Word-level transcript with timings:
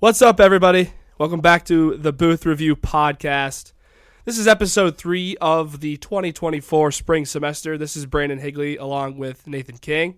What's 0.00 0.22
up, 0.22 0.40
everybody? 0.40 0.94
Welcome 1.18 1.42
back 1.42 1.66
to 1.66 1.94
the 1.98 2.10
Booth 2.10 2.46
Review 2.46 2.74
Podcast. 2.74 3.74
This 4.24 4.38
is 4.38 4.48
episode 4.48 4.96
three 4.96 5.36
of 5.42 5.80
the 5.80 5.98
2024 5.98 6.90
spring 6.90 7.26
semester. 7.26 7.76
This 7.76 7.98
is 7.98 8.06
Brandon 8.06 8.38
Higley 8.38 8.78
along 8.78 9.18
with 9.18 9.46
Nathan 9.46 9.76
King. 9.76 10.16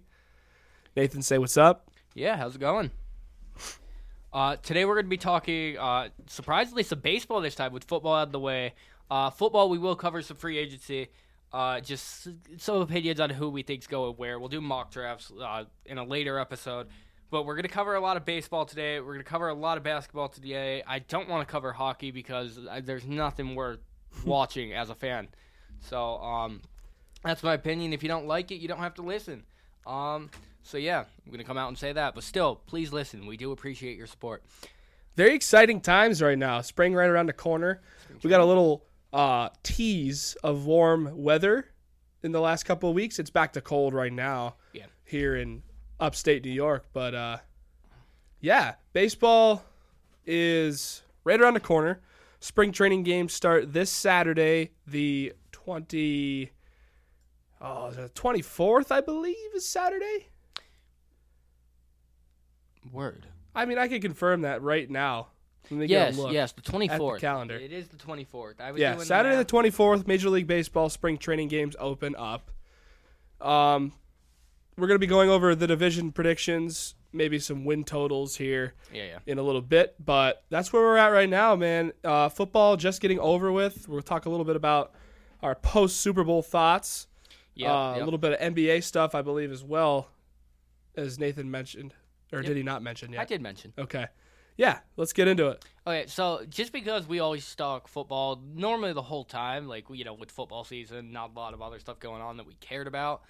Nathan, 0.95 1.21
say 1.21 1.37
what's 1.37 1.57
up. 1.57 1.91
Yeah, 2.15 2.37
how's 2.37 2.55
it 2.55 2.61
going? 2.61 2.93
Uh, 4.33 4.55
today 4.63 4.85
we're 4.85 4.95
going 4.95 5.07
to 5.07 5.11
be 5.11 5.17
talking, 5.17 5.77
uh, 5.77 6.11
surprisingly, 6.29 6.85
some 6.85 7.01
baseball 7.01 7.41
this 7.41 7.57
time 7.57 7.73
with 7.73 7.83
football 7.83 8.15
out 8.15 8.29
of 8.29 8.33
the 8.33 8.39
way. 8.39 8.75
Uh, 9.11 9.31
football, 9.31 9.69
we 9.69 9.79
will 9.79 9.97
cover 9.97 10.23
some 10.23 10.37
free 10.37 10.59
agency. 10.59 11.09
Uh, 11.53 11.81
just 11.81 12.29
some 12.59 12.77
opinions 12.77 13.19
on 13.19 13.31
who 13.31 13.51
we 13.51 13.65
think's 13.65 13.89
going 13.89 14.15
where. 14.15 14.39
We'll 14.39 14.49
do 14.49 14.61
mock 14.61 14.93
drafts 14.93 15.33
uh, 15.43 15.65
in 15.85 15.99
a 15.99 16.05
later 16.05 16.39
episode. 16.39 16.87
But 17.33 17.47
we're 17.47 17.55
going 17.55 17.63
to 17.63 17.71
cover 17.71 17.95
a 17.95 18.01
lot 18.01 18.19
of 18.19 18.27
baseball 18.27 18.67
today. 18.67 19.01
We're 19.01 19.15
going 19.15 19.25
to 19.25 19.25
cover 19.25 19.49
a 19.49 19.55
lot 19.55 19.79
of 19.79 19.83
basketball 19.83 20.29
today. 20.29 20.83
I 20.87 20.99
don't 20.99 21.31
want 21.31 21.49
to 21.49 21.51
cover 21.51 21.73
hockey 21.73 22.11
because 22.11 22.59
I, 22.71 22.83
there's 22.83 23.07
nothing 23.07 23.55
worth 23.55 23.79
watching 24.27 24.75
as 24.75 24.91
a 24.91 24.95
fan. 24.95 25.29
So 25.81 26.19
um, 26.19 26.61
that's 27.25 27.43
my 27.43 27.55
opinion. 27.55 27.95
If 27.95 28.03
you 28.03 28.09
don't 28.11 28.27
like 28.27 28.51
it, 28.51 28.57
you 28.57 28.69
don't 28.69 28.81
have 28.81 28.93
to 28.97 29.03
listen. 29.03 29.45
Um, 29.87 30.29
so 30.63 30.77
yeah, 30.77 31.05
I'm 31.25 31.33
gonna 31.33 31.43
come 31.43 31.57
out 31.57 31.69
and 31.69 31.79
say 31.79 31.95
that. 31.95 32.15
But 32.15 32.23
still, 32.23 32.57
please 32.67 32.93
listen. 32.93 33.27
We 33.27 33.39
do 33.39 33.51
appreciate 33.51 33.97
your 33.97 34.07
support. 34.07 34.43
Very 35.17 35.35
exciting 35.35 35.81
times 35.81 36.21
right 36.21 36.39
now. 36.39 36.61
Spring 36.61 36.93
right 36.93 37.09
around 37.09 37.31
the 37.31 37.33
corner. 37.33 37.81
We 38.23 38.29
got 38.29 38.43
a 38.43 38.45
little 38.45 38.85
uh, 39.11 39.49
tease 39.63 40.37
of 40.45 40.67
warm 40.67 41.11
weather 41.17 41.65
in 42.23 42.33
the 42.33 42.43
last 42.43 42.65
couple 42.65 42.91
of 42.91 42.95
weeks. 42.95 43.19
It's 43.19 43.31
back 43.31 43.55
to 43.55 43.63
cold 43.63 43.95
right 43.95 44.13
now. 44.13 44.57
Yeah. 44.75 44.85
Here 45.05 45.35
in 45.37 45.63
upstate 46.03 46.45
New 46.45 46.51
York, 46.51 46.85
but 46.93 47.15
uh, 47.15 47.37
yeah, 48.41 48.75
baseball 48.93 49.65
is 50.27 51.03
right 51.25 51.41
around 51.41 51.55
the 51.55 51.61
corner. 51.61 52.01
Spring 52.41 52.73
training 52.73 53.05
games 53.05 53.33
start 53.33 53.73
this 53.73 53.91
Saturday, 53.91 54.73
the 54.87 55.33
twenty. 55.53 56.51
Oh, 57.61 57.91
the 57.93 58.09
twenty 58.09 58.43
fourth, 58.43 58.91
I 58.91 59.01
believe, 59.01 59.37
is 59.55 59.65
Saturday. 59.65 60.27
Word. 62.93 63.27
I 63.55 63.65
mean, 63.65 63.79
I 63.79 63.87
can 63.87 64.01
confirm 64.01 64.41
that 64.43 64.63
right 64.63 64.91
now. 64.91 65.29
Let 65.71 65.79
me 65.79 65.87
Yes, 65.87 66.17
look 66.19 66.33
yes, 66.33 66.53
the 66.53 66.63
24th. 66.63 67.21
calendar. 67.21 67.55
It 67.57 67.73
is 67.73 67.87
the 67.89 67.97
24th. 67.97 68.61
I 68.61 68.73
was 68.73 68.81
Yeah, 68.81 68.95
doing 68.95 69.07
Saturday 69.07 69.37
the 69.37 69.43
math. 69.43 69.47
twenty 69.47 69.71
fourth, 69.71 70.07
Major 70.09 70.29
League 70.31 70.49
Baseball 70.49 70.89
spring 70.89 71.17
training 71.19 71.49
games 71.49 71.77
open 71.79 72.17
up. 72.17 72.51
Um, 73.41 73.93
we're 74.77 74.87
gonna 74.87 74.99
be 74.99 75.07
going 75.07 75.29
over 75.31 75.55
the 75.55 75.67
division 75.67 76.13
predictions, 76.13 76.95
maybe 77.13 77.39
some 77.39 77.65
win 77.65 77.85
totals 77.85 78.37
here 78.37 78.75
Yeah, 78.93 79.05
yeah. 79.05 79.19
in 79.27 79.39
a 79.39 79.43
little 79.43 79.61
bit, 79.61 79.95
but 80.03 80.45
that's 80.51 80.73
where 80.73 80.83
we're 80.83 80.97
at 80.97 81.09
right 81.09 81.29
now, 81.29 81.55
man. 81.57 81.93
Uh, 82.03 82.29
football 82.29 82.77
just 82.77 83.01
getting 83.01 83.19
over 83.19 83.53
with. 83.53 83.89
We'll 83.89 84.03
talk 84.03 84.25
a 84.27 84.31
little 84.31 84.47
bit 84.47 84.57
about 84.57 84.95
our 85.43 85.55
post 85.55 85.99
Super 86.01 86.25
Bowl 86.25 86.43
thoughts. 86.43 87.07
Yeah, 87.55 87.73
uh, 87.73 87.97
a 87.97 88.05
little 88.05 88.19
bit 88.19 88.33
of 88.33 88.55
NBA 88.55 88.83
stuff, 88.83 89.15
I 89.15 89.21
believe, 89.21 89.53
as 89.53 89.63
well, 89.63 90.09
as 90.97 91.19
Nathan 91.19 91.51
mentioned, 91.51 91.93
or 92.33 92.39
Yep. 92.39 92.47
did 92.47 92.57
he 92.57 92.63
not 92.63 92.83
mention 92.83 93.13
Yet? 93.13 93.21
I 93.21 93.25
did 93.27 93.43
mention. 93.43 93.75
Okay, 93.79 94.07
yeah, 94.57 94.79
let's 94.97 95.13
get 95.13 95.29
into 95.29 95.49
it. 95.49 95.63
Okay, 95.87 96.07
so 96.07 96.47
just 96.49 96.73
because 96.73 97.07
we 97.07 97.21
always 97.21 97.55
talk 97.55 97.89
football, 97.89 98.41
normally 98.55 98.95
the 98.95 99.03
whole 99.03 99.25
time, 99.25 99.69
like 99.69 99.85
you 99.91 100.05
know, 100.05 100.15
with 100.15 100.31
football 100.31 100.65
season, 100.65 101.13
not 101.13 101.33
a 101.37 101.39
lot 101.39 101.53
of 101.53 101.61
other 101.61 101.79
stuff 101.79 101.99
going 102.01 102.23
on 102.23 102.39
that 102.39 102.47
we 102.47 102.55
cared 102.55 102.87
about. 102.87 103.23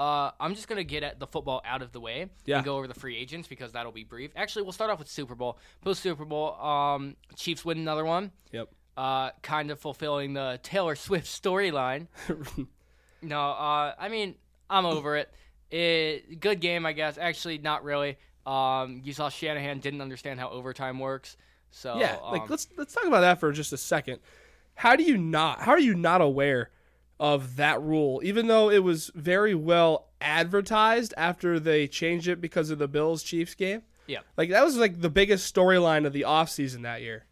Uh, 0.00 0.30
I'm 0.40 0.54
just 0.54 0.66
gonna 0.66 0.82
get 0.82 1.02
at 1.02 1.20
the 1.20 1.26
football 1.26 1.60
out 1.64 1.82
of 1.82 1.92
the 1.92 2.00
way 2.00 2.30
Yeah. 2.46 2.56
and 2.56 2.64
go 2.64 2.78
over 2.78 2.88
the 2.88 2.94
free 2.94 3.16
agents 3.18 3.46
because 3.46 3.72
that'll 3.72 3.92
be 3.92 4.02
brief. 4.04 4.30
Actually, 4.34 4.62
we'll 4.62 4.72
start 4.72 4.90
off 4.90 4.98
with 4.98 5.08
Super 5.08 5.34
Bowl. 5.34 5.58
Post 5.82 6.02
Super 6.02 6.24
Bowl, 6.24 6.54
um, 6.54 7.16
Chiefs 7.36 7.64
win 7.66 7.76
another 7.78 8.04
one. 8.06 8.32
Yep. 8.50 8.70
Uh, 8.96 9.30
kind 9.42 9.70
of 9.70 9.78
fulfilling 9.78 10.32
the 10.32 10.58
Taylor 10.62 10.94
Swift 10.96 11.26
storyline. 11.26 12.06
No, 13.22 13.38
uh, 13.50 13.94
I 13.98 14.08
mean, 14.08 14.34
I'm 14.70 14.86
over 14.86 15.16
it. 15.16 15.30
it. 15.70 16.40
Good 16.40 16.58
game, 16.60 16.86
I 16.86 16.92
guess. 16.94 17.18
Actually, 17.18 17.58
not 17.58 17.84
really. 17.84 18.16
Um, 18.46 19.02
you 19.04 19.12
saw 19.12 19.28
Shanahan 19.28 19.80
didn't 19.80 20.00
understand 20.00 20.40
how 20.40 20.48
overtime 20.48 20.98
works. 20.98 21.36
So 21.70 21.98
Yeah, 21.98 22.16
um, 22.24 22.32
like 22.32 22.48
let's 22.48 22.66
let's 22.78 22.94
talk 22.94 23.04
about 23.04 23.20
that 23.20 23.38
for 23.38 23.52
just 23.52 23.74
a 23.74 23.76
second. 23.76 24.20
How 24.74 24.96
do 24.96 25.02
you 25.02 25.18
not? 25.18 25.60
How 25.60 25.72
are 25.72 25.78
you 25.78 25.94
not 25.94 26.22
aware 26.22 26.70
of 27.20 27.56
that 27.56 27.80
rule, 27.82 28.20
even 28.24 28.48
though 28.48 28.68
it 28.70 28.82
was 28.82 29.10
very 29.14 29.54
well 29.54 30.08
advertised 30.20 31.14
after 31.16 31.60
they 31.60 31.86
changed 31.86 32.26
it 32.26 32.40
because 32.40 32.70
of 32.70 32.78
the 32.78 32.88
Bills 32.88 33.22
Chiefs 33.22 33.54
game? 33.54 33.82
Yeah. 34.06 34.20
like 34.36 34.50
that 34.50 34.64
was 34.64 34.76
like 34.76 35.00
the 35.00 35.10
biggest 35.10 35.54
storyline 35.54 36.04
of 36.04 36.12
the 36.12 36.22
offseason 36.22 36.82
that 36.82 37.00
year. 37.00 37.26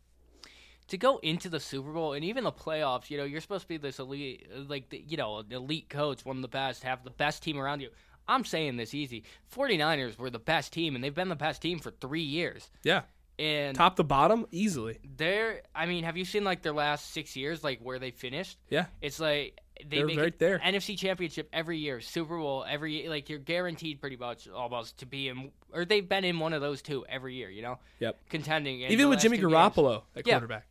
to 0.88 0.96
go 0.96 1.18
into 1.18 1.48
the 1.48 1.58
Super 1.58 1.90
Bowl 1.92 2.12
and 2.12 2.24
even 2.24 2.44
the 2.44 2.52
playoffs, 2.52 3.10
you 3.10 3.18
know, 3.18 3.24
you're 3.24 3.40
supposed 3.40 3.62
to 3.62 3.68
be 3.68 3.78
this 3.78 3.98
elite, 3.98 4.46
like 4.68 4.88
the, 4.90 5.04
you 5.08 5.16
know, 5.16 5.42
elite 5.50 5.88
coach, 5.88 6.24
one 6.24 6.36
of 6.36 6.42
the 6.42 6.48
best, 6.48 6.84
have 6.84 7.02
the 7.02 7.10
best 7.10 7.42
team 7.42 7.58
around 7.58 7.80
you. 7.80 7.88
I'm 8.28 8.44
saying 8.44 8.76
this 8.76 8.94
easy. 8.94 9.24
49ers 9.56 10.18
were 10.18 10.30
the 10.30 10.38
best 10.38 10.72
team, 10.72 10.94
and 10.94 11.02
they've 11.02 11.14
been 11.14 11.28
the 11.30 11.34
best 11.36 11.62
team 11.62 11.78
for 11.78 11.90
three 11.90 12.22
years. 12.22 12.70
Yeah, 12.84 13.02
And 13.38 13.74
top 13.76 13.96
to 13.96 14.04
bottom 14.04 14.46
easily. 14.52 14.98
they're, 15.16 15.62
I 15.74 15.86
mean, 15.86 16.04
have 16.04 16.16
you 16.16 16.24
seen 16.24 16.44
like 16.44 16.62
their 16.62 16.72
last 16.74 17.10
six 17.12 17.34
years, 17.36 17.64
like 17.64 17.80
where 17.80 17.98
they 17.98 18.10
finished? 18.12 18.58
Yeah, 18.70 18.86
It's 19.02 19.18
like 19.18 19.58
they 19.86 19.98
They're 19.98 20.06
make 20.06 20.18
right 20.18 20.26
it 20.28 20.38
there. 20.38 20.58
NFC 20.58 20.96
Championship 20.98 21.48
every 21.52 21.78
year, 21.78 22.00
Super 22.00 22.36
Bowl 22.38 22.64
every 22.68 22.94
year. 23.00 23.10
Like 23.10 23.28
you're 23.28 23.38
guaranteed 23.38 24.00
pretty 24.00 24.16
much 24.16 24.48
almost 24.48 24.98
to 24.98 25.06
be 25.06 25.28
in, 25.28 25.50
or 25.72 25.84
they've 25.84 26.08
been 26.08 26.24
in 26.24 26.38
one 26.38 26.52
of 26.52 26.60
those 26.60 26.82
two 26.82 27.04
every 27.08 27.34
year. 27.34 27.50
You 27.50 27.62
know, 27.62 27.78
Yep. 28.00 28.18
contending. 28.30 28.80
even 28.82 29.08
with 29.08 29.20
Jimmy 29.20 29.36
two 29.38 29.48
games. 29.48 29.54
Garoppolo 29.54 30.02
at 30.16 30.26
Yeah. 30.26 30.34
quarterback. 30.34 30.66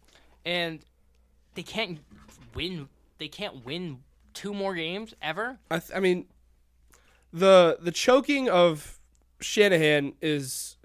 and 0.45 0.79
they 1.55 1.63
can't 1.63 1.99
win. 2.53 2.89
They 3.17 3.27
can't 3.27 3.65
win 3.65 4.03
two 4.33 4.53
more 4.53 4.75
games 4.75 5.13
ever. 5.21 5.57
I, 5.71 5.79
th- 5.79 5.91
I 5.95 5.99
mean, 5.99 6.27
the 7.33 7.77
the 7.81 7.91
choking 7.91 8.49
of 8.49 8.99
Shanahan 9.41 10.13
is 10.21 10.77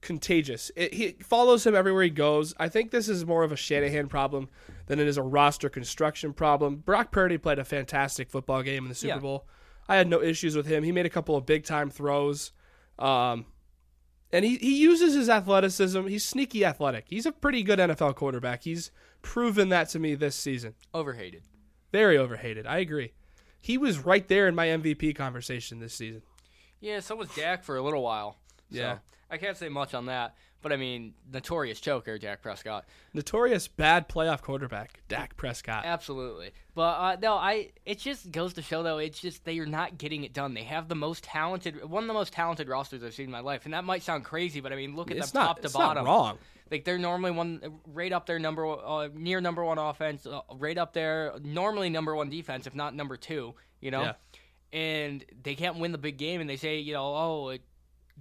contagious. 0.00 0.70
It, 0.76 0.94
he 0.94 1.08
follows 1.22 1.66
him 1.66 1.74
everywhere 1.74 2.04
he 2.04 2.10
goes. 2.10 2.54
I 2.58 2.68
think 2.68 2.90
this 2.90 3.08
is 3.08 3.26
more 3.26 3.42
of 3.42 3.52
a 3.52 3.56
Shanahan 3.56 4.08
problem 4.08 4.48
than 4.90 4.98
it 4.98 5.06
is 5.06 5.16
a 5.16 5.22
roster 5.22 5.68
construction 5.68 6.32
problem. 6.32 6.74
Brock 6.78 7.12
Purdy 7.12 7.38
played 7.38 7.60
a 7.60 7.64
fantastic 7.64 8.28
football 8.28 8.60
game 8.64 8.82
in 8.82 8.88
the 8.88 8.94
Super 8.96 9.14
Yeah. 9.14 9.20
Bowl. 9.20 9.46
I 9.88 9.94
had 9.94 10.08
no 10.08 10.20
issues 10.20 10.56
with 10.56 10.66
him. 10.66 10.82
He 10.82 10.90
made 10.90 11.06
a 11.06 11.10
couple 11.10 11.36
of 11.36 11.46
big 11.46 11.62
time 11.64 11.90
throws. 11.90 12.50
Um, 12.98 13.46
and 14.32 14.44
he, 14.44 14.56
he 14.56 14.80
uses 14.80 15.14
his 15.14 15.28
athleticism. 15.28 16.08
He's 16.08 16.24
sneaky 16.24 16.64
athletic. 16.64 17.04
He's 17.08 17.24
a 17.24 17.30
pretty 17.30 17.62
good 17.62 17.78
NFL 17.78 18.16
quarterback. 18.16 18.64
He's 18.64 18.90
proven 19.22 19.68
that 19.68 19.88
to 19.90 20.00
me 20.00 20.16
this 20.16 20.34
season. 20.34 20.74
Overhated. 20.92 21.42
Very 21.92 22.18
overhated. 22.18 22.66
I 22.66 22.78
agree. 22.78 23.12
He 23.60 23.78
was 23.78 24.00
right 24.00 24.26
there 24.26 24.48
in 24.48 24.56
my 24.56 24.66
MVP 24.66 25.14
conversation 25.14 25.78
this 25.78 25.94
season. 25.94 26.22
Yeah, 26.80 26.98
so 26.98 27.14
was 27.14 27.28
Dak 27.36 27.62
for 27.62 27.76
a 27.76 27.82
little 27.82 28.02
while. 28.02 28.38
So 28.72 28.78
Yeah. 28.78 28.98
I 29.30 29.36
can't 29.36 29.56
say 29.56 29.68
much 29.68 29.94
on 29.94 30.06
that. 30.06 30.34
But 30.62 30.72
I 30.72 30.76
mean, 30.76 31.14
notorious 31.32 31.80
choker, 31.80 32.18
Dak 32.18 32.42
Prescott. 32.42 32.84
Notorious 33.14 33.66
bad 33.66 34.08
playoff 34.10 34.42
quarterback, 34.42 35.00
Dak 35.08 35.36
Prescott. 35.38 35.84
Absolutely. 35.86 36.50
But 36.74 36.82
uh, 36.98 37.16
no, 37.22 37.34
I. 37.34 37.70
It 37.86 37.98
just 37.98 38.30
goes 38.30 38.52
to 38.54 38.62
show 38.62 38.82
though. 38.82 38.98
It's 38.98 39.18
just 39.20 39.44
they 39.46 39.58
are 39.58 39.64
not 39.66 39.96
getting 39.96 40.22
it 40.22 40.34
done. 40.34 40.52
They 40.52 40.64
have 40.64 40.88
the 40.88 40.94
most 40.94 41.24
talented, 41.24 41.82
one 41.88 42.02
of 42.04 42.08
the 42.08 42.14
most 42.14 42.32
talented 42.34 42.68
rosters 42.68 43.02
I've 43.02 43.14
seen 43.14 43.24
in 43.26 43.30
my 43.30 43.40
life, 43.40 43.64
and 43.64 43.72
that 43.72 43.84
might 43.84 44.02
sound 44.02 44.24
crazy, 44.24 44.60
but 44.60 44.70
I 44.72 44.76
mean, 44.76 44.96
look 44.96 45.10
at 45.10 45.16
It's 45.16 45.30
them 45.30 45.40
not, 45.40 45.46
top 45.46 45.56
to 45.60 45.64
it's 45.64 45.72
bottom. 45.72 46.04
not 46.04 46.10
wrong. 46.10 46.38
Like 46.70 46.84
they're 46.84 46.98
normally 46.98 47.30
one 47.32 47.80
right 47.86 48.12
up 48.12 48.26
there 48.26 48.38
number 48.38 48.66
uh, 48.66 49.08
near 49.14 49.40
number 49.40 49.64
one 49.64 49.78
offense, 49.78 50.26
uh, 50.26 50.40
right 50.54 50.76
up 50.76 50.92
there 50.92 51.32
normally 51.42 51.88
number 51.90 52.14
one 52.14 52.28
defense, 52.28 52.66
if 52.66 52.74
not 52.74 52.94
number 52.94 53.16
two. 53.16 53.54
You 53.80 53.90
know, 53.90 54.02
Yeah. 54.02 54.12
and 54.72 55.24
they 55.42 55.54
can't 55.54 55.78
win 55.78 55.90
the 55.92 55.98
big 55.98 56.18
game, 56.18 56.40
and 56.42 56.48
they 56.50 56.56
say 56.56 56.78
you 56.80 56.92
know 56.92 57.14
oh. 57.14 57.48
It, 57.48 57.62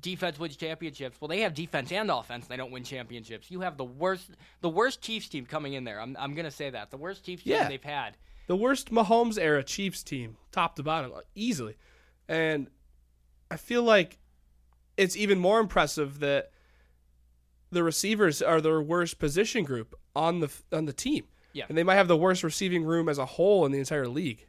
Defense 0.02 0.38
wins 0.40 0.56
championships. 0.56 1.20
Well, 1.20 1.28
they 1.28 1.42
have 1.42 1.54
defense 1.54 1.92
and 1.92 2.10
offense. 2.12 2.48
They 2.48 2.58
don't 2.58 2.72
win 2.72 2.84
championships. 2.84 3.50
You 3.52 3.62
have 3.62 3.78
the 3.78 3.84
worst, 3.86 4.32
the 4.62 4.70
worst 4.70 5.02
Chiefs 5.02 5.28
team 5.28 5.46
coming 5.46 5.74
in 5.74 5.84
there. 5.84 6.00
I'm, 6.00 6.16
I'm 6.20 6.34
gonna 6.36 6.52
say 6.52 6.70
that 6.70 6.92
the 6.92 6.98
worst 6.98 7.24
Chiefs 7.26 7.44
team 7.44 7.54
Yeah. 7.54 7.68
they've 7.68 7.84
had. 7.84 8.16
The 8.48 8.56
worst 8.56 8.92
Mahomes 8.92 9.38
era 9.40 9.64
Chiefs 9.64 10.02
team, 10.04 10.38
top 10.52 10.76
to 10.78 10.84
bottom, 10.84 11.12
easily. 11.36 11.76
And 12.28 12.68
I 13.52 13.58
feel 13.58 13.84
like 13.84 14.18
it's 14.98 15.16
even 15.18 15.40
more 15.40 15.60
impressive 15.60 16.20
that 16.20 16.52
the 17.72 17.84
receivers 17.84 18.42
are 18.42 18.62
their 18.62 18.82
worst 18.82 19.20
position 19.20 19.64
group 19.64 19.96
on 20.16 20.40
the 20.40 20.52
on 20.72 20.86
the 20.86 20.94
team. 20.94 21.26
Yeah. 21.54 21.66
And 21.70 21.78
they 21.78 21.84
might 21.84 21.96
have 21.96 22.08
the 22.08 22.18
worst 22.18 22.44
receiving 22.44 22.84
room 22.84 23.10
as 23.10 23.18
a 23.18 23.26
whole 23.26 23.66
in 23.66 23.72
the 23.72 23.80
entire 23.80 24.08
league, 24.08 24.46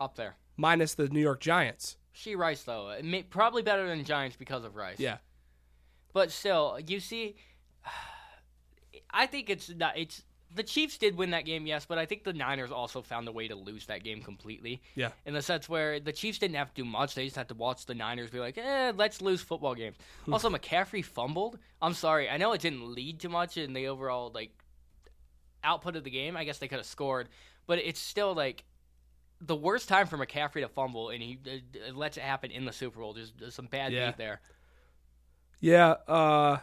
up 0.00 0.16
there. 0.16 0.36
minus 0.56 0.94
the 0.94 1.08
New 1.08 1.20
York 1.20 1.40
Giants. 1.40 1.96
She 2.12 2.36
Rice 2.36 2.62
though, 2.62 2.90
it 2.90 3.04
may, 3.04 3.22
probably 3.22 3.62
better 3.62 3.86
than 3.86 4.04
Giants 4.04 4.36
because 4.36 4.64
of 4.64 4.76
Rice. 4.76 5.00
Yeah. 5.00 5.18
but 6.12 6.30
still, 6.30 6.78
you 6.86 7.00
see, 7.00 7.36
I 9.10 9.26
think 9.26 9.50
it's 9.50 9.70
not. 9.70 9.96
It's 9.96 10.22
the 10.54 10.62
Chiefs 10.62 10.98
did 10.98 11.16
win 11.16 11.30
that 11.30 11.46
game, 11.46 11.66
yes, 11.66 11.86
but 11.86 11.98
I 11.98 12.04
think 12.04 12.24
the 12.24 12.32
Niners 12.32 12.70
also 12.70 13.00
found 13.00 13.26
a 13.28 13.32
way 13.32 13.48
to 13.48 13.54
lose 13.54 13.86
that 13.86 14.04
game 14.04 14.20
completely. 14.20 14.82
Yeah. 14.94 15.10
In 15.24 15.32
the 15.34 15.42
sense 15.42 15.68
where 15.68 15.98
the 16.00 16.12
Chiefs 16.12 16.38
didn't 16.38 16.56
have 16.56 16.74
to 16.74 16.82
do 16.82 16.84
much; 16.84 17.14
they 17.14 17.24
just 17.24 17.36
had 17.36 17.48
to 17.48 17.54
watch 17.54 17.86
the 17.86 17.94
Niners 17.94 18.30
be 18.30 18.38
like, 18.38 18.58
"Eh, 18.58 18.92
let's 18.94 19.22
lose 19.22 19.40
football 19.40 19.74
games." 19.74 19.96
also, 20.32 20.50
McCaffrey 20.50 21.04
fumbled. 21.04 21.58
I'm 21.80 21.94
sorry, 21.94 22.28
I 22.28 22.36
know 22.36 22.52
it 22.52 22.60
didn't 22.60 22.94
lead 22.94 23.20
to 23.20 23.28
much 23.28 23.56
in 23.56 23.72
the 23.72 23.88
overall 23.88 24.30
like 24.34 24.52
output 25.64 25.96
of 25.96 26.04
the 26.04 26.10
game. 26.10 26.36
I 26.36 26.44
guess 26.44 26.58
they 26.58 26.68
could 26.68 26.78
have 26.78 26.86
scored, 26.86 27.28
but 27.66 27.78
it's 27.78 28.00
still 28.00 28.34
like 28.34 28.64
the 29.44 29.56
worst 29.56 29.88
time 29.88 30.06
for 30.06 30.16
McCaffrey 30.16 30.60
to 30.62 30.68
fumble, 30.68 31.10
and 31.10 31.22
he 31.22 31.38
uh, 31.46 31.92
lets 31.94 32.16
it 32.16 32.22
happen 32.22 32.50
in 32.50 32.64
the 32.64 32.72
Super 32.72 33.00
Bowl. 33.00 33.12
There's, 33.12 33.30
just 33.30 33.56
some 33.56 33.66
bad 33.66 33.92
Yeah. 33.92 34.06
beat 34.10 34.16
there. 34.16 34.40
Yeah, 35.60 35.90
uh, 36.08 36.58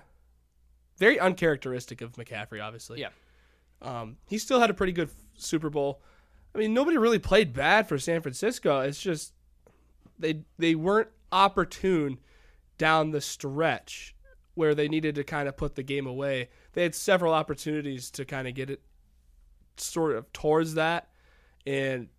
very 0.97 1.19
uncharacteristic 1.19 2.01
of 2.01 2.13
McCaffrey, 2.13 2.63
obviously. 2.63 2.99
Yeah. 2.99 3.09
Um, 3.81 4.17
he 4.27 4.37
still 4.37 4.59
had 4.59 4.69
a 4.69 4.73
pretty 4.73 4.91
good 4.91 5.09
Super 5.35 5.69
Bowl. 5.69 6.01
I 6.53 6.57
mean, 6.57 6.73
nobody 6.73 6.97
really 6.97 7.19
played 7.19 7.53
bad 7.53 7.87
for 7.87 7.97
San 7.97 8.21
Francisco. 8.21 8.81
It's 8.81 8.99
just 9.01 9.33
they 10.17 10.41
they 10.57 10.75
weren't 10.75 11.09
opportune 11.31 12.19
down 12.77 13.11
the 13.11 13.21
stretch 13.21 14.15
where 14.55 14.75
they 14.75 14.89
needed 14.89 15.15
to 15.15 15.23
kind 15.23 15.47
of 15.47 15.55
put 15.55 15.75
the 15.75 15.83
game 15.83 16.05
away. 16.07 16.49
They 16.73 16.83
had 16.83 16.95
several 16.95 17.33
opportunities 17.33 18.11
to 18.11 18.25
kind 18.25 18.47
of 18.47 18.53
get 18.55 18.69
it 18.69 18.81
sort 19.77 20.15
of 20.15 20.31
towards 20.33 20.73
that, 20.73 21.09
and 21.65 22.09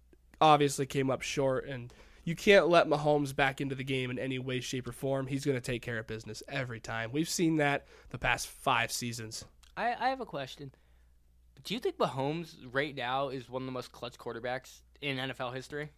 obviously 0.40 0.86
came 0.86 1.10
up 1.10 1.22
short. 1.22 1.66
And 1.66 1.92
you 2.24 2.34
can't 2.34 2.68
let 2.68 2.88
Mahomes 2.88 3.34
back 3.34 3.60
into 3.60 3.74
the 3.74 3.84
game 3.84 4.10
in 4.10 4.18
any 4.18 4.38
way, 4.38 4.60
shape, 4.60 4.88
or 4.88 4.92
form. 4.92 5.26
He's 5.26 5.44
going 5.44 5.56
to 5.56 5.60
take 5.60 5.82
care 5.82 5.98
of 5.98 6.06
business 6.06 6.42
every 6.48 6.80
time. 6.80 7.10
We've 7.12 7.28
seen 7.28 7.56
that 7.56 7.86
the 8.10 8.18
past 8.18 8.48
five 8.48 8.92
seasons. 8.92 9.44
I, 9.76 9.94
I 9.98 10.08
have 10.10 10.20
a 10.20 10.26
question. 10.26 10.72
Do 11.64 11.74
you 11.74 11.80
think 11.80 11.98
Mahomes 11.98 12.54
right 12.72 12.94
now 12.94 13.28
is 13.28 13.48
one 13.50 13.62
of 13.62 13.66
the 13.66 13.72
most 13.72 13.92
clutch 13.92 14.16
quarterbacks 14.18 14.80
in 15.00 15.18
NFL 15.18 15.54
history? 15.54 15.90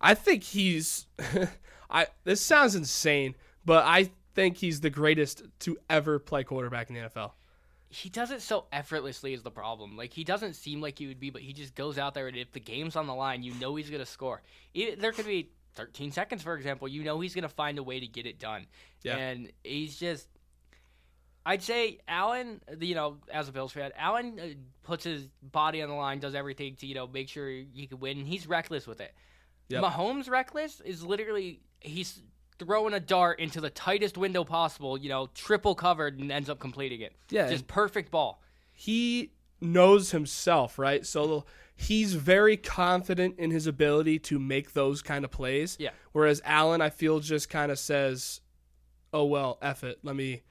I 0.00 0.14
think 0.14 0.42
he's 0.42 1.06
I 1.90 2.08
this 2.24 2.40
sounds 2.40 2.74
insane, 2.74 3.34
but 3.64 3.84
I 3.86 4.10
think 4.34 4.58
he's 4.58 4.80
the 4.80 4.90
greatest 4.90 5.42
to 5.60 5.78
ever 5.88 6.18
play 6.18 6.44
quarterback 6.44 6.90
in 6.90 6.96
the 6.96 7.02
NFL. 7.02 7.32
He 7.94 8.08
does 8.08 8.30
it 8.32 8.42
so 8.42 8.64
effortlessly 8.72 9.34
is 9.34 9.42
the 9.42 9.50
problem. 9.50 9.96
Like 9.96 10.12
he 10.12 10.24
doesn't 10.24 10.54
seem 10.54 10.80
like 10.80 10.98
he 10.98 11.06
would 11.06 11.20
be, 11.20 11.30
but 11.30 11.42
he 11.42 11.52
just 11.52 11.74
goes 11.74 11.96
out 11.96 12.14
there 12.14 12.26
and 12.26 12.36
if 12.36 12.50
the 12.52 12.60
game's 12.60 12.96
on 12.96 13.06
the 13.06 13.14
line, 13.14 13.42
you 13.42 13.54
know 13.54 13.76
he's 13.76 13.88
gonna 13.88 14.04
score. 14.04 14.42
It, 14.74 15.00
there 15.00 15.12
could 15.12 15.26
be 15.26 15.50
13 15.76 16.10
seconds, 16.10 16.42
for 16.42 16.54
example. 16.56 16.88
You 16.88 17.04
know 17.04 17.20
he's 17.20 17.34
gonna 17.34 17.48
find 17.48 17.78
a 17.78 17.82
way 17.82 18.00
to 18.00 18.06
get 18.06 18.26
it 18.26 18.38
done. 18.38 18.66
Yeah. 19.02 19.16
And 19.16 19.52
he's 19.62 19.96
just. 19.96 20.28
I'd 21.46 21.62
say 21.62 21.98
Allen, 22.08 22.62
you 22.80 22.94
know, 22.94 23.18
as 23.30 23.48
a 23.48 23.52
Bills 23.52 23.72
fan, 23.72 23.92
Allen 23.98 24.40
uh, 24.40 24.46
puts 24.82 25.04
his 25.04 25.28
body 25.42 25.82
on 25.82 25.90
the 25.90 25.94
line, 25.94 26.18
does 26.18 26.34
everything 26.34 26.74
to, 26.76 26.86
you 26.86 26.94
know, 26.94 27.06
make 27.06 27.28
sure 27.28 27.48
he 27.48 27.86
can 27.86 28.00
win. 28.00 28.24
He's 28.24 28.46
reckless 28.46 28.86
with 28.86 29.00
it. 29.00 29.14
Yep. 29.68 29.84
Mahomes 29.84 30.28
reckless 30.28 30.80
is 30.80 31.04
literally 31.04 31.60
he's 31.80 32.22
throwing 32.58 32.94
a 32.94 33.00
dart 33.00 33.40
into 33.40 33.60
the 33.60 33.70
tightest 33.70 34.16
window 34.16 34.44
possible, 34.44 34.96
you 34.96 35.08
know, 35.08 35.28
triple 35.34 35.74
covered 35.74 36.18
and 36.18 36.30
ends 36.30 36.48
up 36.48 36.58
completing 36.60 37.00
it. 37.00 37.14
Yeah, 37.30 37.48
Just 37.50 37.66
perfect 37.66 38.10
ball. 38.10 38.42
he 38.72 39.32
knows 39.60 40.10
himself, 40.10 40.78
right? 40.78 41.06
So 41.06 41.44
he's 41.74 42.14
very 42.14 42.56
confident 42.56 43.38
in 43.38 43.50
his 43.50 43.66
ability 43.66 44.18
to 44.20 44.38
make 44.38 44.72
those 44.74 45.00
kind 45.02 45.24
of 45.24 45.30
plays. 45.30 45.76
Yeah. 45.80 45.90
Whereas 46.12 46.42
Allen, 46.44 46.80
I 46.80 46.90
feel, 46.90 47.18
just 47.20 47.48
kind 47.48 47.72
of 47.72 47.78
says, 47.78 48.40
"Oh 49.12 49.24
well, 49.24 49.58
eff 49.62 49.82
it. 49.84 49.98
Let 50.02 50.16
me, 50.16 50.42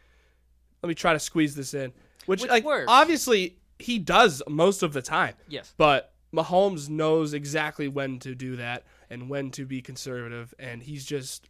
let 0.81 0.87
me 0.87 0.95
try 0.95 1.13
to 1.13 1.19
squeeze 1.19 1.55
this 1.55 1.73
in." 1.73 1.93
Which, 2.25 2.41
Which 2.41 2.49
like, 2.49 2.63
works. 2.63 2.85
obviously, 2.87 3.57
he 3.79 3.99
does 3.99 4.41
most 4.47 4.81
of 4.83 4.93
the 4.93 5.01
time. 5.01 5.35
Yes. 5.47 5.73
But 5.77 6.13
Mahomes 6.33 6.89
knows 6.89 7.33
exactly 7.33 7.87
when 7.87 8.17
to 8.19 8.33
do 8.33 8.55
that 8.55 8.83
and 9.09 9.29
when 9.29 9.51
to 9.51 9.65
be 9.65 9.81
conservative, 9.81 10.53
and 10.57 10.81
he's 10.81 11.05
just 11.05 11.49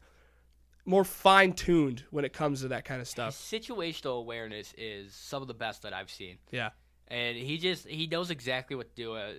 more 0.85 1.03
fine 1.06 1.53
tuned 1.53 2.03
when 2.12 2.25
it 2.25 2.33
comes 2.33 2.62
to 2.62 2.68
that 2.69 2.83
kind 2.85 3.00
of 3.01 3.07
stuff. 3.07 3.33
situational 3.35 4.19
awareness 4.19 4.74
is 4.77 5.13
some 5.13 5.41
of 5.41 5.47
the 5.47 5.53
best 5.53 5.83
that 5.83 5.94
I've 5.94 6.12
seen. 6.12 6.38
Yeah. 6.51 6.69
And 7.07 7.38
he 7.38 7.57
just 7.57 7.88
he 7.88 8.07
knows 8.07 8.30
exactly 8.31 8.75
what 8.75 8.89
to 8.95 9.01
do 9.01 9.13
uh, 9.15 9.31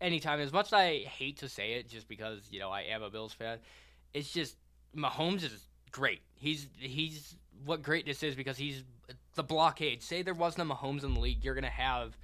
anytime. 0.00 0.40
As 0.40 0.52
much 0.52 0.66
as 0.66 0.72
I 0.74 0.98
hate 1.00 1.38
to 1.38 1.48
say 1.48 1.74
it 1.74 1.88
just 1.88 2.08
because, 2.08 2.40
you 2.50 2.58
know, 2.60 2.70
I 2.70 2.82
am 2.82 3.02
a 3.02 3.10
Bills 3.10 3.32
fan, 3.32 3.58
it's 4.14 4.32
just 4.32 4.56
Mahomes 4.96 5.42
is 5.44 5.66
great. 5.90 6.20
He's 6.34 6.68
he's 6.78 7.36
what 7.64 7.82
greatness 7.82 8.22
is 8.22 8.34
because 8.34 8.56
he's 8.56 8.82
the 9.34 9.42
blockade. 9.42 10.02
Say 10.02 10.22
there 10.22 10.34
wasn't 10.34 10.70
a 10.70 10.74
Mahomes 10.74 11.04
in 11.04 11.14
the 11.14 11.20
league, 11.20 11.44
you're 11.44 11.54
gonna 11.54 11.68
have 11.68 12.16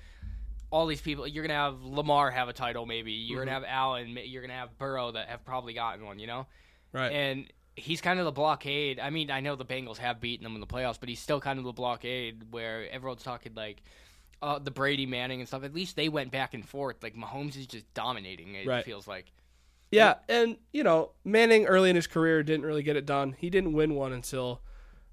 all 0.70 0.86
these 0.86 1.00
people. 1.00 1.26
You're 1.26 1.44
gonna 1.44 1.54
have 1.54 1.82
Lamar 1.82 2.30
have 2.30 2.48
a 2.48 2.52
title, 2.52 2.84
maybe. 2.84 3.12
You're 3.12 3.38
gonna 3.40 3.52
have 3.52 3.64
Allen. 3.66 4.18
You're 4.24 4.42
gonna 4.42 4.54
have 4.54 4.76
Burrow 4.76 5.12
that 5.12 5.28
have 5.28 5.44
probably 5.44 5.72
gotten 5.72 6.04
one. 6.04 6.18
You 6.18 6.26
know, 6.26 6.46
Right. 6.92 7.10
and 7.12 7.46
he's 7.78 8.00
kind 8.00 8.18
of 8.18 8.24
the 8.24 8.32
blockade. 8.32 9.00
I 9.00 9.10
mean, 9.10 9.30
I 9.30 9.40
know 9.40 9.56
the 9.56 9.64
Bengals 9.64 9.96
have 9.98 10.20
beaten 10.20 10.44
them 10.44 10.54
in 10.54 10.60
the 10.60 10.66
playoffs, 10.66 10.98
but 11.00 11.08
he's 11.08 11.20
still 11.20 11.40
kind 11.40 11.58
of 11.58 11.64
the 11.64 11.72
blockade 11.72 12.52
where 12.52 12.88
everyone's 12.90 13.22
talking 13.22 13.54
like 13.54 13.82
uh, 14.42 14.58
the 14.58 14.70
Brady 14.70 15.06
Manning 15.06 15.40
and 15.40 15.48
stuff. 15.48 15.64
At 15.64 15.74
least 15.74 15.96
they 15.96 16.08
went 16.08 16.30
back 16.30 16.54
and 16.54 16.64
forth. 16.68 17.02
Like 17.02 17.14
Mahomes 17.16 17.56
is 17.56 17.66
just 17.66 17.92
dominating. 17.94 18.54
It 18.54 18.66
Right. 18.66 18.84
feels 18.84 19.06
like. 19.08 19.32
yeah, 19.90 20.14
and 20.28 20.56
you 20.72 20.84
know, 20.84 21.12
Manning 21.24 21.66
early 21.66 21.90
in 21.90 21.96
his 21.96 22.06
career 22.06 22.42
didn't 22.42 22.66
really 22.66 22.82
get 22.82 22.96
it 22.96 23.06
done. 23.06 23.34
He 23.38 23.48
didn't 23.50 23.72
win 23.72 23.94
one 23.94 24.12
until 24.12 24.60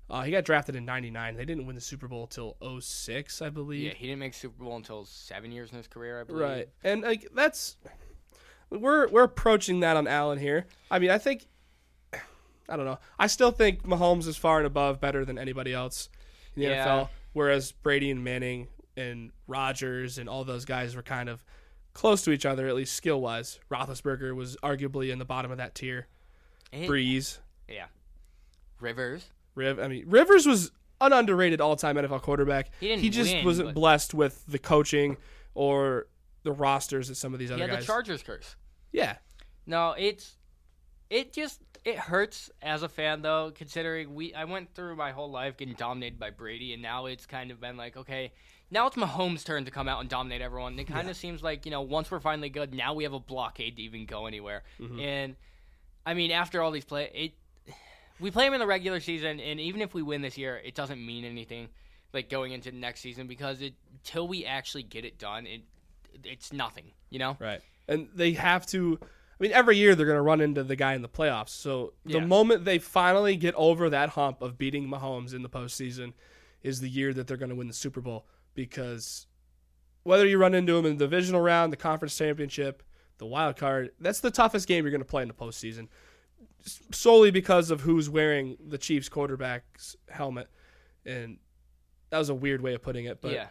uh, 0.10 0.22
he 0.24 0.32
got 0.32 0.44
drafted 0.44 0.76
in 0.76 0.86
'99. 0.86 1.36
They 1.38 1.46
didn't 1.46 1.66
win 1.66 1.76
the 1.76 1.82
Super 1.82 2.08
Bowl 2.08 2.28
till 2.28 2.58
06, 2.82 3.42
I 3.42 3.50
believe. 3.50 3.84
Yeah, 3.88 3.94
he 3.94 4.06
didn't 4.06 4.20
make 4.20 4.34
Super 4.34 4.64
Bowl 4.64 4.76
until 4.76 5.06
seven 5.06 5.52
years 5.52 5.72
in 5.72 5.78
his 5.78 5.88
career, 5.88 6.22
I 6.22 6.24
believe. 6.26 6.42
Right. 6.42 6.70
And 6.84 7.02
like 7.02 7.28
that's 7.34 7.78
we're 8.70 9.08
we're 9.10 9.24
approaching 9.24 9.80
that 9.82 9.98
on 9.98 10.08
Allen 10.08 10.38
here. 10.40 10.68
I 10.92 11.00
mean, 11.00 11.10
I 11.10 11.18
think 11.18 11.48
I 12.70 12.76
don't 12.76 12.86
know. 12.86 13.00
I 13.20 13.28
still 13.28 13.52
think 13.52 13.84
Mahomes 13.84 14.28
is 14.28 14.38
far 14.38 14.58
and 14.58 14.68
above 14.68 15.00
better 15.00 15.24
than 15.26 15.38
anybody 15.38 15.74
else 15.74 16.10
in 16.56 16.62
the 16.64 16.68
Yeah. 16.70 16.86
NFL. 16.86 17.10
Whereas 17.34 17.72
Brady 17.72 18.10
and 18.12 18.24
Manning 18.24 18.68
and 18.98 19.32
Rodgers 19.48 20.18
and 20.18 20.28
all 20.30 20.44
those 20.46 20.66
guys 20.66 20.96
were 20.96 21.04
kind 21.04 21.28
of 21.30 21.44
close 21.94 22.24
to 22.24 22.32
each 22.32 22.46
other, 22.46 22.68
at 22.68 22.76
least 22.76 22.94
skill 22.96 23.22
wise. 23.22 23.60
Roethlisberger 23.70 24.34
was 24.36 24.56
arguably 24.64 25.12
in 25.12 25.20
the 25.20 25.26
bottom 25.26 25.52
of 25.52 25.58
that 25.58 25.76
tier. 25.76 26.08
And- 26.72 26.90
Brees, 26.90 27.40
yeah. 27.70 27.86
Rivers. 28.80 29.28
Riv. 29.56 29.80
I 29.80 29.88
mean, 29.88 30.04
Rivers 30.08 30.46
was 30.46 30.72
an 31.02 31.14
underrated 31.14 31.62
all-time 31.62 31.96
NFL 31.98 32.22
quarterback. 32.22 32.72
He 32.80 32.88
didn't 32.88 33.12
just 33.12 33.34
win, 33.34 33.46
wasn't 33.46 33.70
but- 33.70 33.76
blessed 33.76 34.14
with 34.14 34.46
the 34.48 34.60
coaching 34.60 35.18
or 35.54 36.08
the 36.44 36.52
rosters 36.52 37.08
that 37.08 37.16
some 37.16 37.34
of 37.34 37.40
these 37.40 37.50
He 37.50 37.56
other 37.56 37.68
guys. 37.68 37.80
the 37.80 37.86
Chargers 37.86 38.24
curse. 38.24 38.56
yeah. 38.92 39.18
No, 39.68 39.92
it's 39.98 40.36
it 41.10 41.34
just 41.34 41.60
it 41.86 42.00
hurts 42.00 42.50
as 42.64 42.82
a 42.82 42.90
fan 42.90 43.22
though, 43.22 43.52
considering 43.54 44.16
we 44.16 44.34
I 44.34 44.46
went 44.46 44.74
through 44.74 44.96
my 44.96 45.12
whole 45.12 45.30
life 45.30 45.56
getting 45.56 45.76
dominated 45.76 46.20
by 46.20 46.32
Brady, 46.32 46.74
and 46.74 46.82
now 46.82 47.06
it's 47.06 47.28
kind 47.28 47.52
of 47.52 47.62
been 47.62 47.78
like 47.78 47.96
okay, 47.96 48.34
now 48.72 48.88
it's 48.88 48.98
Mahomes' 48.98 49.46
turn 49.46 49.66
to 49.66 49.72
come 49.72 49.88
out 49.88 50.02
and 50.02 50.10
dominate 50.10 50.42
everyone. 50.42 50.74
And 50.74 50.80
it 50.80 50.88
kind 50.88 51.10
of 51.10 51.16
seems 51.16 51.44
like 51.44 51.64
you 51.66 51.72
know 51.72 51.82
once 51.82 52.10
we're 52.10 52.20
finally 52.20 52.50
good, 52.50 52.74
now 52.74 52.96
we 52.96 53.04
have 53.04 53.14
a 53.14 53.20
blockade 53.20 53.78
to 53.78 53.84
even 53.84 54.08
go 54.08 54.26
anywhere. 54.26 54.64
Mm-hmm. 54.82 55.00
And 55.00 55.36
I 56.06 56.16
mean, 56.16 56.32
after 56.32 56.62
all 56.62 56.72
these 56.72 56.86
play, 56.86 57.12
it 57.14 57.74
we 58.20 58.32
play 58.32 58.48
him 58.48 58.54
in 58.54 58.60
the 58.60 58.68
regular 58.68 59.00
season, 59.00 59.40
and 59.40 59.60
even 59.60 59.82
if 59.82 59.94
we 59.94 60.02
win 60.02 60.24
this 60.24 60.40
year, 60.40 60.60
it 60.66 60.74
doesn't 60.74 61.04
mean 61.06 61.24
anything. 61.24 61.70
Like 62.14 62.30
going 62.30 62.54
into 62.54 62.72
the 62.72 62.78
next 62.78 63.02
season 63.02 63.28
because 63.28 63.62
it 63.62 63.74
till 64.04 64.28
we 64.28 64.46
actually 64.46 64.84
get 64.84 65.06
it 65.06 65.20
done, 65.20 65.46
it 65.46 65.62
it's 66.24 66.52
nothing. 66.52 66.94
You 67.12 67.20
know. 67.20 67.38
Right. 67.40 67.62
And 67.88 68.08
they 68.16 68.32
have 68.32 68.66
to 68.68 69.00
I 69.38 69.44
mean 69.44 69.52
every 69.52 69.78
year 69.78 69.96
they're 69.96 70.06
going 70.06 70.18
to 70.18 70.22
run 70.22 70.40
into 70.42 70.64
the 70.64 70.76
guy 70.76 70.94
in 70.94 71.02
the 71.02 71.10
playoffs. 71.10 71.50
So 71.50 71.94
the 72.06 72.20
Yeah. 72.20 72.26
moment 72.26 72.64
they 72.66 72.80
finally 72.80 73.36
get 73.36 73.54
over 73.56 73.90
that 73.90 74.10
hump 74.10 74.42
of 74.42 74.58
beating 74.58 74.88
Mahomes 74.88 75.34
in 75.34 75.42
the 75.42 75.50
postseason 75.50 76.14
is 76.64 76.80
the 76.80 76.90
year 76.90 77.14
that 77.14 77.28
they're 77.28 77.38
going 77.38 77.50
to 77.50 77.56
win 77.56 77.68
the 77.68 77.74
Super 77.74 78.02
Bowl 78.02 78.26
because 78.54 79.28
whether 80.04 80.26
you 80.26 80.38
run 80.38 80.54
into 80.54 80.74
them 80.74 80.86
in 80.86 80.98
the 80.98 81.06
divisional 81.06 81.42
round, 81.42 81.74
the 81.74 81.78
conference 81.78 82.18
championship, 82.18 82.82
the 83.18 83.26
wild 83.26 83.58
card, 83.58 83.92
that's 84.00 84.20
the 84.22 84.32
toughest 84.32 84.68
game 84.68 84.84
you're 84.86 84.92
going 84.92 85.02
to 85.02 85.06
play 85.06 85.22
in 85.22 85.28
the 85.28 85.34
postseason. 85.34 85.88
Solely 86.92 87.30
because 87.32 87.70
of 87.72 87.82
who's 87.82 88.10
wearing 88.10 88.58
the 88.66 88.78
Chiefs 88.78 89.10
quarterback's 89.10 89.96
helmet. 90.10 90.50
And 91.06 91.38
that 92.10 92.18
was 92.18 92.30
a 92.30 92.34
weird 92.36 92.62
way 92.62 92.74
of 92.74 92.82
putting 92.82 93.06
it, 93.06 93.20
but 93.22 93.32
yeah. 93.34 93.48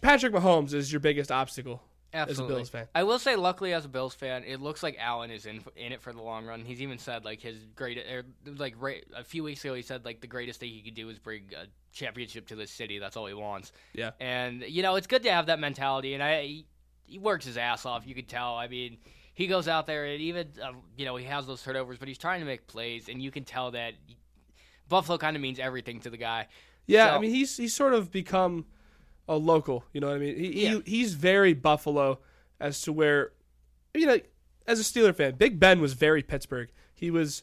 Patrick 0.00 0.32
Mahomes 0.32 0.74
is 0.74 0.92
your 0.92 1.00
biggest 1.00 1.32
obstacle. 1.32 1.82
Absolutely. 2.12 2.56
Bills 2.56 2.68
fan. 2.68 2.88
I 2.94 3.04
will 3.04 3.18
say, 3.20 3.36
luckily, 3.36 3.72
as 3.72 3.84
a 3.84 3.88
Bills 3.88 4.14
fan, 4.14 4.42
it 4.44 4.60
looks 4.60 4.82
like 4.82 4.96
Allen 4.98 5.30
is 5.30 5.46
in 5.46 5.62
in 5.76 5.92
it 5.92 6.00
for 6.02 6.12
the 6.12 6.20
long 6.22 6.44
run. 6.44 6.64
He's 6.64 6.82
even 6.82 6.98
said 6.98 7.24
like 7.24 7.40
his 7.40 7.56
great, 7.76 7.98
er, 7.98 8.24
like 8.44 8.74
right, 8.78 9.04
a 9.16 9.22
few 9.22 9.44
weeks 9.44 9.64
ago, 9.64 9.74
he 9.74 9.82
said 9.82 10.04
like 10.04 10.20
the 10.20 10.26
greatest 10.26 10.58
thing 10.60 10.70
he 10.70 10.82
could 10.82 10.94
do 10.94 11.08
is 11.08 11.18
bring 11.18 11.44
a 11.56 11.66
championship 11.92 12.48
to 12.48 12.56
this 12.56 12.70
city. 12.70 12.98
That's 12.98 13.16
all 13.16 13.26
he 13.26 13.34
wants. 13.34 13.72
Yeah. 13.92 14.10
And 14.18 14.62
you 14.62 14.82
know, 14.82 14.96
it's 14.96 15.06
good 15.06 15.22
to 15.22 15.32
have 15.32 15.46
that 15.46 15.60
mentality. 15.60 16.14
And 16.14 16.22
I, 16.22 16.42
he, 16.42 16.66
he 17.04 17.18
works 17.18 17.44
his 17.44 17.56
ass 17.56 17.86
off. 17.86 18.06
You 18.06 18.14
could 18.16 18.28
tell. 18.28 18.56
I 18.56 18.66
mean, 18.66 18.98
he 19.34 19.46
goes 19.46 19.68
out 19.68 19.86
there 19.86 20.06
and 20.06 20.20
even 20.20 20.48
uh, 20.62 20.72
you 20.96 21.04
know 21.04 21.14
he 21.16 21.26
has 21.26 21.46
those 21.46 21.62
turnovers, 21.62 21.98
but 21.98 22.08
he's 22.08 22.18
trying 22.18 22.40
to 22.40 22.46
make 22.46 22.66
plays, 22.66 23.08
and 23.08 23.22
you 23.22 23.30
can 23.30 23.44
tell 23.44 23.70
that 23.70 23.94
Buffalo 24.88 25.16
kind 25.16 25.36
of 25.36 25.42
means 25.42 25.58
everything 25.58 26.00
to 26.00 26.10
the 26.10 26.16
guy. 26.16 26.48
Yeah, 26.86 27.10
So- 27.10 27.16
I 27.16 27.18
mean 27.20 27.30
he's 27.30 27.56
he's 27.56 27.74
sort 27.74 27.94
of 27.94 28.10
become 28.10 28.66
a 29.28 29.36
local. 29.36 29.84
You 29.92 30.00
know 30.00 30.08
what 30.08 30.16
I 30.16 30.18
mean? 30.18 30.36
He, 30.36 30.64
Yeah. 30.64 30.80
he 30.84 30.90
he's 30.98 31.14
very 31.14 31.52
Buffalo 31.54 32.18
as 32.58 32.80
to 32.82 32.92
where 32.92 33.32
you 33.94 34.06
know 34.06 34.18
as 34.66 34.78
a 34.80 34.82
Steeler 34.82 35.14
fan, 35.14 35.34
Big 35.34 35.58
Ben 35.58 35.80
was 35.80 35.94
very 35.94 36.22
Pittsburgh. 36.22 36.70
He 36.94 37.10
was 37.10 37.42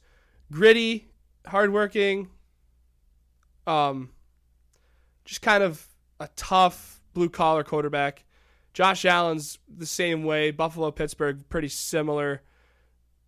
gritty, 0.51 1.09
hardworking, 1.47 2.29
um, 3.65 4.11
just 5.25 5.41
kind 5.41 5.63
of 5.63 5.85
a 6.19 6.29
tough 6.35 7.01
blue 7.13 7.29
collar 7.29 7.63
quarterback. 7.63 8.23
Josh 8.73 9.05
Allen's 9.05 9.57
the 9.67 9.85
same 9.87 10.23
way. 10.23 10.51
Buffalo, 10.51 10.91
Pittsburgh, 10.91 11.49
pretty 11.49 11.67
similar 11.67 12.43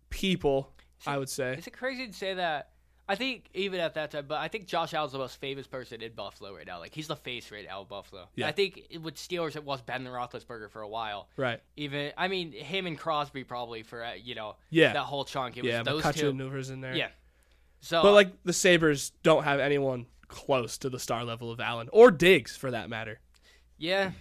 people, 0.08 0.72
I 1.06 1.18
would 1.18 1.28
say. 1.28 1.54
Is 1.54 1.66
it 1.66 1.72
crazy 1.72 2.06
to 2.06 2.12
say 2.12 2.34
that? 2.34 2.69
I 3.10 3.16
think 3.16 3.46
even 3.54 3.80
at 3.80 3.94
that 3.94 4.12
time, 4.12 4.26
but 4.28 4.38
I 4.38 4.46
think 4.46 4.66
Josh 4.66 4.94
Allen's 4.94 5.10
the 5.12 5.18
most 5.18 5.40
famous 5.40 5.66
person 5.66 6.00
in 6.00 6.12
Buffalo 6.12 6.54
right 6.54 6.64
now. 6.66 6.78
Like 6.78 6.94
he's 6.94 7.08
the 7.08 7.16
face 7.16 7.50
right 7.50 7.66
now 7.66 7.82
Buffalo. 7.82 8.28
Yeah. 8.36 8.46
I 8.46 8.52
think 8.52 8.86
with 9.02 9.16
Steelers 9.16 9.56
it 9.56 9.64
was 9.64 9.80
Ben 9.82 10.04
Roethlisberger 10.04 10.70
for 10.70 10.82
a 10.82 10.88
while. 10.88 11.28
Right. 11.36 11.60
Even 11.76 12.12
I 12.16 12.28
mean 12.28 12.52
him 12.52 12.86
and 12.86 12.96
Crosby 12.96 13.42
probably 13.42 13.82
for 13.82 14.04
uh, 14.04 14.12
you 14.14 14.36
know 14.36 14.54
Yeah. 14.70 14.92
that 14.92 15.02
whole 15.02 15.24
chunk. 15.24 15.56
It 15.56 15.64
was 15.64 15.72
Yeah, 15.72 15.82
those 15.82 16.02
McCutcheon 16.04 16.20
two. 16.20 16.32
maneuvers 16.34 16.70
in 16.70 16.80
there. 16.80 16.94
Yeah. 16.94 17.08
So 17.80 18.00
But 18.00 18.12
like 18.12 18.42
the 18.44 18.52
Sabres 18.52 19.10
don't 19.24 19.42
have 19.42 19.58
anyone 19.58 20.06
close 20.28 20.78
to 20.78 20.88
the 20.88 21.00
star 21.00 21.24
level 21.24 21.50
of 21.50 21.58
Allen 21.58 21.88
or 21.92 22.12
Diggs 22.12 22.56
for 22.56 22.70
that 22.70 22.88
matter. 22.88 23.18
Yeah. 23.76 24.12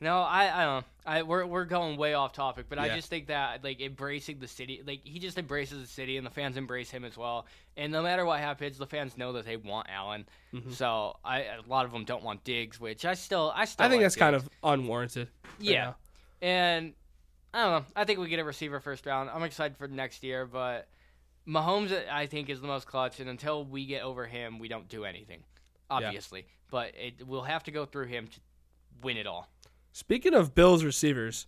No, 0.00 0.20
I 0.20 0.44
I 0.44 0.64
don't 0.64 0.80
know. 0.80 0.84
I 1.04 1.22
we're 1.22 1.44
we're 1.44 1.66
going 1.66 1.98
way 1.98 2.14
off 2.14 2.32
topic, 2.32 2.66
but 2.68 2.78
I 2.78 2.88
just 2.88 3.10
think 3.10 3.26
that 3.26 3.62
like 3.62 3.80
embracing 3.80 4.38
the 4.38 4.48
city, 4.48 4.82
like 4.86 5.00
he 5.04 5.18
just 5.18 5.38
embraces 5.38 5.80
the 5.80 5.86
city, 5.86 6.16
and 6.16 6.26
the 6.26 6.30
fans 6.30 6.56
embrace 6.56 6.90
him 6.90 7.04
as 7.04 7.18
well. 7.18 7.46
And 7.76 7.92
no 7.92 8.02
matter 8.02 8.24
what 8.24 8.40
happens, 8.40 8.78
the 8.78 8.86
fans 8.86 9.18
know 9.18 9.34
that 9.34 9.44
they 9.44 9.56
want 9.56 9.88
Allen. 9.90 10.26
Mm-hmm. 10.54 10.72
So 10.72 11.16
I 11.22 11.40
a 11.40 11.60
lot 11.68 11.84
of 11.84 11.92
them 11.92 12.04
don't 12.04 12.22
want 12.22 12.44
Diggs, 12.44 12.80
which 12.80 13.04
I 13.04 13.12
still 13.12 13.52
I 13.54 13.66
still 13.66 13.84
I 13.84 13.88
think 13.90 14.00
like 14.00 14.06
that's 14.06 14.16
kind 14.16 14.34
of 14.34 14.48
unwarranted. 14.62 15.28
yeah. 15.58 15.84
now. 15.84 15.96
And 16.40 16.94
I 17.52 17.64
don't 17.64 17.82
know. 17.82 17.86
I 17.94 18.04
think 18.04 18.20
we 18.20 18.28
get 18.28 18.38
a 18.38 18.44
receiver 18.44 18.80
first 18.80 19.04
round. 19.04 19.28
I'm 19.28 19.42
excited 19.42 19.76
for 19.76 19.86
next 19.86 20.22
year, 20.22 20.46
but 20.46 20.88
Mahomes 21.46 22.08
I 22.08 22.24
think 22.24 22.48
is 22.48 22.62
the 22.62 22.66
most 22.66 22.86
clutch, 22.86 23.20
and 23.20 23.28
until 23.28 23.64
we 23.64 23.84
get 23.84 24.02
over 24.02 24.26
him, 24.26 24.58
we 24.58 24.68
don't 24.68 24.88
do 24.88 25.04
anything. 25.04 25.42
Obviously, 25.90 26.46
but 26.70 26.92
it, 26.94 27.26
we'll 27.26 27.42
have 27.42 27.64
to 27.64 27.70
go 27.70 27.84
through 27.84 28.06
him 28.06 28.28
to 28.28 28.40
win 29.02 29.16
it 29.16 29.26
all. 29.26 29.48
Speaking 29.92 30.34
of 30.34 30.54
Bills 30.54 30.84
receivers, 30.84 31.46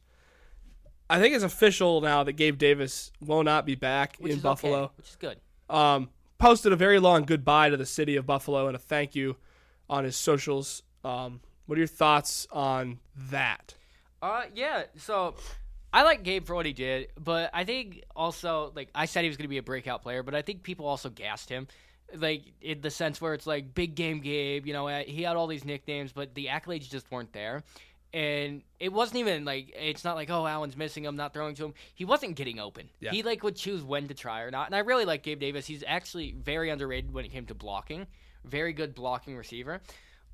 I 1.09 1.21
think 1.21 1.35
it's 1.35 1.45
official 1.45 2.01
now 2.01 2.25
that 2.25 2.33
Gabe 2.33 2.59
Davis 2.59 3.13
will 3.21 3.43
not 3.43 3.67
be 3.67 3.75
back 3.75 4.17
Which 4.19 4.33
in 4.33 4.41
Buffalo. 4.41 4.85
okay, 4.85 4.93
which 4.97 5.09
is 5.11 5.17
good. 5.17 5.39
Um, 5.69 6.09
posted 6.39 6.73
a 6.73 6.77
very 6.77 6.99
long 6.99 7.25
goodbye 7.25 7.71
to 7.71 7.77
the 7.77 7.87
city 7.87 8.17
of 8.17 8.27
Buffalo 8.27 8.67
and 8.67 8.75
a 8.75 8.79
thank 8.79 9.15
you 9.15 9.37
on 9.89 10.05
his 10.05 10.17
socials. 10.17 10.83
Um, 11.05 11.41
what 11.67 11.77
are 11.77 11.81
your 11.81 11.87
thoughts 11.87 12.47
on 12.51 12.99
that? 13.31 13.75
Uh, 14.21 14.45
yeah. 14.55 14.85
So 14.97 15.35
I 15.93 16.03
like 16.03 16.23
Gabe 16.23 16.47
for 16.47 16.55
what 16.55 16.67
he 16.67 16.73
did, 16.73 17.09
but 17.19 17.51
I 17.53 17.65
think 17.65 18.03
also 18.17 18.73
like 18.75 18.89
I 18.95 19.05
said 19.05 19.23
he 19.23 19.29
was 19.29 19.37
going 19.37 19.45
to 19.45 19.49
be 19.49 19.59
a 19.59 19.63
breakout 19.63 20.03
player, 20.03 20.23
but 20.23 20.35
I 20.35 20.43
think 20.43 20.63
people 20.63 20.87
also 20.87 21.11
gassed 21.11 21.49
him, 21.49 21.69
like 22.15 22.43
in 22.61 22.81
the 22.81 22.91
sense 22.91 23.21
where 23.21 23.35
it's 23.35 23.47
like 23.47 23.75
big 23.75 23.95
game 23.95 24.21
Gabe. 24.21 24.67
You 24.67 24.73
know, 24.73 24.87
he 24.87 25.23
had 25.23 25.37
all 25.37 25.47
these 25.47 25.65
nicknames, 25.65 26.13
but 26.13 26.35
the 26.35 26.47
accolades 26.47 26.89
just 26.89 27.11
weren't 27.11 27.33
there. 27.33 27.63
And 28.15 28.63
it 28.79 28.93
wasn't 28.93 29.21
even 29.21 29.45
like 29.47 29.75
it's 29.75 30.05
not 30.05 30.17
like 30.17 30.29
oh 30.29 30.47
Allen's 30.47 30.77
missing 30.77 31.05
him, 31.05 31.17
not 31.17 31.33
throwing 31.33 31.55
to 31.55 31.67
him. 31.67 31.75
He 31.95 32.05
wasn't 32.05 32.37
getting 32.37 32.59
open. 32.59 32.91
Yeah. 33.01 33.11
He 33.11 33.23
like 33.23 33.43
would 33.43 33.57
choose 33.57 33.83
when 33.83 34.09
to 34.09 34.15
try 34.15 34.43
or 34.43 34.51
not. 34.51 34.67
And 34.67 34.75
I 34.75 34.81
really 34.81 35.05
like 35.05 35.23
Gabe 35.23 35.41
Davis. 35.41 35.67
He's 35.67 35.83
actually 35.87 36.33
very 36.33 36.69
underrated 36.69 37.13
when 37.13 37.25
it 37.25 37.33
came 37.33 37.47
to 37.47 37.55
blocking. 37.55 38.07
Very 38.45 38.73
good 38.73 38.95
blocking 38.95 39.37
receiver. 39.37 39.81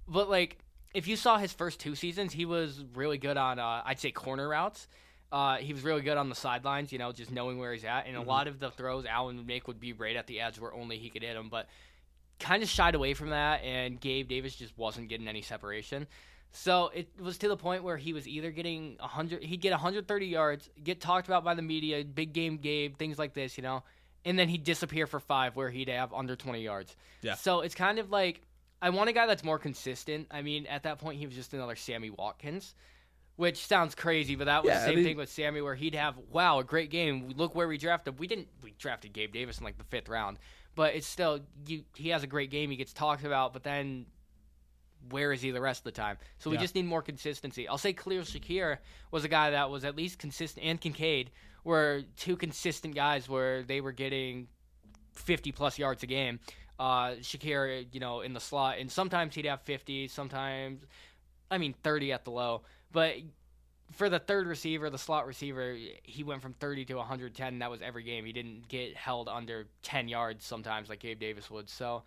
But 0.08 0.28
like, 0.28 0.58
if 0.94 1.06
you 1.06 1.14
saw 1.14 1.38
his 1.38 1.52
first 1.52 1.78
two 1.78 1.94
seasons, 1.94 2.32
he 2.32 2.46
was 2.46 2.84
really 2.94 3.18
good 3.18 3.36
on 3.36 3.58
uh, 3.58 3.82
I'd 3.84 4.00
say 4.00 4.10
corner 4.10 4.48
routes. 4.48 4.88
Uh, 5.30 5.56
he 5.56 5.74
was 5.74 5.84
really 5.84 6.00
good 6.00 6.16
on 6.16 6.30
the 6.30 6.34
sidelines, 6.34 6.90
you 6.90 6.98
know, 6.98 7.12
just 7.12 7.30
knowing 7.30 7.58
where 7.58 7.72
he's 7.72 7.84
at. 7.84 8.06
And 8.06 8.16
a 8.16 8.22
lot 8.22 8.48
of 8.48 8.58
the 8.58 8.70
throws 8.70 9.04
Allen 9.04 9.36
would 9.36 9.46
make 9.46 9.68
would 9.68 9.78
be 9.78 9.92
right 9.92 10.16
at 10.16 10.26
the 10.26 10.40
edge 10.40 10.58
where 10.58 10.72
only 10.72 10.96
he 10.96 11.10
could 11.10 11.22
hit 11.22 11.34
them. 11.34 11.48
But 11.50 11.68
kind 12.40 12.62
of 12.62 12.68
shied 12.68 12.94
away 12.94 13.14
from 13.14 13.30
that, 13.30 13.62
and 13.62 14.00
Gabe 14.00 14.28
Davis 14.28 14.54
just 14.54 14.76
wasn't 14.78 15.08
getting 15.08 15.28
any 15.28 15.42
separation. 15.42 16.06
So 16.52 16.90
it 16.94 17.08
was 17.20 17.38
to 17.38 17.48
the 17.48 17.56
point 17.56 17.84
where 17.84 17.96
he 17.96 18.12
was 18.12 18.26
either 18.26 18.50
getting 18.50 18.96
100, 19.00 19.42
he'd 19.44 19.60
get 19.60 19.70
130 19.72 20.26
yards, 20.26 20.68
get 20.82 21.00
talked 21.00 21.28
about 21.28 21.44
by 21.44 21.54
the 21.54 21.62
media, 21.62 22.04
big 22.04 22.32
game 22.32 22.56
Gabe, 22.56 22.96
things 22.96 23.18
like 23.18 23.34
this, 23.34 23.56
you 23.58 23.62
know, 23.62 23.84
and 24.24 24.38
then 24.38 24.48
he'd 24.48 24.64
disappear 24.64 25.06
for 25.06 25.20
five 25.20 25.56
where 25.56 25.70
he'd 25.70 25.88
have 25.88 26.12
under 26.12 26.36
20 26.36 26.60
yards. 26.62 26.96
Yeah. 27.22 27.34
So 27.34 27.60
it's 27.60 27.74
kind 27.74 27.98
of 27.98 28.10
like 28.10 28.42
I 28.80 28.90
want 28.90 29.10
a 29.10 29.12
guy 29.12 29.26
that's 29.26 29.44
more 29.44 29.58
consistent. 29.58 30.28
I 30.30 30.42
mean, 30.42 30.66
at 30.66 30.84
that 30.84 30.98
point, 30.98 31.18
he 31.18 31.26
was 31.26 31.34
just 31.34 31.52
another 31.52 31.76
Sammy 31.76 32.10
Watkins, 32.10 32.74
which 33.36 33.58
sounds 33.66 33.94
crazy, 33.94 34.34
but 34.34 34.44
that 34.46 34.62
was 34.64 34.70
Yeah, 34.70 34.78
the 34.78 34.82
I 34.84 34.86
same 34.86 34.94
mean- 34.96 35.04
thing 35.04 35.16
with 35.16 35.30
Sammy, 35.30 35.60
where 35.60 35.74
he'd 35.74 35.94
have 35.96 36.14
wow, 36.30 36.58
a 36.60 36.64
great 36.64 36.90
game. 36.90 37.32
Look 37.36 37.54
where 37.54 37.68
we 37.68 37.76
drafted. 37.76 38.18
We 38.18 38.26
didn't 38.26 38.48
we 38.62 38.72
drafted 38.78 39.12
Gabe 39.12 39.32
Davis 39.32 39.58
in 39.58 39.64
like 39.64 39.78
the 39.78 39.84
fifth 39.84 40.08
round, 40.08 40.38
but 40.74 40.94
it's 40.94 41.06
still 41.06 41.40
you, 41.66 41.84
he 41.94 42.08
has 42.08 42.22
a 42.22 42.26
great 42.26 42.50
game. 42.50 42.70
He 42.70 42.76
gets 42.76 42.92
talked 42.92 43.24
about, 43.24 43.52
but 43.52 43.62
then 43.64 44.06
where 45.10 45.32
is 45.32 45.42
he 45.42 45.50
the 45.50 45.60
rest 45.60 45.80
of 45.80 45.84
the 45.84 45.92
time? 45.92 46.18
So 46.38 46.50
we 46.50 46.56
Yeah. 46.56 46.62
just 46.62 46.74
need 46.74 46.84
more 46.84 47.02
consistency. 47.02 47.66
I'll 47.68 47.78
say 47.78 47.92
Khalil 47.92 48.22
Shakir 48.22 48.78
was 49.10 49.24
a 49.24 49.28
guy 49.28 49.50
that 49.50 49.70
was 49.70 49.84
at 49.84 49.96
least 49.96 50.18
consistent, 50.18 50.64
and 50.66 50.80
Kincaid 50.80 51.30
were 51.64 52.02
two 52.16 52.36
consistent 52.36 52.94
guys 52.94 53.28
where 53.28 53.62
they 53.62 53.80
were 53.80 53.92
getting 53.92 54.48
50 55.12 55.52
plus 55.52 55.78
yards 55.78 56.02
a 56.02 56.06
game. 56.06 56.40
Uh, 56.78 57.12
Shakir, 57.20 57.86
you 57.92 58.00
know, 58.00 58.20
in 58.20 58.32
the 58.34 58.40
slot, 58.40 58.78
and 58.78 58.90
sometimes 58.90 59.34
he'd 59.34 59.46
have 59.46 59.62
50, 59.62 60.08
sometimes, 60.08 60.84
I 61.50 61.58
mean, 61.58 61.74
30 61.82 62.12
at 62.12 62.24
the 62.24 62.30
low. 62.30 62.62
But 62.92 63.16
for 63.92 64.08
the 64.08 64.18
third 64.18 64.46
receiver, 64.46 64.90
the 64.90 64.98
slot 64.98 65.26
receiver, 65.26 65.76
he 66.02 66.22
went 66.22 66.42
from 66.42 66.52
30 66.54 66.84
to 66.86 66.94
110. 66.94 67.54
And 67.54 67.62
that 67.62 67.70
was 67.70 67.80
every 67.82 68.02
game. 68.02 68.24
He 68.24 68.32
didn't 68.32 68.68
get 68.68 68.94
held 68.96 69.28
under 69.28 69.66
10 69.82 70.08
yards 70.08 70.44
sometimes 70.44 70.88
like 70.88 71.00
Gabe 71.00 71.18
Davis 71.18 71.50
would. 71.50 71.68
So 71.68 72.02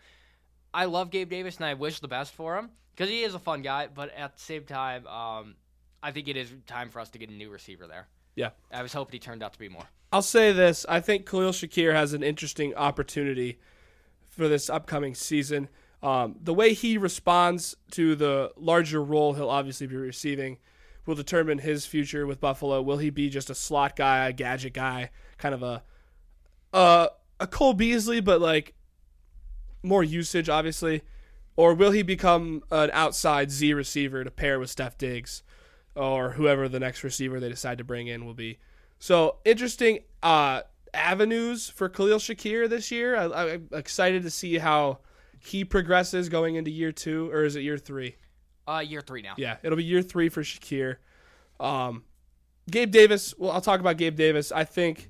I 0.74 0.86
love 0.86 1.10
Gabe 1.10 1.30
Davis 1.30 1.58
and 1.58 1.66
I 1.66 1.74
wish 1.74 2.00
the 2.00 2.08
best 2.08 2.34
for 2.34 2.58
him 2.58 2.70
because 2.96 3.10
he 3.10 3.24
is 3.24 3.34
a 3.34 3.40
fun 3.40 3.62
guy. 3.62 3.88
But 3.94 4.14
at 4.16 4.36
the 4.36 4.42
same 4.42 4.64
time, 4.64 5.08
um, 5.08 5.56
I 6.02 6.12
think 6.12 6.28
it 6.28 6.38
is 6.38 6.52
time 6.68 6.90
for 6.90 7.00
us 7.00 7.10
to 7.10 7.18
get 7.18 7.30
a 7.30 7.34
new 7.34 7.50
receiver 7.50 7.88
there. 7.88 8.08
Yeah. 8.36 8.52
I 8.72 8.82
was 8.82 8.94
hoping 8.94 9.14
he 9.14 9.20
turned 9.20 9.44
out 9.44 9.54
to 9.54 9.60
be 9.60 9.70
more. 9.70 9.86
I'll 10.12 10.22
say 10.22 10.52
this. 10.52 10.86
I 10.90 11.00
think 11.00 11.30
Khalil 11.30 11.52
Shakir 11.52 11.94
has 11.94 12.14
an 12.14 12.24
interesting 12.24 12.76
opportunity 12.76 13.60
for 14.30 14.48
this 14.48 14.70
upcoming 14.70 15.16
season. 15.16 15.70
Um, 16.04 16.38
the 16.42 16.54
way 16.54 16.74
he 16.74 16.98
responds 16.98 17.76
to 17.92 18.16
the 18.16 18.52
larger 18.58 19.04
role 19.04 19.34
he'll 19.34 19.50
obviously 19.50 19.88
be 19.88 19.96
receiving 19.96 20.58
will 21.06 21.16
determine 21.16 21.60
his 21.60 21.86
future 21.86 22.26
with 22.26 22.40
Buffalo. 22.40 22.82
Will 22.82 22.98
he 22.98 23.10
be 23.10 23.30
just 23.30 23.50
a 23.50 23.56
slot 23.56 23.96
guy, 23.96 24.28
a 24.28 24.34
gadget 24.34 24.74
guy, 24.74 25.12
kind 25.38 25.54
of 25.54 25.64
a 25.64 25.84
uh, 26.74 27.08
a 27.40 27.48
Cole 27.48 27.74
Beasley, 27.74 28.22
but 28.22 28.40
like 28.40 28.74
more 29.84 30.04
usage, 30.04 30.50
obviously? 30.50 31.02
Or 31.56 31.74
will 31.74 31.92
he 31.92 32.02
become 32.02 32.64
an 32.72 32.90
outside 32.94 33.52
Z 33.52 33.74
receiver 33.74 34.24
to 34.24 34.32
pair 34.32 34.60
with 34.60 34.74
Stef 34.76 34.98
Diggs 34.98 35.44
or 35.96 36.32
whoever 36.32 36.70
the 36.70 36.80
next 36.80 37.04
receiver 37.04 37.40
they 37.40 37.50
decide 37.50 37.78
to 37.78 37.84
bring 37.84 38.08
in 38.08 38.26
will 38.26 38.34
be? 38.34 38.60
So 39.00 39.38
interesting 39.46 40.00
uh, 40.24 40.62
avenues 40.94 41.70
for 41.70 41.90
Khalil 41.90 42.20
Shakir 42.20 42.70
this 42.70 42.92
year. 42.92 43.16
I, 43.16 43.54
I'm 43.54 43.68
excited 43.74 44.24
to 44.24 44.30
see 44.30 44.58
how 44.58 45.00
he 45.40 45.66
progresses 45.66 46.30
going 46.30 46.56
into 46.56 46.72
year 46.72 46.92
two, 46.92 47.30
or 47.32 47.44
is 47.44 47.56
it 47.56 47.62
year 47.62 47.78
three? 47.78 48.16
Uh, 48.68 48.84
year 48.86 49.02
three 49.02 49.22
now. 49.22 49.34
Yeah, 49.38 49.58
it'll 49.64 49.78
be 49.78 49.84
year 49.84 50.02
three 50.02 50.30
for 50.30 50.44
Shakir. 50.44 50.98
Um, 51.60 52.04
Gabe 52.70 52.92
Davis. 52.92 53.34
Well, 53.38 53.52
I'll 53.52 53.62
talk 53.62 53.80
about 53.80 53.98
Gabe 53.98 54.16
Davis. 54.16 54.52
I 54.52 54.64
think 54.64 55.10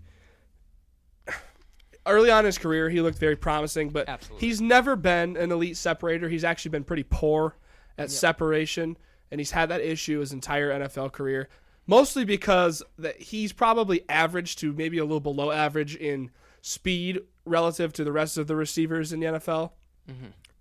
early 2.05 2.31
on 2.31 2.39
in 2.39 2.46
his 2.46 2.58
career, 2.58 2.89
he 2.89 3.01
looked 3.01 3.17
very 3.17 3.36
promising, 3.36 3.89
but 3.89 4.08
Absolutely. 4.10 4.48
he's 4.48 4.62
never 4.62 4.96
been 4.96 5.38
an 5.38 5.51
elite 5.51 5.77
separator. 5.77 6.29
He's 6.29 6.43
actually 6.43 6.70
been 6.70 6.84
pretty 6.84 7.03
poor 7.03 7.55
at 7.98 8.10
separation, 8.10 8.98
and 9.29 9.39
he's 9.39 9.51
had 9.51 9.70
that 9.70 9.81
issue 9.81 10.20
his 10.20 10.31
entire 10.31 10.72
NFL 10.72 11.12
career. 11.12 11.50
Mostly 11.88 12.25
because 12.25 12.84
that 13.00 13.20
he's 13.20 13.53
probably 13.53 14.03
average 14.08 14.55
to 14.58 14.72
maybe 14.74 14.98
a 14.98 15.03
little 15.03 15.20
below 15.20 15.51
average 15.51 15.96
in 15.96 16.31
speed 16.62 17.20
relative 17.46 17.91
to 17.93 18.03
the 18.03 18.12
rest 18.12 18.38
of 18.38 18.48
the 18.48 18.55
receivers 18.55 19.12
in 19.12 19.20
the 19.20 19.25
NFL. 19.25 19.72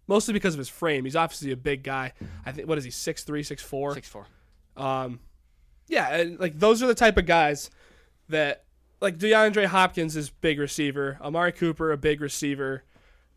Mostly 0.06 0.32
because 0.32 0.54
of 0.54 0.58
his 0.58 0.68
frame. 0.68 1.04
He's 1.04 1.16
obviously 1.16 1.52
a 1.52 1.56
big 1.56 1.82
guy. 1.82 2.12
I 2.44 2.52
think 2.52 2.68
what 2.68 2.78
is 2.78 2.84
he 2.84 2.90
six 2.90 3.22
three, 3.22 3.42
six 3.42 3.62
four. 3.62 3.94
Six 3.94 4.08
four. 4.08 4.26
Um, 4.76 5.20
yeah, 5.88 6.14
and 6.16 6.38
like 6.40 6.58
those 6.58 6.82
are 6.82 6.86
the 6.86 6.94
type 6.94 7.16
of 7.16 7.26
guys 7.26 7.70
that 8.28 8.64
like 9.00 9.18
DeAndre 9.18 9.66
Hopkins 9.66 10.16
is 10.16 10.30
big 10.30 10.58
receiver, 10.58 11.18
Amari 11.20 11.52
Cooper 11.52 11.92
a 11.92 11.96
big 11.96 12.20
receiver, 12.20 12.84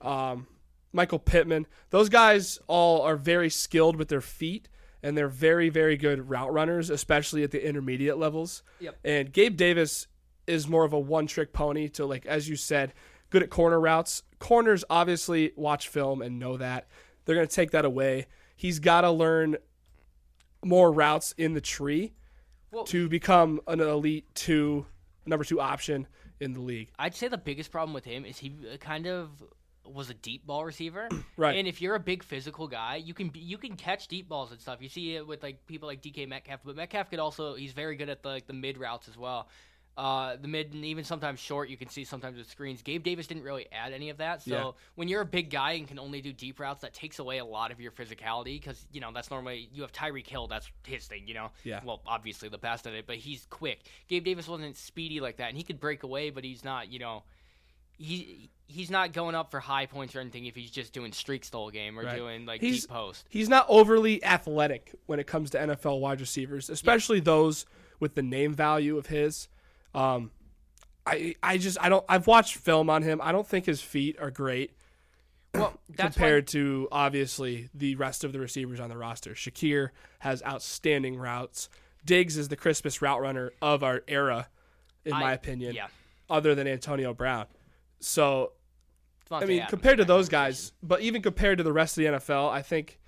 um, 0.01 0.47
Michael 0.91 1.19
Pittman. 1.19 1.65
Those 1.89 2.09
guys 2.09 2.59
all 2.67 3.01
are 3.01 3.15
very 3.15 3.49
skilled 3.49 3.95
with 3.95 4.09
their 4.09 4.21
feet 4.21 4.69
and 5.01 5.17
they're 5.17 5.27
very 5.27 5.69
very 5.69 5.97
good 5.97 6.29
route 6.29 6.53
runners, 6.53 6.89
especially 6.89 7.43
at 7.43 7.51
the 7.51 7.65
intermediate 7.65 8.17
levels. 8.17 8.63
Yep. 8.79 8.97
And 9.03 9.33
Gabe 9.33 9.57
Davis 9.57 10.07
is 10.47 10.67
more 10.67 10.83
of 10.83 10.93
a 10.93 10.99
one 10.99 11.27
trick 11.27 11.53
pony 11.53 11.87
to 11.89 12.05
like 12.05 12.25
as 12.25 12.47
you 12.49 12.55
said, 12.55 12.93
good 13.29 13.43
at 13.43 13.49
corner 13.49 13.79
routes. 13.79 14.23
Corners 14.39 14.83
obviously 14.89 15.51
watch 15.55 15.87
film 15.87 16.21
and 16.21 16.39
know 16.39 16.57
that. 16.57 16.87
They're 17.25 17.35
going 17.35 17.47
to 17.47 17.55
take 17.55 17.71
that 17.71 17.85
away. 17.85 18.27
He's 18.55 18.79
got 18.79 19.01
to 19.01 19.11
learn 19.11 19.57
more 20.63 20.91
routes 20.91 21.33
in 21.37 21.53
the 21.53 21.61
tree 21.61 22.13
Well- 22.71 22.83
to 22.85 23.07
become 23.09 23.61
an 23.67 23.79
elite 23.79 24.25
two, 24.35 24.85
number 25.25 25.43
two 25.43 25.59
option 25.61 26.07
in 26.39 26.53
the 26.53 26.59
league. 26.59 26.89
I'd 26.97 27.15
say 27.15 27.27
the 27.27 27.37
biggest 27.37 27.71
problem 27.71 27.93
with 27.93 28.05
him 28.05 28.25
is 28.25 28.37
he 28.37 28.55
uh, 28.71 28.77
kind 28.77 29.07
of 29.07 29.29
was 29.85 30.09
a 30.09 30.13
deep 30.13 30.45
ball 30.45 30.65
receiver. 30.65 31.09
Right. 31.35 31.57
And 31.57 31.67
if 31.67 31.81
you're 31.81 31.95
a 31.95 31.99
big 31.99 32.23
physical 32.23 32.67
guy, 32.67 32.97
you 32.97 33.15
can 33.15 33.29
be, 33.29 33.39
you 33.39 33.57
can 33.57 33.75
catch 33.75 34.07
deep 34.07 34.29
balls 34.29 34.51
and 34.51 34.61
stuff. 34.61 34.77
You 34.81 34.87
see 34.87 35.15
it 35.15 35.25
with 35.25 35.41
like 35.41 35.65
people 35.65 35.87
like 35.87 35.99
DK 35.99 36.29
Metcalf, 36.29 36.59
but 36.63 36.75
Metcalf 36.75 37.09
could 37.09 37.17
also 37.17 37.55
he's 37.55 37.71
very 37.71 37.95
good 37.95 38.07
at 38.07 38.21
the 38.21 38.29
like 38.29 38.45
the 38.45 38.53
mid 38.53 38.77
routes 38.77 39.07
as 39.07 39.17
well. 39.17 39.49
Uh, 39.95 40.37
the 40.41 40.47
mid 40.47 40.73
and 40.73 40.83
even 40.85 41.03
sometimes 41.03 41.39
short, 41.39 41.69
you 41.69 41.77
can 41.77 41.87
see 41.87 42.03
sometimes 42.03 42.35
with 42.37 42.49
screens. 42.49 42.81
Gabe 42.81 43.03
Davis 43.03 43.27
didn't 43.27 43.43
really 43.43 43.67
add 43.71 43.93
any 43.93 44.09
of 44.09 44.17
that. 44.17 44.41
So 44.41 44.49
Yeah. 44.51 44.71
when 44.95 45.07
you're 45.07 45.21
a 45.21 45.25
big 45.25 45.51
guy 45.51 45.73
and 45.73 45.87
can 45.87 45.99
only 45.99 46.19
do 46.19 46.33
deep 46.33 46.59
routes, 46.59 46.81
that 46.81 46.95
takes 46.95 47.19
away 47.19 47.37
a 47.37 47.45
lot 47.45 47.71
of 47.71 47.79
your 47.79 47.91
physicality 47.91 48.59
because 48.59 48.87
you 48.91 49.01
know 49.01 49.11
that's 49.13 49.29
normally 49.29 49.69
you 49.71 49.83
have 49.83 49.91
Tyreek 49.91 50.25
Hill, 50.25 50.47
that's 50.47 50.67
his 50.87 51.05
thing. 51.05 51.27
You 51.27 51.35
know, 51.35 51.51
Yeah. 51.63 51.81
Well, 51.83 52.01
obviously 52.07 52.49
the 52.49 52.57
best 52.57 52.87
at 52.87 52.93
it, 52.95 53.05
but 53.05 53.17
he's 53.17 53.45
quick. 53.51 53.81
Gabe 54.07 54.23
Davis 54.25 54.47
wasn't 54.47 54.75
speedy 54.77 55.19
like 55.19 55.37
that, 55.37 55.49
and 55.49 55.57
he 55.57 55.63
could 55.63 55.79
break 55.79 56.01
away, 56.01 56.31
but 56.31 56.43
he's 56.43 56.63
not. 56.63 56.91
You 56.91 56.97
know, 56.97 57.23
he 57.99 58.49
he's 58.65 58.89
not 58.89 59.13
going 59.13 59.35
up 59.35 59.51
for 59.51 59.59
high 59.59 59.85
points 59.85 60.15
or 60.15 60.21
anything 60.21 60.45
if 60.47 60.55
he's 60.55 60.71
just 60.71 60.93
doing 60.93 61.11
streaks 61.11 61.49
the 61.51 61.57
whole 61.57 61.69
game 61.69 61.99
or 61.99 62.03
Right. 62.03 62.15
doing 62.15 62.45
like 62.47 62.61
He's- 62.61 62.81
deep 62.81 62.89
post. 62.89 63.27
He's 63.29 63.47
not 63.49 63.67
overly 63.69 64.23
athletic 64.23 64.95
when 65.05 65.19
it 65.19 65.27
comes 65.27 65.51
to 65.51 65.59
NFL 65.59 65.99
wide 65.99 66.19
receivers, 66.19 66.67
especially 66.71 67.19
those 67.19 67.67
with 67.99 68.15
the 68.15 68.23
name 68.23 68.55
value 68.55 68.97
of 68.97 69.07
his. 69.07 69.47
Um, 69.93 70.31
I 71.05 71.35
I 71.43 71.57
just 71.57 71.77
I 71.81 71.89
don't 71.89 72.05
I've 72.07 72.27
watched 72.27 72.55
film 72.55 72.89
on 72.89 73.03
him. 73.03 73.19
I 73.21 73.31
don't 73.31 73.47
think 73.47 73.65
his 73.65 73.81
feet 73.81 74.17
are 74.19 74.31
great 74.31 74.71
Well, 75.53 75.79
that's 75.89 76.15
compared 76.15 76.47
to 76.49 76.87
obviously 76.91 77.69
the 77.73 77.95
rest 77.95 78.23
of 78.23 78.33
the 78.33 78.39
receivers 78.39 78.79
on 78.79 78.89
the 78.89 78.97
roster. 78.97 79.31
Shakir 79.31 79.89
has 80.19 80.41
outstanding 80.43 81.17
routes. 81.17 81.69
Diggs 82.05 82.37
is 82.37 82.47
the 82.47 82.55
crispest 82.55 83.01
route 83.01 83.21
runner 83.21 83.51
of 83.61 83.83
our 83.83 84.03
era, 84.07 84.47
in 85.05 85.11
why, 85.11 85.19
my 85.19 85.33
opinion, 85.33 85.75
Yeah, 85.75 85.87
other 86.29 86.55
than 86.55 86.67
Antonio 86.67 87.13
Brown. 87.13 87.45
So 87.99 88.53
I 89.31 89.45
mean, 89.45 89.59
Adams 89.59 89.69
compared 89.69 89.97
to 89.99 90.05
those 90.05 90.29
guys, 90.29 90.73
but 90.81 91.01
even 91.01 91.21
compared 91.21 91.57
to 91.59 91.63
the 91.63 91.73
rest 91.73 91.97
of 91.97 92.03
the 92.03 92.09
NFL, 92.11 92.49
I 92.49 92.61
think 92.61 92.99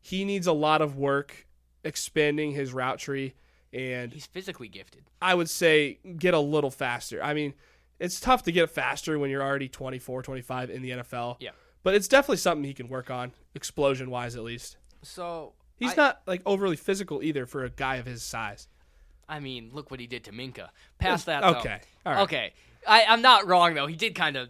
he 0.00 0.24
needs 0.24 0.46
a 0.46 0.52
lot 0.52 0.82
of 0.82 0.96
work 0.96 1.46
expanding 1.84 2.52
his 2.52 2.72
route 2.72 2.98
tree 2.98 3.34
and 3.72 4.12
he's 4.12 4.26
physically 4.26 4.68
gifted. 4.68 5.04
I 5.20 5.34
would 5.34 5.48
say 5.50 5.98
get 6.18 6.34
a 6.34 6.38
little 6.40 6.70
faster. 6.70 7.22
I 7.22 7.34
mean, 7.34 7.54
it's 7.98 8.20
tough 8.20 8.42
to 8.44 8.52
get 8.52 8.70
faster 8.70 9.18
when 9.18 9.30
you're 9.30 9.42
already 9.42 9.68
24, 9.68 10.22
25 10.22 10.70
in 10.70 10.82
the 10.82 10.90
NFL. 10.90 11.36
Yeah. 11.40 11.50
But 11.82 11.94
it's 11.94 12.08
definitely 12.08 12.38
something 12.38 12.64
he 12.64 12.74
can 12.74 12.88
work 12.88 13.10
on, 13.10 13.32
explosion 13.54 14.10
wise 14.10 14.36
at 14.36 14.42
least. 14.42 14.76
So 15.02 15.54
He's 15.76 15.92
I- 15.92 15.96
not 15.96 16.22
like 16.26 16.42
overly 16.44 16.76
physical 16.76 17.22
either 17.22 17.46
for 17.46 17.64
a 17.64 17.70
guy 17.70 17.96
of 17.96 18.06
his 18.06 18.22
size. 18.22 18.68
I 19.28 19.40
mean, 19.40 19.70
look 19.72 19.90
what 19.90 20.00
he 20.00 20.06
did 20.06 20.24
to 20.24 20.32
Minkah. 20.32 20.68
Past 20.98 21.26
that, 21.26 21.42
though. 21.42 21.60
Okay. 21.60 21.80
All 22.04 22.12
right. 22.12 22.22
Okay, 22.22 22.52
I, 22.86 23.04
I'm 23.04 23.22
not 23.22 23.46
wrong 23.46 23.74
though. 23.74 23.86
He 23.86 23.96
did 23.96 24.14
kind 24.14 24.36
of. 24.36 24.48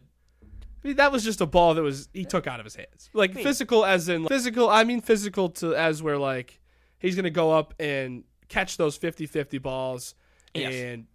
I 0.82 0.88
mean, 0.88 0.96
that 0.96 1.12
was 1.12 1.22
just 1.22 1.42
a 1.42 1.46
ball 1.46 1.74
that 1.74 1.82
was 1.82 2.08
he 2.14 2.24
took 2.24 2.46
out 2.46 2.58
of 2.58 2.64
his 2.64 2.74
hands. 2.74 3.10
Like 3.12 3.34
mean- 3.34 3.44
physical 3.44 3.84
as 3.84 4.08
in 4.08 4.26
physical, 4.26 4.68
I 4.70 4.84
mean 4.84 5.02
physical 5.02 5.50
to 5.50 5.74
as 5.74 6.02
where 6.02 6.16
like 6.18 6.60
he's 6.98 7.14
going 7.14 7.24
to 7.24 7.30
go 7.30 7.52
up 7.52 7.74
and 7.78 8.24
catch 8.50 8.76
those 8.76 8.98
50-50 8.98 9.62
balls 9.62 10.14
Yes. 10.54 10.74
and 10.74 11.06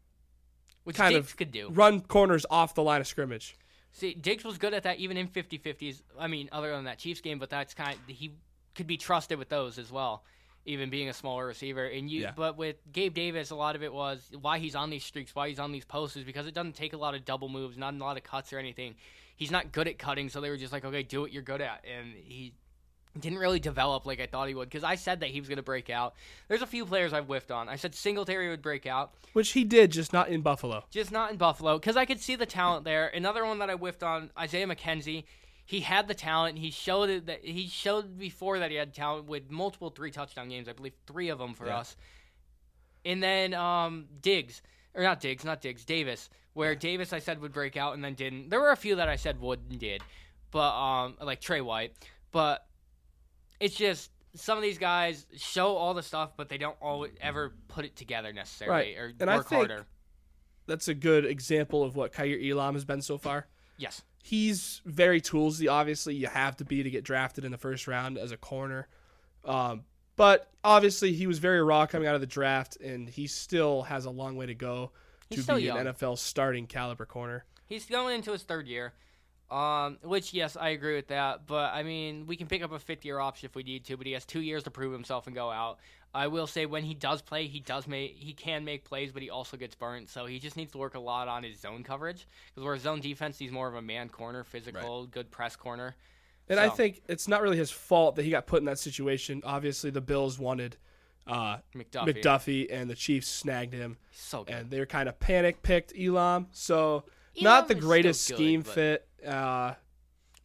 Which 0.85 0.95
kind 0.95 1.13
Diggs 1.13 1.27
of 1.31 1.37
could 1.37 1.51
do. 1.51 1.69
run 1.69 2.01
corners 2.01 2.45
off 2.49 2.73
the 2.73 2.81
line 2.81 3.01
of 3.01 3.07
scrimmage. 3.07 3.55
See, 3.91 4.13
Diggs 4.13 4.43
was 4.43 4.57
good 4.57 4.73
at 4.73 4.83
that 4.83 4.97
even 4.97 5.15
in 5.17 5.27
50-50s. 5.27 6.01
I 6.19 6.27
mean, 6.27 6.49
other 6.51 6.71
than 6.71 6.85
that 6.85 6.97
Chiefs 6.97 7.21
game, 7.21 7.37
but 7.37 7.49
that's 7.49 7.73
kind 7.73 7.97
he 8.07 8.33
could 8.73 8.87
be 8.87 8.97
trusted 8.97 9.37
with 9.37 9.49
those 9.49 9.77
as 9.77 9.91
well, 9.91 10.23
even 10.65 10.89
being 10.89 11.07
a 11.09 11.13
smaller 11.13 11.45
receiver. 11.45 11.85
And 11.85 12.09
you, 12.09 12.21
Yeah. 12.23 12.31
but 12.35 12.57
with 12.57 12.77
Gabe 12.91 13.13
Davis, 13.13 13.51
a 13.51 13.55
lot 13.55 13.75
of 13.75 13.83
it 13.83 13.93
was 13.93 14.29
why 14.41 14.59
he's 14.59 14.75
on 14.75 14.89
these 14.89 15.03
streaks, 15.05 15.33
why 15.35 15.47
he's 15.49 15.59
on 15.59 15.71
these 15.71 15.85
posts, 15.85 16.17
is 16.17 16.23
because 16.23 16.47
it 16.47 16.53
doesn't 16.53 16.75
take 16.75 16.93
a 16.93 16.97
lot 16.97 17.15
of 17.15 17.23
double 17.25 17.47
moves, 17.49 17.77
not 17.77 17.93
a 17.93 17.97
lot 17.97 18.17
of 18.17 18.23
cuts 18.23 18.51
or 18.51 18.59
anything. 18.59 18.95
He's 19.37 19.51
not 19.51 19.71
good 19.73 19.87
at 19.87 19.97
cutting, 19.97 20.29
so 20.29 20.39
they 20.41 20.49
were 20.49 20.57
just 20.57 20.71
like, 20.73 20.83
okay, 20.85 21.03
do 21.03 21.21
what 21.21 21.31
you're 21.33 21.43
good 21.43 21.61
at, 21.61 21.83
and 21.85 22.13
he 22.15 22.53
didn't 23.19 23.37
really 23.39 23.59
develop 23.59 24.05
like 24.05 24.19
I 24.19 24.25
thought 24.25 24.47
he 24.47 24.55
would. 24.55 24.69
Because 24.69 24.83
I 24.83 24.95
said 24.95 25.21
that 25.21 25.29
he 25.29 25.39
was 25.39 25.47
going 25.47 25.57
to 25.57 25.63
break 25.63 25.89
out. 25.89 26.15
There's 26.47 26.61
a 26.61 26.67
few 26.67 26.85
players 26.85 27.13
I've 27.13 27.25
whiffed 27.25 27.51
on. 27.51 27.69
I 27.69 27.75
said 27.77 27.95
Singletary 27.95 28.49
would 28.49 28.61
break 28.61 28.85
out. 28.85 29.13
Which 29.33 29.51
he 29.51 29.63
did, 29.63 29.91
just 29.91 30.11
not 30.13 30.29
in 30.29 30.41
Buffalo. 30.41 30.83
Just 30.91 31.11
not 31.11 31.31
in 31.31 31.37
Buffalo 31.37 31.77
because 31.77 31.97
I 31.97 32.05
could 32.05 32.19
see 32.19 32.35
the 32.35 32.45
talent 32.45 32.83
there. 32.85 33.07
Another 33.07 33.45
one 33.45 33.59
that 33.59 33.69
I 33.69 33.73
whiffed 33.73 34.03
on 34.03 34.31
Isaiah 34.37 34.67
McKenzie. 34.67 35.23
He 35.67 35.79
had 35.79 36.07
the 36.07 36.13
talent. 36.13 36.59
He 36.59 36.69
showed 36.71 37.09
it 37.09 37.25
that 37.25 37.43
he 37.43 37.67
showed 37.67 38.19
before 38.19 38.59
that 38.59 38.69
he 38.69 38.77
had 38.77 38.93
talent 38.93 39.27
with 39.27 39.49
multiple 39.49 39.89
three 39.89 40.11
touchdown 40.11 40.49
games. 40.49 40.69
I 40.69 40.73
believe 40.73 40.93
three 41.07 41.29
of 41.29 41.39
them 41.39 41.53
for 41.53 41.67
Yeah. 41.67 41.79
us. 41.79 41.95
And 43.03 43.21
then 43.21 43.53
um, 43.53 44.05
Diggs 44.21 44.61
or 44.93 45.03
not 45.03 45.19
Diggs, 45.19 45.43
not 45.43 45.61
Diggs, 45.61 45.85
Davis. 45.85 46.29
Where 46.53 46.73
Davis 46.75 47.11
I 47.11 47.19
said 47.19 47.41
would 47.41 47.51
break 47.51 47.75
out 47.75 47.95
and 47.95 48.03
then 48.03 48.13
didn't. 48.13 48.49
There 48.49 48.59
were 48.61 48.71
a 48.71 48.77
few 48.77 48.95
that 48.95 49.09
I 49.09 49.17
said 49.17 49.41
would 49.41 49.59
and 49.69 49.77
did, 49.79 50.01
but 50.51 50.71
um, 50.73 51.15
like 51.21 51.41
Trey 51.41 51.59
White. 51.61 51.93
But 52.31 52.65
it's 53.59 53.75
just 53.75 54.11
some 54.35 54.57
of 54.57 54.63
these 54.63 54.77
guys 54.77 55.25
show 55.37 55.75
all 55.75 55.93
the 55.93 56.03
stuff, 56.03 56.31
but 56.35 56.49
they 56.49 56.57
don't 56.57 56.75
always 56.81 57.11
ever 57.21 57.53
put 57.69 57.85
it 57.85 57.95
together 57.95 58.33
necessarily 58.33 58.95
Right. 58.95 58.97
or 58.97 59.13
And 59.19 59.29
I 59.29 59.37
work 59.37 59.47
think- 59.47 59.67
harder. 59.69 59.85
That's 60.67 60.87
a 60.87 60.93
good 60.95 61.25
example 61.25 61.83
of 61.83 61.95
what 61.95 62.11
Kaiir 62.11 62.39
Elam 62.51 62.73
has 62.73 62.83
been 62.85 63.01
so 63.01 63.17
far. 63.19 63.47
Yes. 63.77 64.01
He's 64.23 64.81
very 64.85 65.21
toolsy. 65.21 65.69
Obviously, 65.71 66.15
you 66.15 66.25
have 66.27 66.57
to 66.57 66.65
be 66.65 66.81
to 66.81 66.89
get 66.89 67.03
drafted 67.03 67.45
in 67.45 67.51
the 67.51 67.57
first 67.59 67.87
round 67.87 68.17
as 68.17 68.31
a 68.31 68.37
corner. 68.37 68.87
Um, 69.43 69.83
but 70.15 70.49
obviously, 70.63 71.13
he 71.13 71.27
was 71.27 71.37
very 71.37 71.61
raw 71.61 71.85
coming 71.85 72.07
out 72.07 72.15
of 72.15 72.21
the 72.21 72.25
draft, 72.27 72.77
and 72.77 73.07
he 73.07 73.27
still 73.27 73.83
has 73.83 74.05
a 74.05 74.09
long 74.09 74.35
way 74.37 74.47
to 74.47 74.55
go 74.55 74.91
He's 75.29 75.45
to 75.45 75.55
be 75.55 75.61
young. 75.63 75.77
an 75.77 75.85
NFL 75.93 76.17
starting 76.17 76.65
caliber 76.65 77.05
corner. 77.05 77.45
He's 77.67 77.85
going 77.85 78.15
into 78.15 78.31
his 78.31 78.41
third 78.43 78.67
year. 78.67 78.93
Um, 79.51 79.99
which 80.01 80.33
yes, 80.33 80.57
I 80.57 80.69
agree 80.69 80.95
with 80.95 81.07
that. 81.09 81.45
But 81.45 81.73
I 81.73 81.83
mean, 81.83 82.25
we 82.25 82.35
can 82.35 82.47
pick 82.47 82.63
up 82.63 82.71
a 82.71 82.79
fifth 82.79 83.05
year 83.05 83.19
option 83.19 83.45
if 83.45 83.55
we 83.55 83.63
need 83.63 83.85
to. 83.85 83.97
But 83.97 84.07
he 84.07 84.13
has 84.13 84.25
two 84.25 84.41
years 84.41 84.63
to 84.63 84.71
prove 84.71 84.91
himself 84.91 85.27
and 85.27 85.35
go 85.35 85.51
out. 85.51 85.79
I 86.13 86.27
will 86.27 86.47
say 86.47 86.65
when 86.65 86.83
he 86.83 86.93
does 86.93 87.21
play, 87.21 87.45
he 87.47 87.59
does 87.59 87.87
make 87.87 88.15
he 88.17 88.33
can 88.33 88.63
make 88.63 88.85
plays, 88.85 89.11
but 89.11 89.21
he 89.21 89.29
also 89.29 89.57
gets 89.57 89.75
burnt. 89.75 90.09
So 90.09 90.25
he 90.25 90.39
just 90.39 90.55
needs 90.55 90.71
to 90.71 90.77
work 90.77 90.95
a 90.95 90.99
lot 90.99 91.27
on 91.27 91.43
his 91.43 91.59
zone 91.59 91.83
coverage 91.83 92.25
because 92.47 92.65
where 92.65 92.77
zone 92.77 93.01
defense, 93.01 93.37
he's 93.37 93.51
more 93.51 93.67
of 93.67 93.75
a 93.75 93.81
man 93.81 94.09
corner, 94.09 94.43
physical, 94.43 95.05
good 95.07 95.29
press 95.29 95.55
corner. 95.55 95.95
And 96.47 96.59
I 96.59 96.69
think 96.69 97.01
it's 97.07 97.27
not 97.27 97.41
really 97.41 97.57
his 97.57 97.71
fault 97.71 98.15
that 98.15 98.23
he 98.23 98.31
got 98.31 98.45
put 98.45 98.59
in 98.59 98.65
that 98.65 98.79
situation. 98.79 99.41
Obviously, 99.43 99.89
the 99.89 100.01
Bills 100.01 100.37
wanted 100.39 100.77
uh, 101.27 101.57
McDuffie, 101.75 102.21
McDuffie, 102.21 102.67
and 102.71 102.89
the 102.89 102.95
Chiefs 102.95 103.27
snagged 103.27 103.73
him, 103.73 103.97
so 104.11 104.43
good. 104.43 104.55
and 104.55 104.69
they're 104.69 104.85
kind 104.85 105.09
of 105.09 105.19
panic 105.19 105.63
picked 105.63 105.91
Elam. 105.97 106.47
So 106.51 107.03
not 107.41 107.67
the 107.67 107.75
greatest 107.75 108.27
good, 108.27 108.35
scheme 108.35 108.61
but- 108.61 108.73
fit. 108.73 109.07
Uh, 109.25 109.75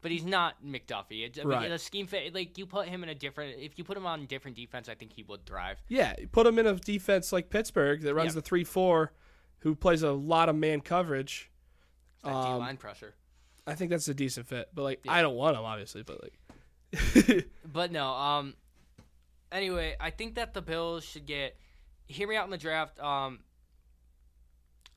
But 0.03 0.11
he's 0.11 0.25
not 0.25 0.65
McDuffie. 0.65 1.27
It, 1.27 1.39
I 1.39 1.43
mean, 1.43 1.49
Right. 1.49 1.69
the 1.69 1.79
scheme 1.79 2.07
fit, 2.07 2.35
like 2.35 2.57
you 2.57 2.67
put 2.67 2.89
him 2.89 3.03
in 3.03 3.09
a 3.11 3.15
different. 3.15 3.59
If 3.61 3.77
you 3.79 3.85
put 3.85 3.97
him 3.97 4.07
on 4.07 4.25
different 4.27 4.57
defense, 4.57 4.89
I 4.89 4.95
think 4.95 5.13
he 5.13 5.23
would 5.25 5.45
thrive. 5.47 5.83
yeah, 5.89 6.15
put 6.33 6.47
him 6.47 6.59
in 6.59 6.67
a 6.67 6.75
defense 6.75 7.33
like 7.33 7.51
Pittsburgh 7.51 8.01
that 8.03 8.15
runs 8.15 8.29
Yeah. 8.31 8.37
the 8.37 8.43
three 8.43 8.65
four, 8.65 9.13
who 9.59 9.75
plays 9.75 10.03
a 10.03 10.13
lot 10.13 10.49
of 10.49 10.57
man 10.57 10.81
coverage. 10.81 11.51
That 12.25 12.33
Um, 12.35 12.55
D 12.55 12.59
line 12.61 12.77
pressure. 12.79 13.15
I 13.67 13.75
think 13.75 13.91
that's 13.91 14.09
a 14.09 14.15
decent 14.15 14.47
fit. 14.47 14.71
But 14.75 14.83
like. 14.83 15.01
I 15.09 15.21
don't 15.23 15.37
want 15.37 15.57
him 15.57 15.65
obviously, 15.65 16.03
but 16.03 16.21
like, 16.23 17.47
But 17.73 17.93
no, 17.93 18.07
um 18.09 18.55
anyway, 19.53 19.97
I 20.01 20.11
think 20.11 20.35
that 20.37 20.55
the 20.55 20.63
Bills 20.63 21.05
should 21.05 21.27
get 21.27 21.57
hear 22.09 22.27
me 22.27 22.37
out 22.37 22.45
in 22.45 22.51
the 22.51 22.59
draft. 22.59 22.99
Um 22.99 23.41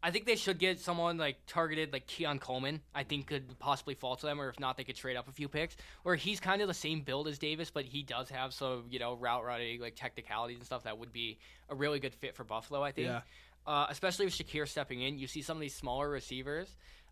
I 0.06 0.12
think 0.12 0.26
they 0.26 0.36
should 0.36 0.60
get 0.60 0.82
someone 0.82 1.18
like 1.18 1.38
targeted 1.48 1.94
like 1.94 2.06
Keon 2.08 2.38
Coleman. 2.40 2.82
I 2.94 3.04
think 3.04 3.28
could 3.28 3.58
possibly 3.58 3.96
fall 3.96 4.18
to 4.18 4.26
them, 4.26 4.42
or 4.42 4.50
if 4.50 4.60
not, 4.60 4.76
they 4.76 4.84
could 4.84 4.98
trade 4.98 5.16
up 5.16 5.30
a 5.30 5.32
few 5.32 5.48
picks. 5.48 5.78
Where 6.04 6.16
he's 6.16 6.42
kind 6.42 6.62
of 6.62 6.68
the 6.68 6.74
same 6.74 7.02
build 7.02 7.28
as 7.30 7.40
Davis, 7.40 7.72
but 7.72 7.86
he 7.86 8.04
does 8.04 8.30
have 8.30 8.54
some 8.54 8.84
you 8.90 9.00
know 9.00 9.16
route 9.16 9.46
running 9.46 9.80
like 9.80 9.96
technicalities 9.96 10.58
and 10.58 10.66
stuff 10.66 10.84
that 10.84 10.98
would 10.98 11.14
be 11.14 11.40
a 11.70 11.76
really 11.76 12.00
good 12.00 12.14
fit 12.14 12.36
for 12.36 12.44
Buffalo. 12.44 12.84
I 12.84 12.92
think, 12.92 13.08
Yeah. 13.08 13.22
uh, 13.66 13.88
especially 13.90 14.26
with 14.26 14.34
Shakir 14.36 14.68
stepping 14.68 15.02
in, 15.02 15.18
you 15.18 15.28
see 15.28 15.42
some 15.42 15.56
of 15.58 15.62
these 15.62 15.74
smaller 15.76 16.10
receivers. 16.10 16.68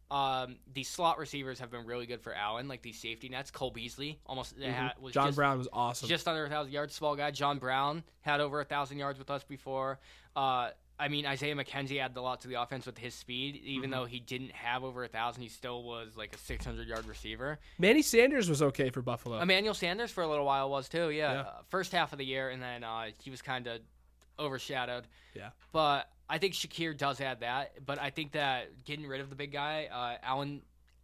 Um, 0.10 0.58
these 0.74 0.90
slot 0.90 1.18
receivers 1.20 1.60
have 1.60 1.72
been 1.72 1.86
really 1.86 2.06
good 2.06 2.20
for 2.22 2.34
Allen, 2.34 2.68
like 2.68 2.82
these 2.82 3.00
safety 3.00 3.30
nets. 3.30 3.50
Cole 3.50 3.72
Beasley 3.72 4.20
almost 4.26 4.54
had, 4.60 4.92
was 5.00 5.14
Mm-hmm. 5.14 5.14
John 5.14 5.28
just, 5.28 5.36
Brown 5.38 5.58
was 5.58 5.70
awesome. 5.72 6.10
just 6.10 6.28
under 6.28 6.44
a 6.44 6.50
thousand 6.50 6.74
yards. 6.74 6.94
Small 6.94 7.16
guy. 7.16 7.32
John 7.32 7.60
Brown 7.60 8.04
had 8.20 8.42
over 8.42 8.60
a 8.60 8.66
thousand 8.66 8.98
yards 8.98 9.18
with 9.18 9.30
us 9.30 9.46
before. 9.46 10.00
Uh, 10.36 10.72
I 11.02 11.08
mean, 11.08 11.26
Isaiah 11.26 11.56
McKenzie 11.56 12.00
added 12.00 12.16
a 12.16 12.22
lot 12.22 12.42
to 12.42 12.48
the 12.48 12.62
offense 12.62 12.86
with 12.86 12.98
his 12.98 13.14
speed. 13.16 13.56
Even 13.56 13.90
Mm-hmm. 13.90 13.92
though 14.00 14.06
he 14.06 14.20
didn't 14.20 14.52
have 14.52 14.84
over 14.84 15.04
a 15.04 15.08
thousand, 15.08 15.42
he 15.42 15.50
still 15.50 15.82
was 15.84 16.16
like 16.16 16.36
a 16.36 16.38
600 16.38 16.88
yard 16.88 17.06
receiver. 17.06 17.58
Manny 17.80 18.02
Sanders 18.04 18.48
was 18.50 18.62
okay 18.62 18.90
for 18.92 19.02
Buffalo. 19.02 19.40
Emmanuel 19.40 19.74
Sanders 19.74 20.12
for 20.12 20.22
a 20.24 20.28
little 20.28 20.46
while 20.46 20.70
was 20.70 20.88
too. 20.88 21.10
Yeah, 21.10 21.34
Yeah. 21.34 21.40
Uh, 21.42 21.52
first 21.70 21.92
half 21.92 22.12
of 22.14 22.20
the 22.20 22.26
year, 22.26 22.50
and 22.50 22.62
then 22.62 22.84
uh, 22.84 23.08
he 23.24 23.30
was 23.32 23.42
kind 23.42 23.66
of 23.68 23.80
overshadowed. 24.40 25.06
Yeah. 25.34 25.50
But 25.72 26.08
I 26.30 26.38
think 26.38 26.54
Shakir 26.54 26.96
does 26.98 27.20
add 27.20 27.40
that. 27.42 27.86
But 27.86 28.00
I 28.00 28.10
think 28.12 28.34
that 28.34 28.84
getting 28.86 29.08
rid 29.08 29.22
of 29.22 29.30
the 29.30 29.36
big 29.36 29.52
guy, 29.52 29.90
uh, 29.92 30.18
Allen, 30.26 30.62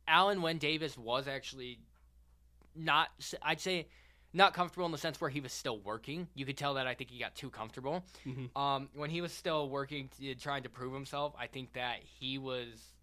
Allen, 0.07 0.41
when 0.41 0.57
Davis 0.59 0.97
was 0.97 1.27
actually 1.27 1.79
not, 2.75 3.09
I'd 3.41 3.59
say, 3.59 3.87
not 4.37 4.53
comfortable 4.53 4.85
in 4.85 4.91
the 4.91 4.97
sense 4.97 5.19
where 5.19 5.29
he 5.29 5.41
was 5.41 5.51
still 5.51 5.79
working. 5.79 6.27
You 6.35 6.45
could 6.45 6.57
tell 6.57 6.75
that 6.75 6.87
I 6.87 6.93
think 6.93 7.09
he 7.09 7.19
got 7.19 7.35
too 7.35 7.49
comfortable. 7.49 8.05
Mhm. 8.25 8.55
Um, 8.55 8.89
when 8.93 9.09
he 9.09 9.19
was 9.19 9.33
still 9.33 9.69
working, 9.69 10.09
trying 10.39 10.63
to 10.63 10.69
prove 10.69 10.93
himself, 10.93 11.33
I 11.37 11.47
think 11.47 11.73
that 11.73 11.97
he 12.19 12.37
was 12.37 12.93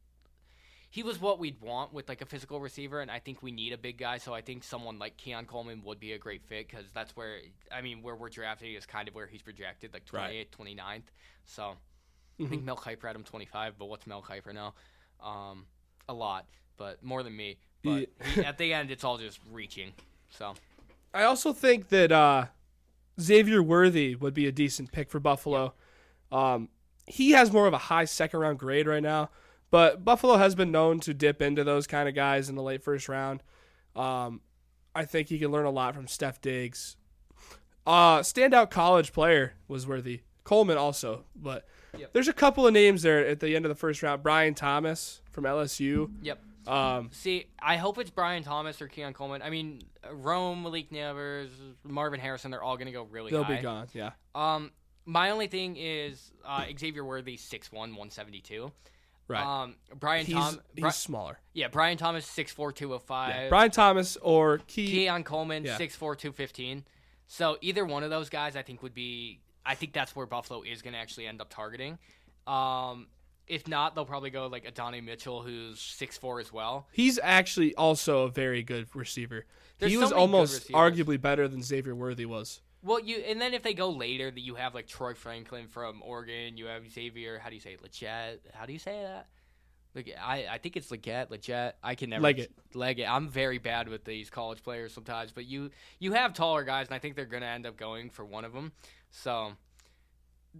he 0.91 1.03
was 1.03 1.21
what 1.21 1.41
we'd 1.41 1.61
want 1.61 1.93
with 1.93 2.09
like 2.09 2.21
a 2.23 2.27
physical 2.27 2.61
receiver, 2.61 3.01
and 3.01 3.11
I 3.11 3.19
think 3.19 3.43
we 3.43 3.51
need 3.51 3.73
a 3.73 3.77
big 3.79 3.99
guy. 3.99 4.19
So 4.19 4.33
I 4.33 4.43
think 4.43 4.63
someone 4.63 5.01
like 5.01 5.17
Keon 5.17 5.45
Coleman 5.47 5.83
would 5.85 5.99
be 5.99 6.13
a 6.13 6.19
great 6.19 6.45
fit 6.45 6.69
because 6.69 6.85
that's 6.95 7.17
where 7.17 7.41
I 7.73 7.83
mean 7.83 8.01
where 8.01 8.15
we're 8.15 8.29
drafting 8.31 8.73
is 8.75 8.87
kind 8.87 9.09
of 9.09 9.15
where 9.15 9.27
he's 9.27 9.43
projected, 9.43 9.93
like 9.93 10.05
28th, 10.07 10.51
29th. 10.53 11.03
So 11.47 11.75
I 12.41 12.47
think 12.47 12.63
Mel 12.63 12.77
Kiper 12.77 13.07
had 13.09 13.17
him 13.17 13.25
25, 13.25 13.75
but 13.79 13.87
what's 13.87 14.07
Mel 14.07 14.23
Kiper 14.23 14.55
now? 14.55 14.75
Um, 15.21 15.67
a 16.09 16.13
lot, 16.15 16.47
but 16.77 17.03
more 17.03 17.23
than 17.25 17.37
me. 17.37 17.57
But 17.83 18.09
he- 18.35 18.45
at 18.45 18.57
the 18.59 18.73
end, 18.73 18.91
it's 18.93 19.03
all 19.05 19.19
just 19.19 19.41
reaching. 19.51 19.93
So 20.31 20.55
I 21.15 21.23
also 21.25 21.53
think 21.53 21.89
that 21.89 22.11
uh, 22.13 22.47
Xavier 23.21 23.63
Worthy 23.63 24.15
would 24.17 24.35
be 24.35 24.47
a 24.47 24.53
decent 24.53 24.93
pick 24.93 25.09
for 25.11 25.21
Buffalo. 25.21 25.75
Um, 26.33 26.69
he 27.07 27.31
has 27.33 27.53
more 27.53 27.67
of 27.67 27.73
a 27.73 27.79
high 27.79 28.05
second 28.07 28.41
round 28.41 28.59
grade 28.59 28.87
right 28.87 29.03
now, 29.03 29.31
but 29.71 30.05
Buffalo 30.05 30.37
has 30.37 30.55
been 30.55 30.73
known 30.73 30.99
to 31.01 31.15
dip 31.15 31.41
into 31.41 31.63
those 31.65 31.87
kind 31.87 32.09
of 32.09 32.15
guys 32.15 32.49
in 32.49 32.57
the 32.57 32.63
late 32.63 32.83
first 32.83 33.09
round. 33.09 33.43
Um, 33.95 34.41
I 34.95 35.05
think 35.05 35.29
he 35.29 35.39
can 35.39 35.51
learn 35.53 35.67
a 35.67 35.71
lot 35.71 35.95
from 35.95 36.07
Stef 36.07 36.41
Diggs. 36.41 36.97
Uh, 37.87 38.21
standout 38.21 38.71
college 38.71 39.13
player 39.13 39.55
was 39.69 39.87
Worthy. 39.87 40.23
Coleman 40.43 40.77
also, 40.77 41.25
but 41.37 41.67
Yep. 41.97 42.13
there's 42.13 42.29
a 42.29 42.33
couple 42.33 42.67
of 42.67 42.73
names 42.73 43.03
there 43.03 43.25
at 43.27 43.39
the 43.41 43.55
end 43.55 43.65
of 43.65 43.69
the 43.69 43.75
first 43.77 44.03
round. 44.03 44.23
Brian 44.23 44.55
Thomas 44.55 45.21
from 45.31 45.45
LSU. 45.45 46.11
yep. 46.23 46.43
Um, 46.67 47.11
See, 47.13 47.47
I 47.61 47.77
hope 47.77 47.99
it's 47.99 48.11
Brian 48.11 48.43
Thomas 48.43 48.81
or 48.81 48.89
Keon 48.89 49.13
Coleman. 49.13 49.43
I 49.43 49.51
mean, 49.51 49.83
Rome, 50.13 50.63
Malik 50.63 50.91
Nabers, 50.91 51.49
Marvin 51.85 52.21
Harrison, 52.21 52.51
they're 52.51 52.63
all 52.63 52.77
going 52.77 52.87
to 52.87 52.93
go 52.93 53.05
really 53.05 53.31
they'll 53.31 53.45
high. 53.45 53.57
be 53.57 53.63
gone. 53.63 53.89
Yeah. 53.93 54.11
Um, 54.35 54.71
my 55.07 55.31
only 55.31 55.47
thing 55.49 55.77
is 55.77 56.33
uh, 56.45 56.65
Xavier 56.79 57.05
Worthy, 57.05 57.37
6'1", 57.37 57.73
172. 57.73 58.73
Right. 59.27 59.43
Um, 59.63 59.77
Brian 59.99 60.27
he's 60.27 60.35
Tom, 60.35 60.61
he's 60.75 60.83
Bri- 60.83 60.91
smaller. 60.93 61.39
yeah, 61.55 61.69
Brian 61.69 61.97
Thomas, 61.97 62.27
6'4", 62.27 62.75
205. 62.75 63.29
Yeah. 63.35 63.49
Brian 63.49 63.71
Thomas 63.71 64.17
or 64.19 64.59
Key. 64.67 64.87
Keon 64.91 65.25
Coleman, 65.25 65.65
Yeah. 65.65 65.79
6'4", 65.79 65.99
215. 66.19 66.85
So 67.27 67.57
either 67.63 67.85
one 67.87 68.03
of 68.03 68.11
those 68.11 68.29
guys, 68.29 68.55
I 68.57 68.63
think 68.63 68.83
would 68.83 68.95
be. 68.95 69.41
I 69.67 69.75
think 69.75 69.95
that's 69.95 70.15
where 70.15 70.27
Buffalo 70.27 70.63
is 70.63 70.83
going 70.83 70.93
to 70.93 70.99
actually 70.99 71.27
end 71.27 71.41
up 71.41 71.49
targeting. 71.49 71.99
Um, 72.47 73.07
if 73.47 73.69
not, 73.69 73.95
they'll 73.95 74.05
probably 74.05 74.31
go 74.31 74.47
like 74.47 74.67
Adonai 74.67 75.01
Mitchell, 75.01 75.43
who's 75.43 75.79
6'4", 75.79 76.41
as 76.41 76.53
well. 76.53 76.87
He's 76.93 77.19
actually 77.23 77.75
also 77.75 78.23
a 78.23 78.31
very 78.31 78.63
good 78.63 78.87
receiver. 78.95 79.47
There's 79.79 79.93
he 79.93 79.97
so 79.97 80.03
was 80.03 80.13
almost 80.13 80.69
arguably 80.71 81.21
better 81.21 81.49
than 81.49 81.63
Xavier 81.63 81.95
Worthy 81.95 82.27
was. 82.27 82.61
Well, 82.83 83.01
you 83.01 83.17
and 83.17 83.41
then 83.41 83.55
if 83.55 83.63
they 83.63 83.75
go 83.75 83.91
later, 83.91 84.31
that 84.31 84.41
you 84.41 84.57
have 84.57 84.75
like 84.75 84.87
Troy 84.87 85.15
Franklin 85.15 85.69
from 85.69 86.03
Oregon, 86.03 86.57
you 86.57 86.67
have 86.67 86.91
Xavier. 86.91 87.39
How 87.39 87.49
do 87.49 87.55
you 87.55 87.61
say? 87.61 87.77
Legette? 87.83 88.39
How 88.53 88.67
do 88.67 88.73
you 88.73 88.79
say 88.79 89.03
that? 89.03 89.27
Like 89.95 90.15
I, 90.21 90.47
I 90.51 90.59
think 90.59 90.77
it's 90.77 90.89
Legette, 90.89 91.31
Legette. 91.31 91.73
I 91.83 91.95
can 91.95 92.11
never 92.11 92.25
Legette. 92.25 92.49
Legette. 92.75 93.09
I'm 93.09 93.29
very 93.29 93.59
bad 93.59 93.89
with 93.89 94.05
these 94.05 94.29
college 94.29 94.63
players 94.63 94.93
sometimes, 94.93 95.33
but 95.33 95.47
you 95.47 95.71
you 95.99 96.13
have 96.13 96.35
taller 96.35 96.65
guys, 96.65 96.89
and 96.89 96.95
I 96.95 96.99
think 96.99 97.17
they're 97.17 97.25
gonna 97.25 97.47
end 97.47 97.67
up 97.67 97.77
going 97.77 98.11
for 98.11 98.25
one 98.25 98.45
of 98.45 98.53
them. 98.53 98.73
So 99.11 99.53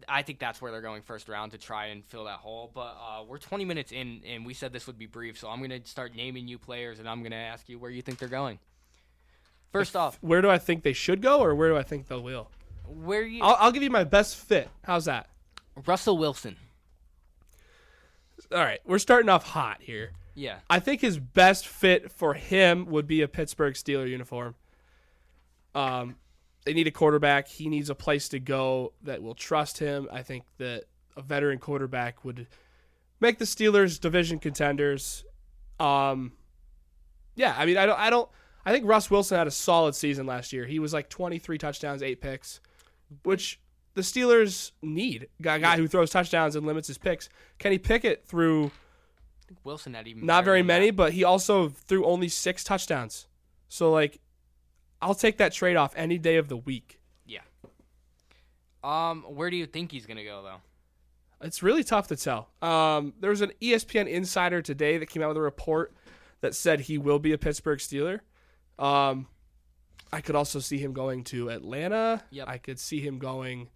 I 0.09 0.23
think 0.23 0.39
that's 0.39 0.61
where 0.61 0.73
they're 0.73 0.81
going 0.81 1.03
first 1.03 1.29
round 1.29 1.53
to 1.53 1.59
try 1.59 1.87
and 1.87 2.05
fill 2.05 2.25
that 2.25 2.39
hole. 2.39 2.71
But 2.75 2.97
uh, 3.01 3.23
we're 3.27 3.39
20 3.39 3.65
minutes 3.65 3.93
in, 3.93 4.23
and 4.27 4.45
we 4.45 4.55
said 4.55 4.73
this 4.73 4.87
would 4.87 4.99
be 4.99 5.07
brief, 5.07 5.39
so 5.39 5.49
I'm 5.49 5.61
gonna 5.61 5.85
start 5.85 6.15
naming 6.15 6.49
you 6.49 6.59
players, 6.59 6.99
and 6.99 7.09
I'm 7.09 7.23
gonna 7.23 7.37
ask 7.37 7.69
you 7.69 7.79
where 7.79 7.91
you 7.91 8.03
think 8.03 8.19
they're 8.19 8.29
going. 8.29 8.59
First 9.73 9.97
off, 9.97 10.19
Where 10.21 10.41
do 10.43 10.49
I 10.51 10.59
think 10.59 10.83
they 10.83 10.93
should 10.93 11.21
go, 11.21 11.41
or 11.41 11.55
where 11.55 11.69
do 11.69 11.77
I 11.77 11.83
think 11.83 12.07
they 12.09 12.17
will? 12.17 12.51
where 12.87 13.23
you 13.23 13.43
I'll, 13.43 13.57
I'll 13.59 13.73
give 13.73 13.83
you 13.83 13.91
my 13.91 14.05
best 14.05 14.37
fit. 14.37 14.69
How's 14.85 15.07
that? 15.07 15.29
Russell 15.87 16.19
Wilson. 16.19 16.57
All 18.53 18.59
right, 18.59 18.81
we're 18.85 18.99
starting 18.99 19.29
off 19.29 19.45
hot 19.45 19.79
here. 19.81 20.13
Yeah. 20.35 20.59
I 20.69 20.81
think 20.81 21.01
his 21.01 21.19
best 21.19 21.67
fit 21.67 22.11
for 22.11 22.35
him 22.35 22.87
would 22.87 23.07
be 23.07 23.23
a 23.23 23.29
Pittsburgh 23.29 23.75
Steeler 23.75 24.09
uniform. 24.09 24.55
Um, 25.75 26.17
they 26.65 26.73
need 26.73 26.87
a 26.87 26.91
quarterback. 26.91 27.49
He 27.49 27.69
needs 27.69 27.91
a 27.91 27.95
place 27.95 28.29
to 28.31 28.41
go 28.41 28.93
that 29.03 29.23
will 29.23 29.35
trust 29.35 29.79
him. 29.79 30.09
I 30.11 30.23
think 30.23 30.45
that 30.59 30.85
a 31.17 31.23
veteran 31.23 31.59
quarterback 31.59 32.25
would 32.25 32.47
make 33.21 33.39
the 33.39 33.45
Steelers 33.45 34.01
division 34.01 34.39
contenders. 34.39 35.25
Um, 35.79 36.33
yeah, 37.35 37.55
I 37.57 37.67
mean, 37.67 37.77
I 37.77 37.87
don't, 37.87 37.99
I 37.99 38.11
don't, 38.11 38.29
I 38.65 38.73
think 38.73 38.87
Russ 38.87 39.11
Wilson 39.11 39.37
had 39.37 39.47
a 39.47 39.53
solid 39.53 39.95
season 39.95 40.27
last 40.27 40.53
year. 40.53 40.65
He 40.67 40.79
was 40.79 40.93
like 40.93 41.09
23 41.09 41.59
touchdowns, 41.59 42.03
eight 42.03 42.21
picks, 42.21 42.61
which 43.25 43.61
the 43.95 44.01
Steelers 44.01 44.73
need. 44.83 45.29
Got 45.43 45.59
a 45.59 45.61
guy 45.61 45.77
who 45.77 45.87
throws 45.87 46.11
touchdowns 46.11 46.57
and 46.57 46.67
limits 46.67 46.89
his 46.89 46.99
picks. 46.99 47.29
Kenny 47.59 47.79
Pickett 47.79 48.25
threw 48.27 48.71
Wilson 49.63 49.95
had 49.95 50.09
even 50.09 50.27
not 50.27 50.45
very 50.45 50.63
many, 50.63 50.87
that. 50.87 50.97
but 50.97 51.13
he 51.13 51.25
also 51.25 51.69
threw 51.69 52.05
only 52.05 52.29
six 52.29 52.65
touchdowns. 52.65 53.27
So 53.69 53.91
like, 53.93 54.21
I'll 55.01 55.15
take 55.15 55.39
that 55.39 55.53
trade 55.53 55.77
off 55.77 55.93
any 55.97 56.19
day 56.19 56.37
of 56.37 56.49
the 56.49 56.57
week. 56.57 57.01
Yeah. 57.27 57.41
Um, 58.83 59.23
where 59.23 59.51
do 59.51 59.57
you 59.57 59.67
think 59.67 59.93
he's 59.93 60.07
gonna 60.07 60.25
go 60.25 60.43
though? 60.43 60.61
It's 61.47 61.63
really 61.63 61.85
tough 61.85 62.09
to 62.09 62.17
tell. 62.17 62.49
Um, 62.63 63.13
there 63.21 63.31
was 63.31 63.43
an 63.43 63.53
ESPN 63.61 64.09
insider 64.09 64.63
today 64.63 64.99
that 64.99 65.07
came 65.07 65.23
out 65.23 65.29
with 65.29 65.37
a 65.37 65.43
report 65.43 65.93
that 66.41 66.55
said 66.55 66.81
he 66.81 66.97
will 66.97 67.19
be 67.19 67.33
a 67.33 67.39
Pittsburgh 67.39 67.79
Steeler. 67.79 68.21
Um, 68.79 69.27
I 70.13 70.21
could 70.21 70.37
also 70.37 70.59
see 70.59 70.79
him 70.79 70.93
going 70.93 71.25
to 71.25 71.51
Atlanta. 71.51 72.23
Yep. 72.31 72.49
I 72.49 72.59
could 72.59 72.79
see 72.79 73.01
him 73.01 73.19
going 73.19 73.69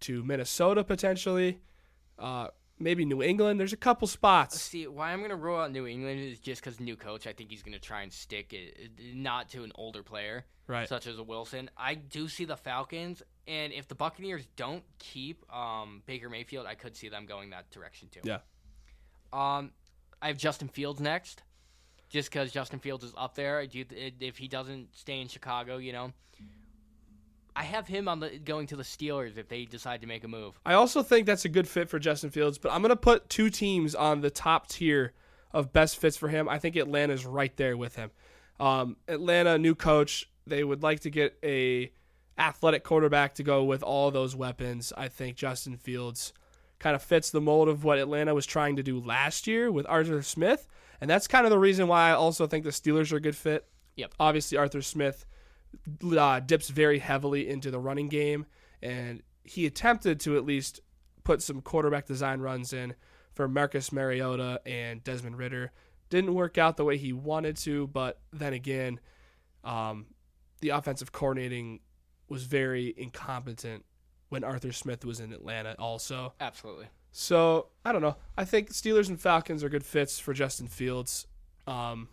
to 0.00 0.22
Minnesota 0.22 0.84
potentially. 0.84 1.60
Uh, 2.18 2.48
maybe 2.80 3.04
New 3.04 3.22
England. 3.22 3.60
There's 3.60 3.72
a 3.72 3.76
couple 3.76 4.08
spots. 4.08 4.60
See, 4.60 4.86
why 4.88 5.12
I'm 5.12 5.20
gonna 5.20 5.36
rule 5.36 5.60
out 5.60 5.70
New 5.70 5.86
England 5.86 6.18
is 6.20 6.40
just 6.40 6.62
because 6.64 6.80
new 6.80 6.96
coach. 6.96 7.26
I 7.26 7.32
think 7.32 7.50
he's 7.50 7.62
gonna 7.62 7.78
try 7.78 8.02
and 8.02 8.12
stick 8.12 8.52
it, 8.52 8.90
not 9.14 9.50
to 9.50 9.62
an 9.62 9.70
older 9.76 10.02
player 10.02 10.44
Right. 10.66 10.88
such 10.88 11.06
as 11.06 11.18
a 11.18 11.22
Wilson. 11.22 11.70
I 11.76 11.94
do 11.94 12.28
see 12.28 12.44
the 12.44 12.56
Falcons, 12.56 13.22
and 13.46 13.72
if 13.72 13.86
the 13.88 13.94
Buccaneers 13.94 14.46
don't 14.56 14.82
keep 14.98 15.44
um, 15.52 16.02
Baker 16.06 16.28
Mayfield, 16.30 16.66
I 16.66 16.74
could 16.74 16.96
see 16.96 17.08
them 17.08 17.26
going 17.26 17.50
that 17.50 17.70
direction 17.70 18.08
too. 18.08 18.20
Yeah. 18.24 18.38
Um, 19.32 19.72
I 20.22 20.28
have 20.28 20.36
Justin 20.38 20.68
Fields 20.68 21.00
next, 21.00 21.42
just 22.08 22.30
because 22.30 22.50
Justin 22.52 22.78
Fields 22.78 23.04
is 23.04 23.12
up 23.16 23.34
there. 23.34 23.64
Do 23.66 23.84
if 23.90 24.38
he 24.38 24.48
doesn't 24.48 24.94
stay 24.96 25.20
in 25.20 25.28
Chicago, 25.28 25.76
you 25.78 25.92
know, 25.92 26.12
I 27.56 27.64
have 27.64 27.86
him 27.86 28.08
on 28.08 28.20
the 28.20 28.38
going 28.38 28.66
to 28.68 28.76
the 28.76 28.82
Steelers 28.82 29.36
if 29.36 29.48
they 29.48 29.64
decide 29.64 30.00
to 30.02 30.06
make 30.06 30.24
a 30.24 30.28
move. 30.28 30.58
I 30.64 30.74
also 30.74 31.02
think 31.02 31.26
that's 31.26 31.44
a 31.44 31.48
good 31.48 31.68
fit 31.68 31.88
for 31.88 31.98
Justin 31.98 32.30
Fields, 32.30 32.58
but 32.58 32.72
I'm 32.72 32.82
going 32.82 32.90
to 32.90 32.96
put 32.96 33.28
two 33.28 33.50
teams 33.50 33.94
on 33.94 34.20
the 34.20 34.30
top 34.30 34.68
tier 34.68 35.12
of 35.52 35.72
best 35.72 35.96
fits 35.98 36.16
for 36.16 36.28
him. 36.28 36.48
I 36.48 36.58
think 36.58 36.76
Atlanta's 36.76 37.26
right 37.26 37.54
there 37.56 37.76
with 37.76 37.96
him. 37.96 38.10
Um, 38.58 38.96
Atlanta, 39.08 39.58
new 39.58 39.74
coach, 39.74 40.30
they 40.46 40.62
would 40.62 40.82
like 40.82 41.00
to 41.00 41.10
get 41.10 41.38
a 41.42 41.92
athletic 42.38 42.84
quarterback 42.84 43.34
to 43.34 43.42
go 43.42 43.64
with 43.64 43.82
all 43.82 44.10
those 44.10 44.34
weapons. 44.36 44.92
I 44.96 45.08
think 45.08 45.36
Justin 45.36 45.76
Fields 45.76 46.32
kind 46.78 46.96
of 46.96 47.02
fits 47.02 47.30
the 47.30 47.40
mold 47.40 47.68
of 47.68 47.84
what 47.84 47.98
Atlanta 47.98 48.34
was 48.34 48.46
trying 48.46 48.76
to 48.76 48.82
do 48.82 48.98
last 48.98 49.46
year 49.46 49.70
with 49.70 49.86
Arthur 49.88 50.22
Smith, 50.22 50.66
and 51.00 51.08
that's 51.08 51.26
kind 51.26 51.44
of 51.44 51.50
the 51.50 51.58
reason 51.58 51.88
why 51.88 52.10
I 52.10 52.12
also 52.12 52.46
think 52.46 52.64
the 52.64 52.70
Steelers 52.70 53.12
are 53.12 53.16
a 53.16 53.20
good 53.20 53.36
fit. 53.36 53.66
Yep. 53.96 54.14
Obviously, 54.18 54.56
Arthur 54.56 54.82
Smith 54.82 55.26
uh, 56.16 56.40
dips 56.40 56.68
very 56.68 56.98
heavily 56.98 57.48
into 57.48 57.70
the 57.70 57.78
running 57.78 58.08
game, 58.08 58.46
and 58.82 59.22
he 59.44 59.66
attempted 59.66 60.20
to 60.20 60.36
at 60.36 60.44
least 60.44 60.80
put 61.24 61.42
some 61.42 61.60
quarterback 61.60 62.06
design 62.06 62.40
runs 62.40 62.72
in 62.72 62.94
for 63.34 63.48
Marcus 63.48 63.92
Mariota 63.92 64.60
and 64.66 65.02
Desmond 65.04 65.38
Ridder. 65.38 65.72
Didn't 66.08 66.34
work 66.34 66.58
out 66.58 66.76
the 66.76 66.84
way 66.84 66.96
he 66.96 67.12
wanted 67.12 67.56
to, 67.58 67.86
but 67.86 68.20
then 68.32 68.52
again, 68.52 69.00
um, 69.64 70.06
the 70.60 70.70
offensive 70.70 71.12
coordinating 71.12 71.80
was 72.28 72.44
very 72.44 72.94
incompetent 72.96 73.84
when 74.28 74.44
Arthur 74.44 74.72
Smith 74.72 75.04
was 75.04 75.20
in 75.20 75.32
Atlanta, 75.32 75.74
also. 75.78 76.32
Absolutely. 76.40 76.86
So 77.12 77.68
I 77.84 77.92
don't 77.92 78.02
know. 78.02 78.16
I 78.36 78.44
think 78.44 78.70
Steelers 78.70 79.08
and 79.08 79.20
Falcons 79.20 79.64
are 79.64 79.68
good 79.68 79.84
fits 79.84 80.18
for 80.18 80.32
Justin 80.32 80.68
Fields. 80.68 81.26
Um, 81.66 82.08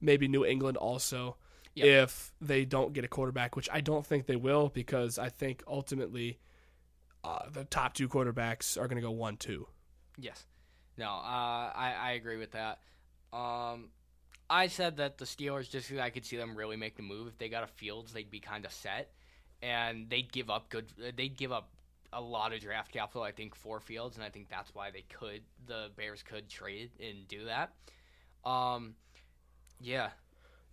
maybe 0.00 0.28
New 0.28 0.44
England 0.44 0.76
also, 0.76 1.36
Yep. 1.76 1.86
if 1.86 2.32
they 2.40 2.64
don't 2.64 2.94
get 2.94 3.04
a 3.04 3.08
quarterback, 3.08 3.54
which 3.54 3.68
I 3.70 3.82
don't 3.82 4.04
think 4.04 4.26
they 4.26 4.36
will, 4.36 4.70
because 4.70 5.18
I 5.18 5.28
think 5.28 5.62
ultimately 5.66 6.38
uh, 7.22 7.50
the 7.52 7.64
top 7.64 7.92
two 7.92 8.08
quarterbacks 8.08 8.80
are 8.80 8.88
going 8.88 8.96
to 8.96 9.02
go 9.02 9.10
one 9.10 9.36
two. 9.36 9.68
Yes. 10.18 10.46
No, 10.96 11.06
uh, 11.06 11.70
I, 11.74 11.94
I 12.00 12.10
agree 12.12 12.38
with 12.38 12.52
that. 12.52 12.80
Um, 13.32 13.90
I 14.48 14.68
said 14.68 14.96
that 14.96 15.18
the 15.18 15.26
Steelers, 15.26 15.68
just 15.68 15.92
I 15.92 16.08
could 16.08 16.24
see 16.24 16.38
them 16.38 16.56
really 16.56 16.76
make 16.76 16.96
the 16.96 17.02
move. 17.02 17.26
If 17.26 17.36
they 17.36 17.50
got 17.50 17.64
a 17.64 17.66
Fields, 17.66 18.12
they'd 18.12 18.30
be 18.30 18.40
kind 18.40 18.64
of 18.64 18.72
set, 18.72 19.12
and 19.60 20.08
they'd 20.08 20.32
give 20.32 20.48
up 20.48 20.70
good. 20.70 20.86
They'd 21.16 21.36
give 21.36 21.52
up 21.52 21.68
a 22.12 22.20
lot 22.20 22.54
of 22.54 22.60
draft 22.60 22.92
capital, 22.92 23.22
I 23.22 23.32
think, 23.32 23.54
for 23.54 23.80
Fields, 23.80 24.16
and 24.16 24.24
I 24.24 24.30
think 24.30 24.48
that's 24.48 24.74
why 24.74 24.90
they 24.90 25.02
could. 25.02 25.42
The 25.66 25.90
Bears 25.96 26.22
could 26.22 26.48
trade 26.48 26.90
and 26.98 27.28
do 27.28 27.44
that. 27.44 27.72
Um, 28.48 28.94
yeah, 29.80 30.10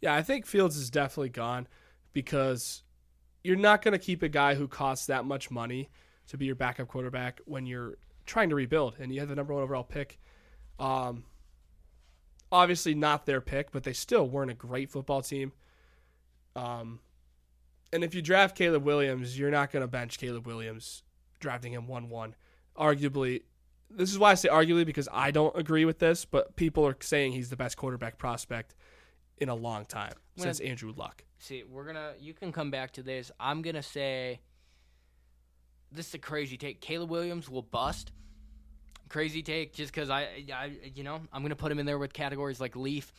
Yeah, 0.03 0.13
I 0.13 0.21
think 0.21 0.45
Fields 0.45 0.75
is 0.75 0.89
definitely 0.89 1.29
gone. 1.29 1.65
because 2.11 2.83
you're 3.43 3.55
not 3.55 3.81
going 3.81 3.93
to 3.93 3.97
keep 3.97 4.21
a 4.21 4.29
guy 4.29 4.55
who 4.55 4.67
costs 4.67 5.07
that 5.07 5.25
much 5.25 5.49
money 5.49 5.89
to 6.27 6.37
be 6.37 6.45
your 6.45 6.55
backup 6.55 6.87
quarterback 6.87 7.41
when 7.45 7.65
you're 7.65 7.97
trying 8.25 8.49
to 8.49 8.55
rebuild 8.55 8.95
and 8.99 9.13
you 9.13 9.19
have 9.21 9.29
the 9.29 9.35
number 9.35 9.53
one 9.53 9.63
overall 9.63 9.83
pick. 9.83 10.19
Um, 10.77 11.23
obviously 12.51 12.93
not 12.93 13.25
their 13.25 13.41
pick, 13.41 13.71
but 13.71 13.83
they 13.83 13.93
still 13.93 14.27
weren't 14.27 14.51
a 14.51 14.55
great 14.55 14.89
football 14.89 15.21
team. 15.21 15.51
Um, 16.55 16.99
and 17.91 18.03
if 18.03 18.13
you 18.13 18.21
draft 18.21 18.57
Caleb 18.57 18.83
Williams, 18.83 19.39
you're 19.39 19.51
not 19.51 19.71
going 19.71 19.81
to 19.81 19.87
bench 19.87 20.17
Caleb 20.17 20.45
Williams, 20.45 21.03
drafting 21.39 21.73
him 21.73 21.87
one 21.87 22.09
one. 22.09 22.35
Arguably, 22.77 23.43
this 23.89 24.11
is 24.11 24.19
why 24.19 24.31
I 24.31 24.35
say 24.35 24.49
arguably 24.49 24.85
because 24.85 25.07
I 25.11 25.31
don't 25.31 25.57
agree 25.57 25.85
with 25.85 25.99
this, 25.99 26.25
but 26.25 26.55
people 26.55 26.85
are 26.85 26.97
saying 27.01 27.33
he's 27.33 27.49
the 27.49 27.57
best 27.57 27.77
quarterback 27.77 28.17
prospect 28.17 28.75
in 29.37 29.49
a 29.49 29.55
long 29.55 29.85
time 29.85 30.13
When 30.35 30.45
since 30.45 30.59
Andrew 30.59 30.93
Luck. 30.95 31.23
See, 31.39 31.63
we're 31.63 31.85
gonna. 31.85 32.13
You 32.19 32.33
can 32.33 32.51
come 32.51 32.71
back 32.71 32.91
to 32.93 33.03
this. 33.03 33.31
I'm 33.39 33.61
gonna 33.61 33.83
say. 33.83 34.39
This 35.91 36.07
is 36.07 36.13
a 36.15 36.19
crazy 36.19 36.57
take. 36.57 36.81
Caleb 36.81 37.09
Williams 37.09 37.49
will 37.49 37.61
bust. 37.61 38.11
Crazy 39.09 39.43
take, 39.43 39.73
just 39.73 39.93
because 39.93 40.09
I, 40.09 40.43
I, 40.51 40.71
you 40.95 41.03
know, 41.03 41.21
I'm 41.31 41.41
gonna 41.43 41.55
put 41.55 41.71
him 41.71 41.79
in 41.79 41.85
there 41.85 41.99
with 41.99 42.13
categories 42.13 42.59
like 42.59 42.75
Leaf, 42.75 43.13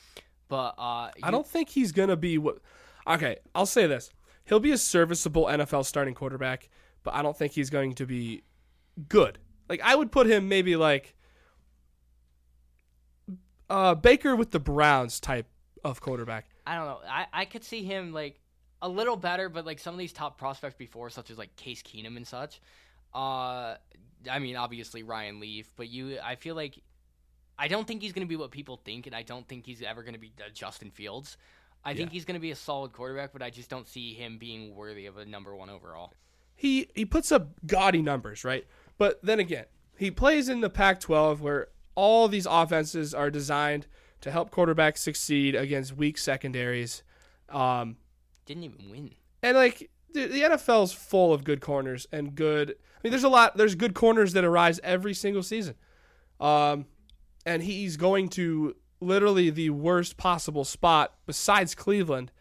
but 0.48 0.74
uh, 0.76 1.10
I 1.22 1.30
don't 1.30 1.46
think 1.46 1.68
he's 1.68 1.92
gonna 1.92 2.16
be 2.16 2.38
what. 2.38 2.58
Okay, 3.06 3.36
I'll 3.54 3.66
say 3.66 3.86
this: 3.86 4.10
he'll 4.44 4.60
be 4.60 4.72
a 4.72 4.78
serviceable 4.78 5.44
NFL 5.46 5.84
starting 5.84 6.14
quarterback, 6.14 6.68
but 7.02 7.14
I 7.14 7.22
don't 7.22 7.36
think 7.36 7.52
he's 7.52 7.70
going 7.70 7.94
to 7.96 8.06
be 8.06 8.42
good. 9.08 9.38
Like 9.68 9.80
I 9.82 9.94
would 9.94 10.10
put 10.10 10.26
him 10.26 10.48
maybe 10.48 10.76
like 10.76 11.14
uh, 13.70 13.94
Baker 13.94 14.36
with 14.36 14.50
the 14.50 14.60
Browns 14.60 15.20
type 15.20 15.46
of 15.84 16.00
quarterback. 16.00 16.46
I 16.66 16.76
don't 16.76 16.86
know. 16.86 17.00
I, 17.08 17.26
I 17.32 17.44
could 17.44 17.62
see 17.62 17.84
him 17.84 18.12
like 18.12 18.40
a 18.82 18.88
little 18.88 19.16
better, 19.16 19.48
but 19.48 19.66
like 19.66 19.78
some 19.78 19.94
of 19.94 19.98
these 19.98 20.12
top 20.12 20.38
prospects 20.38 20.76
before, 20.76 21.10
such 21.10 21.30
as 21.30 21.38
like 21.38 21.54
Case 21.56 21.82
Keenum 21.82 22.16
and 22.16 22.26
such. 22.26 22.60
Uh, 23.14 23.76
I 24.30 24.38
mean, 24.40 24.56
obviously 24.56 25.02
Ryan 25.02 25.40
Leaf, 25.40 25.70
but 25.76 25.88
you, 25.88 26.18
I 26.22 26.34
feel 26.34 26.54
like 26.54 26.82
I 27.58 27.68
don't 27.68 27.86
think 27.86 28.02
he's 28.02 28.12
going 28.12 28.26
to 28.26 28.28
be 28.28 28.36
what 28.36 28.50
people 28.50 28.80
think, 28.84 29.06
and 29.06 29.14
I 29.14 29.22
don't 29.22 29.46
think 29.46 29.66
he's 29.66 29.82
ever 29.82 30.02
going 30.02 30.14
to 30.14 30.20
be 30.20 30.32
uh, 30.40 30.48
Justin 30.52 30.90
Fields. 30.90 31.36
I 31.84 31.92
think 31.94 32.12
he's 32.12 32.24
going 32.24 32.34
to 32.34 32.40
be 32.40 32.50
a 32.50 32.56
solid 32.56 32.92
quarterback, 32.92 33.34
but 33.34 33.42
I 33.42 33.50
just 33.50 33.68
don't 33.68 33.86
see 33.86 34.14
him 34.14 34.38
being 34.38 34.74
worthy 34.74 35.04
of 35.04 35.18
a 35.18 35.26
number 35.26 35.54
one 35.54 35.68
overall. 35.68 36.12
He 36.56 36.88
he 36.94 37.04
puts 37.04 37.30
up 37.30 37.48
gaudy 37.66 38.00
numbers, 38.00 38.42
right? 38.42 38.66
But 38.96 39.20
then 39.22 39.38
again, 39.38 39.66
he 39.96 40.10
plays 40.10 40.48
in 40.48 40.60
the 40.60 40.70
Pac-12 40.70 41.40
where 41.40 41.68
all 41.94 42.26
these 42.26 42.46
offenses 42.48 43.12
are 43.12 43.30
designed 43.30 43.86
to 44.24 44.30
help 44.30 44.50
quarterbacks 44.50 44.98
succeed 44.98 45.54
against 45.54 45.94
weak 45.94 46.16
secondaries. 46.16 47.02
Um, 47.50 47.96
Didn't 48.46 48.62
even 48.64 48.90
win. 48.90 49.10
And 49.42 49.54
like 49.54 49.90
the, 50.14 50.26
the 50.26 50.40
NFL's 50.40 50.94
full 50.94 51.34
of 51.34 51.44
good 51.44 51.60
corners 51.60 52.06
and 52.10 52.34
good. 52.34 52.70
I 52.70 52.74
mean, 53.04 53.10
there's 53.10 53.24
a 53.24 53.28
lot. 53.28 53.56
There's 53.58 53.74
good 53.74 53.92
corners 53.94 54.32
that 54.32 54.42
arise 54.42 54.80
every 54.82 55.12
single 55.12 55.42
season. 55.42 55.74
Um, 56.40 56.86
and 57.44 57.62
he's 57.62 57.98
going 57.98 58.30
to 58.30 58.74
literally 59.00 59.50
the 59.50 59.68
worst 59.68 60.16
possible 60.16 60.64
spot 60.64 61.12
besides 61.26 61.74
Cleveland 61.74 62.32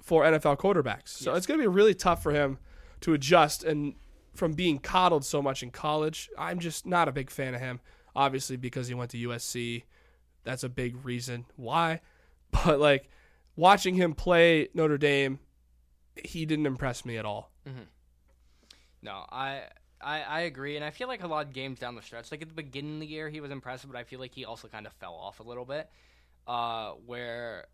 for 0.00 0.22
NFL 0.22 0.58
quarterbacks. 0.58 1.08
So 1.08 1.30
Yes. 1.32 1.38
it's 1.38 1.46
going 1.48 1.58
to 1.58 1.64
be 1.64 1.68
really 1.68 1.94
tough 1.94 2.22
for 2.22 2.30
him 2.30 2.58
to 3.00 3.14
adjust 3.14 3.64
and 3.64 3.94
from 4.32 4.52
being 4.52 4.78
coddled 4.78 5.24
so 5.24 5.42
much 5.42 5.64
in 5.64 5.72
college. 5.72 6.30
I'm 6.38 6.60
just 6.60 6.86
not 6.86 7.08
a 7.08 7.12
big 7.12 7.30
fan 7.30 7.56
of 7.56 7.60
him. 7.60 7.80
Obviously, 8.14 8.56
because 8.56 8.86
he 8.86 8.94
went 8.94 9.10
to 9.10 9.28
USC, 9.28 9.82
that's 10.44 10.64
a 10.64 10.68
big 10.68 11.04
reason 11.04 11.46
why. 11.56 12.00
But 12.64 12.80
like 12.80 13.08
watching 13.54 13.94
him 13.94 14.12
play 14.12 14.70
Notre 14.74 14.98
Dame, 14.98 15.38
he 16.24 16.46
didn't 16.46 16.66
impress 16.66 17.04
me 17.04 17.16
at 17.16 17.24
all. 17.24 17.52
No, 19.02 19.24
I, 19.30 19.62
I 20.00 20.22
I 20.22 20.40
agree, 20.40 20.74
and 20.74 20.84
I 20.84 20.90
feel 20.90 21.06
like 21.06 21.22
a 21.22 21.28
lot 21.28 21.46
of 21.46 21.52
games 21.52 21.78
down 21.78 21.94
the 21.94 22.02
stretch, 22.02 22.32
like 22.32 22.42
at 22.42 22.48
the 22.48 22.54
beginning 22.54 22.94
of 22.94 23.00
the 23.00 23.06
year, 23.06 23.30
he 23.30 23.40
was 23.40 23.52
impressive, 23.52 23.88
but 23.88 23.96
I 23.96 24.02
feel 24.02 24.18
like 24.18 24.34
he 24.34 24.44
also 24.44 24.66
kind 24.66 24.84
of 24.84 24.92
fell 24.94 25.14
off 25.14 25.38
a 25.38 25.44
little 25.44 25.64
bit. 25.64 25.88
Uh, 26.46 26.94
where 27.06 27.66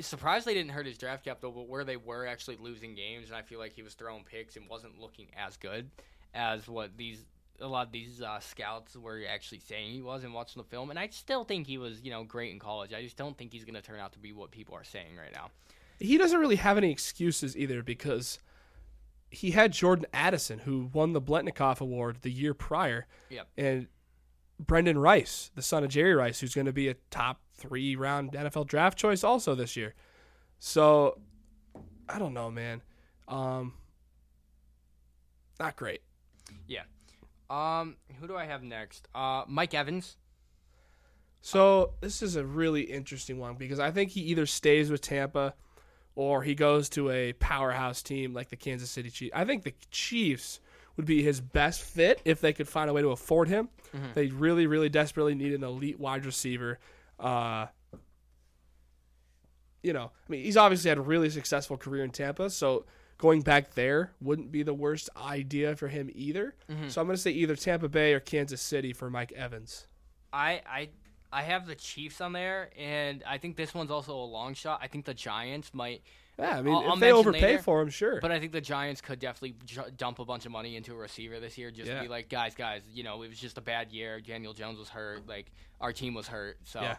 surprised 0.00 0.46
they 0.46 0.54
didn't 0.54 0.70
hurt 0.70 0.86
his 0.86 0.96
draft 0.96 1.24
capital, 1.24 1.50
but 1.50 1.68
where 1.68 1.84
they 1.84 1.96
were 1.96 2.26
actually 2.26 2.56
losing 2.56 2.94
games, 2.94 3.28
and 3.28 3.36
I 3.36 3.42
feel 3.42 3.58
like 3.58 3.72
he 3.72 3.82
was 3.82 3.94
throwing 3.94 4.24
picks 4.24 4.56
and 4.56 4.68
wasn't 4.68 4.98
looking 4.98 5.28
as 5.36 5.56
good 5.56 5.90
as 6.34 6.66
what 6.68 6.96
these 6.96 7.24
a 7.60 7.66
lot 7.66 7.86
of 7.86 7.92
these 7.92 8.20
uh, 8.22 8.40
scouts 8.40 8.96
were 8.96 9.20
actually 9.28 9.60
saying 9.60 9.92
he 9.92 10.02
was 10.02 10.24
and 10.24 10.34
watching 10.34 10.60
the 10.62 10.68
film. 10.68 10.90
And 10.90 10.98
I 10.98 11.08
still 11.10 11.44
think 11.44 11.66
he 11.66 11.78
was, 11.78 12.00
you 12.02 12.10
know, 12.10 12.24
great 12.24 12.52
in 12.52 12.58
college. 12.58 12.92
I 12.92 13.02
just 13.02 13.16
don't 13.16 13.36
think 13.38 13.52
he's 13.52 13.64
going 13.64 13.74
to 13.74 13.82
turn 13.82 14.00
out 14.00 14.12
to 14.14 14.18
be 14.18 14.32
what 14.32 14.50
people 14.50 14.74
are 14.74 14.84
saying 14.84 15.16
right 15.16 15.32
now. 15.32 15.50
He 16.00 16.18
doesn't 16.18 16.38
really 16.40 16.56
have 16.56 16.76
any 16.76 16.90
excuses 16.90 17.56
either 17.56 17.82
because 17.82 18.38
he 19.30 19.52
had 19.52 19.72
Jordan 19.72 20.06
Addison, 20.12 20.60
who 20.60 20.90
won 20.92 21.12
the 21.12 21.20
Biletnikoff 21.20 21.80
Award 21.80 22.18
the 22.22 22.30
year 22.30 22.52
prior, 22.54 23.06
Yep. 23.30 23.48
and 23.56 23.86
Brenden 24.62 25.00
Rice, 25.00 25.50
the 25.54 25.62
son 25.62 25.84
of 25.84 25.90
Jerry 25.90 26.14
Rice, 26.14 26.40
who's 26.40 26.54
going 26.54 26.66
to 26.66 26.72
be 26.72 26.88
a 26.88 26.94
top 27.10 27.40
three 27.54 27.94
round 27.96 28.32
NFL 28.32 28.66
draft 28.66 28.98
choice 28.98 29.22
also 29.22 29.54
this 29.54 29.76
year. 29.76 29.94
So 30.58 31.18
I 32.08 32.18
don't 32.18 32.34
know, 32.34 32.50
man. 32.50 32.82
Um, 33.28 33.74
not 35.60 35.76
great. 35.76 36.02
Um, 37.52 37.96
who 38.18 38.26
do 38.26 38.36
I 38.36 38.46
have 38.46 38.62
next? 38.62 39.08
Uh, 39.14 39.44
Mike 39.46 39.74
Evans. 39.74 40.16
So 41.42 41.92
this 42.00 42.22
is 42.22 42.36
a 42.36 42.44
really 42.44 42.82
interesting 42.82 43.38
one 43.38 43.56
because 43.56 43.78
I 43.78 43.90
think 43.90 44.10
he 44.12 44.20
either 44.22 44.46
stays 44.46 44.90
with 44.90 45.02
Tampa 45.02 45.54
or 46.14 46.42
he 46.42 46.54
goes 46.54 46.88
to 46.90 47.10
a 47.10 47.32
powerhouse 47.34 48.02
team 48.02 48.32
like 48.32 48.48
the 48.48 48.56
Kansas 48.56 48.90
City 48.90 49.10
Chiefs. 49.10 49.32
I 49.34 49.44
think 49.44 49.64
the 49.64 49.74
Chiefs 49.90 50.60
would 50.96 51.04
be 51.04 51.22
his 51.22 51.40
best 51.40 51.82
fit 51.82 52.22
if 52.24 52.40
they 52.40 52.52
could 52.52 52.68
find 52.68 52.88
a 52.88 52.92
way 52.92 53.02
to 53.02 53.10
afford 53.10 53.48
him. 53.48 53.68
They 54.14 54.28
really, 54.28 54.66
really 54.66 54.88
desperately 54.88 55.34
need 55.34 55.52
an 55.52 55.64
elite 55.64 55.98
wide 56.00 56.24
receiver. 56.24 56.78
Uh, 57.18 57.66
you 59.82 59.92
know, 59.92 60.04
I 60.26 60.30
mean, 60.30 60.44
he's 60.44 60.56
obviously 60.56 60.88
had 60.90 60.98
a 60.98 61.02
really 61.02 61.28
successful 61.28 61.76
career 61.76 62.04
in 62.04 62.10
Tampa, 62.10 62.48
so 62.50 62.86
going 63.22 63.40
back 63.40 63.74
there 63.74 64.10
wouldn't 64.20 64.50
be 64.50 64.64
the 64.64 64.74
worst 64.74 65.08
idea 65.16 65.76
for 65.76 65.86
him 65.86 66.10
either. 66.12 66.56
Mm-hmm. 66.68 66.88
So 66.88 67.00
I'm 67.00 67.06
going 67.06 67.14
to 67.16 67.22
say 67.22 67.30
either 67.30 67.54
Tampa 67.54 67.88
Bay 67.88 68.12
or 68.14 68.18
Kansas 68.20 68.60
City 68.60 68.92
for 68.92 69.08
Mike 69.10 69.30
Evans. 69.30 69.86
I 70.32 70.60
I 70.68 70.88
I 71.32 71.42
have 71.42 71.68
the 71.68 71.76
Chiefs 71.76 72.20
on 72.20 72.32
there, 72.32 72.70
and 72.76 73.22
I 73.24 73.38
think 73.38 73.56
this 73.56 73.72
one's 73.74 73.92
also 73.92 74.12
a 74.16 74.24
long 74.26 74.54
shot. 74.54 74.80
I 74.82 74.88
think 74.88 75.04
the 75.04 75.14
Giants 75.14 75.72
might, 75.72 76.02
Yeah, 76.36 76.58
I 76.58 76.62
mean, 76.62 76.74
I'll- 76.74 76.82
if 76.82 76.88
I'll 76.88 76.96
they 76.96 77.12
overpay 77.12 77.40
later, 77.40 77.62
for 77.62 77.80
him, 77.80 77.90
sure. 77.90 78.18
but 78.20 78.32
I 78.32 78.40
think 78.40 78.50
the 78.52 78.60
Giants 78.60 79.00
could 79.00 79.18
definitely 79.20 79.54
ju- 79.64 79.90
dump 79.96 80.18
a 80.18 80.24
bunch 80.24 80.44
of 80.44 80.50
money 80.52 80.74
into 80.76 80.92
a 80.92 80.96
receiver 80.96 81.38
this 81.40 81.56
year, 81.56 81.70
just 81.70 81.88
Yeah. 81.88 81.98
to 81.98 82.02
be 82.02 82.08
like, 82.08 82.28
guys, 82.28 82.54
guys, 82.56 82.82
you 82.92 83.02
know, 83.04 83.22
it 83.22 83.28
was 83.28 83.38
just 83.38 83.56
a 83.56 83.60
bad 83.62 83.92
year. 83.92 84.20
Daniel 84.20 84.52
Jones 84.52 84.78
was 84.78 84.88
hurt, 84.90 85.26
like 85.28 85.52
our 85.80 85.92
team 85.92 86.12
was 86.12 86.26
hurt, 86.28 86.58
so 86.64 86.80
Yeah. 86.82 86.96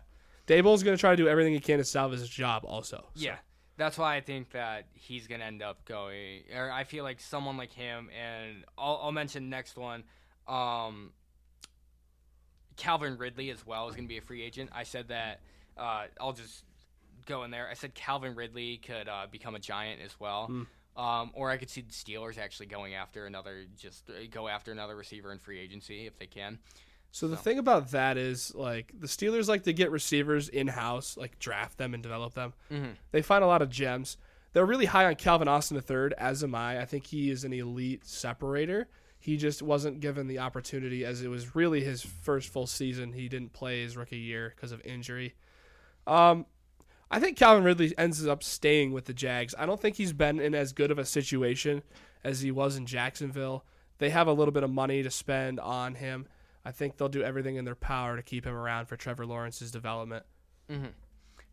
Daboll's 0.47 0.81
going 0.83 0.95
to 0.97 0.99
try 1.01 1.12
to 1.12 1.17
do 1.17 1.27
everything 1.27 1.53
he 1.53 1.59
can 1.59 1.77
to 1.79 1.83
salvage 1.86 2.19
his 2.19 2.29
job, 2.29 2.63
also. 2.65 3.09
So. 3.13 3.21
Yeah, 3.25 3.38
that's 3.77 3.97
why 3.97 4.15
I 4.15 4.21
think 4.21 4.51
that 4.51 4.86
he's 4.93 5.27
gonna 5.27 5.45
end 5.45 5.62
up 5.62 5.86
going. 5.86 6.43
Or 6.55 6.71
I 6.71 6.83
feel 6.83 7.03
like 7.03 7.19
someone 7.19 7.57
like 7.57 7.71
him, 7.71 8.09
and 8.17 8.63
I'll, 8.77 8.99
I'll 9.03 9.12
mention 9.12 9.49
next 9.49 9.77
one. 9.77 10.03
Um, 10.47 11.12
Calvin 12.77 13.17
Ridley 13.17 13.49
as 13.49 13.65
well 13.65 13.89
is 13.89 13.95
gonna 13.95 14.07
be 14.07 14.17
a 14.17 14.21
free 14.21 14.43
agent. 14.43 14.69
I 14.73 14.83
said 14.83 15.07
that. 15.09 15.39
Uh, 15.77 16.05
I'll 16.21 16.33
just 16.33 16.63
go 17.25 17.43
in 17.43 17.51
there. 17.51 17.67
I 17.69 17.73
said 17.73 17.95
Calvin 17.95 18.36
Ridley 18.36 18.77
could 18.77 19.07
uh, 19.07 19.25
become 19.31 19.55
a 19.55 19.59
giant 19.59 20.01
as 20.01 20.19
well. 20.19 20.47
Um, 20.95 21.31
or 21.33 21.49
I 21.49 21.57
could 21.57 21.71
see 21.71 21.81
the 21.81 21.91
Steelers 21.91 22.38
actually 22.38 22.67
going 22.67 22.93
after 22.93 23.25
another, 23.25 23.65
just 23.79 24.07
uh, 24.09 24.13
go 24.29 24.47
after 24.47 24.71
another 24.71 24.95
receiver 24.95 25.31
in 25.31 25.39
free 25.39 25.59
agency 25.59 26.05
if 26.05 26.19
they 26.19 26.27
can. 26.27 26.59
So 27.15 27.28
the 27.28 27.38
So. 27.38 27.43
thing 27.43 27.60
about 27.60 27.91
that 27.91 28.17
is, 28.17 28.56
like, 28.56 28.91
the 28.99 29.06
Steelers 29.06 29.47
like 29.47 29.62
to 29.63 29.71
get 29.73 29.91
receivers 29.91 30.49
in 30.49 30.67
house, 30.67 31.15
like 31.15 31.38
draft 31.38 31.78
them 31.78 31.93
and 31.93 32.02
develop 32.02 32.34
them. 32.34 32.54
Mhm. 32.71 32.95
They 33.12 33.21
find 33.21 33.43
a 33.43 33.47
lot 33.47 33.62
of 33.62 33.69
gems. 33.69 34.17
They're 34.54 34.65
really 34.65 34.86
high 34.88 35.06
on 35.06 35.13
Calvin 35.15 35.47
Austin 35.47 35.78
III, 35.78 36.13
as 36.17 36.43
am 36.43 36.56
I. 36.56 36.82
I 36.82 36.86
think 36.86 37.06
he 37.06 37.30
is 37.30 37.43
an 37.43 37.54
elite 37.54 38.04
separator. 38.04 38.88
He 39.19 39.38
just 39.38 39.62
wasn't 39.62 39.99
given 39.99 40.26
the 40.26 40.39
opportunity 40.39 41.06
as 41.06 41.21
it 41.21 41.28
was 41.28 41.56
really 41.56 41.84
his 41.84 42.02
first 42.02 42.49
full 42.49 42.65
season. 42.65 43.13
He 43.13 43.30
didn't 43.30 43.54
play 43.54 43.84
his 43.84 43.95
rookie 43.95 44.17
year 44.17 44.52
because 44.56 44.71
of 44.71 44.82
injury. 44.84 45.36
Um, 46.08 46.47
I 47.12 47.19
think 47.19 47.38
Calvin 47.38 47.63
Ridley 47.63 47.93
ends 47.95 48.26
up 48.26 48.41
staying 48.43 48.91
with 48.91 49.06
the 49.06 49.13
Jags. 49.13 49.54
I 49.58 49.67
don't 49.67 49.80
think 49.80 49.97
he's 49.97 50.13
been 50.13 50.39
in 50.39 50.56
as 50.56 50.73
good 50.73 50.89
of 50.89 50.97
a 50.97 51.06
situation 51.06 51.84
as 52.23 52.41
he 52.41 52.49
was 52.49 52.76
in 52.76 52.88
Jacksonville. 52.88 53.65
They 53.99 54.10
have 54.10 54.26
a 54.28 54.34
little 54.34 54.52
bit 54.52 54.63
of 54.63 54.71
money 54.71 55.04
to 55.04 55.12
spend 55.12 55.60
on 55.60 55.95
him. 55.95 56.26
I 56.65 56.71
think 56.71 56.97
they'll 56.97 57.10
do 57.10 57.23
everything 57.23 57.56
in 57.58 57.65
their 57.65 57.76
power 57.76 58.15
to 58.15 58.23
keep 58.23 58.45
him 58.45 58.54
around 58.56 58.86
for 58.88 58.95
Trevor 58.95 59.26
Lawrence's 59.26 59.71
development. 59.71 60.26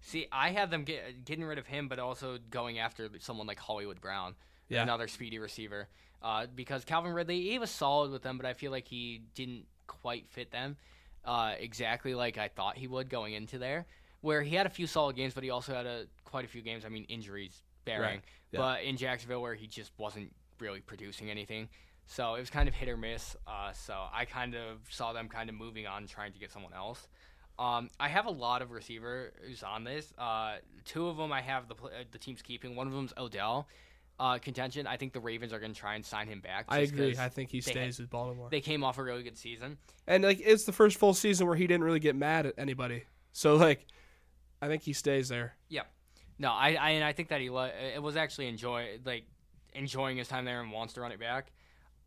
See, 0.03 0.27
I 0.33 0.51
had 0.51 0.71
them 0.71 0.85
get, 0.85 1.25
getting 1.25 1.45
rid 1.45 1.59
of 1.59 1.67
him, 1.67 1.89
but 1.89 1.99
also 1.99 2.39
going 2.51 2.79
after 2.79 3.11
someone 3.19 3.47
like 3.47 3.59
Hollywood 3.59 4.01
Brown, 4.01 4.35
Yeah. 4.69 4.83
another 4.83 5.09
speedy 5.09 5.39
receiver. 5.39 5.89
Uh, 6.23 6.47
because 6.55 6.85
Calvin 6.85 7.13
Ridley, 7.13 7.43
he 7.51 7.59
was 7.59 7.71
solid 7.71 8.11
with 8.11 8.23
them, 8.23 8.37
but 8.37 8.47
I 8.47 8.55
feel 8.55 8.71
like 8.71 8.89
he 8.89 9.23
didn't 9.35 9.67
quite 9.87 10.29
fit 10.31 10.51
them 10.53 10.77
uh, 11.25 11.55
exactly 11.59 12.15
like 12.15 12.39
I 12.39 12.49
thought 12.49 12.79
he 12.79 12.87
would 12.87 13.11
going 13.11 13.35
into 13.35 13.59
there. 13.59 13.87
Where 14.23 14.43
he 14.43 14.55
had 14.55 14.67
a 14.67 14.71
few 14.71 14.87
solid 14.87 15.17
games, 15.17 15.35
but 15.35 15.45
he 15.45 15.51
also 15.51 15.75
had 15.75 15.87
a 15.87 16.07
quite 16.25 16.45
a 16.45 16.49
few 16.49 16.61
games. 16.63 16.85
I 16.85 16.89
mean, 16.91 17.05
injuries 17.05 17.63
bearing. 17.85 18.03
Right, 18.03 18.23
yeah. 18.53 18.61
But 18.61 18.83
in 18.85 18.97
Jacksonville, 18.99 19.41
where 19.43 19.55
he 19.55 19.67
just 19.67 19.93
wasn't 19.99 20.33
really 20.59 20.81
producing 20.81 21.31
anything, 21.31 21.69
so 22.07 22.35
it 22.35 22.41
was 22.41 22.51
kind 22.51 22.69
of 22.69 22.75
hit 22.75 22.89
or 22.89 22.97
miss. 22.97 23.37
Uh, 23.47 23.73
so 23.73 23.95
I 24.13 24.25
kind 24.25 24.55
of 24.55 24.79
saw 24.89 25.13
them 25.13 25.29
kind 25.29 25.49
of 25.49 25.55
moving 25.55 25.87
on, 25.87 26.07
trying 26.07 26.33
to 26.33 26.39
get 26.39 26.51
someone 26.51 26.73
else. 26.73 27.09
Um, 27.59 27.91
I 28.01 28.09
have 28.09 28.27
a 28.27 28.31
lot 28.31 28.63
of 28.63 28.71
receivers 28.71 29.63
on 29.63 29.85
this. 29.85 30.13
Uh, 30.19 30.57
two 30.85 31.09
of 31.09 31.19
them 31.19 31.31
I 31.33 31.43
have 31.43 31.69
the 31.69 31.75
uh, 31.75 31.89
the 32.11 32.19
team's 32.19 32.43
keeping. 32.43 32.75
One 32.75 32.87
of 32.87 32.93
them's 32.93 33.13
Odell. 33.19 33.69
Uh, 34.19 34.37
contention. 34.37 34.87
I 34.87 34.99
think 34.99 35.15
the 35.15 35.21
Ravens 35.21 35.51
are 35.55 35.59
going 35.59 35.73
to 35.73 35.79
try 35.79 35.95
and 35.95 36.05
sign 36.05 36.27
him 36.27 36.41
back. 36.41 36.67
I 36.69 36.81
agree. 36.81 37.17
I 37.17 37.31
think 37.31 37.49
he 37.49 37.63
stays 37.63 37.97
had- 37.97 38.03
with 38.03 38.11
Baltimore. 38.11 38.49
They 38.51 38.61
came 38.61 38.85
off 38.85 38.99
a 38.99 39.03
really 39.03 39.23
good 39.23 39.39
season. 39.39 39.79
and 40.07 40.23
like 40.25 40.41
it's 40.45 40.65
the 40.65 40.73
first 40.73 40.99
full 40.99 41.15
season 41.15 41.47
where 41.47 41.57
he 41.57 41.67
didn't 41.67 41.85
really 41.85 42.01
get 42.01 42.17
mad 42.17 42.45
at 42.47 42.55
anybody. 42.59 43.05
So 43.33 43.57
like, 43.57 43.87
I 44.61 44.69
think 44.69 44.83
he 44.83 44.93
stays 44.93 45.29
there. 45.29 45.55
Yeah. 45.69 45.85
No, 46.39 46.51
I, 46.51 46.75
I 46.75 46.91
and 46.91 47.05
I 47.05 47.13
think 47.13 47.29
that 47.29 47.41
he 47.41 47.47
it 47.47 48.03
was 48.03 48.17
actually 48.17 48.49
enjoy 48.49 48.99
like 49.05 49.25
enjoying 49.75 50.17
his 50.17 50.29
time 50.29 50.45
there 50.45 50.61
and 50.61 50.73
wants 50.73 50.95
to 50.95 51.01
run 51.03 51.13
it 51.13 51.21
back. 51.21 51.53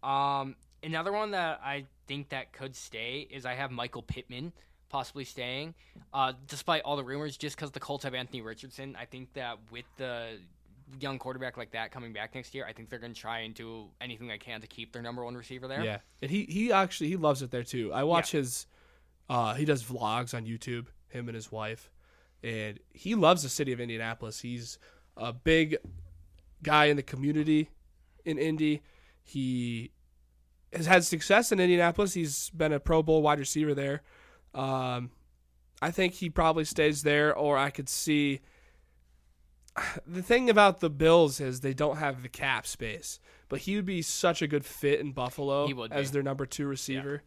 Um, 0.03 0.55
another 0.83 1.11
one 1.11 1.31
that 1.31 1.61
I 1.63 1.85
think 2.07 2.29
that 2.29 2.51
could 2.51 2.75
stay 2.75 3.27
is 3.31 3.45
I 3.45 3.53
have 3.53 3.71
Michael 3.71 4.01
Pittman 4.01 4.51
possibly 4.89 5.23
staying, 5.25 5.73
uh, 6.13 6.33
despite 6.47 6.83
all 6.83 6.95
the 6.95 7.03
rumors. 7.03 7.37
Just 7.37 7.55
because 7.55 7.71
the 7.71 7.79
Colts 7.79 8.03
have 8.03 8.13
Anthony 8.13 8.41
Richardson, 8.41 8.95
I 8.99 9.05
think 9.05 9.33
that 9.33 9.57
with 9.71 9.85
the 9.97 10.39
young 10.99 11.17
quarterback 11.17 11.57
like 11.57 11.71
that 11.71 11.91
coming 11.91 12.13
back 12.13 12.35
next 12.35 12.53
year, 12.53 12.65
I 12.67 12.73
think 12.73 12.89
they're 12.89 12.99
going 12.99 13.13
to 13.13 13.19
try 13.19 13.39
and 13.39 13.53
do 13.53 13.85
anything 14.01 14.27
they 14.27 14.37
can 14.37 14.61
to 14.61 14.67
keep 14.67 14.91
their 14.91 15.01
number 15.01 15.23
one 15.23 15.35
receiver 15.35 15.67
there. 15.67 15.83
Yeah, 15.83 15.97
and 16.21 16.29
he 16.29 16.43
he 16.43 16.71
actually 16.71 17.09
he 17.09 17.15
loves 17.15 17.41
it 17.41 17.49
there 17.49 17.63
too. 17.63 17.91
I 17.93 18.03
watch 18.03 18.31
his, 18.31 18.67
uh, 19.29 19.55
he 19.55 19.65
does 19.65 19.83
vlogs 19.83 20.35
on 20.35 20.45
YouTube. 20.45 20.87
Him 21.07 21.27
and 21.29 21.35
his 21.35 21.51
wife, 21.51 21.91
and 22.43 22.79
he 22.91 23.13
loves 23.13 23.43
the 23.43 23.49
city 23.49 23.71
of 23.71 23.79
Indianapolis. 23.79 24.41
He's 24.41 24.79
a 25.15 25.31
big 25.31 25.77
guy 26.63 26.85
in 26.85 26.97
the 26.97 27.03
community 27.03 27.69
in 28.25 28.39
Indy. 28.39 28.81
He 29.23 29.91
has 30.75 30.85
had 30.85 31.03
success 31.03 31.51
in 31.51 31.59
Indianapolis. 31.59 32.13
He's 32.13 32.49
been 32.51 32.73
a 32.73 32.79
Pro 32.79 33.03
Bowl 33.03 33.21
wide 33.21 33.39
receiver 33.39 33.73
there. 33.73 34.01
Um, 34.53 35.11
I 35.81 35.91
think 35.91 36.13
he 36.13 36.29
probably 36.29 36.65
stays 36.65 37.03
there, 37.03 37.35
or 37.35 37.57
I 37.57 37.69
could 37.69 37.89
see. 37.89 38.41
The 40.05 40.21
thing 40.21 40.49
about 40.49 40.81
the 40.81 40.89
Bills 40.89 41.39
is 41.39 41.61
they 41.61 41.73
don't 41.73 41.97
have 41.97 42.21
the 42.21 42.29
cap 42.29 42.67
space, 42.67 43.19
but 43.49 43.59
he 43.59 43.75
would 43.75 43.85
be 43.85 44.01
such 44.03 44.41
a 44.41 44.47
good 44.47 44.65
fit 44.65 44.99
in 44.99 45.11
Buffalo 45.13 45.65
as 45.91 46.11
their 46.11 46.21
number 46.23 46.45
two 46.45 46.67
receiver. 46.67 47.23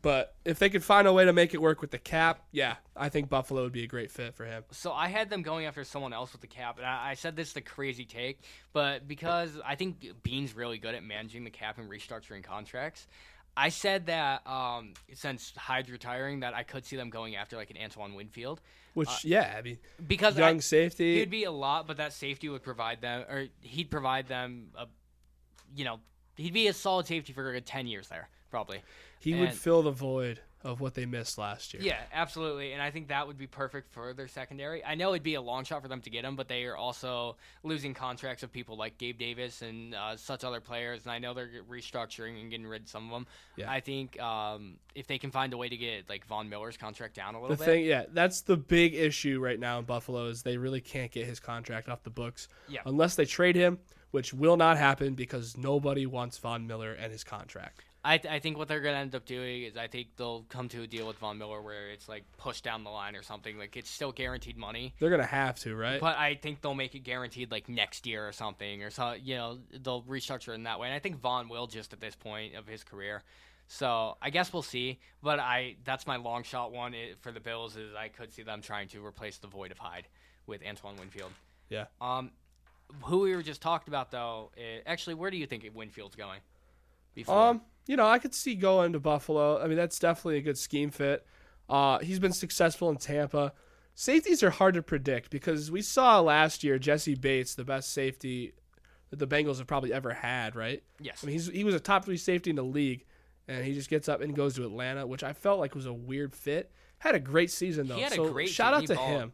But 0.00 0.34
if 0.44 0.58
they 0.58 0.70
could 0.70 0.82
find 0.82 1.06
a 1.06 1.12
way 1.12 1.26
to 1.26 1.32
make 1.32 1.52
it 1.52 1.60
work 1.60 1.82
with 1.82 1.90
the 1.90 1.98
cap, 1.98 2.44
yeah, 2.50 2.76
I 2.96 3.10
think 3.10 3.28
Buffalo 3.28 3.62
would 3.62 3.72
be 3.72 3.84
a 3.84 3.86
great 3.86 4.10
fit 4.10 4.34
for 4.34 4.46
him. 4.46 4.64
So 4.70 4.92
I 4.92 5.08
had 5.08 5.28
them 5.28 5.42
going 5.42 5.66
after 5.66 5.84
someone 5.84 6.14
else 6.14 6.32
with 6.32 6.40
the 6.40 6.46
cap, 6.46 6.78
and 6.78 6.86
I, 6.86 7.10
I 7.10 7.14
said 7.14 7.36
this 7.36 7.50
is 7.50 7.56
a 7.56 7.60
crazy 7.60 8.06
take, 8.06 8.40
but 8.72 9.06
because 9.06 9.60
I 9.64 9.74
think 9.74 10.22
Beane's 10.22 10.56
really 10.56 10.78
good 10.78 10.94
at 10.94 11.04
managing 11.04 11.44
the 11.44 11.50
cap 11.50 11.76
and 11.78 11.90
restructuring 11.90 12.42
contracts, 12.42 13.06
I 13.54 13.68
said 13.68 14.06
that 14.06 14.46
um, 14.46 14.94
since 15.12 15.52
Hyde's 15.56 15.90
retiring, 15.90 16.40
that 16.40 16.54
I 16.54 16.62
could 16.62 16.86
see 16.86 16.96
them 16.96 17.10
going 17.10 17.36
after 17.36 17.56
like 17.56 17.70
an 17.70 17.76
Antoine 17.76 18.14
Winfield 18.14 18.62
Which, 18.94 19.24
yeah, 19.24 19.54
I 19.58 19.62
mean, 19.62 19.78
because 20.06 20.36
young 20.38 20.56
I, 20.56 20.60
safety. 20.60 21.18
he'd 21.18 21.30
be 21.30 21.44
a 21.44 21.50
lot, 21.50 21.86
but 21.86 21.98
that 21.98 22.12
safety 22.12 22.48
would 22.48 22.62
provide 22.62 23.00
them, 23.00 23.24
or 23.28 23.46
he'd 23.60 23.90
provide 23.90 24.26
them 24.28 24.68
a, 24.74 24.86
you 25.74 25.84
know, 25.84 26.00
he'd 26.36 26.54
be 26.54 26.68
a 26.68 26.72
solid 26.72 27.06
safety 27.06 27.32
for 27.32 27.48
a 27.48 27.52
good 27.52 27.66
ten 27.66 27.86
years 27.86 28.08
there, 28.08 28.28
probably. 28.50 28.82
He 29.22 29.34
would 29.34 29.52
fill 29.54 29.82
the 29.82 29.90
void 29.90 30.40
of 30.64 30.80
what 30.80 30.94
they 30.94 31.04
missed 31.06 31.38
last 31.38 31.74
year. 31.74 31.82
Yeah, 31.82 31.98
absolutely. 32.12 32.72
And 32.72 32.80
I 32.80 32.92
think 32.92 33.08
that 33.08 33.26
would 33.26 33.36
be 33.36 33.48
perfect 33.48 33.92
for 33.92 34.12
their 34.14 34.28
secondary. 34.28 34.84
I 34.84 34.94
know 34.94 35.10
it'd 35.10 35.24
be 35.24 35.34
a 35.34 35.40
long 35.40 35.64
shot 35.64 35.82
for 35.82 35.88
them 35.88 36.00
to 36.02 36.08
get 36.10 36.24
him, 36.24 36.36
but 36.36 36.46
they 36.46 36.66
are 36.66 36.76
also 36.76 37.34
losing 37.64 37.94
contracts 37.94 38.44
of 38.44 38.52
people 38.52 38.76
like 38.76 38.96
Gabe 38.96 39.18
Davis 39.18 39.62
and 39.62 39.92
uh, 39.92 40.16
such 40.16 40.44
other 40.44 40.60
players. 40.60 41.02
And 41.02 41.10
I 41.10 41.18
know 41.18 41.34
they're 41.34 41.50
restructuring 41.68 42.40
and 42.40 42.48
getting 42.48 42.64
rid 42.64 42.82
of 42.82 42.88
some 42.88 43.06
of 43.06 43.10
them. 43.12 43.26
Yeah. 43.56 43.72
I 43.72 43.80
think 43.80 44.20
um, 44.22 44.74
if 44.94 45.08
they 45.08 45.18
can 45.18 45.32
find 45.32 45.52
a 45.52 45.56
way 45.56 45.68
to 45.68 45.76
get 45.76 46.08
like 46.08 46.24
Von 46.26 46.48
Miller's 46.48 46.76
contract 46.76 47.16
down 47.16 47.34
a 47.34 47.40
little 47.40 47.56
The 47.56 47.64
bit. 47.64 47.66
thing, 47.66 47.84
yeah, 47.84 48.04
that's 48.12 48.42
the 48.42 48.56
big 48.56 48.94
issue 48.94 49.40
right 49.40 49.58
now 49.58 49.80
in 49.80 49.84
Buffalo 49.84 50.26
is 50.26 50.44
they 50.44 50.58
really 50.58 50.80
can't 50.80 51.10
get 51.10 51.26
his 51.26 51.40
contract 51.40 51.88
off 51.88 52.04
the 52.04 52.10
books 52.10 52.46
Yeah. 52.68 52.82
unless 52.86 53.16
they 53.16 53.24
trade 53.24 53.56
him, 53.56 53.80
which 54.12 54.32
will 54.32 54.56
not 54.56 54.78
happen 54.78 55.14
because 55.14 55.56
nobody 55.56 56.06
wants 56.06 56.38
Von 56.38 56.68
Miller 56.68 56.92
and 56.92 57.10
his 57.10 57.24
contract. 57.24 57.82
I, 58.04 58.18
th- 58.18 58.32
I 58.32 58.40
think 58.40 58.58
what 58.58 58.66
they're 58.66 58.80
going 58.80 58.94
to 58.94 59.00
end 59.00 59.14
up 59.14 59.24
doing 59.24 59.62
is 59.62 59.76
I 59.76 59.86
think 59.86 60.08
they'll 60.16 60.42
come 60.48 60.68
to 60.70 60.82
a 60.82 60.86
deal 60.88 61.06
with 61.06 61.18
Von 61.18 61.38
Miller 61.38 61.62
where 61.62 61.90
it's 61.90 62.08
like 62.08 62.24
pushed 62.36 62.64
down 62.64 62.82
the 62.82 62.90
line 62.90 63.14
or 63.14 63.22
something. 63.22 63.56
Like 63.58 63.76
it's 63.76 63.90
still 63.90 64.10
guaranteed 64.10 64.56
money. 64.56 64.94
They're 64.98 65.10
gonna 65.10 65.24
have 65.24 65.58
to, 65.60 65.76
right? 65.76 66.00
But 66.00 66.16
I 66.16 66.34
think 66.34 66.62
they'll 66.62 66.74
make 66.74 66.94
it 66.96 67.00
guaranteed 67.00 67.52
like 67.52 67.68
next 67.68 68.06
year 68.06 68.26
or 68.26 68.32
something, 68.32 68.82
or 68.82 68.90
so 68.90 69.12
you 69.12 69.36
know 69.36 69.58
they'll 69.82 70.02
restructure 70.02 70.54
in 70.54 70.64
that 70.64 70.80
way. 70.80 70.88
And 70.88 70.94
I 70.94 70.98
think 70.98 71.20
Von 71.20 71.48
will 71.48 71.68
just 71.68 71.92
at 71.92 72.00
this 72.00 72.16
point 72.16 72.56
of 72.56 72.66
his 72.66 72.82
career. 72.82 73.22
So 73.68 74.16
I 74.20 74.30
guess 74.30 74.52
we'll 74.52 74.62
see. 74.62 74.98
But 75.22 75.38
I 75.38 75.76
that's 75.84 76.06
my 76.06 76.16
long 76.16 76.42
shot 76.42 76.72
one 76.72 76.94
for 77.20 77.30
the 77.30 77.40
Bills 77.40 77.76
is 77.76 77.94
I 77.94 78.08
could 78.08 78.32
see 78.32 78.42
them 78.42 78.62
trying 78.62 78.88
to 78.88 79.04
replace 79.04 79.38
the 79.38 79.46
void 79.46 79.70
of 79.70 79.78
Hyde 79.78 80.08
with 80.46 80.60
Antoine 80.66 80.96
Winfield. 80.96 81.30
yeah. 81.68 81.84
Um, 82.00 82.32
who 83.04 83.20
we 83.20 83.34
were 83.34 83.42
just 83.42 83.62
talked 83.62 83.88
about 83.88 84.10
though, 84.10 84.50
i 84.58 84.82
actually, 84.86 85.14
where 85.14 85.30
do 85.30 85.36
you 85.36 85.46
think 85.46 85.68
Winfield's 85.72 86.16
going? 86.16 86.40
Before? 87.14 87.38
Um, 87.38 87.62
you 87.86 87.96
know, 87.96 88.06
I 88.06 88.18
could 88.18 88.34
see 88.34 88.54
going 88.54 88.92
to 88.92 89.00
Buffalo. 89.00 89.62
I 89.62 89.66
mean, 89.66 89.76
that's 89.76 89.98
definitely 89.98 90.38
a 90.38 90.42
good 90.42 90.58
scheme 90.58 90.90
fit. 90.90 91.26
Uh, 91.68 91.98
he's 91.98 92.18
been 92.18 92.32
successful 92.32 92.90
in 92.90 92.96
Tampa. 92.96 93.52
Safeties 93.94 94.42
are 94.42 94.50
hard 94.50 94.74
to 94.74 94.82
predict 94.82 95.30
because 95.30 95.70
we 95.70 95.82
saw 95.82 96.20
last 96.20 96.64
year 96.64 96.78
Jessie 96.78 97.14
Bates, 97.14 97.54
the 97.54 97.64
best 97.64 97.92
safety 97.92 98.54
that 99.10 99.18
the 99.18 99.26
Bengals 99.26 99.58
have 99.58 99.66
probably 99.66 99.92
ever 99.92 100.12
had, 100.14 100.56
right? 100.56 100.82
yes, 101.00 101.20
I 101.22 101.26
mean, 101.26 101.34
he's 101.34 101.46
he 101.48 101.64
was 101.64 101.74
a 101.74 101.80
top 101.80 102.04
three 102.04 102.16
safety 102.16 102.50
in 102.50 102.56
the 102.56 102.64
league, 102.64 103.04
and 103.46 103.64
he 103.64 103.74
just 103.74 103.90
gets 103.90 104.08
up 104.08 104.22
and 104.22 104.34
goes 104.34 104.54
to 104.54 104.64
Atlanta, 104.64 105.06
which 105.06 105.22
I 105.22 105.34
felt 105.34 105.60
like 105.60 105.74
was 105.74 105.86
a 105.86 105.92
weird 105.92 106.32
fit. 106.32 106.72
Had 106.98 107.14
a 107.14 107.20
great 107.20 107.50
season 107.50 107.88
though. 107.88 107.96
He 107.96 108.02
had 108.02 108.12
a 108.12 108.16
so 108.16 108.32
great 108.32 108.48
shout 108.48 108.72
out 108.72 108.86
to 108.86 108.94
him. 108.96 109.32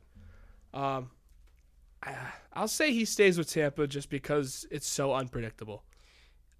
Um, 0.74 1.10
I, 2.02 2.14
I'll 2.52 2.68
say 2.68 2.92
he 2.92 3.04
stays 3.04 3.38
with 3.38 3.50
Tampa 3.50 3.86
just 3.86 4.10
because 4.10 4.66
it's 4.70 4.88
so 4.88 5.14
unpredictable. 5.14 5.84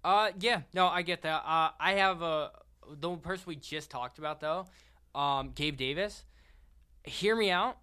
Uh, 0.03 0.31
yeah, 0.39 0.61
no, 0.73 0.87
I 0.87 1.01
get 1.01 1.21
that. 1.23 1.43
Uh, 1.45 1.71
I 1.79 1.93
have 1.93 2.21
a 2.21 2.51
the 2.99 3.15
person 3.17 3.43
we 3.47 3.55
just 3.55 3.91
talked 3.91 4.17
about 4.17 4.39
though, 4.39 4.65
um, 5.13 5.51
Gabe 5.53 5.77
Davis. 5.77 6.23
Hear 7.03 7.35
me 7.35 7.51
out. 7.51 7.77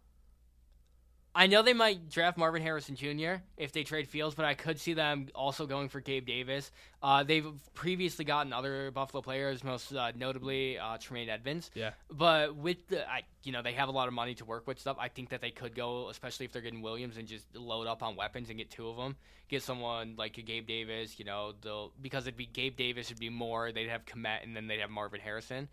I 1.37 1.49
know 1.49 1.61
they 1.61 1.75
might 1.75 2.09
draft 2.09 2.39
Marvin 2.39 2.63
Harrison 2.63 2.97
Jr. 2.97 3.43
if 3.59 3.71
they 3.71 3.85
trade 3.85 4.09
Fields, 4.09 4.35
but 4.35 4.47
I 4.47 4.55
could 4.55 4.81
see 4.81 4.95
them 4.95 5.29
also 5.35 5.67
going 5.67 5.91
for 5.91 6.01
Gabe 6.01 6.27
Davis. 6.27 6.71
Uh, 7.03 7.25
they've 7.25 7.47
previously 7.75 8.25
gotten 8.25 8.55
other 8.55 8.91
Buffalo 8.91 9.21
players, 9.21 9.63
most 9.63 9.93
uh, 9.93 10.13
notably 10.17 10.79
uh, 10.79 10.97
Tremaine 10.97 11.29
Edmunds. 11.29 11.71
Yeah. 11.75 11.91
But 12.11 12.57
with 12.57 12.89
the, 12.89 13.07
I, 13.07 13.25
you 13.45 13.53
know, 13.53 13.61
they 13.61 13.75
have 13.75 13.91
a 13.91 13.93
lot 13.93 14.09
of 14.09 14.15
money 14.15 14.35
to 14.37 14.47
work 14.47 14.67
with 14.67 14.81
stuff. 14.81 14.97
I 14.99 15.09
think 15.09 15.29
that 15.29 15.43
they 15.43 15.51
could 15.51 15.75
go, 15.75 16.09
especially 16.09 16.47
if 16.47 16.53
they're 16.53 16.63
getting 16.63 16.81
Williams, 16.81 17.19
and 17.19 17.29
just 17.29 17.55
load 17.55 17.87
up 17.87 18.03
on 18.03 18.17
weapons 18.17 18.49
and 18.49 18.57
get 18.57 18.71
two 18.71 18.89
of 18.89 18.97
them. 18.97 19.15
Get 19.49 19.63
someone 19.63 20.15
like 20.17 20.39
a 20.39 20.43
Gabe 20.43 20.67
Davis, 20.67 21.19
you 21.19 21.27
know, 21.27 21.53
they'll 21.61 21.93
because 22.01 22.27
it'd 22.27 22.39
be 22.39 22.47
Gabe 22.47 22.79
Davis 22.79 23.11
would 23.11 23.21
be 23.21 23.29
more. 23.29 23.73
They'd 23.73 23.91
have 23.91 24.07
Kmet, 24.07 24.43
and 24.43 24.57
then 24.57 24.69
they'd 24.69 24.81
have 24.81 24.91
Marvin 24.91 25.21
Harrison. 25.21 25.69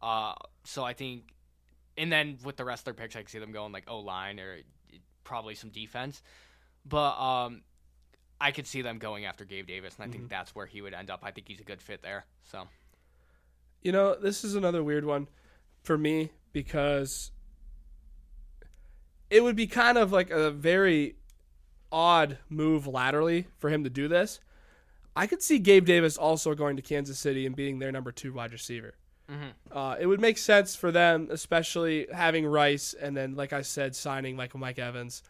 Uh, 0.00 0.34
so 0.62 0.84
I 0.84 0.92
think, 0.92 1.24
and 1.96 2.12
then 2.12 2.38
with 2.44 2.56
the 2.56 2.64
rest 2.64 2.82
of 2.82 2.84
their 2.84 2.94
picks, 2.94 3.16
I 3.16 3.22
can 3.22 3.28
see 3.28 3.40
them 3.40 3.50
going 3.50 3.72
like 3.72 3.84
O 3.88 3.98
line 3.98 4.38
or 4.38 4.58
probably 5.28 5.54
some 5.54 5.70
defense. 5.70 6.22
But 6.86 7.20
um, 7.20 7.62
I 8.40 8.50
could 8.50 8.66
see 8.66 8.82
them 8.82 8.98
going 8.98 9.26
after 9.26 9.44
Gabe 9.44 9.66
Davis, 9.66 9.94
and 9.98 10.08
I 10.08 10.10
think 10.10 10.28
that's 10.28 10.54
where 10.54 10.66
he 10.66 10.80
would 10.80 10.94
end 10.94 11.10
up. 11.10 11.20
I 11.22 11.30
think 11.30 11.46
he's 11.46 11.60
a 11.60 11.64
good 11.64 11.82
fit 11.82 12.02
there. 12.02 12.24
So 12.44 12.66
You 13.82 13.92
know, 13.92 14.14
this 14.14 14.42
is 14.42 14.54
another 14.54 14.82
weird 14.82 15.04
one 15.04 15.28
for 15.82 15.98
me 15.98 16.30
because 16.52 17.30
it 19.30 19.42
would 19.42 19.54
be 19.54 19.66
kind 19.66 19.98
of 19.98 20.10
like 20.12 20.30
a 20.30 20.50
very 20.50 21.16
odd 21.92 22.38
move 22.48 22.86
laterally 22.86 23.46
for 23.58 23.68
him 23.68 23.84
to 23.84 23.90
do 23.90 24.08
this. 24.08 24.40
I 25.14 25.26
could 25.26 25.42
see 25.42 25.58
Gabe 25.58 25.84
Davis 25.84 26.16
also 26.16 26.54
going 26.54 26.76
to 26.76 26.82
Kansas 26.82 27.18
City 27.18 27.44
and 27.44 27.54
being 27.54 27.78
their 27.78 27.92
number 27.92 28.12
two 28.12 28.32
wide 28.32 28.52
receiver. 28.52 28.94
Mhm. 29.28 29.52
Uh, 29.70 29.96
it 30.00 30.06
would 30.06 30.20
make 30.20 30.38
sense 30.38 30.74
for 30.74 30.90
them, 30.90 31.28
especially 31.30 32.06
having 32.12 32.46
Rice 32.46 32.94
and 32.94 33.16
then, 33.16 33.34
like 33.34 33.52
I 33.52 33.62
said, 33.62 33.94
signing 33.94 34.36
Michael 34.36 34.60
Mike 34.60 34.78
Evans. 34.78 35.22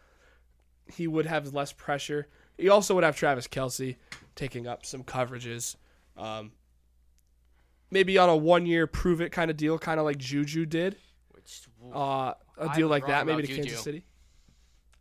He 0.93 1.07
would 1.07 1.25
have 1.25 1.53
less 1.53 1.71
pressure. 1.73 2.27
He 2.57 2.69
also 2.69 2.95
would 2.95 3.03
have 3.03 3.15
Travis 3.15 3.47
Kelce 3.47 3.97
taking 4.35 4.67
up 4.67 4.85
some 4.85 5.03
coverages. 5.03 5.75
Um, 6.17 6.51
maybe 7.91 8.17
on 8.17 8.29
a 8.29 8.35
one 8.35 8.65
year 8.65 8.87
prove 8.87 9.21
it 9.21 9.31
kind 9.31 9.51
of 9.51 9.57
deal, 9.57 9.77
kind 9.77 9.99
of 9.99 10.05
like 10.05 10.17
Juju 10.17 10.65
did. 10.65 10.97
which 11.31 11.67
Uh, 11.93 12.33
a 12.57 12.69
deal 12.75 12.87
like 12.87 13.05
that, 13.07 13.25
maybe 13.25 13.43
to 13.43 13.55
Kansas 13.55 13.81
City. 13.81 14.05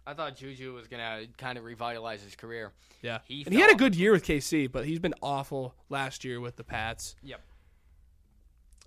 I 0.07 0.15
thought 0.15 0.37
Juju 0.37 0.73
was 0.73 0.89
gonna 0.89 1.27
kind 1.37 1.59
of 1.59 1.65
revitalize 1.65 2.23
his 2.23 2.35
career. 2.35 2.73
Yeah, 3.03 3.19
He 3.27 3.45
and 3.45 3.53
he 3.55 3.61
had 3.61 3.71
a 3.71 3.75
good 3.75 3.95
year 3.95 4.11
with 4.13 4.25
KC, 4.25 4.67
but 4.67 4.87
he's 4.87 4.99
been 4.99 5.15
awful 5.21 5.75
last 5.91 6.25
year 6.25 6.41
with 6.41 6.57
the 6.57 6.65
Pats. 6.65 7.15
Yep. 7.23 7.43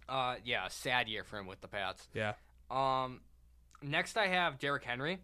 Uh, 0.09 0.35
yeah, 0.43 0.67
sad 0.67 1.07
year 1.07 1.23
for 1.23 1.37
him 1.37 1.47
with 1.47 1.61
the 1.61 1.67
Pats. 1.67 2.07
Yeah, 2.13 2.33
Um, 2.69 3.21
next 3.81 4.17
I 4.17 4.27
have 4.27 4.59
Derrick 4.59 4.83
Henry. 4.83 5.19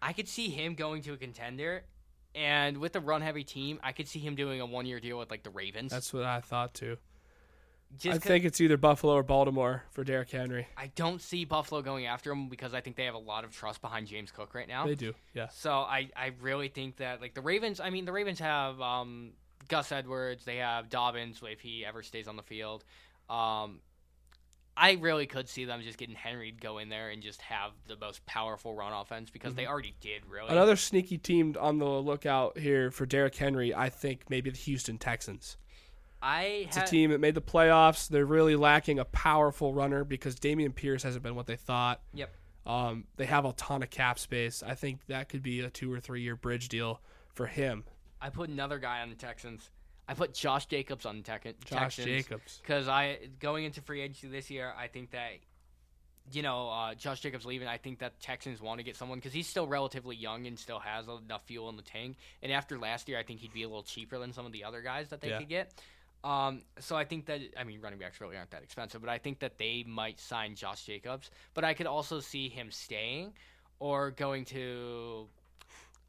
I 0.00 0.12
could 0.12 0.28
see 0.28 0.48
him 0.48 0.74
going 0.74 1.02
to 1.02 1.12
a 1.14 1.16
contender, 1.16 1.84
And 2.34 2.78
with 2.78 2.94
a 2.94 3.00
run 3.00 3.20
heavy 3.22 3.42
team, 3.42 3.80
I 3.82 3.92
could 3.92 4.06
see 4.06 4.20
him 4.20 4.36
doing 4.36 4.60
a 4.60 4.66
one 4.66 4.86
year 4.86 5.00
deal 5.00 5.18
with 5.18 5.30
like 5.30 5.42
the 5.42 5.50
Ravens. 5.50 5.90
That's 5.90 6.12
what 6.12 6.24
I 6.24 6.40
thought 6.40 6.74
too. 6.74 6.98
Just 7.96 8.16
I 8.16 8.18
think 8.18 8.44
it's 8.44 8.60
either 8.60 8.76
Buffalo 8.76 9.14
or 9.14 9.22
Baltimore 9.22 9.82
for 9.92 10.04
Derrick 10.04 10.30
Henry. 10.30 10.68
I 10.76 10.88
don't 10.88 11.22
see 11.22 11.46
Buffalo 11.46 11.80
going 11.80 12.04
after 12.04 12.30
him 12.30 12.48
because 12.50 12.74
I 12.74 12.82
think 12.82 12.96
they 12.96 13.06
have 13.06 13.14
a 13.14 13.18
lot 13.18 13.44
of 13.44 13.50
trust 13.50 13.80
behind 13.80 14.06
James 14.06 14.30
Cook 14.30 14.54
right 14.54 14.68
now. 14.68 14.86
They 14.86 14.94
do, 14.94 15.14
yeah. 15.32 15.48
So 15.48 15.70
I, 15.72 16.10
I 16.14 16.32
really 16.42 16.68
think 16.68 16.98
that 16.98 17.22
like 17.22 17.32
the 17.34 17.40
Ravens. 17.40 17.80
I 17.80 17.88
mean, 17.88 18.04
the 18.04 18.12
Ravens 18.12 18.40
have 18.40 18.78
um, 18.82 19.30
Gus 19.68 19.90
Edwards. 19.90 20.44
They 20.44 20.56
have 20.56 20.90
Dobbins 20.90 21.40
if 21.42 21.60
he 21.60 21.84
ever 21.84 22.02
stays 22.02 22.28
on 22.28 22.36
the 22.36 22.42
field. 22.42 22.84
Um, 23.28 23.80
I 24.76 24.92
really 24.92 25.26
could 25.26 25.48
see 25.48 25.64
them 25.64 25.82
just 25.82 25.98
getting 25.98 26.14
Henry 26.14 26.52
to 26.52 26.58
go 26.58 26.78
in 26.78 26.88
there 26.88 27.10
and 27.10 27.20
just 27.20 27.42
have 27.42 27.72
the 27.88 27.96
most 27.96 28.24
powerful 28.26 28.74
run 28.74 28.92
offense 28.92 29.28
because 29.28 29.54
they 29.54 29.66
already 29.66 29.94
did 30.00 30.22
really. 30.28 30.46
Mm-hmm. 30.46 30.56
Another 30.56 30.76
sneaky 30.76 31.18
team 31.18 31.56
on 31.60 31.78
the 31.78 31.84
lookout 31.84 32.58
here 32.58 32.92
for 32.92 33.04
Derrick 33.04 33.34
Henry, 33.34 33.74
I 33.74 33.88
think 33.88 34.30
maybe 34.30 34.50
the 34.50 34.56
Houston 34.56 34.96
Texans. 34.96 35.56
I 36.22 36.66
It's 36.66 36.76
a 36.76 36.84
team 36.84 37.10
that 37.10 37.20
made 37.20 37.34
the 37.34 37.42
playoffs. 37.42 38.08
They're 38.08 38.26
really 38.26 38.56
lacking 38.56 38.98
a 38.98 39.04
powerful 39.04 39.74
runner 39.74 40.04
because 40.04 40.36
Dameon 40.36 40.74
Pierce 40.74 41.02
hasn't 41.02 41.22
been 41.22 41.34
what 41.34 41.46
they 41.46 41.56
thought. 41.56 42.00
Yep. 42.14 42.30
Um, 42.66 43.04
they 43.16 43.26
have 43.26 43.44
a 43.44 43.52
ton 43.52 43.82
of 43.82 43.90
cap 43.90 44.18
space. 44.18 44.62
I 44.62 44.74
think 44.74 45.06
that 45.06 45.28
could 45.28 45.42
be 45.42 45.60
a 45.60 45.70
two 45.70 45.92
or 45.92 46.00
three 46.00 46.22
year 46.22 46.36
bridge 46.36 46.68
deal 46.68 47.00
for 47.34 47.46
him. 47.46 47.84
I 48.20 48.30
put 48.30 48.50
another 48.50 48.78
guy 48.78 49.00
on 49.00 49.10
the 49.10 49.16
Texans. 49.16 49.70
I 50.08 50.14
put 50.14 50.32
Josh 50.34 50.66
Jacobs 50.66 51.04
on 51.04 51.18
the 51.18 51.22
Josh 51.22 51.96
Texans. 51.96 52.06
Jacobs. 52.06 52.58
because 52.62 52.88
I 52.88 53.18
going 53.40 53.64
into 53.64 53.82
free 53.82 54.00
agency 54.00 54.28
this 54.28 54.50
year, 54.50 54.72
I 54.76 54.88
think 54.88 55.10
that 55.10 55.32
you 56.32 56.42
know 56.42 56.70
uh, 56.70 56.94
Josh 56.94 57.20
Jacobs 57.20 57.44
leaving. 57.44 57.68
I 57.68 57.76
think 57.76 57.98
that 57.98 58.18
Texans 58.20 58.60
want 58.60 58.78
to 58.78 58.84
get 58.84 58.96
someone 58.96 59.18
because 59.18 59.32
he's 59.34 59.46
still 59.46 59.66
relatively 59.66 60.16
young 60.16 60.46
and 60.46 60.58
still 60.58 60.78
has 60.78 61.06
enough 61.08 61.42
fuel 61.46 61.68
in 61.68 61.76
the 61.76 61.82
tank. 61.82 62.16
And 62.42 62.50
after 62.50 62.78
last 62.78 63.08
year, 63.08 63.18
I 63.18 63.22
think 63.22 63.40
he'd 63.40 63.52
be 63.52 63.62
a 63.64 63.68
little 63.68 63.82
cheaper 63.82 64.18
than 64.18 64.32
some 64.32 64.46
of 64.46 64.52
the 64.52 64.64
other 64.64 64.80
guys 64.80 65.10
that 65.10 65.20
they 65.20 65.28
Yeah. 65.28 65.38
could 65.38 65.48
get. 65.48 65.74
Um, 66.24 66.62
so 66.80 66.96
I 66.96 67.04
think 67.04 67.26
that 67.26 67.40
I 67.56 67.64
mean 67.64 67.80
running 67.80 67.98
backs 67.98 68.20
really 68.20 68.36
aren't 68.36 68.50
that 68.50 68.62
expensive, 68.62 69.00
but 69.00 69.10
I 69.10 69.18
think 69.18 69.38
that 69.40 69.58
they 69.58 69.84
might 69.86 70.18
sign 70.18 70.54
Josh 70.54 70.84
Jacobs. 70.84 71.30
But 71.54 71.64
I 71.64 71.74
could 71.74 71.86
also 71.86 72.18
see 72.20 72.48
him 72.48 72.70
staying 72.70 73.34
or 73.78 74.10
going 74.10 74.44
to. 74.46 75.28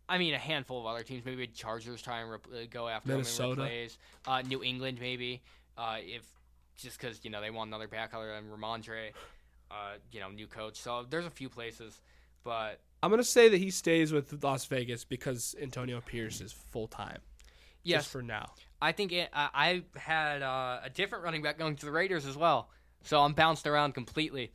I 0.09 0.17
mean, 0.17 0.33
a 0.33 0.39
handful 0.39 0.79
of 0.81 0.85
other 0.87 1.03
teams. 1.03 1.23
Maybe 1.23 1.47
Chargers 1.47 2.01
try 2.01 2.21
and 2.21 2.31
rep- 2.31 2.47
uh, 2.51 2.65
go 2.69 2.87
after 2.87 3.09
Minnesota. 3.09 3.43
him 3.43 3.59
and 3.59 3.61
replace. 3.61 3.97
Uh, 4.27 4.41
New 4.41 4.63
England, 4.63 4.97
maybe. 4.99 5.41
Uh, 5.77 5.97
if 5.99 6.23
just 6.75 6.99
because 6.99 7.23
you 7.23 7.29
know 7.29 7.41
they 7.41 7.51
want 7.51 7.69
another 7.69 7.87
back 7.87 8.13
other 8.13 8.33
than 8.33 8.45
Rhamondre, 8.49 9.11
uh, 9.71 9.93
you 10.11 10.19
know, 10.19 10.29
new 10.29 10.47
coach. 10.47 10.77
So 10.77 11.05
there's 11.09 11.25
a 11.25 11.29
few 11.29 11.47
places, 11.49 12.01
but 12.43 12.79
I'm 13.03 13.11
gonna 13.11 13.23
say 13.23 13.49
that 13.49 13.57
he 13.57 13.69
stays 13.69 14.11
with 14.11 14.43
Las 14.43 14.65
Vegas 14.65 15.05
because 15.05 15.55
Antonio 15.61 16.01
Pierce 16.01 16.41
is 16.41 16.51
full 16.51 16.87
time. 16.87 17.19
yes, 17.83 18.01
Just 18.01 18.11
for 18.11 18.21
now. 18.21 18.53
I 18.81 18.91
think 18.93 19.11
it, 19.11 19.29
I, 19.33 19.83
I 19.95 19.99
had 19.99 20.41
uh, 20.41 20.79
a 20.83 20.89
different 20.89 21.23
running 21.23 21.41
back 21.41 21.57
going 21.57 21.75
to 21.75 21.85
the 21.85 21.91
Raiders 21.91 22.25
as 22.25 22.35
well. 22.37 22.69
So 23.03 23.21
I'm 23.21 23.33
bounced 23.33 23.67
around 23.67 23.93
completely. 23.93 24.51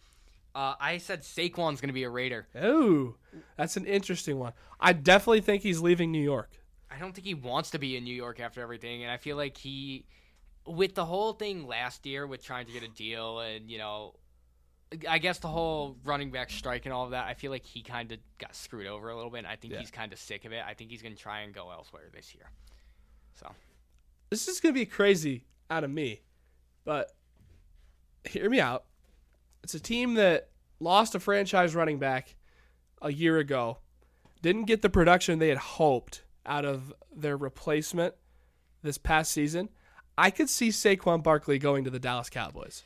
Uh, 0.55 0.75
I 0.81 0.99
said 0.99 1.23
Saquon's 1.23 1.81
going 1.81 1.89
to 1.89 1.93
be 1.95 2.05
a 2.05 2.11
Raider. 2.11 2.47
Oh, 2.55 3.17
that's 3.57 3.77
an 3.77 3.87
interesting 3.87 4.39
one. 4.39 4.53
I 4.79 4.93
definitely 4.93 5.41
think 5.41 5.63
he's 5.63 5.81
leaving 5.81 6.13
New 6.13 6.23
York. 6.23 6.51
I 6.91 6.99
don't 6.99 7.13
think 7.13 7.27
he 7.27 7.35
wants 7.35 7.71
to 7.71 7.79
be 7.79 7.97
in 7.97 8.05
New 8.05 8.15
York 8.15 8.39
after 8.39 8.61
everything, 8.61 9.03
and 9.03 9.11
I 9.11 9.17
feel 9.17 9.37
like 9.37 9.57
he, 9.57 10.07
with 10.65 10.95
the 10.95 11.05
whole 11.05 11.33
thing 11.33 11.67
last 11.67 12.07
year 12.07 12.25
with 12.27 12.45
trying 12.45 12.67
to 12.67 12.73
get 12.73 12.85
a 12.85 12.89
deal, 12.89 13.41
and 13.41 13.69
you 13.69 13.79
know, 13.79 14.15
I 15.09 15.19
guess 15.19 15.39
the 15.41 15.49
whole 15.49 15.97
running 16.05 16.31
back 16.31 16.51
strike 16.51 16.87
and 16.87 16.93
all 16.93 17.05
of 17.05 17.11
that, 17.11 17.27
I 17.27 17.35
feel 17.35 17.51
like 17.51 17.65
he 17.65 17.83
kind 17.83 18.13
of 18.13 18.19
got 18.39 18.55
screwed 18.55 18.87
over 18.87 19.11
a 19.11 19.17
little 19.17 19.31
bit. 19.31 19.39
And 19.39 19.47
I 19.49 19.57
think 19.57 19.73
Yeah. 19.73 19.81
he's 19.81 19.91
kind 19.91 20.13
of 20.13 20.21
sick 20.21 20.45
of 20.45 20.53
it. 20.53 20.63
I 20.65 20.75
think 20.75 20.91
he's 20.91 21.03
going 21.03 21.17
to 21.17 21.21
try 21.21 21.41
and 21.41 21.53
go 21.53 21.73
elsewhere 21.73 22.05
this 22.15 22.33
year. 22.33 22.49
So 23.41 23.51
This 24.31 24.47
is 24.47 24.61
gonna 24.61 24.75
be 24.75 24.87
crazy 24.87 25.47
out 25.69 25.83
of 25.83 25.91
me, 25.91 26.21
but 26.85 27.11
hear 28.25 28.49
me 28.49 28.61
out. 28.61 28.85
It's 29.65 29.75
a 29.75 29.81
team 29.81 30.15
that 30.15 30.51
lost 30.79 31.15
a 31.15 31.21
franchise 31.21 31.75
running 31.75 31.99
back 31.99 32.37
a 33.01 33.11
year 33.11 33.39
ago, 33.39 33.79
didn't 34.43 34.65
get 34.67 34.83
the 34.83 34.91
production 34.91 35.39
they 35.39 35.49
had 35.49 35.57
hoped 35.57 36.23
out 36.45 36.67
of 36.67 36.93
their 37.17 37.37
replacement 37.37 38.15
this 38.83 38.99
past 38.99 39.33
season. 39.33 39.71
I 40.19 40.31
could 40.31 40.51
see 40.51 40.69
Saquon 40.69 41.23
Barkley 41.23 41.59
going 41.59 41.85
to 41.85 41.91
the 41.91 41.99
Dallas 41.99 42.29
Cowboys 42.29 42.85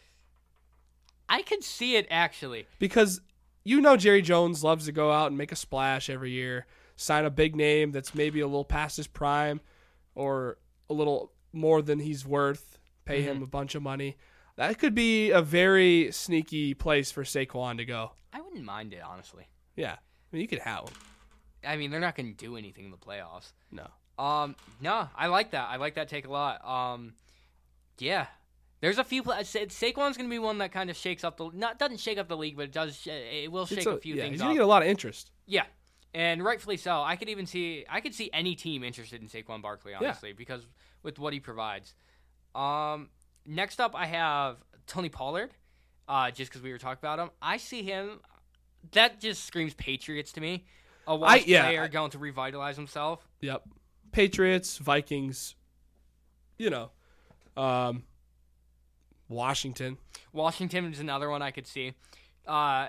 I 1.28 1.42
could 1.42 1.64
see 1.64 1.96
it 1.96 2.06
actually. 2.10 2.66
because 2.78 3.20
you 3.64 3.80
know 3.80 3.96
Jerry 3.96 4.22
Jones 4.22 4.62
loves 4.64 4.86
to 4.86 4.92
go 4.92 5.10
out 5.10 5.26
and 5.26 5.36
make 5.36 5.50
a 5.50 5.56
splash 5.56 6.08
every 6.08 6.30
year, 6.30 6.66
sign 6.94 7.24
a 7.24 7.30
big 7.30 7.56
name 7.56 7.90
that's 7.90 8.14
maybe 8.14 8.38
a 8.38 8.46
little 8.46 8.64
past 8.64 8.96
his 8.96 9.08
prime 9.08 9.60
or 10.14 10.58
a 10.88 10.94
little 10.94 11.32
more 11.52 11.82
than 11.82 11.98
he's 11.98 12.24
worth, 12.24 12.78
pay 13.04 13.20
mm-hmm. 13.20 13.38
him 13.38 13.42
a 13.42 13.46
bunch 13.48 13.74
of 13.74 13.82
money. 13.82 14.16
That 14.58 14.78
could 14.78 14.94
be 14.94 15.30
a 15.30 15.40
very 15.40 16.10
sneaky 16.12 16.74
place 16.74 17.10
for 17.10 17.22
Saquon 17.24 17.78
to 17.78 17.84
go. 17.84 18.12
I 18.32 18.40
wouldn't 18.40 18.64
mind 18.64 18.92
it 18.92 19.02
honestly. 19.02 19.48
Yeah. 19.76 19.92
I 19.92 19.96
mean, 20.32 20.42
you 20.42 20.48
could 20.48 20.58
have 20.58 20.80
him. 20.88 20.94
I 21.66 21.76
mean, 21.76 21.90
they're 21.90 22.00
not 22.00 22.14
going 22.16 22.28
to 22.28 22.36
do 22.36 22.56
anything 22.56 22.84
in 22.84 22.90
the 22.90 22.96
playoffs. 22.96 23.52
No. 23.72 23.86
Um, 24.22 24.56
no, 24.80 25.08
I 25.16 25.28
like 25.28 25.52
that. 25.52 25.68
I 25.70 25.76
like 25.76 25.94
that 25.94 26.08
take 26.08 26.26
a 26.26 26.30
lot. 26.30 26.64
Um, 26.68 27.14
yeah, 27.98 28.26
there's 28.80 28.98
a 28.98 29.04
few. 29.04 29.22
Pla- 29.22 29.44
Sa- 29.44 29.60
Saquon's 29.60 30.16
going 30.16 30.28
to 30.28 30.34
be 30.34 30.40
one 30.40 30.58
that 30.58 30.72
kind 30.72 30.90
of 30.90 30.96
shakes 30.96 31.22
up 31.22 31.36
the 31.36 31.50
not 31.54 31.78
doesn't 31.78 32.00
shake 32.00 32.18
up 32.18 32.26
the 32.28 32.36
league, 32.36 32.56
but 32.56 32.62
it 32.64 32.72
does. 32.72 32.96
sh- 32.96 33.06
It 33.08 33.50
will 33.52 33.64
shake 33.66 33.78
It's 33.78 33.86
a, 33.86 33.96
few 33.96 34.16
yeah, 34.16 34.22
things 34.24 34.32
he's 34.34 34.40
going 34.42 34.54
to 34.54 34.58
get 34.58 34.64
a 34.64 34.66
lot 34.66 34.82
of 34.82 34.88
interest. 34.88 35.30
yeah, 35.46 35.64
and 36.14 36.42
rightfully 36.44 36.76
so. 36.76 37.00
I 37.00 37.14
could 37.14 37.28
even 37.28 37.46
see 37.46 37.84
I 37.88 38.00
could 38.00 38.12
see 38.14 38.28
any 38.32 38.56
team 38.56 38.82
interested 38.82 39.22
in 39.22 39.28
Saquon 39.28 39.62
Barkley 39.62 39.94
honestly 39.94 40.32
because 40.32 40.66
with 41.04 41.18
what 41.20 41.32
he 41.32 41.38
provides. 41.38 41.94
Um, 42.56 43.10
next 43.48 43.80
up 43.80 43.96
I 43.96 44.06
have 44.06 44.58
Tony 44.86 45.08
Pollard. 45.08 45.50
Uh, 46.06 46.30
just 46.30 46.50
because 46.50 46.62
we 46.62 46.70
were 46.72 46.78
talking 46.78 47.00
about 47.02 47.18
him, 47.18 47.30
I 47.42 47.56
see 47.58 47.82
him. 47.82 48.20
That 48.92 49.20
just 49.20 49.44
screams 49.44 49.74
Patriots 49.74 50.32
to 50.32 50.40
me. 50.40 50.64
A 51.06 51.14
washed 51.16 51.46
yeah, 51.46 51.64
player 51.64 51.82
I- 51.82 51.88
going 51.88 52.10
to 52.12 52.18
revitalize 52.18 52.76
himself. 52.76 53.26
Yep. 53.40 53.62
Patriots, 54.12 54.78
Vikings, 54.78 55.54
you 56.58 56.70
know, 56.70 56.90
um, 57.58 58.04
Washington. 59.28 59.98
Washington 60.32 60.90
is 60.92 61.00
another 61.00 61.28
one 61.28 61.42
I 61.42 61.50
could 61.50 61.66
see. 61.66 61.92
Uh, 62.46 62.88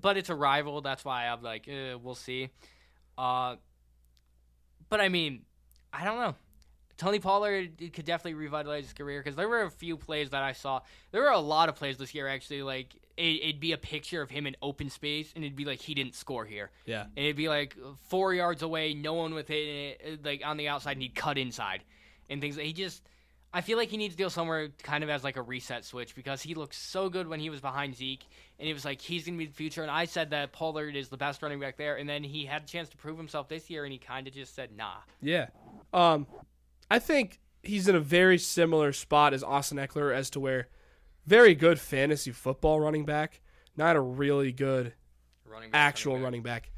but 0.00 0.16
it's 0.16 0.30
a 0.30 0.34
rival. 0.34 0.80
That's 0.80 1.04
why 1.04 1.26
I'm 1.26 1.42
like, 1.42 1.68
eh, 1.68 1.94
we'll 1.94 2.14
see. 2.14 2.48
Uh, 3.18 3.56
but 4.88 5.00
I 5.00 5.10
mean, 5.10 5.42
I 5.92 6.04
don't 6.04 6.18
know. 6.18 6.34
Tony 6.96 7.18
Pollard 7.18 7.78
could 7.92 8.04
definitely 8.04 8.34
revitalize 8.34 8.84
his 8.84 8.92
career 8.92 9.20
because 9.20 9.36
there 9.36 9.48
were 9.48 9.62
a 9.62 9.70
few 9.70 9.96
plays 9.96 10.30
that 10.30 10.42
I 10.42 10.52
saw. 10.52 10.80
There 11.12 11.22
were 11.22 11.28
a 11.28 11.38
lot 11.38 11.68
of 11.68 11.76
plays 11.76 11.98
this 11.98 12.14
year 12.14 12.26
actually. 12.26 12.62
Like 12.62 12.94
it, 13.16 13.42
it'd 13.42 13.60
be 13.60 13.72
a 13.72 13.78
picture 13.78 14.22
of 14.22 14.30
him 14.30 14.46
in 14.46 14.56
open 14.62 14.90
space, 14.90 15.32
and 15.34 15.44
it'd 15.44 15.56
be 15.56 15.64
like 15.64 15.80
he 15.80 15.94
didn't 15.94 16.14
score 16.14 16.44
here. 16.44 16.70
Yeah. 16.84 17.02
And 17.02 17.18
it'd 17.26 17.36
be 17.36 17.48
like 17.48 17.76
four 18.08 18.34
yards 18.34 18.62
away, 18.62 18.94
no 18.94 19.14
one 19.14 19.34
within 19.34 19.94
it, 20.00 20.24
like 20.24 20.42
on 20.44 20.56
the 20.56 20.68
outside, 20.68 20.92
and 20.92 21.02
he'd 21.02 21.14
cut 21.14 21.38
inside, 21.38 21.82
and 22.30 22.40
things. 22.40 22.56
Like 22.56 22.66
he 22.66 22.72
just, 22.72 23.02
I 23.52 23.60
feel 23.60 23.76
like 23.76 23.88
he 23.90 23.96
needs 23.96 24.14
to 24.14 24.22
go 24.22 24.28
somewhere 24.28 24.68
kind 24.82 25.04
of 25.04 25.10
as 25.10 25.24
like 25.24 25.36
a 25.36 25.42
reset 25.42 25.84
switch 25.84 26.14
because 26.14 26.42
he 26.42 26.54
looked 26.54 26.74
so 26.74 27.08
good 27.08 27.28
when 27.28 27.40
he 27.40 27.50
was 27.50 27.60
behind 27.60 27.94
Zeke, 27.96 28.24
and 28.58 28.68
it 28.68 28.72
was 28.72 28.84
like 28.84 29.00
he's 29.00 29.26
gonna 29.26 29.38
be 29.38 29.46
the 29.46 29.52
future. 29.52 29.82
And 29.82 29.90
I 29.90 30.06
said 30.06 30.30
that 30.30 30.52
Pollard 30.52 30.96
is 30.96 31.08
the 31.08 31.16
best 31.18 31.42
running 31.42 31.60
back 31.60 31.76
there, 31.76 31.96
and 31.96 32.08
then 32.08 32.22
he 32.22 32.46
had 32.46 32.62
a 32.62 32.66
chance 32.66 32.88
to 32.90 32.96
prove 32.96 33.18
himself 33.18 33.48
this 33.48 33.68
year, 33.70 33.84
and 33.84 33.92
he 33.92 33.98
kind 33.98 34.26
of 34.26 34.34
just 34.34 34.54
said 34.54 34.70
nah. 34.74 34.96
Yeah. 35.22 35.48
Um, 35.92 36.26
I 36.90 36.98
think 36.98 37.40
he's 37.62 37.88
in 37.88 37.96
a 37.96 38.00
very 38.00 38.38
similar 38.38 38.92
spot 38.92 39.34
as 39.34 39.42
Austin 39.42 39.78
Ekeler 39.78 40.14
as 40.14 40.30
to 40.30 40.40
where 40.40 40.68
very 41.26 41.54
good 41.54 41.80
fantasy 41.80 42.30
football 42.30 42.80
running 42.80 43.04
back, 43.04 43.40
not 43.76 43.96
a 43.96 44.00
really 44.00 44.52
good 44.52 44.94
Running 45.44 45.70
back, 45.70 45.80
actual 45.80 46.14
back. 46.14 46.22
running 46.24 46.42
back. 46.42 46.70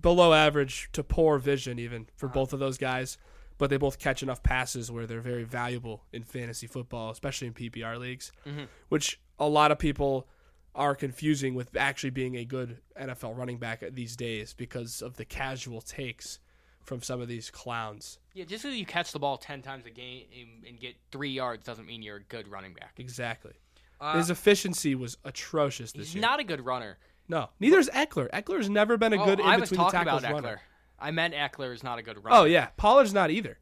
Below 0.00 0.32
average 0.32 0.88
to 0.92 1.02
poor 1.02 1.38
vision 1.38 1.78
even 1.78 2.06
for 2.16 2.26
Uh-huh. 2.26 2.34
both 2.34 2.52
of 2.52 2.60
those 2.60 2.78
guys, 2.78 3.18
but 3.58 3.70
they 3.70 3.76
both 3.76 3.98
catch 3.98 4.22
enough 4.22 4.42
passes 4.42 4.90
where 4.90 5.06
they're 5.06 5.20
very 5.20 5.44
valuable 5.44 6.04
in 6.12 6.22
fantasy 6.24 6.66
football, 6.66 7.10
especially 7.10 7.48
in 7.48 7.54
PPR 7.54 7.98
leagues, 7.98 8.32
Mhm. 8.46 8.68
which 8.88 9.20
a 9.38 9.48
lot 9.48 9.70
of 9.72 9.78
people 9.78 10.28
are 10.74 10.94
confusing 10.94 11.54
with 11.54 11.76
actually 11.76 12.10
being 12.10 12.34
a 12.36 12.44
good 12.44 12.80
NFL 12.96 13.34
running 13.34 13.58
back 13.58 13.82
these 13.90 14.16
days 14.16 14.54
because 14.54 15.02
of 15.02 15.16
the 15.16 15.24
casual 15.24 15.80
takes 15.82 16.38
from 16.84 17.02
some 17.02 17.20
of 17.20 17.28
these 17.28 17.50
clowns. 17.50 18.18
Yeah, 18.34 18.44
just 18.44 18.64
because 18.64 18.76
you 18.76 18.86
catch 18.86 19.12
the 19.12 19.18
ball 19.18 19.36
ten 19.36 19.62
times 19.62 19.86
a 19.86 19.90
game 19.90 20.24
and- 20.66 20.80
get 20.80 20.96
three 21.10 21.30
yards 21.30 21.64
doesn't 21.64 21.86
mean 21.86 22.02
you're 22.02 22.16
a 22.16 22.22
good 22.22 22.48
running 22.48 22.74
back. 22.74 22.94
Exactly. 22.98 23.52
Uh, 24.00 24.16
His 24.16 24.30
efficiency 24.30 24.94
was 24.94 25.16
atrocious 25.24 25.92
this 25.92 26.06
he's 26.06 26.14
year. 26.16 26.20
He's 26.20 26.22
not 26.22 26.40
a 26.40 26.44
good 26.44 26.64
runner. 26.64 26.98
no, 27.28 27.50
neither 27.60 27.78
is 27.78 27.88
Ekeler. 27.90 28.28
Ekeler's 28.30 28.68
never 28.68 28.96
been 28.96 29.12
a 29.12 29.18
good 29.18 29.40
oh, 29.40 29.44
in 29.44 29.48
I 29.48 29.56
was 29.58 29.70
between 29.70 29.86
the 29.86 29.90
talking 29.92 30.06
tackles 30.06 30.22
about 30.24 30.32
runner. 30.34 30.56
Ekeler. 30.56 30.60
I 30.98 31.10
meant 31.12 31.34
Ekeler 31.34 31.72
is 31.72 31.82
not 31.82 31.98
a 31.98 32.02
good 32.02 32.24
runner. 32.24 32.36
Oh 32.36 32.44
yeah, 32.44 32.68
Pollard's 32.76 33.14
not 33.14 33.30
either. 33.30 33.58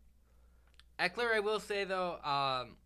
Ekeler, 0.99 1.35
I 1.35 1.41
will 1.41 1.61
say 1.61 1.85
though, 1.85 2.13
um, 2.23 2.77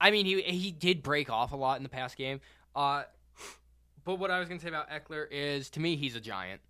I 0.00 0.10
mean 0.10 0.26
he 0.26 0.42
he 0.42 0.70
did 0.70 1.02
break 1.02 1.30
off 1.30 1.52
a 1.52 1.56
lot 1.56 1.76
in 1.78 1.82
the 1.82 1.88
past 1.88 2.16
game. 2.16 2.40
Uh, 2.74 3.04
but 4.04 4.16
what 4.18 4.30
I 4.30 4.38
was 4.38 4.48
gonna 4.48 4.60
say 4.60 4.68
about 4.68 4.90
Ekeler 4.90 5.26
is, 5.30 5.70
to 5.70 5.80
me, 5.80 5.96
he's 5.96 6.16
a 6.16 6.20
giant. 6.20 6.60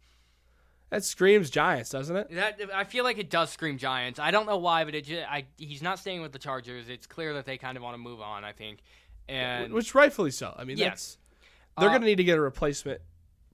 That 0.92 1.02
screams 1.04 1.48
Giants, 1.48 1.88
doesn't 1.88 2.14
it? 2.14 2.30
That 2.32 2.60
I 2.74 2.84
feel 2.84 3.02
like 3.02 3.16
it 3.16 3.30
does 3.30 3.48
scream 3.50 3.78
Giants. 3.78 4.18
I 4.20 4.30
don't 4.30 4.44
know 4.44 4.58
why, 4.58 4.84
but 4.84 4.94
it 4.94 5.06
just, 5.06 5.26
I 5.26 5.46
he's 5.56 5.80
not 5.82 5.98
staying 5.98 6.20
with 6.20 6.32
the 6.32 6.38
Chargers. 6.38 6.90
It's 6.90 7.06
clear 7.06 7.32
that 7.34 7.46
they 7.46 7.56
kind 7.56 7.78
of 7.78 7.82
want 7.82 7.94
to 7.94 7.98
move 7.98 8.20
on. 8.20 8.44
I 8.44 8.52
think, 8.52 8.80
and 9.26 9.72
Which 9.72 9.94
rightfully 9.94 10.30
so. 10.30 10.54
I 10.56 10.64
mean, 10.64 10.76
Yes. 10.76 11.16
they're 11.78 11.88
Uh, 11.88 11.92
going 11.92 12.02
to 12.02 12.06
need 12.06 12.16
to 12.16 12.24
get 12.24 12.36
a 12.36 12.42
replacement 12.42 13.00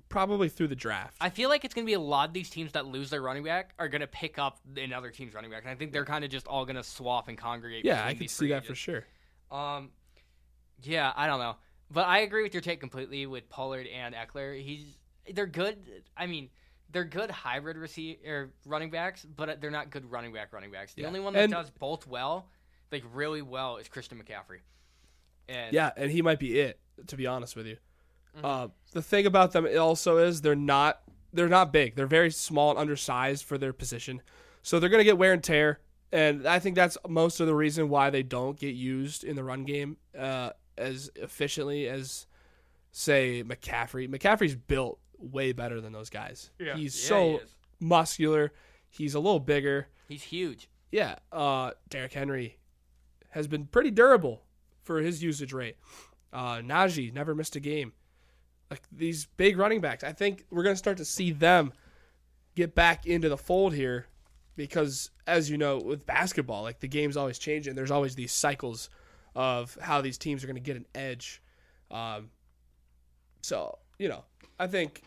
probably 0.08 0.48
through 0.48 0.66
the 0.66 0.74
draft. 0.74 1.16
I 1.20 1.30
feel 1.30 1.48
like 1.48 1.64
it's 1.64 1.74
going 1.74 1.84
to 1.84 1.88
be 1.88 1.94
a 1.94 2.00
lot 2.00 2.26
of 2.28 2.34
these 2.34 2.50
teams 2.50 2.72
that 2.72 2.86
lose 2.86 3.10
their 3.10 3.22
running 3.22 3.44
back 3.44 3.72
are 3.78 3.88
going 3.88 4.00
to 4.00 4.06
pick 4.08 4.36
up 4.38 4.58
another 4.76 5.10
team's 5.10 5.32
running 5.34 5.50
back. 5.52 5.62
And 5.62 5.70
I 5.70 5.76
think 5.76 5.92
they're 5.92 6.04
kind 6.04 6.24
of 6.24 6.30
just 6.30 6.48
all 6.48 6.64
going 6.64 6.74
to 6.76 6.82
swap 6.82 7.28
and 7.28 7.38
congregate. 7.38 7.84
yeah, 7.84 8.04
I 8.04 8.14
can 8.14 8.26
see 8.26 8.48
that 8.48 8.64
for 8.66 8.74
sure. 8.74 9.04
Um, 9.52 9.90
yeah, 10.82 11.12
I 11.14 11.28
don't 11.28 11.38
know, 11.38 11.54
but 11.90 12.04
I 12.06 12.18
agree 12.20 12.42
with 12.42 12.52
your 12.52 12.62
take 12.62 12.80
completely 12.80 13.26
with 13.26 13.48
Pollard 13.48 13.86
and 13.86 14.12
Ekeler. 14.14 14.60
He's 14.60 14.82
they're 15.32 15.46
good. 15.46 15.76
I 16.16 16.26
mean, 16.26 16.48
they're 16.90 17.04
good 17.04 17.30
hybrid 17.30 17.76
receiver 17.76 18.50
running 18.64 18.90
backs, 18.90 19.24
but 19.24 19.60
they're 19.60 19.70
not 19.70 19.90
good 19.90 20.10
running 20.10 20.32
back 20.32 20.52
running 20.52 20.70
backs. 20.70 20.94
The 20.94 21.02
Yeah. 21.02 21.08
only 21.08 21.20
one 21.20 21.32
that 21.34 21.44
And- 21.44 21.52
does 21.52 21.70
both 21.70 22.06
well, 22.06 22.50
like 22.90 23.04
really 23.12 23.42
well, 23.42 23.76
is 23.76 23.88
Christian 23.88 24.22
McCaffrey. 24.22 24.60
And 25.48 25.72
Yeah, 25.72 25.92
and 25.96 26.10
he 26.10 26.22
might 26.22 26.38
be 26.38 26.58
it. 26.60 26.80
To 27.06 27.16
be 27.16 27.26
honest 27.26 27.54
with 27.54 27.66
you, 27.66 27.76
Mm-hmm. 28.36 28.44
uh, 28.44 28.68
the 28.92 29.02
thing 29.02 29.24
about 29.26 29.52
them 29.52 29.66
also 29.78 30.18
is 30.18 30.40
they're 30.40 30.54
not 30.56 31.02
they're 31.32 31.46
not 31.46 31.72
big. 31.74 31.94
They're 31.94 32.06
very 32.06 32.30
small 32.30 32.70
and 32.70 32.78
undersized 32.78 33.44
for 33.44 33.58
their 33.58 33.74
position, 33.74 34.22
so 34.62 34.80
they're 34.80 34.88
going 34.88 35.00
to 35.00 35.04
get 35.04 35.18
wear 35.18 35.34
and 35.34 35.44
tear. 35.44 35.80
And 36.10 36.48
I 36.48 36.58
think 36.58 36.74
that's 36.74 36.96
most 37.06 37.38
of 37.40 37.46
the 37.46 37.54
reason 37.54 37.90
why 37.90 38.08
they 38.08 38.22
don't 38.22 38.58
get 38.58 38.74
used 38.74 39.24
in 39.24 39.36
the 39.36 39.44
run 39.44 39.64
game 39.64 39.98
uh, 40.18 40.52
as 40.78 41.10
efficiently 41.16 41.86
as, 41.86 42.26
say, 42.92 43.44
McCaffrey. 43.44 44.08
McCaffrey's 44.08 44.56
built 44.56 44.98
way 45.18 45.52
better 45.52 45.80
than 45.80 45.92
those 45.92 46.10
guys. 46.10 46.50
Yeah. 46.58 46.76
He's 46.76 47.00
Yeah, 47.02 47.08
so 47.08 47.24
he 47.30 47.34
is. 47.36 47.54
muscular. 47.80 48.52
He's 48.90 49.14
a 49.14 49.20
little 49.20 49.40
bigger. 49.40 49.88
he's 50.08 50.22
huge. 50.22 50.68
Yeah, 50.90 51.16
uh, 51.32 51.72
Derrick 51.90 52.14
Henry 52.14 52.58
has 53.30 53.46
been 53.46 53.66
pretty 53.66 53.90
durable 53.90 54.42
for 54.82 55.00
his 55.00 55.22
usage 55.22 55.52
rate. 55.52 55.76
Uh, 56.32 56.56
Najee 56.56 57.12
never 57.12 57.34
missed 57.34 57.56
a 57.56 57.60
game. 57.60 57.92
Like 58.70 58.82
these 58.90 59.26
big 59.36 59.58
running 59.58 59.80
backs, 59.82 60.02
I 60.02 60.12
think 60.12 60.44
we're 60.50 60.62
going 60.62 60.74
to 60.74 60.78
start 60.78 60.96
to 60.98 61.04
see 61.04 61.30
them 61.32 61.72
get 62.54 62.74
back 62.74 63.06
into 63.06 63.28
the 63.28 63.36
fold 63.36 63.74
here 63.74 64.06
because, 64.56 65.10
as 65.26 65.50
you 65.50 65.58
know, 65.58 65.78
with 65.78 66.06
basketball, 66.06 66.62
like 66.62 66.80
the 66.80 66.88
game's 66.88 67.16
always 67.18 67.38
changing. 67.38 67.74
There's 67.74 67.90
always 67.90 68.14
these 68.14 68.32
cycles 68.32 68.88
of 69.34 69.76
how 69.80 70.00
these 70.00 70.16
teams 70.18 70.42
are 70.42 70.46
going 70.46 70.56
to 70.56 70.60
get 70.62 70.76
an 70.76 70.86
edge. 70.94 71.42
Um, 71.90 72.30
so, 73.42 73.78
you 73.98 74.08
know, 74.08 74.24
I 74.58 74.66
think 74.66 75.02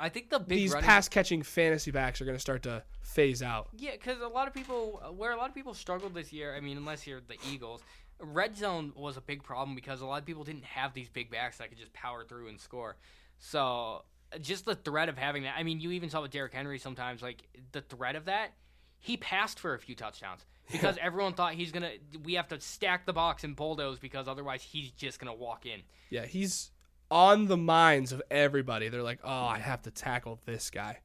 I 0.00 0.08
think 0.08 0.30
the 0.30 0.38
big 0.38 0.58
these 0.58 0.72
running 0.72 0.86
pass 0.86 1.08
catching 1.08 1.42
fantasy 1.42 1.90
backs 1.90 2.20
are 2.20 2.24
going 2.24 2.36
to 2.36 2.40
start 2.40 2.62
to 2.64 2.82
phase 3.02 3.42
out. 3.42 3.68
Yeah, 3.76 3.92
because 3.92 4.20
a 4.20 4.28
lot 4.28 4.48
of 4.48 4.54
people, 4.54 5.02
where 5.16 5.32
a 5.32 5.36
lot 5.36 5.48
of 5.48 5.54
people 5.54 5.74
struggled 5.74 6.14
this 6.14 6.32
year. 6.32 6.54
I 6.54 6.60
mean, 6.60 6.76
unless 6.76 7.06
you're 7.06 7.20
the 7.20 7.36
Eagles, 7.50 7.82
red 8.18 8.56
zone 8.56 8.92
was 8.96 9.16
a 9.16 9.20
big 9.20 9.42
problem 9.42 9.74
because 9.74 10.00
a 10.00 10.06
lot 10.06 10.20
of 10.20 10.26
people 10.26 10.44
didn't 10.44 10.64
have 10.64 10.94
these 10.94 11.08
big 11.08 11.30
backs 11.30 11.58
that 11.58 11.68
could 11.68 11.78
just 11.78 11.92
power 11.92 12.24
through 12.24 12.48
and 12.48 12.58
score. 12.58 12.96
So 13.38 14.04
just 14.40 14.64
the 14.64 14.74
threat 14.74 15.08
of 15.08 15.18
having 15.18 15.42
that. 15.44 15.54
I 15.56 15.62
mean, 15.62 15.80
you 15.80 15.90
even 15.92 16.10
saw 16.10 16.22
with 16.22 16.30
Derrick 16.30 16.54
Henry 16.54 16.78
sometimes, 16.78 17.22
like 17.22 17.42
the 17.72 17.80
threat 17.80 18.16
of 18.16 18.26
that. 18.26 18.52
He 18.98 19.16
passed 19.16 19.58
for 19.58 19.74
a 19.74 19.78
few 19.78 19.94
touchdowns 19.94 20.44
because 20.72 20.96
everyone 21.00 21.32
thought 21.32 21.54
he's 21.54 21.72
gonna. 21.72 21.92
We 22.22 22.34
have 22.34 22.48
to 22.48 22.60
stack 22.60 23.06
the 23.06 23.12
box 23.12 23.44
and 23.44 23.56
bulldoze 23.56 23.98
because 23.98 24.28
otherwise 24.28 24.62
he's 24.62 24.90
just 24.92 25.18
gonna 25.18 25.34
walk 25.34 25.66
in. 25.66 25.80
Yeah, 26.10 26.26
he's 26.26 26.70
on 27.10 27.46
the 27.46 27.56
minds 27.56 28.12
of 28.12 28.22
everybody. 28.30 28.88
They're 28.88 29.02
like, 29.02 29.20
oh, 29.24 29.28
I 29.46 29.58
have 29.58 29.82
to 29.82 29.90
tackle 29.90 30.40
this 30.46 30.70
guy. 30.70 30.98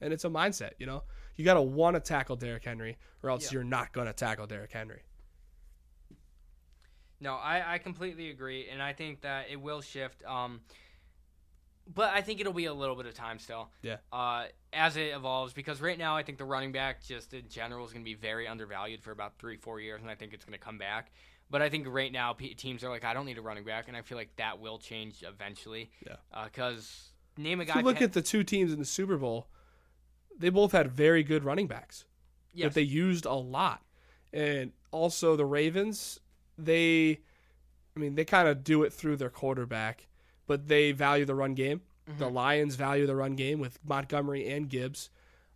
And 0.00 0.12
it's 0.12 0.24
a 0.24 0.28
mindset, 0.28 0.72
you 0.78 0.86
know? 0.86 1.04
You 1.36 1.44
got 1.44 1.54
to 1.54 1.62
want 1.62 1.94
to 1.94 2.00
tackle 2.00 2.36
Derrick 2.36 2.64
Henry, 2.64 2.98
or 3.22 3.30
else 3.30 3.44
Yeah. 3.44 3.58
you're 3.58 3.64
not 3.64 3.92
going 3.92 4.06
to 4.06 4.12
tackle 4.12 4.46
Derrick 4.46 4.72
Henry. 4.72 5.02
No, 7.20 7.34
I, 7.34 7.74
I 7.74 7.78
completely 7.78 8.30
agree, 8.30 8.68
and 8.68 8.82
I 8.82 8.92
think 8.92 9.20
that 9.20 9.46
it 9.48 9.60
will 9.60 9.80
shift. 9.80 10.24
Um, 10.24 10.60
but 11.94 12.12
I 12.12 12.20
think 12.20 12.40
it'll 12.40 12.52
be 12.52 12.64
a 12.64 12.74
little 12.74 12.96
bit 12.96 13.06
of 13.06 13.14
time 13.14 13.38
still. 13.38 13.70
Yeah. 13.82 13.98
Uh, 14.12 14.46
as 14.72 14.96
it 14.96 15.14
evolves, 15.14 15.52
because 15.52 15.80
right 15.80 15.96
now 15.98 16.16
I 16.16 16.24
think 16.24 16.38
the 16.38 16.44
running 16.44 16.72
back 16.72 17.02
just 17.02 17.32
in 17.32 17.48
general 17.48 17.86
is 17.86 17.92
going 17.92 18.04
to 18.04 18.08
be 18.10 18.14
very 18.16 18.48
undervalued 18.48 19.02
for 19.02 19.12
about 19.12 19.38
three, 19.38 19.56
four 19.56 19.80
years, 19.80 20.00
and 20.02 20.10
I 20.10 20.16
think 20.16 20.34
it's 20.34 20.44
going 20.44 20.58
to 20.58 20.64
come 20.64 20.78
back. 20.78 21.12
But 21.52 21.60
I 21.62 21.68
think 21.68 21.86
right 21.88 22.10
now 22.10 22.32
teams 22.56 22.82
are 22.82 22.88
like, 22.88 23.04
I 23.04 23.12
don't 23.14 23.26
need 23.26 23.36
a 23.38 23.42
running 23.42 23.62
back, 23.64 23.86
and 23.86 23.96
I 23.96 24.00
feel 24.00 24.16
like 24.18 24.34
that 24.36 24.58
will 24.58 24.78
change 24.78 25.22
eventually. 25.22 25.90
Yeah. 26.04 26.16
Because 26.44 27.10
name 27.36 27.60
a 27.60 27.62
If 27.62 27.68
guy. 27.68 27.78
you 27.80 27.84
look 27.84 27.96
Penn- 27.96 28.04
at 28.04 28.12
the 28.14 28.22
two 28.22 28.42
teams 28.42 28.72
in 28.72 28.78
the 28.78 28.84
Super 28.86 29.18
Bowl, 29.18 29.46
they 30.36 30.48
both 30.48 30.72
had 30.72 30.90
very 30.90 31.22
good 31.22 31.44
running 31.44 31.66
backs 31.66 32.06
yes. 32.54 32.68
that 32.68 32.74
they 32.74 32.82
used 32.82 33.26
a 33.26 33.34
lot. 33.34 33.82
And 34.32 34.72
also 34.92 35.36
the 35.36 35.44
Ravens, 35.44 36.18
they, 36.56 37.20
I 37.94 38.00
mean, 38.00 38.14
they 38.14 38.24
kind 38.24 38.48
of 38.48 38.64
do 38.64 38.82
it 38.82 38.92
through 38.92 39.16
their 39.16 39.28
quarterback, 39.30 40.08
but 40.46 40.68
they 40.68 40.92
value 40.92 41.26
the 41.26 41.34
run 41.34 41.54
game. 41.54 41.82
The 42.06 42.24
Mm-hmm. 42.24 42.34
Lions 42.34 42.74
value 42.76 43.06
the 43.06 43.14
run 43.14 43.36
game 43.36 43.60
with 43.60 43.78
Montgomery 43.86 44.48
and 44.48 44.68
Gibbs. 44.68 45.10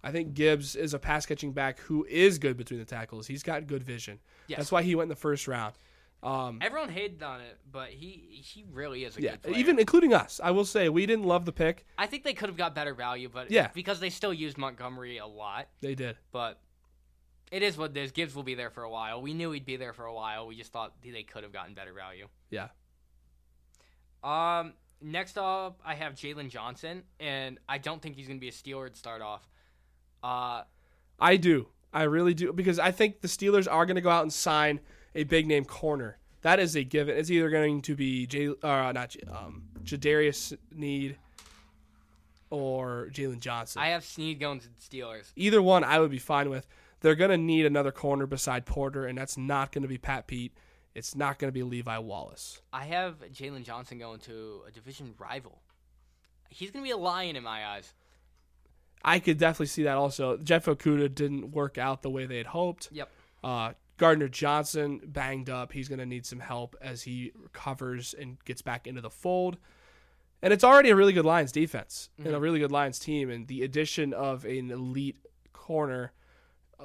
I 0.04 0.12
think 0.12 0.34
Gibbs 0.34 0.76
is 0.76 0.94
a 0.94 0.98
pass 0.98 1.26
catching 1.26 1.52
back 1.52 1.80
who 1.80 2.04
is 2.08 2.38
good 2.38 2.56
between 2.56 2.78
the 2.78 2.84
tackles. 2.86 3.26
He's 3.26 3.42
got 3.42 3.66
good 3.66 3.82
vision. 3.82 4.20
Yes. 4.46 4.58
That's 4.58 4.70
why 4.72 4.82
he 4.82 4.94
went 4.94 5.06
in 5.06 5.08
the 5.08 5.16
first 5.16 5.48
round. 5.48 5.74
Um, 6.22 6.58
Everyone 6.62 6.88
hated 6.88 7.22
on 7.22 7.40
it, 7.40 7.58
but 7.70 7.90
he 7.90 8.40
he 8.42 8.64
really 8.72 9.04
is 9.04 9.16
a 9.16 9.22
yeah, 9.22 9.32
good 9.32 9.42
player. 9.42 9.54
even 9.56 9.78
including 9.78 10.12
us. 10.14 10.40
I 10.42 10.50
will 10.50 10.64
say 10.64 10.88
we 10.88 11.06
didn't 11.06 11.24
love 11.26 11.44
the 11.44 11.52
pick. 11.52 11.84
I 11.98 12.06
think 12.06 12.24
they 12.24 12.32
could 12.34 12.48
have 12.48 12.56
got 12.56 12.74
better 12.74 12.94
value, 12.94 13.28
but 13.32 13.50
Yeah. 13.50 13.68
because 13.74 14.00
they 14.00 14.10
still 14.10 14.32
used 14.34 14.58
Montgomery 14.58 15.18
a 15.18 15.26
lot. 15.26 15.68
They 15.80 15.94
did. 15.94 16.16
but 16.32 16.60
it 17.52 17.62
is 17.62 17.76
what 17.76 17.90
it 17.92 17.96
is. 17.98 18.10
Gibbs 18.10 18.34
will 18.34 18.42
be 18.42 18.54
there 18.56 18.70
for 18.70 18.82
a 18.82 18.90
while. 18.90 19.22
We 19.22 19.34
knew 19.34 19.52
he'd 19.52 19.64
be 19.66 19.76
there 19.76 19.92
for 19.92 20.04
a 20.06 20.12
while. 20.14 20.48
We 20.48 20.56
just 20.56 20.72
thought 20.72 20.94
they 21.02 21.22
could 21.22 21.44
have 21.44 21.52
gotten 21.52 21.74
better 21.74 21.92
value. 21.92 22.26
Yeah. 22.50 22.68
Um, 24.24 24.72
next 25.00 25.38
up, 25.38 25.80
I 25.84 25.94
have 25.94 26.14
Jaylon 26.14 26.48
Johnson, 26.50 27.04
and 27.20 27.58
I 27.68 27.78
don't 27.78 28.02
think 28.02 28.16
he's 28.16 28.26
going 28.26 28.38
to 28.38 28.40
be 28.40 28.48
a 28.48 28.52
Steeler 28.52 28.90
to 28.90 28.96
start 28.98 29.22
off. 29.22 29.48
Uh, 30.24 30.62
I 31.20 31.36
do. 31.36 31.68
I 31.92 32.02
really 32.04 32.34
do 32.34 32.52
because 32.52 32.78
I 32.78 32.90
think 32.90 33.20
the 33.20 33.28
Steelers 33.28 33.70
are 33.70 33.86
going 33.86 33.94
to 33.94 34.00
go 34.00 34.10
out 34.10 34.22
and 34.22 34.32
sign 34.32 34.80
a 35.16 35.24
big 35.24 35.46
name 35.46 35.64
corner. 35.64 36.18
That 36.42 36.60
is 36.60 36.76
a 36.76 36.84
given. 36.84 37.16
It's 37.16 37.30
either 37.30 37.50
going 37.50 37.82
to 37.82 37.96
be 37.96 38.26
J, 38.26 38.48
uh, 38.62 38.92
not 38.92 39.10
J, 39.10 39.20
um, 39.28 39.64
L'Jarius 39.80 40.56
Sneed 40.72 41.16
or 42.50 43.08
Jaylon 43.12 43.40
Johnson. 43.40 43.82
I 43.82 43.88
have 43.88 44.04
Sneed 44.04 44.38
going 44.38 44.60
to 44.60 44.68
the 44.68 44.74
Steelers. 44.80 45.32
either 45.34 45.60
one, 45.60 45.82
I 45.82 45.98
would 45.98 46.10
be 46.10 46.18
fine 46.18 46.50
with. 46.50 46.68
They're 47.00 47.16
going 47.16 47.30
to 47.30 47.36
need 47.36 47.66
another 47.66 47.92
corner 47.92 48.26
beside 48.26 48.64
Porter, 48.64 49.06
and 49.06 49.18
that's 49.18 49.36
not 49.36 49.72
going 49.72 49.82
to 49.82 49.88
be 49.88 49.98
Pat 49.98 50.26
Pete. 50.26 50.52
It's 50.94 51.14
not 51.14 51.38
going 51.38 51.48
to 51.48 51.52
be 51.52 51.62
Levi 51.62 51.98
Wallace. 51.98 52.62
I 52.72 52.84
have 52.84 53.16
Jaylon 53.32 53.64
Johnson 53.64 53.98
going 53.98 54.20
to 54.20 54.62
a 54.66 54.70
division 54.70 55.14
rival. 55.18 55.60
He's 56.48 56.70
going 56.70 56.84
to 56.84 56.88
be 56.88 56.92
a 56.92 56.96
lion 56.96 57.36
in 57.36 57.42
my 57.42 57.66
eyes. 57.66 57.92
I 59.04 59.18
could 59.18 59.38
definitely 59.38 59.66
see 59.66 59.82
that 59.82 59.96
also. 59.96 60.38
Jeff 60.38 60.64
Okudah 60.66 61.14
didn't 61.14 61.50
work 61.50 61.76
out 61.76 62.02
the 62.02 62.10
way 62.10 62.24
they 62.24 62.38
had 62.38 62.46
hoped. 62.46 62.88
Yep. 62.92 63.10
Uh, 63.44 63.72
Gardner 63.96 64.28
Johnson 64.28 65.00
banged 65.04 65.48
up. 65.48 65.72
He's 65.72 65.88
going 65.88 65.98
to 65.98 66.06
need 66.06 66.26
some 66.26 66.40
help 66.40 66.76
as 66.80 67.02
he 67.02 67.32
recovers 67.34 68.14
and 68.18 68.42
gets 68.44 68.62
back 68.62 68.86
into 68.86 69.00
the 69.00 69.10
fold. 69.10 69.58
And 70.42 70.52
it's 70.52 70.64
already 70.64 70.90
a 70.90 70.96
really 70.96 71.14
good 71.14 71.24
Lions 71.24 71.50
defense 71.50 72.10
and 72.22 72.34
a 72.34 72.38
really 72.38 72.58
good 72.58 72.70
Lions 72.70 72.98
team. 72.98 73.30
And 73.30 73.46
the 73.48 73.62
addition 73.62 74.12
of 74.12 74.44
an 74.44 74.70
elite 74.70 75.16
corner 75.52 76.12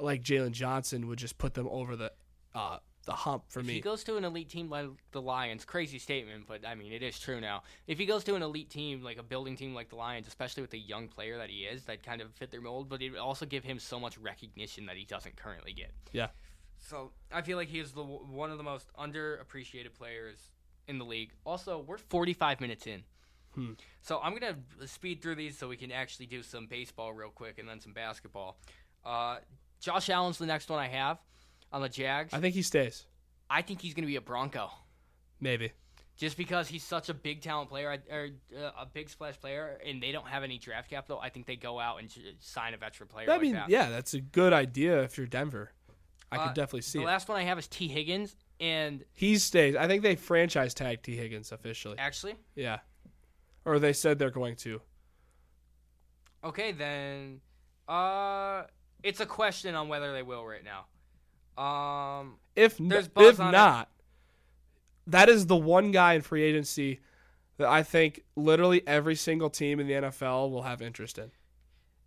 like 0.00 0.22
Jaylon 0.22 0.52
Johnson 0.52 1.06
would 1.08 1.18
just 1.18 1.38
put 1.38 1.54
them 1.54 1.68
over 1.70 1.96
the 1.96 2.12
uh, 2.54 2.78
the 3.04 3.12
hump 3.12 3.44
for 3.48 3.62
me. 3.62 3.70
If 3.70 3.74
he 3.74 3.80
goes 3.80 4.04
to 4.04 4.16
an 4.16 4.24
elite 4.24 4.48
team 4.48 4.70
like 4.70 4.86
the 5.10 5.20
Lions, 5.20 5.64
crazy 5.64 5.98
statement, 5.98 6.44
but 6.46 6.66
I 6.66 6.74
mean 6.74 6.92
it 6.92 7.02
is 7.02 7.18
true 7.18 7.40
now. 7.40 7.62
If 7.86 7.98
he 7.98 8.06
goes 8.06 8.24
to 8.24 8.34
an 8.34 8.42
elite 8.42 8.70
team 8.70 9.02
like 9.02 9.18
a 9.18 9.22
building 9.22 9.56
team 9.56 9.74
like 9.74 9.88
the 9.88 9.96
Lions, 9.96 10.26
especially 10.26 10.62
with 10.62 10.70
the 10.70 10.78
young 10.78 11.08
player 11.08 11.36
that 11.38 11.50
he 11.50 11.64
is, 11.64 11.84
that 11.84 12.02
kind 12.02 12.20
of 12.20 12.32
fit 12.34 12.50
their 12.50 12.60
mold, 12.60 12.88
but 12.88 13.02
it 13.02 13.10
would 13.10 13.20
also 13.20 13.44
give 13.44 13.64
him 13.64 13.78
so 13.78 13.98
much 13.98 14.18
recognition 14.18 14.86
that 14.86 14.96
he 14.96 15.04
doesn't 15.04 15.36
currently 15.36 15.72
get. 15.72 15.90
Yeah. 16.12 16.28
So 16.82 17.12
I 17.32 17.42
feel 17.42 17.56
like 17.56 17.68
he 17.68 17.78
is 17.78 17.92
the 17.92 18.02
one 18.02 18.50
of 18.50 18.58
the 18.58 18.64
most 18.64 18.88
underappreciated 18.98 19.94
players 19.94 20.50
in 20.88 20.98
the 20.98 21.04
league. 21.04 21.32
Also, 21.46 21.84
we're 21.86 21.98
45 21.98 22.60
minutes 22.60 22.86
in. 22.86 23.02
Hmm. 23.54 23.72
So 24.00 24.20
I'm 24.22 24.34
gonna 24.34 24.56
speed 24.86 25.22
through 25.22 25.36
these 25.36 25.56
so 25.56 25.68
we 25.68 25.76
can 25.76 25.92
actually 25.92 26.26
do 26.26 26.42
some 26.42 26.66
baseball 26.66 27.12
real 27.12 27.30
quick 27.30 27.58
and 27.58 27.68
then 27.68 27.80
some 27.80 27.92
basketball. 27.92 28.58
Uh, 29.04 29.38
Josh 29.80 30.10
Allen's 30.10 30.38
the 30.38 30.46
next 30.46 30.68
one 30.68 30.78
I 30.78 30.88
have 30.88 31.18
on 31.72 31.82
the 31.82 31.88
Jags. 31.88 32.32
I 32.32 32.40
think 32.40 32.54
he 32.54 32.62
stays. 32.62 33.06
I 33.48 33.62
think 33.62 33.80
he's 33.80 33.94
gonna 33.94 34.06
be 34.06 34.16
a 34.16 34.20
Bronco 34.22 34.70
Maybe. 35.40 35.72
just 36.16 36.36
because 36.38 36.66
he's 36.66 36.82
such 36.82 37.10
a 37.10 37.14
big 37.14 37.42
talent 37.42 37.68
player 37.68 38.00
or 38.10 38.28
uh, 38.58 38.70
a 38.80 38.86
big 38.86 39.10
splash 39.10 39.38
player, 39.38 39.78
and 39.86 40.02
they 40.02 40.12
don't 40.12 40.26
have 40.26 40.42
any 40.42 40.58
draft 40.58 40.88
capital. 40.88 41.20
I 41.22 41.28
think 41.28 41.46
they 41.46 41.56
go 41.56 41.78
out 41.78 42.00
and 42.00 42.10
sign 42.40 42.72
a 42.74 42.78
veteran 42.78 43.08
player. 43.08 43.28
I 43.28 43.34
like 43.34 43.42
mean, 43.42 43.52
that. 43.52 43.68
yeah, 43.68 43.90
that's 43.90 44.14
a 44.14 44.20
good 44.20 44.54
idea 44.54 45.02
if 45.02 45.18
you're 45.18 45.26
Denver. 45.26 45.72
I 46.32 46.36
Uh, 46.36 46.46
could 46.48 46.54
definitely 46.54 46.80
see 46.82 46.98
it. 46.98 47.02
the 47.02 47.08
it. 47.08 47.12
last 47.12 47.28
one 47.28 47.38
I 47.38 47.44
have 47.44 47.58
is 47.58 47.68
Tee 47.68 47.88
Higgins, 47.88 48.34
and 48.58 49.04
He 49.12 49.38
stays. 49.38 49.76
I 49.76 49.86
think 49.86 50.02
they 50.02 50.16
franchise 50.16 50.72
tag 50.74 51.02
Tee 51.02 51.16
Higgins 51.16 51.52
officially. 51.52 51.98
actually, 51.98 52.36
Yeah. 52.54 52.80
Or 53.64 53.78
they 53.78 53.92
said 53.92 54.18
they're 54.18 54.30
going 54.30 54.56
to. 54.56 54.80
Okay, 56.44 56.72
then. 56.72 57.40
Uh, 57.86 58.64
it's 59.02 59.20
a 59.20 59.26
question 59.26 59.74
on 59.74 59.88
whether 59.88 60.12
they 60.12 60.22
will 60.22 60.44
right 60.46 60.64
now. 60.64 60.86
Um, 61.62 62.38
If 62.56 62.80
n- 62.80 62.90
if 62.90 63.40
on 63.40 63.48
it. 63.48 63.52
not, 63.52 63.90
that 65.06 65.28
is 65.28 65.46
the 65.46 65.56
one 65.56 65.90
guy 65.92 66.14
in 66.14 66.22
free 66.22 66.42
agency 66.42 67.00
that 67.58 67.68
I 67.68 67.82
think 67.82 68.22
literally 68.36 68.86
every 68.86 69.14
single 69.14 69.50
team 69.50 69.78
in 69.78 69.86
the 69.86 69.92
NFL 69.94 70.50
will 70.50 70.62
have 70.62 70.80
interest 70.80 71.18
in. 71.18 71.30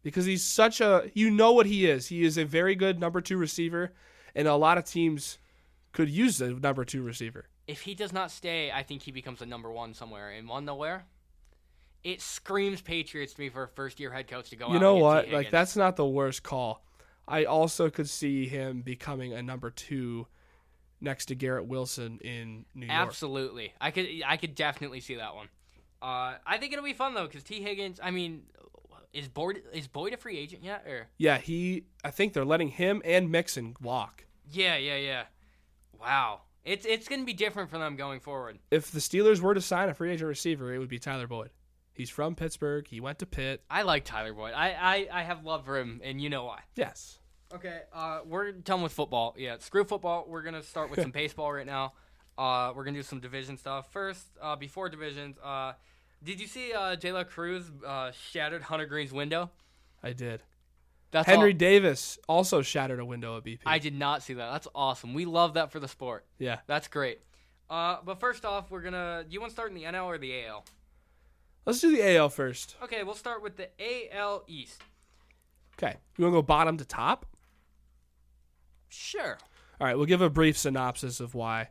Because 0.01 0.26
he's 0.26 0.43
such 0.43 0.82
a 0.82 1.09
you 1.13 1.30
know 1.32 1.51
what 1.53 1.65
he 1.67 1.86
is. 1.86 2.07
He 2.07 2.23
is 2.23 2.38
a 2.38 2.45
very 2.45 2.76
good 2.76 2.99
number 2.99 3.21
2 3.21 3.38
receiver 3.38 3.93
and 4.36 4.47
a 4.47 4.55
lot 4.55 4.77
of 4.77 4.86
teams 4.86 5.38
could 5.93 6.09
use 6.09 6.41
a 6.41 6.51
number 6.51 6.83
2 6.86 7.01
receiver. 7.01 7.45
if 7.67 7.81
he 7.81 7.95
does 7.95 8.13
not 8.13 8.29
stay, 8.29 8.71
I 8.71 8.83
think 8.83 9.01
he 9.01 9.11
becomes 9.11 9.41
a 9.41 9.45
number 9.45 9.71
one 9.71 9.93
somewhere. 9.93 10.29
And 10.29 10.47
one 10.47 10.65
nowhere. 10.65 11.05
It 12.03 12.21
screams 12.21 12.81
Patriots 12.81 13.33
to 13.33 13.41
me 13.41 13.49
for 13.49 13.63
a 13.63 13.67
first 13.67 13.99
year 13.99 14.11
head 14.11 14.27
coach 14.27 14.51
to 14.51 14.55
go. 14.55 14.65
out 14.65 14.71
You 14.73 14.79
know 14.79 14.97
and 14.97 15.01
get 15.03 15.25
T. 15.25 15.31
what? 15.31 15.38
Like 15.43 15.51
that's 15.51 15.75
not 15.75 15.95
the 15.95 16.05
worst 16.05 16.43
call. 16.43 16.83
I 17.27 17.45
also 17.45 17.89
could 17.89 18.07
see 18.07 18.47
him 18.47 18.81
becoming 18.81 19.33
a 19.33 19.41
number 19.41 19.71
2 19.71 20.27
next 21.01 21.25
to 21.27 21.36
Garrett 21.36 21.65
Wilson 21.65 22.19
in 22.23 22.65
New 22.75 22.86
York. 22.86 22.99
Absolutely, 22.99 23.73
I 23.81 23.89
could 23.89 24.07
I 24.27 24.38
could 24.38 24.53
definitely 24.53 24.99
see 24.99 25.15
that 25.15 25.33
one. 25.33 25.47
Uh, 26.01 26.36
I 26.45 26.57
think 26.59 26.73
it'll 26.73 26.86
be 26.86 26.93
fun 26.93 27.15
though 27.15 27.25
because 27.25 27.41
Tee 27.41 27.63
Higgins. 27.63 27.99
I 28.03 28.11
mean, 28.11 28.43
is 29.16 29.28
Boyd 29.28 29.61
is 29.74 29.88
Boyd 29.88 30.13
a 30.13 30.18
free 30.18 30.38
agent 30.38 30.63
yet? 30.63 30.86
Or 30.88 31.07
Yeah, 31.18 31.38
he 31.38 31.86
I 32.03 32.11
think 32.11 32.34
they're 32.34 32.45
letting 32.45 32.68
him 32.70 33.01
and 33.05 33.32
Mixon 33.32 33.76
walk. 33.82 34.26
yeah, 34.51 34.76
yeah, 34.78 34.97
yeah. 34.97 35.24
Wow, 35.99 36.41
it's 36.63 36.86
it's 36.86 37.07
gonna 37.07 37.24
be 37.26 37.34
different 37.34 37.70
for 37.70 37.78
them 37.78 37.95
going 37.95 38.20
forward. 38.20 38.59
if 38.72 38.91
the 38.91 38.99
Steelers 38.99 39.39
were 39.39 39.53
to 39.53 39.61
sign 39.61 39.89
a 39.89 39.93
free 39.93 40.11
agent 40.11 40.28
receiver, 40.28 40.74
it 40.74 40.80
would 40.80 40.89
be 40.89 40.99
Tyler 40.99 41.28
Boyd. 41.28 41.49
He's 41.93 42.09
from 42.09 42.36
Pittsburgh. 42.36 42.86
He 42.88 42.99
went 42.99 43.20
to 43.20 43.26
Pitt. 43.26 43.63
I 43.70 43.84
like 43.84 44.03
Tyler 44.03 44.34
Boyd. 44.34 44.53
I 44.53 44.72
I, 44.72 45.07
I 45.22 45.24
have 45.24 45.45
love 45.45 45.66
for 45.66 45.80
him, 45.80 46.01
and 46.03 46.22
you 46.22 46.30
know 46.30 46.43
why. 46.43 46.59
Yes. 46.76 47.20
Okay, 47.53 47.82
uh, 47.93 48.20
we're 48.26 48.51
done 48.51 48.82
with 48.82 48.91
football. 48.91 49.34
Yeah, 49.38 49.55
screw 49.59 49.86
football. 49.86 50.26
We're 50.28 50.41
gonna 50.41 50.63
start 50.63 50.89
with 50.91 51.01
some 51.01 51.11
baseball 51.22 51.53
right 51.53 51.66
now. 51.66 51.93
Uh, 52.38 52.74
we're 52.76 52.84
gonna 52.84 52.97
do 52.97 53.03
some 53.03 53.22
division 53.22 53.55
stuff 53.55 53.91
first. 53.93 54.26
Uh, 54.41 54.55
before 54.57 54.89
divisions, 54.89 55.38
uh, 55.41 55.74
did 56.24 56.39
you 56.39 56.47
see 56.47 56.74
uh. 56.74 56.95
La 57.03 57.24
Cruz 57.24 57.72
uh, 57.86 58.11
shattered 58.32 58.63
Hunter 58.63 58.86
Greene's 58.86 59.11
window? 59.11 59.51
I 60.03 60.13
did. 60.13 60.41
That's 61.11 61.28
Henry 61.28 61.51
all- 61.51 61.57
Davis 61.57 62.20
also 62.28 62.61
shattered 62.61 62.99
a 62.99 63.05
window 63.05 63.38
at 63.38 63.43
BP. 63.43 63.59
I 63.66 63.80
did 63.80 63.93
not 63.95 64.22
see 64.24 64.34
that. 64.34 64.51
That's 64.51 64.68
awesome. 64.76 65.13
We 65.13 65.26
love 65.26 65.53
that 65.53 65.72
for 65.72 65.80
the 65.80 65.88
sport. 65.88 66.26
yeah. 66.39 66.59
That's 66.68 66.88
great. 66.88 67.20
Uh, 67.70 67.97
but 68.05 68.20
first 68.20 68.45
off, 68.45 68.70
we're 68.70 68.82
gonna. 68.82 69.24
Do 69.28 69.34
you 69.34 69.39
want 69.39 69.49
to 69.51 69.53
start 69.55 69.70
in 69.70 69.76
the 69.76 69.84
NL 69.84 70.05
or 70.05 70.18
the 70.18 70.45
AL? 70.45 70.66
Let's 71.66 71.80
do 71.82 71.95
the 71.95 72.16
AL 72.18 72.30
first. 72.30 72.76
Okay, 72.84 73.01
we'll 73.03 73.16
start 73.16 73.41
with 73.41 73.57
the 73.57 73.70
AL 74.16 74.43
East. 74.47 74.82
Okay. 75.78 75.95
You 76.18 76.24
want 76.26 76.34
to 76.34 76.38
go 76.38 76.41
bottom 76.43 76.78
to 76.78 76.86
top? 76.86 77.26
Sure. 78.89 79.38
All 79.82 79.88
right. 79.88 79.97
We'll 79.97 80.05
give 80.05 80.22
a 80.22 80.30
brief 80.30 80.57
synopsis 80.57 81.20
of 81.20 81.34
why. 81.34 81.70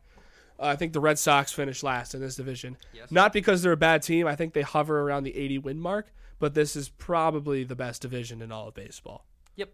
Uh, 0.59 0.67
I 0.67 0.77
think 0.77 0.93
the 0.93 1.01
Red 1.01 1.19
Sox 1.19 1.53
finished 1.53 1.83
last 1.83 2.15
in 2.15 2.21
this 2.21 2.37
division. 2.37 2.77
Yes. 2.93 3.11
Not 3.11 3.33
because 3.33 3.63
they're 3.63 3.73
a 3.73 3.77
bad 3.77 4.03
team. 4.03 4.27
I 4.27 4.37
think 4.37 4.53
they 4.53 4.63
hover 4.63 5.01
around 5.01 5.25
the 5.25 5.37
80 5.37 5.59
win 5.59 5.81
mark, 5.81 6.13
but 6.39 6.55
this 6.55 6.77
is 6.77 6.89
probably 6.89 7.65
the 7.65 7.77
best 7.77 8.03
division 8.03 8.41
in 8.41 8.53
all 8.53 8.69
of 8.69 8.75
baseball. 8.75 9.25
Yep. 9.57 9.71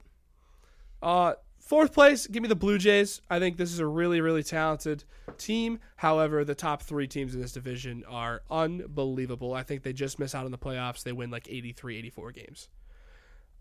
Uh, 1.02 1.34
fourth 1.58 1.92
place, 1.92 2.26
give 2.26 2.42
me 2.42 2.48
the 2.48 2.54
Blue 2.54 2.78
Jays. 2.78 3.20
I 3.28 3.38
think 3.38 3.56
this 3.56 3.72
is 3.72 3.78
a 3.78 3.86
really, 3.86 4.20
really 4.20 4.42
talented 4.42 5.04
team. 5.38 5.80
However, 5.96 6.44
the 6.44 6.54
top 6.54 6.82
three 6.82 7.06
teams 7.06 7.34
in 7.34 7.40
this 7.40 7.52
division 7.52 8.04
are 8.08 8.42
unbelievable. 8.50 9.54
I 9.54 9.62
think 9.62 9.82
they 9.82 9.92
just 9.92 10.18
miss 10.18 10.34
out 10.34 10.46
on 10.46 10.50
the 10.50 10.58
playoffs. 10.58 11.02
They 11.02 11.12
win 11.12 11.30
like 11.30 11.46
83, 11.48 11.98
84 11.98 12.32
games. 12.32 12.68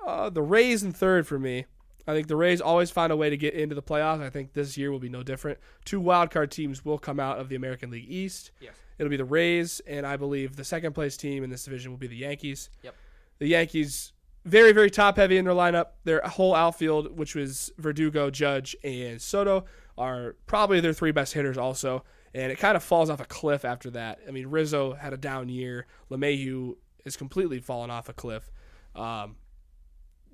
Uh, 0.05 0.29
the 0.29 0.41
Rays 0.41 0.83
in 0.83 0.93
third 0.93 1.27
for 1.27 1.37
me. 1.37 1.65
I 2.09 2.13
think 2.13 2.27
the 2.27 2.35
Rays 2.35 2.59
always 2.59 2.89
find 2.89 3.11
a 3.11 3.15
way 3.15 3.29
to 3.29 3.37
get 3.37 3.53
into 3.53 3.75
the 3.75 3.83
playoffs. 3.83 4.21
I 4.21 4.29
think 4.29 4.53
this 4.53 4.77
year 4.77 4.91
will 4.91 4.99
be 4.99 5.09
no 5.09 5.21
different. 5.21 5.59
Two 5.85 6.01
wildcard 6.01 6.49
teams 6.49 6.83
will 6.83 6.97
come 6.97 7.19
out 7.19 7.37
of 7.37 7.49
the 7.49 7.55
American 7.55 7.91
League 7.91 8.09
East. 8.09 8.51
Yes. 8.59 8.73
It'll 8.97 9.09
be 9.11 9.17
the 9.17 9.25
Rays, 9.25 9.79
and 9.87 10.05
I 10.05 10.17
believe 10.17 10.55
the 10.55 10.63
second 10.63 10.93
place 10.93 11.15
team 11.15 11.43
in 11.43 11.49
this 11.49 11.63
division 11.63 11.91
will 11.91 11.99
be 11.99 12.07
the 12.07 12.17
Yankees. 12.17 12.69
Yep. 12.83 12.95
The 13.37 13.47
Yankees, 13.47 14.13
very, 14.43 14.71
very 14.71 14.89
top 14.89 15.17
heavy 15.17 15.37
in 15.37 15.45
their 15.45 15.53
lineup. 15.53 15.89
Their 16.03 16.21
whole 16.21 16.55
outfield, 16.55 17.17
which 17.17 17.35
was 17.35 17.71
Verdugo, 17.77 18.29
Judge, 18.29 18.75
and 18.83 19.21
Soto, 19.21 19.65
are 19.97 20.35
probably 20.47 20.79
their 20.79 20.93
three 20.93 21.11
best 21.11 21.33
hitters 21.33 21.57
also. 21.57 22.03
And 22.33 22.51
it 22.51 22.57
kind 22.57 22.75
of 22.75 22.83
falls 22.83 23.09
off 23.09 23.21
a 23.21 23.25
cliff 23.25 23.63
after 23.65 23.89
that. 23.91 24.19
I 24.27 24.31
mean, 24.31 24.47
Rizzo 24.47 24.93
had 24.93 25.13
a 25.13 25.17
down 25.17 25.47
year. 25.49 25.85
LeMahieu 26.11 26.75
is 27.05 27.15
completely 27.15 27.59
fallen 27.59 27.89
off 27.89 28.09
a 28.09 28.13
cliff. 28.13 28.51
Um, 28.95 29.35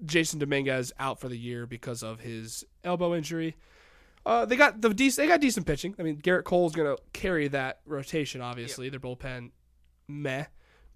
Jasson 0.04 0.40
Dominguez 0.40 0.92
out 1.00 1.20
for 1.20 1.30
the 1.30 1.38
year 1.38 1.66
because 1.66 2.04
of 2.04 2.20
his 2.20 2.66
elbow 2.84 3.16
injury. 3.16 3.56
Uh, 4.26 4.46
they 4.46 4.56
got 4.56 4.82
the 4.82 4.90
dec- 4.90 5.16
they 5.16 5.28
got 5.28 5.40
decent 5.40 5.68
pitching. 5.68 5.96
I 6.00 6.04
mean, 6.04 6.18
Gerrit 6.18 6.44
Cole's 6.44 6.74
gonna 6.74 6.96
carry 7.14 7.48
that 7.50 7.82
rotation. 7.86 8.42
Obviously, 8.42 8.90
their 8.90 9.00
bullpen, 9.00 9.52
meh, 10.08 10.46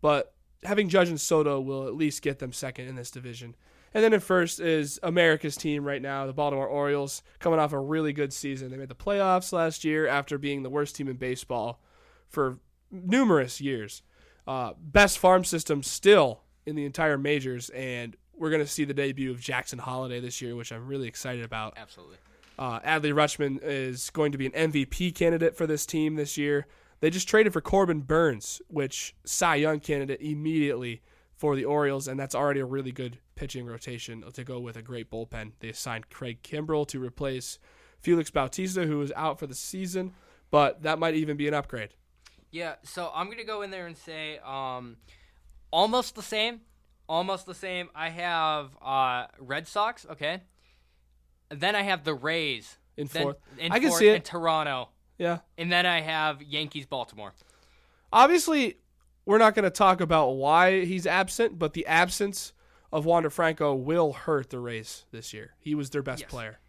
but 0.01 0.33
having 0.63 0.89
Judge 0.89 1.09
and 1.09 1.21
Soto 1.21 1.61
will 1.61 1.87
at 1.87 1.95
least 1.95 2.21
get 2.21 2.39
them 2.39 2.51
second 2.51 2.87
in 2.87 2.95
this 2.95 3.11
division. 3.11 3.55
And 3.93 4.03
then 4.03 4.13
in 4.13 4.19
first 4.19 4.59
is 4.59 4.99
America's 5.01 5.55
team 5.57 5.83
right 5.83 6.01
now, 6.01 6.27
the 6.27 6.33
Baltimore 6.33 6.67
Orioles, 6.67 7.23
coming 7.39 7.59
off 7.59 7.73
a 7.73 7.79
really 7.79 8.13
good 8.13 8.31
season. 8.33 8.69
They 8.69 8.77
made 8.77 8.89
the 8.89 8.95
playoffs 8.95 9.51
last 9.51 9.83
year 9.83 10.07
after 10.07 10.37
being 10.37 10.61
the 10.61 10.69
worst 10.69 10.95
team 10.95 11.07
in 11.07 11.17
baseball 11.17 11.81
for 12.27 12.59
numerous 12.91 13.59
years. 13.59 14.03
Uh, 14.47 14.73
best 14.79 15.17
farm 15.17 15.43
system 15.43 15.81
still 15.81 16.41
in 16.65 16.75
the 16.75 16.85
entire 16.85 17.17
majors, 17.17 17.69
and 17.69 18.15
we're 18.39 18.49
going 18.49 18.61
to 18.61 18.67
see 18.67 18.85
the 18.85 18.93
debut 18.93 19.31
of 19.31 19.39
Jackson 19.39 19.79
Holliday 19.79 20.19
this 20.19 20.41
year, 20.41 20.55
which 20.55 20.71
I'm 20.71 20.87
really 20.87 21.07
excited 21.07 21.43
about. 21.43 21.73
Absolutely. 21.77 22.17
Uh, 22.57 22.79
Adley 22.81 23.13
Rutschman 23.13 23.59
is 23.61 24.09
going 24.09 24.31
to 24.31 24.37
be 24.37 24.45
an 24.45 24.71
MVP 24.71 25.15
candidate 25.15 25.55
for 25.55 25.67
this 25.67 25.85
team 25.85 26.15
this 26.15 26.37
year. 26.37 26.67
They 26.99 27.09
just 27.09 27.27
traded 27.27 27.53
for 27.53 27.61
Corbin 27.61 28.01
Burnes, 28.01 28.61
which 28.67 29.15
Cy 29.23 29.55
Young 29.55 29.79
candidate 29.79 30.21
immediately 30.21 31.01
for 31.35 31.55
the 31.55 31.63
Orioles, 31.63 32.07
and 32.07 32.19
that's 32.19 32.35
already 32.35 32.59
a 32.59 32.65
really 32.65 32.91
good 32.91 33.19
pitching 33.35 33.65
rotation 33.65 34.23
to 34.33 34.43
go 34.43 34.59
with 34.59 34.75
a 34.75 34.81
great 34.81 35.09
bullpen. 35.09 35.53
They 35.61 35.71
signed 35.71 36.09
Craig 36.09 36.43
Kimbrel 36.43 36.85
to 36.89 37.01
replace 37.01 37.59
Felix 38.01 38.29
Bautista, 38.29 38.85
who 38.85 39.01
is 39.01 39.13
out 39.15 39.39
for 39.39 39.47
the 39.47 39.55
season, 39.55 40.13
but 40.51 40.83
that 40.83 40.99
might 40.99 41.15
even 41.15 41.37
be 41.37 41.47
an 41.47 41.53
upgrade. 41.53 41.93
Yeah, 42.51 42.75
so 42.83 43.11
I'm 43.13 43.29
gonna 43.29 43.45
go 43.45 43.61
in 43.61 43.71
there 43.71 43.87
and 43.87 43.95
say 43.95 44.39
um, 44.39 44.97
almost 45.71 46.15
the 46.15 46.21
same, 46.21 46.61
almost 47.09 47.45
the 47.45 47.53
same. 47.55 47.89
I 47.93 48.09
have 48.09 48.69
uh, 48.81 49.25
Red 49.39 49.67
Sox, 49.67 50.05
okay. 50.11 50.41
Then 51.49 51.75
I 51.75 51.81
have 51.81 52.03
the 52.05 52.13
Rays 52.13 52.77
In 52.95 53.07
then- 53.07 53.23
fourth. 53.23 53.37
in 53.57 53.71
I 53.73 53.79
can 53.79 53.89
fourth, 53.89 53.99
see 53.99 54.07
it. 54.09 54.15
and 54.15 54.23
Toronto, 54.25 54.89
Yeah. 55.17 55.39
and 55.57 55.69
then 55.71 55.85
I 55.85 55.99
have 56.01 56.41
Yankees, 56.41 56.85
Baltimore. 56.85 57.33
Obviously, 58.13 58.77
we're 59.25 59.37
not 59.39 59.55
going 59.55 59.63
to 59.63 59.69
talk 59.69 59.99
about 60.01 60.29
why 60.35 60.85
he's 60.85 61.05
absent, 61.05 61.59
but 61.59 61.73
the 61.73 61.85
absence 61.87 62.53
of 62.91 63.05
Wander 63.05 63.29
Franco 63.29 63.73
will 63.75 64.13
hurt 64.13 64.49
the 64.49 64.59
Rays 64.59 65.05
this 65.11 65.33
year. 65.33 65.55
He 65.59 65.75
was 65.75 65.89
their 65.89 66.01
best 66.01 66.21
Yes. 66.21 66.29
player. 66.31 66.59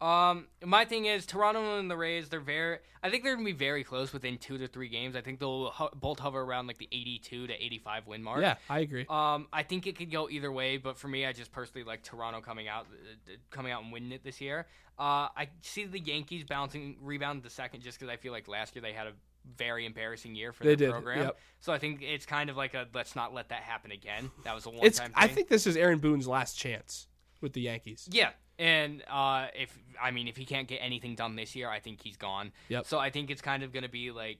Um, 0.00 0.46
my 0.64 0.84
thing 0.84 1.06
is 1.06 1.24
Toronto 1.24 1.78
and 1.78 1.90
the 1.90 1.96
Rays. 1.96 2.28
They're 2.28 2.40
very. 2.40 2.78
I 3.02 3.08
think 3.10 3.24
they're 3.24 3.34
gonna 3.34 3.44
be 3.46 3.52
very 3.52 3.82
close 3.84 4.12
within 4.12 4.36
two 4.36 4.58
to 4.58 4.66
three 4.68 4.88
games. 4.88 5.16
I 5.16 5.20
think 5.22 5.38
they'll 5.40 5.70
ho- 5.70 5.90
both 5.94 6.18
hover 6.18 6.40
around 6.42 6.66
like 6.66 6.76
the 6.78 6.88
82 6.92 7.46
to 7.46 7.64
85 7.64 8.06
win 8.06 8.22
mark. 8.22 8.42
Yeah, 8.42 8.56
I 8.68 8.80
agree. 8.80 9.06
Um, 9.08 9.46
I 9.52 9.62
think 9.62 9.86
it 9.86 9.96
could 9.96 10.10
go 10.10 10.28
either 10.28 10.52
way, 10.52 10.76
but 10.76 10.98
for 10.98 11.08
me, 11.08 11.24
I 11.24 11.32
just 11.32 11.50
personally 11.50 11.84
like 11.84 12.02
Toronto 12.02 12.40
coming 12.40 12.68
out, 12.68 12.86
uh, 12.90 13.32
coming 13.50 13.72
out 13.72 13.82
and 13.84 13.92
winning 13.92 14.12
it 14.12 14.22
this 14.22 14.40
year. 14.40 14.66
Uh, 14.98 15.28
I 15.36 15.48
see 15.62 15.84
the 15.84 16.00
Yankees 16.00 16.44
bouncing, 16.44 16.96
rebound 17.00 17.42
to 17.44 17.50
second, 17.50 17.82
just 17.82 17.98
because 17.98 18.12
I 18.12 18.16
feel 18.16 18.32
like 18.32 18.48
last 18.48 18.74
year 18.74 18.82
they 18.82 18.92
had 18.92 19.06
a 19.06 19.12
very 19.56 19.86
embarrassing 19.86 20.34
year 20.34 20.52
for 20.52 20.64
They 20.64 20.74
their 20.74 20.88
did, 20.88 20.92
program. 20.92 21.18
yep. 21.20 21.38
So 21.60 21.72
I 21.72 21.78
think 21.78 22.02
it's 22.02 22.26
kind 22.26 22.50
of 22.50 22.56
like 22.56 22.74
a 22.74 22.86
let's 22.92 23.14
not 23.16 23.32
let 23.32 23.48
that 23.50 23.62
happen 23.62 23.92
again. 23.92 24.30
That 24.44 24.54
was 24.54 24.66
a 24.66 24.70
one 24.70 24.90
time. 24.90 25.12
I 25.14 25.28
think 25.28 25.48
this 25.48 25.66
is 25.66 25.76
Aaron 25.76 26.00
Boone's 26.00 26.26
last 26.26 26.58
chance 26.58 27.06
with 27.40 27.52
the 27.52 27.60
Yankees. 27.60 28.08
Yeah, 28.10 28.30
and 28.58 29.02
uh, 29.10 29.46
if 29.54 29.76
I 30.00 30.10
mean 30.10 30.28
if 30.28 30.36
he 30.36 30.44
can't 30.44 30.68
get 30.68 30.76
anything 30.76 31.14
done 31.14 31.36
this 31.36 31.54
year, 31.54 31.68
I 31.68 31.80
think 31.80 32.02
he's 32.02 32.16
gone. 32.16 32.52
Yep. 32.68 32.86
So 32.86 32.98
I 32.98 33.10
think 33.10 33.30
it's 33.30 33.42
kind 33.42 33.62
of 33.62 33.72
going 33.72 33.82
to 33.82 33.88
be 33.88 34.10
like 34.10 34.38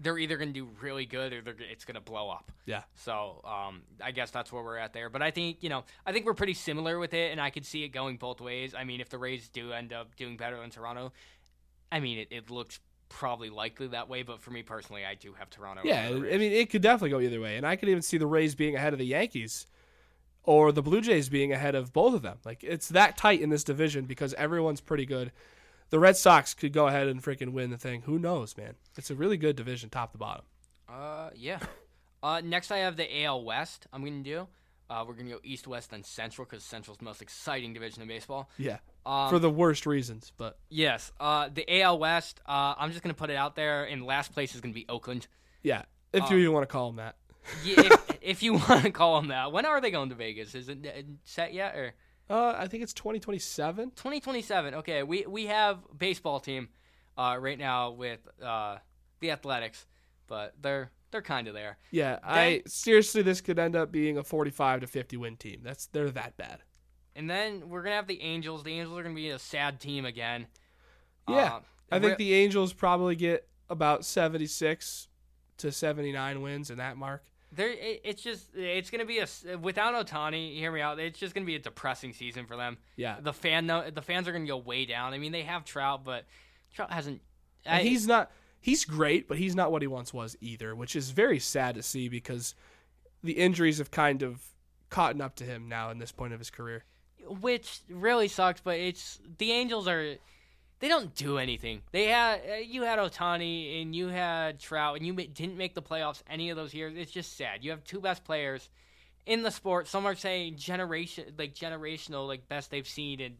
they're 0.00 0.18
either 0.18 0.36
going 0.36 0.48
to 0.48 0.54
do 0.54 0.68
really 0.80 1.04
good 1.04 1.32
or 1.32 1.42
they're, 1.42 1.54
it's 1.58 1.84
going 1.84 1.94
to 1.94 2.00
blow 2.00 2.30
up. 2.30 2.50
Yeah. 2.64 2.82
So 2.94 3.42
um, 3.44 3.82
I 4.02 4.12
guess 4.12 4.30
that's 4.30 4.50
where 4.50 4.62
we're 4.62 4.78
at 4.78 4.92
there. 4.92 5.10
But 5.10 5.22
I 5.22 5.30
think 5.30 5.62
you 5.62 5.68
know 5.68 5.84
I 6.06 6.12
think 6.12 6.26
we're 6.26 6.34
pretty 6.34 6.54
similar 6.54 6.98
with 6.98 7.14
it, 7.14 7.32
and 7.32 7.40
I 7.40 7.50
could 7.50 7.64
see 7.64 7.84
it 7.84 7.88
going 7.88 8.16
both 8.16 8.40
ways. 8.40 8.74
I 8.74 8.84
mean, 8.84 9.00
if 9.00 9.08
the 9.08 9.18
Rays 9.18 9.48
do 9.48 9.72
end 9.72 9.92
up 9.92 10.16
doing 10.16 10.36
better 10.36 10.58
than 10.58 10.70
Toronto, 10.70 11.12
I 11.90 12.00
mean 12.00 12.18
it, 12.18 12.28
it 12.30 12.50
looks 12.50 12.80
probably 13.08 13.50
likely 13.50 13.88
that 13.88 14.08
way. 14.08 14.22
But 14.22 14.40
for 14.40 14.50
me 14.50 14.62
personally, 14.62 15.04
I 15.04 15.14
do 15.14 15.34
have 15.34 15.50
Toronto. 15.50 15.82
Yeah, 15.84 16.08
I 16.08 16.12
mean, 16.12 16.52
it 16.52 16.70
could 16.70 16.82
definitely 16.82 17.10
go 17.10 17.20
either 17.20 17.40
way, 17.40 17.56
and 17.56 17.66
I 17.66 17.76
could 17.76 17.88
even 17.88 18.02
see 18.02 18.18
the 18.18 18.26
Rays 18.26 18.54
being 18.54 18.76
ahead 18.76 18.92
of 18.92 18.98
the 18.98 19.06
Yankees, 19.06 19.66
or 20.44 20.72
the 20.72 20.82
Blue 20.82 21.00
Jays 21.00 21.28
being 21.28 21.52
ahead 21.52 21.74
of 21.74 21.92
both 21.92 22.14
of 22.14 22.22
them. 22.22 22.38
Like 22.44 22.62
it's 22.64 22.88
that 22.88 23.16
tight 23.16 23.40
in 23.40 23.50
this 23.50 23.64
division 23.64 24.04
because 24.06 24.34
everyone's 24.34 24.80
pretty 24.80 25.06
good. 25.06 25.32
The 25.90 25.98
Red 25.98 26.16
Sox 26.16 26.54
could 26.54 26.72
go 26.72 26.86
ahead 26.86 27.08
and 27.08 27.22
freaking 27.22 27.52
win 27.52 27.70
the 27.70 27.76
thing. 27.78 28.02
Who 28.02 28.18
knows, 28.18 28.56
man? 28.56 28.74
It's 28.96 29.10
a 29.10 29.14
really 29.14 29.36
good 29.36 29.56
division, 29.56 29.90
top 29.90 30.12
to 30.12 30.18
bottom. 30.18 30.44
Uh, 30.88 31.30
yeah. 31.34 31.58
Uh, 32.22 32.40
next 32.44 32.70
I 32.70 32.78
have 32.78 32.96
the 32.96 33.22
AL 33.24 33.44
West. 33.44 33.86
I'm 33.92 34.04
gonna 34.04 34.22
do. 34.22 34.46
Uh, 34.88 35.04
we're 35.06 35.14
gonna 35.14 35.30
go 35.30 35.38
East, 35.44 35.66
West, 35.68 35.90
then 35.90 36.02
Central 36.02 36.44
because 36.44 36.64
Central's 36.64 36.98
the 36.98 37.04
most 37.04 37.22
exciting 37.22 37.72
division 37.72 38.02
in 38.02 38.08
baseball. 38.08 38.50
Yeah. 38.58 38.78
Um, 39.06 39.30
For 39.30 39.38
the 39.38 39.48
worst 39.50 39.86
reasons, 39.86 40.32
but 40.36 40.58
yes, 40.68 41.12
uh, 41.20 41.48
the 41.52 41.64
AL 41.80 41.98
West. 41.98 42.40
Uh, 42.46 42.74
I'm 42.76 42.90
just 42.90 43.02
gonna 43.02 43.14
put 43.14 43.30
it 43.30 43.36
out 43.36 43.54
there. 43.56 43.84
In 43.84 44.04
last 44.04 44.32
place 44.32 44.54
is 44.54 44.60
gonna 44.60 44.74
be 44.74 44.86
Oakland. 44.88 45.26
yeah. 45.62 45.82
If 46.12 46.24
you 46.28 46.36
Um, 46.36 46.40
even 46.42 46.52
want 46.54 46.68
to 46.68 46.72
call 46.72 46.88
them 46.88 46.96
that. 46.96 47.16
Yeah, 47.64 47.80
if, 47.86 48.18
if 48.20 48.42
you 48.42 48.52
want 48.68 48.82
to 48.84 48.90
call 48.90 49.20
them 49.20 49.28
that. 49.28 49.52
When 49.52 49.66
are 49.66 49.80
they 49.80 49.90
going 49.90 50.08
to 50.10 50.14
Vegas? 50.14 50.54
Is 50.54 50.68
it 50.68 50.86
uh, 50.86 51.02
set 51.24 51.52
yet 51.52 51.74
or 51.74 51.94
Uh, 52.28 52.54
I 52.56 52.66
think 52.68 52.82
it's 52.82 52.92
2027. 52.94 53.90
2027? 53.90 54.74
Okay, 54.74 55.02
we 55.02 55.24
we 55.26 55.46
have 55.46 55.78
baseball 55.96 56.40
team 56.40 56.68
uh, 57.18 57.36
right 57.40 57.58
now 57.58 57.90
with 57.90 58.20
uh, 58.42 58.78
the 59.20 59.30
Athletics, 59.32 59.86
but 60.26 60.54
they're 60.60 60.90
they're 61.10 61.22
kind 61.22 61.48
of 61.48 61.54
there. 61.54 61.76
Yeah, 61.90 62.18
I 62.22 62.62
seriously, 62.66 63.22
this 63.22 63.40
could 63.40 63.58
end 63.58 63.74
up 63.74 63.90
being 63.90 64.16
a 64.16 64.22
45 64.22 64.82
to 64.82 64.86
50 64.86 65.16
win 65.16 65.36
team. 65.36 65.60
That's 65.62 65.86
they're 65.86 66.10
that 66.10 66.36
bad. 66.36 66.60
And 67.16 67.28
then 67.28 67.68
we're 67.68 67.82
gonna 67.82 67.96
have 67.96 68.06
the 68.06 68.22
Angels. 68.22 68.62
The 68.62 68.72
Angels 68.78 68.96
are 68.96 69.02
gonna 69.02 69.14
be 69.14 69.30
a 69.30 69.38
sad 69.38 69.80
team 69.80 70.04
again. 70.04 70.46
Yeah, 71.28 71.54
Uh, 71.56 71.60
I 71.90 71.98
think 71.98 72.16
the 72.18 72.32
Angels 72.34 72.72
probably 72.72 73.16
get 73.16 73.48
about 73.68 74.04
76 74.04 75.08
to 75.60 75.72
79 75.72 76.42
wins 76.42 76.70
in 76.70 76.78
that 76.78 76.96
mark. 76.96 77.22
There, 77.52 77.70
it, 77.70 78.00
it's 78.04 78.22
just 78.22 78.54
it's 78.54 78.90
gonna 78.90 79.04
be 79.04 79.18
a 79.18 79.26
without 79.58 79.94
Ohtani. 80.06 80.54
Hear 80.54 80.70
me 80.70 80.80
out. 80.80 81.00
It's 81.00 81.18
just 81.18 81.34
gonna 81.34 81.46
be 81.46 81.56
a 81.56 81.60
depressing 81.60 82.12
season 82.12 82.46
for 82.46 82.56
them. 82.56 82.78
Yeah, 82.96 83.18
The 83.20 83.32
fan, 83.32 83.66
the 83.66 84.02
fans 84.02 84.28
are 84.28 84.32
gonna 84.32 84.46
go 84.46 84.56
way 84.58 84.84
down. 84.86 85.12
I 85.14 85.18
mean, 85.18 85.32
they 85.32 85.42
have 85.42 85.64
Trout, 85.64 86.04
but 86.04 86.26
Trout 86.74 86.92
hasn't. 86.92 87.20
and 87.64 87.80
I- 87.80 87.82
he's 87.82 88.06
not. 88.06 88.30
He's 88.60 88.84
great, 88.84 89.26
but 89.26 89.38
he's 89.38 89.54
not 89.56 89.72
what 89.72 89.80
he 89.82 89.88
once 89.88 90.12
was 90.12 90.36
either, 90.42 90.74
which 90.76 90.94
is 90.94 91.10
very 91.10 91.38
sad 91.38 91.74
to 91.76 91.82
see 91.82 92.08
because 92.08 92.54
the 93.24 93.32
injuries 93.32 93.78
have 93.78 93.90
kind 93.90 94.22
of 94.22 94.42
caught 94.90 95.18
up 95.20 95.34
to 95.36 95.44
him 95.44 95.66
now 95.68 95.90
in 95.90 95.98
this 95.98 96.12
point 96.12 96.32
of 96.34 96.38
his 96.38 96.50
career. 96.50 96.84
which 97.26 97.80
really 97.88 98.28
sucks. 98.28 98.60
But 98.60 98.78
it's 98.78 99.18
the 99.38 99.50
Angels 99.52 99.88
are. 99.88 100.16
They 100.80 100.88
don't 100.88 101.14
do 101.14 101.36
anything. 101.38 101.82
They 101.92 102.06
had 102.06 102.40
uh, 102.50 102.54
you 102.56 102.82
had 102.82 102.98
Ohtani 102.98 103.82
and 103.82 103.94
you 103.94 104.08
had 104.08 104.58
Trout 104.58 104.96
and 104.96 105.06
you 105.06 105.12
didn't 105.12 105.56
make 105.56 105.74
the 105.74 105.82
playoffs 105.82 106.22
any 106.28 106.50
of 106.50 106.56
those 106.56 106.74
years. 106.74 106.94
It's 106.96 107.12
just 107.12 107.36
sad. 107.36 107.62
You 107.62 107.70
have 107.70 107.84
two 107.84 108.00
best 108.00 108.24
players 108.24 108.70
in 109.26 109.42
the 109.42 109.50
sport. 109.50 109.88
Some 109.88 110.06
are 110.06 110.14
saying 110.14 110.56
generation 110.56 111.34
like 111.38 111.54
generational, 111.54 112.26
like 112.26 112.48
best 112.48 112.70
they've 112.70 112.88
seen 112.88 113.20
in 113.20 113.36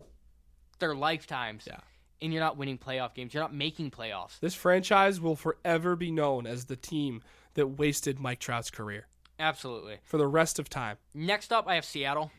their 0.79 0.95
lifetimes. 0.95 1.65
Yeah. 1.67 1.79
And 2.23 2.35
you're 2.35 2.43
not 2.43 2.59
winning 2.59 2.77
playoff 2.77 3.15
games. 3.15 3.33
You're 3.33 3.43
not 3.43 3.55
making 3.55 3.91
playoffs. 3.91 4.39
This 4.41 4.55
franchise 4.55 5.19
will 5.19 5.37
forever 5.37 5.97
be 5.97 6.11
known 6.11 6.47
as 6.47 6.67
the 6.67 6.77
team 6.77 7.23
that 7.55 7.67
wasted 7.67 8.21
Mike 8.21 8.39
Trout's 8.39 8.71
career 8.71 9.07
Absolutely. 9.39 9.97
for 10.05 10.19
the 10.19 10.27
rest 10.27 10.59
of 10.59 10.69
time. 10.69 10.99
Next 11.15 11.51
up, 11.51 11.67
I 11.67 11.77
have 11.77 11.87
Seattle. 11.87 12.31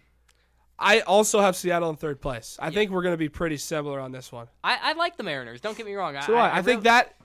I 0.82 1.02
also 1.02 1.40
have 1.40 1.56
Seattle 1.56 1.90
in 1.92 1.96
third 1.96 2.20
place. 2.20 2.58
I 2.60 2.72
think 2.72 2.92
we're 2.92 3.04
going 3.04 3.14
to 3.14 3.18
be 3.18 3.30
pretty 3.30 3.58
similar 3.58 4.00
on 4.00 4.12
this 4.12 4.32
one. 4.32 4.48
I, 4.64 4.78
I 4.82 4.94
like 4.94 5.16
the 5.16 5.24
Mariners. 5.24 5.62
Don't 5.62 5.78
get 5.78 5.86
me 5.86 5.94
wrong. 5.94 6.16
So 6.22 6.34
do 6.34 6.36
I, 6.36 6.58
I, 6.58 6.62
think 6.62 6.84
that 6.84 7.16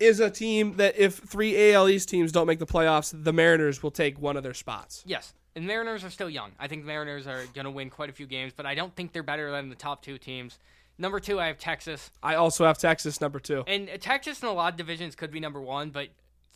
is 0.00 0.18
a 0.18 0.28
team 0.28 0.76
that 0.76 0.96
if 0.98 1.14
three 1.14 1.72
AL 1.72 1.88
East 1.88 2.08
teams 2.08 2.32
don't 2.32 2.46
make 2.46 2.58
the 2.58 2.66
playoffs, 2.66 3.12
the 3.14 3.32
Mariners 3.32 3.82
will 3.82 3.92
take 3.92 4.20
one 4.20 4.36
of 4.36 4.42
their 4.42 4.54
spots. 4.54 5.04
Yes. 5.06 5.34
And 5.54 5.66
Mariners 5.66 6.04
are 6.04 6.10
still 6.10 6.28
young. 6.28 6.52
I 6.58 6.66
think 6.68 6.82
the 6.82 6.88
Mariners 6.88 7.26
are 7.26 7.44
going 7.54 7.64
to 7.64 7.70
win 7.70 7.90
quite 7.90 8.10
a 8.10 8.12
few 8.12 8.26
games, 8.26 8.52
but 8.56 8.66
I 8.66 8.74
don't 8.74 8.94
think 8.94 9.12
they're 9.12 9.22
better 9.22 9.50
than 9.50 9.68
the 9.68 9.76
top 9.76 10.02
two 10.02 10.18
teams. 10.18 10.58
Number 10.98 11.20
two, 11.20 11.40
I 11.40 11.46
have 11.46 11.58
Texas. 11.58 12.10
I 12.22 12.34
also 12.34 12.66
have 12.66 12.76
Texas 12.76 13.20
number 13.20 13.40
two. 13.40 13.64
And 13.66 13.88
Texas 14.00 14.42
in 14.42 14.48
a 14.48 14.52
lot 14.52 14.72
of 14.72 14.76
divisions 14.76 15.14
could 15.14 15.30
be 15.30 15.40
number 15.40 15.60
one, 15.60 15.90
but 15.90 16.08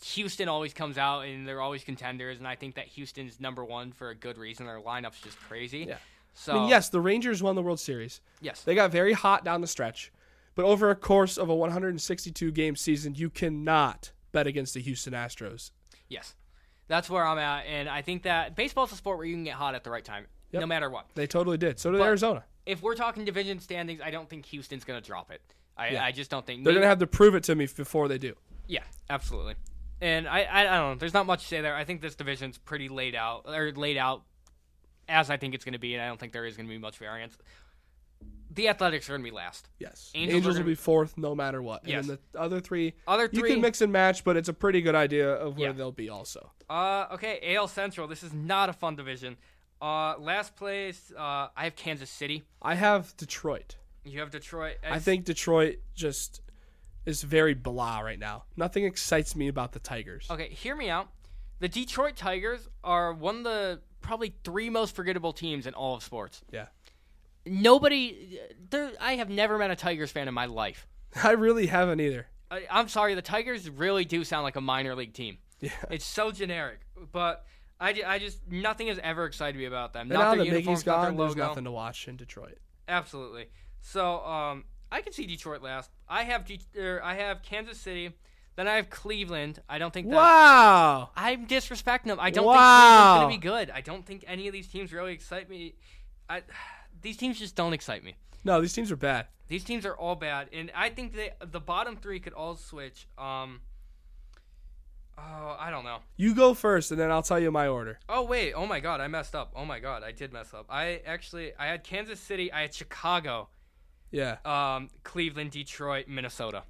Houston 0.02 0.48
always 0.48 0.74
comes 0.74 0.98
out 0.98 1.20
and 1.20 1.46
they're 1.46 1.60
always 1.60 1.82
contenders. 1.82 2.38
And 2.38 2.46
I 2.46 2.56
think 2.56 2.74
that 2.74 2.86
Houston's 2.88 3.40
number 3.40 3.64
one 3.64 3.92
for 3.92 4.10
a 4.10 4.14
good 4.14 4.36
reason. 4.36 4.66
Their 4.66 4.80
lineup's 4.80 5.20
just 5.20 5.40
crazy. 5.40 5.86
Yeah. 5.88 5.96
So, 6.34 6.52
I 6.52 6.54
mean, 6.60 6.68
yes, 6.68 6.88
the 6.88 7.00
Rangers 7.00 7.42
won 7.42 7.54
the 7.54 7.62
World 7.62 7.80
Series. 7.80 8.20
Yes. 8.40 8.62
They 8.62 8.74
got 8.74 8.90
very 8.90 9.12
hot 9.12 9.44
down 9.44 9.60
the 9.60 9.66
stretch, 9.66 10.12
but 10.54 10.64
over 10.64 10.90
a 10.90 10.96
course 10.96 11.36
of 11.38 11.48
a 11.48 11.54
162 11.54 12.50
game 12.52 12.76
season, 12.76 13.14
you 13.14 13.30
cannot 13.30 14.12
bet 14.32 14.46
against 14.46 14.74
the 14.74 14.80
Houston 14.80 15.12
Astros. 15.14 15.70
Yes. 16.08 16.34
That's 16.88 17.08
where 17.08 17.24
I'm 17.26 17.38
at. 17.38 17.66
And 17.66 17.88
I 17.88 18.02
think 18.02 18.24
that 18.24 18.56
baseball's 18.56 18.92
a 18.92 18.96
sport 18.96 19.18
where 19.18 19.26
you 19.26 19.34
can 19.36 19.44
get 19.44 19.54
hot 19.54 19.74
at 19.74 19.84
the 19.84 19.90
right 19.90 20.04
time, 20.04 20.26
Yep. 20.52 20.60
no 20.60 20.66
matter 20.66 20.90
what. 20.90 21.06
They 21.14 21.26
totally 21.26 21.56
did. 21.56 21.78
So 21.78 21.90
did 21.92 21.98
But- 21.98 22.04
Arizona. 22.06 22.44
If 22.66 22.82
we're 22.82 22.94
talking 22.94 23.24
division 23.26 23.60
standings, 23.60 24.00
I 24.02 24.10
don't 24.10 24.28
think 24.28 24.46
Houston's 24.46 24.84
going 24.84 25.00
to 25.00 25.06
drop 25.06 25.30
it. 25.30 25.40
I, 25.76 25.88
Yeah. 25.90 26.04
I 26.04 26.12
just 26.12 26.30
don't 26.30 26.46
think. 26.46 26.64
They're 26.64 26.72
going 26.72 26.82
to 26.82 26.88
have 26.88 26.98
to 27.00 27.06
prove 27.06 27.34
it 27.34 27.42
to 27.44 27.54
me 27.54 27.66
before 27.66 28.08
they 28.08 28.16
do. 28.18 28.34
Yeah, 28.66 28.82
absolutely. 29.10 29.54
And 30.00 30.26
I, 30.26 30.42
I, 30.44 30.60
I 30.60 30.78
don't 30.78 30.90
know. 30.92 30.94
There's 30.98 31.12
not 31.14 31.26
much 31.26 31.42
to 31.42 31.46
say 31.48 31.60
there. 31.60 31.74
I 31.76 31.84
think 31.84 32.00
this 32.00 32.14
division's 32.14 32.56
pretty 32.58 32.88
laid 32.88 33.14
out, 33.14 33.44
or 33.46 33.70
laid 33.72 33.96
out 33.98 34.22
as 35.08 35.30
I 35.30 35.36
think 35.36 35.54
it's 35.54 35.64
going 35.64 35.72
to 35.74 35.78
be, 35.78 35.94
and 35.94 36.02
I 36.02 36.06
don't 36.08 36.18
think 36.18 36.32
there 36.32 36.44
is 36.46 36.56
going 36.56 36.66
to 36.68 36.72
be 36.74 36.78
much 36.78 36.98
variance. 36.98 37.36
The 38.50 38.68
Athletics 38.68 39.08
are 39.08 39.12
going 39.14 39.24
to 39.24 39.30
be 39.30 39.34
last. 39.34 39.68
Yes. 39.80 40.12
Angels 40.14 40.36
Angels, 40.36 40.58
will 40.58 40.64
be 40.64 40.74
fourth 40.76 41.18
no 41.18 41.34
matter 41.34 41.60
what. 41.60 41.86
Yes. 41.88 42.00
And 42.02 42.10
then 42.10 42.18
the 42.32 42.40
other 42.40 42.60
three, 42.60 42.94
Other 43.08 43.26
three, 43.26 43.48
you 43.48 43.54
can 43.54 43.60
mix 43.60 43.80
and 43.80 43.92
match, 43.92 44.22
but 44.22 44.36
it's 44.36 44.48
a 44.48 44.52
pretty 44.52 44.80
good 44.80 44.94
idea 44.94 45.28
of 45.28 45.56
where 45.58 45.68
Yeah. 45.68 45.72
they'll 45.72 45.90
be 45.92 46.08
also. 46.08 46.52
uh, 46.70 47.06
okay, 47.12 47.54
AL 47.56 47.68
Central. 47.68 48.06
This 48.06 48.22
is 48.22 48.32
not 48.32 48.68
a 48.68 48.72
fun 48.72 48.94
division. 48.96 49.36
Uh, 49.82 50.16
last 50.18 50.54
place, 50.56 51.12
uh, 51.18 51.48
I 51.56 51.64
have 51.64 51.74
Kansas 51.76 52.08
City. 52.08 52.44
I 52.62 52.74
have 52.76 53.14
Detroit. 53.16 53.76
You 54.04 54.20
have 54.20 54.30
Detroit. 54.30 54.76
I 54.88 54.98
think 55.00 55.24
Detroit 55.24 55.78
just 55.94 56.40
is 57.04 57.22
very 57.22 57.54
blah 57.54 58.00
right 58.00 58.18
now. 58.18 58.44
Nothing 58.56 58.84
excites 58.84 59.34
me 59.34 59.48
about 59.48 59.72
the 59.72 59.80
Tigers. 59.80 60.26
Okay, 60.30 60.48
hear 60.48 60.76
me 60.76 60.88
out. 60.88 61.08
The 61.58 61.68
Detroit 61.68 62.16
Tigers 62.16 62.68
are 62.82 63.12
one 63.12 63.38
of 63.38 63.44
the 63.44 63.80
probably 64.04 64.34
three 64.44 64.70
most 64.70 64.94
forgettable 64.94 65.32
teams 65.32 65.66
in 65.66 65.74
all 65.74 65.94
of 65.94 66.02
sports. 66.02 66.42
Yeah. 66.52 66.66
Nobody, 67.46 68.38
there. 68.70 68.92
I 69.00 69.16
have 69.16 69.28
never 69.28 69.58
met 69.58 69.70
a 69.70 69.76
Tigers 69.76 70.12
fan 70.12 70.28
in 70.28 70.34
my 70.34 70.46
life. 70.46 70.86
I 71.22 71.32
really 71.32 71.66
haven't 71.66 72.00
either. 72.00 72.26
I, 72.50 72.66
I'm 72.70 72.88
sorry, 72.88 73.14
the 73.14 73.22
Tigers 73.22 73.68
really 73.68 74.04
do 74.04 74.22
sound 74.24 74.44
like 74.44 74.56
a 74.56 74.60
minor 74.60 74.94
league 74.94 75.14
team. 75.14 75.38
Yeah. 75.60 75.70
It's 75.90 76.04
so 76.04 76.30
generic, 76.30 76.80
but 77.12 77.44
I, 77.80 77.94
I 78.06 78.18
just 78.18 78.38
nothing 78.50 78.88
has 78.88 78.98
ever 79.02 79.24
excited 79.24 79.56
me 79.58 79.64
about 79.64 79.92
them. 79.92 80.02
And 80.02 80.10
not 80.10 80.18
now 80.18 80.30
their 80.30 80.38
that 80.38 80.46
uniforms, 80.46 80.80
Miggy's 80.80 80.86
not 80.86 81.02
their 81.02 81.10
gone, 81.10 81.16
there's 81.16 81.36
nothing 81.36 81.64
to 81.64 81.70
watch 81.70 82.06
in 82.06 82.16
Detroit. 82.16 82.58
Absolutely. 82.86 83.46
So 83.80 84.20
um, 84.24 84.64
I 84.92 85.00
can 85.00 85.12
see 85.12 85.26
Detroit 85.26 85.62
last. 85.62 85.90
I 86.08 86.24
have 86.24 86.44
De- 86.44 86.60
er, 86.78 87.00
I 87.02 87.14
have 87.14 87.42
Kansas 87.42 87.78
City. 87.78 88.12
Then 88.56 88.68
I 88.68 88.74
have 88.76 88.88
Cleveland. 88.90 89.60
I 89.68 89.78
don't 89.78 89.92
think 89.92 90.08
that 90.10 90.14
Wow. 90.16 91.10
I'm 91.16 91.46
disrespecting 91.46 92.04
them. 92.04 92.18
I 92.20 92.30
don't 92.30 92.46
Wow. 92.46 92.54
think 92.54 92.60
Cleveland's 92.84 93.20
gonna 93.20 93.28
be 93.28 93.66
good. 93.66 93.70
I 93.76 93.80
don't 93.80 94.06
think 94.06 94.24
any 94.28 94.46
of 94.46 94.52
these 94.52 94.68
teams 94.68 94.92
really 94.92 95.12
excite 95.12 95.50
me. 95.50 95.74
I, 96.30 96.42
these 97.02 97.16
teams 97.16 97.38
just 97.38 97.56
don't 97.56 97.72
excite 97.72 98.04
me. 98.04 98.14
No, 98.44 98.60
these 98.60 98.72
teams 98.72 98.92
are 98.92 98.96
bad. 98.96 99.26
These 99.48 99.64
teams 99.64 99.84
are 99.84 99.94
all 99.94 100.14
bad, 100.14 100.48
and 100.52 100.70
I 100.74 100.88
think 100.90 101.14
they 101.14 101.32
the 101.44 101.60
bottom 101.60 101.96
three 101.96 102.20
could 102.20 102.32
all 102.32 102.56
switch. 102.56 103.06
Um. 103.18 103.60
Oh, 105.16 105.56
I 105.60 105.70
don't 105.70 105.84
know. 105.84 105.98
You 106.16 106.34
go 106.34 106.54
first, 106.54 106.90
and 106.90 106.98
then 106.98 107.10
I'll 107.10 107.22
tell 107.22 107.38
you 107.38 107.50
my 107.52 107.68
order. 107.68 107.98
Oh 108.08 108.22
wait, 108.24 108.52
oh 108.54 108.66
my 108.66 108.80
god, 108.80 109.00
I 109.00 109.06
messed 109.08 109.34
up. 109.34 109.52
Oh 109.54 109.64
my 109.64 109.78
god, 109.80 110.02
I 110.02 110.12
did 110.12 110.32
mess 110.32 110.52
up. 110.54 110.66
I 110.68 111.02
actually 111.06 111.52
I 111.58 111.66
had 111.66 111.84
Kansas 111.84 112.18
City, 112.18 112.50
I 112.52 112.62
had 112.62 112.74
Chicago, 112.74 113.48
Yeah. 114.10 114.38
um, 114.44 114.90
Cleveland, 115.04 115.52
Detroit, 115.52 116.08
Minnesota. 116.08 116.64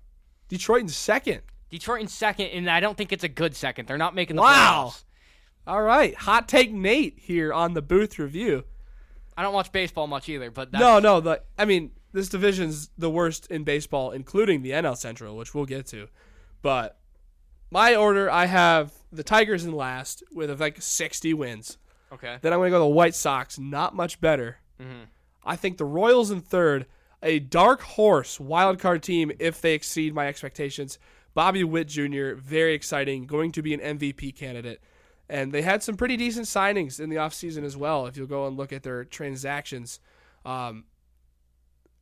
Detroit 0.48 0.82
in 0.82 0.88
second. 0.88 1.40
Detroit 1.78 2.02
in 2.02 2.08
second, 2.08 2.46
and 2.46 2.70
I 2.70 2.78
don't 2.80 2.96
think 2.96 3.10
it's 3.12 3.24
a 3.24 3.28
good 3.28 3.56
second. 3.56 3.88
They're 3.88 3.98
not 3.98 4.14
making 4.14 4.36
the 4.36 4.42
Wow. 4.42 4.92
playoffs. 4.92 5.04
All 5.66 5.82
right. 5.82 6.14
Hot 6.14 6.48
take 6.48 6.70
Nate 6.72 7.18
here 7.18 7.52
on 7.52 7.74
the 7.74 7.82
booth 7.82 8.16
review. 8.18 8.64
I 9.36 9.42
don't 9.42 9.52
watch 9.54 9.72
baseball 9.72 10.06
much 10.06 10.28
either, 10.28 10.50
but 10.52 10.70
that's, 10.70 10.80
No, 10.80 11.00
no. 11.00 11.18
The 11.20 11.42
I 11.58 11.64
mean, 11.64 11.90
this 12.12 12.28
division's 12.28 12.90
the 12.96 13.10
worst 13.10 13.48
in 13.50 13.64
baseball, 13.64 14.12
including 14.12 14.62
the 14.62 14.70
NL 14.72 14.94
Central, 14.96 15.36
which 15.36 15.52
we'll 15.52 15.64
get 15.66 15.86
to. 15.88 16.06
But 16.62 16.98
my 17.72 17.96
order, 17.96 18.30
I 18.30 18.46
have 18.46 18.92
the 19.10 19.24
Tigers 19.24 19.64
in 19.64 19.72
last 19.72 20.22
with 20.32 20.60
like 20.60 20.80
60 20.80 21.34
wins. 21.34 21.76
okay. 22.12 22.38
Then 22.40 22.52
I'm 22.52 22.60
going 22.60 22.70
to 22.70 22.76
go 22.76 22.78
the 22.78 22.86
White 22.86 23.16
Sox, 23.16 23.58
not 23.58 23.96
much 23.96 24.20
better. 24.20 24.58
Mhm. 24.80 25.06
I 25.44 25.56
think 25.56 25.78
the 25.78 25.84
Royals 25.84 26.30
in 26.30 26.40
third, 26.40 26.86
a 27.20 27.40
dark 27.40 27.80
horse 27.82 28.38
wild 28.38 28.78
card 28.78 29.02
team 29.02 29.32
if 29.40 29.60
they 29.60 29.74
exceed 29.74 30.14
my 30.14 30.28
expectations. 30.28 30.98
Bobby 31.34 31.64
Witt 31.64 31.88
Jr., 31.88 32.34
very 32.34 32.74
exciting, 32.74 33.26
going 33.26 33.52
to 33.52 33.62
be 33.62 33.74
an 33.74 33.80
MVP 33.98 34.34
candidate. 34.36 34.80
And 35.28 35.52
they 35.52 35.62
had 35.62 35.82
some 35.82 35.96
pretty 35.96 36.16
decent 36.16 36.46
signings 36.46 37.00
in 37.00 37.10
the 37.10 37.16
offseason 37.16 37.64
as 37.64 37.76
well, 37.76 38.06
if 38.06 38.16
you'll 38.16 38.26
go 38.26 38.46
and 38.46 38.56
look 38.56 38.72
at 38.72 38.82
their 38.82 39.04
transactions. 39.04 39.98
Um, 40.44 40.84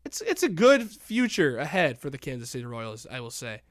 it's 0.04 0.20
it's 0.22 0.42
a 0.42 0.48
good 0.48 0.90
future 0.90 1.56
ahead 1.58 1.98
for 1.98 2.10
the 2.10 2.18
Kansas 2.18 2.50
City 2.50 2.64
Royals, 2.64 3.06
I 3.10 3.20
will 3.20 3.30
say. 3.30 3.62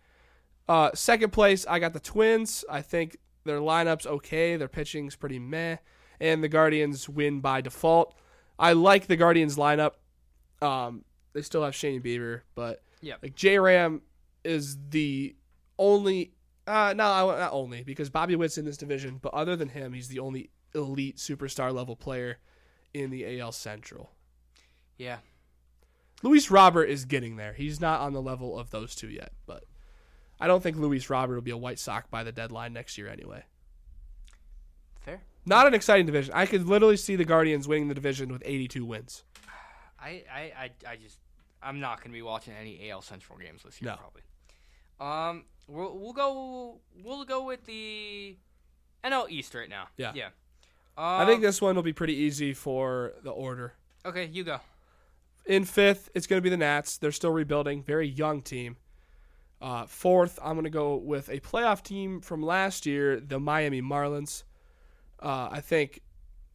Uh, 0.69 0.91
second 0.93 1.33
place, 1.33 1.65
I 1.67 1.79
got 1.79 1.91
the 1.93 1.99
Twins. 1.99 2.63
I 2.69 2.81
think 2.81 3.17
their 3.43 3.59
lineup's 3.59 4.05
okay. 4.05 4.55
Their 4.55 4.69
pitching's 4.69 5.15
pretty 5.17 5.39
meh. 5.39 5.77
And 6.21 6.43
the 6.43 6.47
Guardians 6.47 7.09
win 7.09 7.41
by 7.41 7.61
default. 7.61 8.15
I 8.57 8.73
like 8.73 9.07
the 9.07 9.17
Guardians 9.17 9.57
lineup. 9.57 9.93
Um, 10.61 11.03
they 11.33 11.41
still 11.41 11.63
have 11.63 11.75
Shane 11.75 12.01
Bieber, 12.01 12.41
but 12.55 12.83
Yeah. 13.01 13.15
like 13.21 13.35
J 13.35 13.59
Ram 13.59 14.01
is 14.45 14.77
the 14.89 15.35
only. 15.81 16.33
Uh, 16.67 16.93
no, 16.95 17.05
I- 17.05 17.39
not 17.39 17.53
only 17.53 17.83
because 17.83 18.09
Bobby 18.09 18.35
Witt's 18.35 18.57
in 18.57 18.65
this 18.65 18.77
division, 18.77 19.17
but 19.21 19.33
other 19.33 19.55
than 19.55 19.69
him, 19.69 19.93
he's 19.93 20.07
the 20.09 20.19
only 20.19 20.51
elite 20.75 21.17
superstar 21.17 21.73
level 21.73 21.95
player 21.95 22.37
in 22.93 23.09
the 23.09 23.39
AL 23.39 23.51
Central. 23.51 24.11
Yeah. 24.97 25.17
Luis 26.23 26.51
Robert 26.51 26.85
is 26.85 27.05
getting 27.05 27.35
there. 27.35 27.53
He's 27.53 27.81
not 27.81 27.99
on 28.01 28.13
the 28.13 28.21
level 28.21 28.57
of 28.59 28.69
those 28.69 28.93
two 28.95 29.09
yet, 29.09 29.31
but 29.47 29.63
I 30.39 30.45
don't 30.47 30.61
think 30.61 30.77
Luis 30.77 31.09
Robert 31.09 31.33
will 31.33 31.41
be 31.41 31.51
a 31.51 31.57
White 31.57 31.79
Sox 31.79 32.07
by 32.11 32.23
the 32.23 32.31
deadline 32.31 32.73
next 32.73 32.97
year 32.97 33.07
anyway. 33.09 33.43
Fair. 34.99 35.21
Not 35.45 35.65
an 35.67 35.73
exciting 35.73 36.05
division. 36.05 36.33
I 36.35 36.45
could 36.45 36.67
literally 36.67 36.97
see 36.97 37.15
the 37.15 37.25
Guardians 37.25 37.67
winning 37.67 37.87
the 37.87 37.95
division 37.95 38.31
with 38.31 38.43
82 38.45 38.85
wins. 38.85 39.23
I, 39.99 40.23
I, 40.31 40.39
I, 40.57 40.69
I 40.91 40.95
just 40.97 41.17
I'm 41.63 41.79
not 41.79 42.01
gonna 42.01 42.13
be 42.13 42.21
watching 42.21 42.53
any 42.53 42.89
AL 42.91 43.01
Central 43.01 43.37
games 43.39 43.63
this 43.63 43.81
year 43.81 43.91
No. 43.91 43.97
probably. 43.97 44.21
Um, 45.01 45.45
we'll, 45.67 45.97
we'll 45.97 46.13
go 46.13 46.79
we'll 47.03 47.25
go 47.25 47.43
with 47.43 47.65
the 47.65 48.37
NL 49.03 49.29
East 49.29 49.55
right 49.55 49.69
now. 49.69 49.87
Yeah. 49.97 50.11
Yeah. 50.15 50.29
I 50.97 51.25
think 51.25 51.37
Um, 51.37 51.41
this 51.41 51.61
one 51.61 51.75
will 51.75 51.83
be 51.83 51.93
pretty 51.93 52.13
easy 52.15 52.53
for 52.53 53.13
the 53.23 53.31
order. 53.31 53.73
Okay, 54.05 54.25
you 54.25 54.43
go. 54.43 54.59
In 55.45 55.65
fifth, 55.65 56.09
it's 56.13 56.27
going 56.27 56.37
to 56.37 56.43
be 56.43 56.49
the 56.49 56.57
Nats. 56.57 56.97
They're 56.97 57.11
still 57.11 57.31
rebuilding. 57.31 57.81
Very 57.81 58.07
young 58.07 58.41
team. 58.41 58.75
Uh, 59.61 59.85
fourth, 59.85 60.37
I'm 60.43 60.53
going 60.53 60.65
to 60.65 60.69
go 60.69 60.95
with 60.95 61.29
a 61.29 61.39
playoff 61.39 61.81
team 61.81 62.19
from 62.21 62.43
last 62.43 62.85
year, 62.85 63.19
the 63.19 63.39
Miami 63.39 63.81
Marlins. 63.81 64.43
Uh, 65.19 65.49
I 65.51 65.61
think 65.61 66.01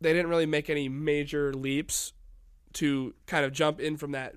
they 0.00 0.12
didn't 0.12 0.28
really 0.28 0.46
make 0.46 0.68
any 0.68 0.88
major 0.88 1.52
leaps 1.54 2.12
to 2.74 3.14
kind 3.26 3.44
of 3.44 3.52
jump 3.52 3.80
in 3.80 3.96
from 3.96 4.12
that 4.12 4.34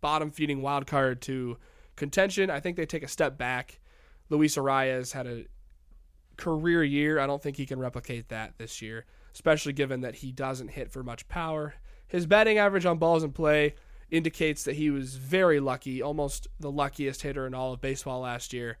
bottom 0.00 0.30
feeding 0.30 0.62
wild 0.62 0.86
card 0.86 1.20
to 1.22 1.58
contention. 2.02 2.50
I 2.50 2.58
think 2.58 2.76
they 2.76 2.84
take 2.84 3.04
a 3.04 3.08
step 3.08 3.38
back. 3.38 3.78
Luis 4.28 4.56
Arraez 4.56 5.12
had 5.12 5.28
a 5.28 5.44
career 6.36 6.82
year. 6.82 7.20
I 7.20 7.28
don't 7.28 7.40
think 7.40 7.56
he 7.56 7.64
can 7.64 7.78
replicate 7.78 8.28
that 8.30 8.58
this 8.58 8.82
year, 8.82 9.04
especially 9.32 9.72
given 9.72 10.00
that 10.00 10.16
he 10.16 10.32
doesn't 10.32 10.68
hit 10.68 10.90
for 10.90 11.04
much 11.04 11.28
power. 11.28 11.74
His 12.08 12.26
batting 12.26 12.58
average 12.58 12.86
on 12.86 12.98
balls 12.98 13.22
in 13.22 13.30
play 13.30 13.76
indicates 14.10 14.64
that 14.64 14.74
he 14.74 14.90
was 14.90 15.14
very 15.14 15.60
lucky, 15.60 16.02
almost 16.02 16.48
the 16.58 16.72
luckiest 16.72 17.22
hitter 17.22 17.46
in 17.46 17.54
all 17.54 17.72
of 17.72 17.80
baseball 17.80 18.20
last 18.20 18.52
year. 18.52 18.78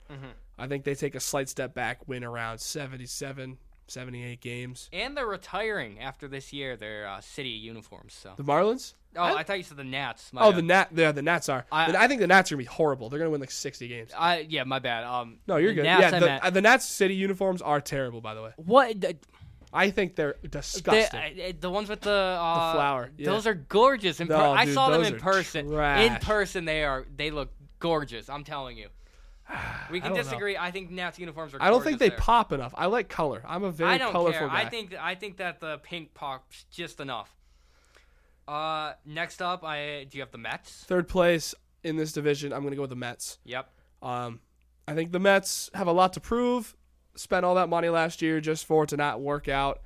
I 0.58 0.66
think 0.66 0.82
they 0.82 0.96
take 0.96 1.14
a 1.14 1.20
slight 1.20 1.48
step 1.48 1.74
back, 1.74 2.08
win 2.08 2.24
around 2.24 2.58
77, 2.58 3.56
78 3.86 4.40
games. 4.40 4.90
And 4.92 5.16
they're 5.16 5.26
retiring 5.26 6.00
after 6.00 6.26
this 6.26 6.52
year 6.52 6.76
their 6.76 7.06
uh, 7.06 7.20
city 7.20 7.50
uniforms. 7.50 8.14
So. 8.14 8.32
The 8.36 8.42
Marlins? 8.42 8.94
Oh, 9.16 9.22
I- 9.22 9.38
I, 9.38 9.42
thought 9.42 9.58
you 9.58 9.62
said 9.64 9.76
the 9.76 9.84
Nats. 9.84 10.32
My 10.32 10.42
Oh, 10.42 10.50
bad. 10.50 10.56
the 10.58 10.62
Nat, 10.62 10.88
yeah, 10.94 11.12
the 11.12 11.22
Nats 11.22 11.48
are. 11.48 11.66
I- 11.70 11.92
I, 11.92 12.04
I 12.04 12.08
think 12.08 12.20
the 12.20 12.26
Nats 12.26 12.50
are 12.50 12.54
gonna 12.54 12.62
be 12.62 12.64
horrible. 12.66 13.08
They're 13.08 13.18
gonna 13.18 13.30
win 13.30 13.40
like 13.40 13.50
sixty 13.50 13.88
games. 13.88 14.10
I 14.16 14.46
yeah, 14.48 14.64
my 14.64 14.78
bad. 14.78 15.04
Um, 15.04 15.38
No, 15.46 15.56
you're 15.56 15.74
good. 15.74 15.84
Nats, 15.84 16.00
yeah, 16.12 16.18
the, 16.18 16.46
uh, 16.46 16.50
the 16.50 16.62
Nats 16.62 16.84
city 16.86 17.14
uniforms 17.14 17.60
are 17.62 17.80
terrible. 17.80 18.20
By 18.20 18.34
the 18.34 18.42
way, 18.42 18.50
what 18.56 19.00
the, 19.00 19.16
I 19.72 19.90
think 19.90 20.16
they're 20.16 20.36
the, 20.42 20.48
disgusting. 20.48 21.56
the 21.60 21.70
ones 21.70 21.88
with 21.88 22.00
the 22.02 22.10
uh, 22.10 22.72
flower, 22.74 23.10
yeah. 23.16 23.26
Those 23.26 23.46
are 23.46 23.54
gorgeous. 23.54 24.20
In 24.20 24.28
per- 24.28 24.36
No, 24.36 24.52
I 24.52 24.66
saw 24.66 24.90
them 24.90 25.02
in 25.04 25.18
person. 25.18 25.72
In 25.72 26.16
person, 26.16 26.64
they 26.64 26.84
are 26.84 27.06
they 27.16 27.30
look 27.30 27.50
gorgeous. 27.78 28.28
I'm 28.28 28.44
telling 28.44 28.76
you. 28.78 28.88
We 29.90 30.00
can 30.00 30.10
know. 30.12 30.16
disagree. 30.16 30.56
I 30.56 30.70
think 30.70 30.90
Nats 30.90 31.18
uniforms 31.18 31.52
are. 31.52 31.60
I 31.60 31.68
don't 31.68 31.84
think 31.84 31.98
they 31.98 32.08
there. 32.08 32.16
pop 32.18 32.52
enough. 32.52 32.72
I 32.76 32.86
like 32.86 33.08
color. 33.10 33.42
I'm 33.46 33.64
a 33.64 33.70
very 33.72 33.90
I 33.90 33.98
don't 33.98 34.12
colorful 34.12 34.38
care. 34.38 34.48
guy. 34.48 34.62
I 34.62 34.68
think 34.68 34.94
I 34.98 35.14
think 35.14 35.36
that 35.38 35.60
the 35.60 35.78
pink 35.78 36.14
pops 36.14 36.64
just 36.70 37.00
enough. 37.00 37.30
Uh, 38.52 38.92
next 39.06 39.40
up, 39.40 39.64
I 39.64 40.06
do 40.10 40.18
you 40.18 40.22
have 40.22 40.30
the 40.30 40.36
Mets? 40.36 40.84
Third 40.86 41.08
place 41.08 41.54
in 41.84 41.96
this 41.96 42.12
division, 42.12 42.52
I'm 42.52 42.62
gonna 42.62 42.76
go 42.76 42.82
with 42.82 42.90
the 42.90 42.96
Mets. 42.96 43.38
Yep. 43.44 43.70
Um, 44.02 44.40
I 44.86 44.94
think 44.94 45.10
the 45.10 45.18
Mets 45.18 45.70
have 45.72 45.86
a 45.86 45.92
lot 45.92 46.12
to 46.12 46.20
prove. 46.20 46.76
Spent 47.14 47.46
all 47.46 47.54
that 47.54 47.70
money 47.70 47.88
last 47.88 48.20
year 48.20 48.42
just 48.42 48.66
for 48.66 48.84
it 48.84 48.90
to 48.90 48.98
not 48.98 49.22
work 49.22 49.48
out. 49.48 49.80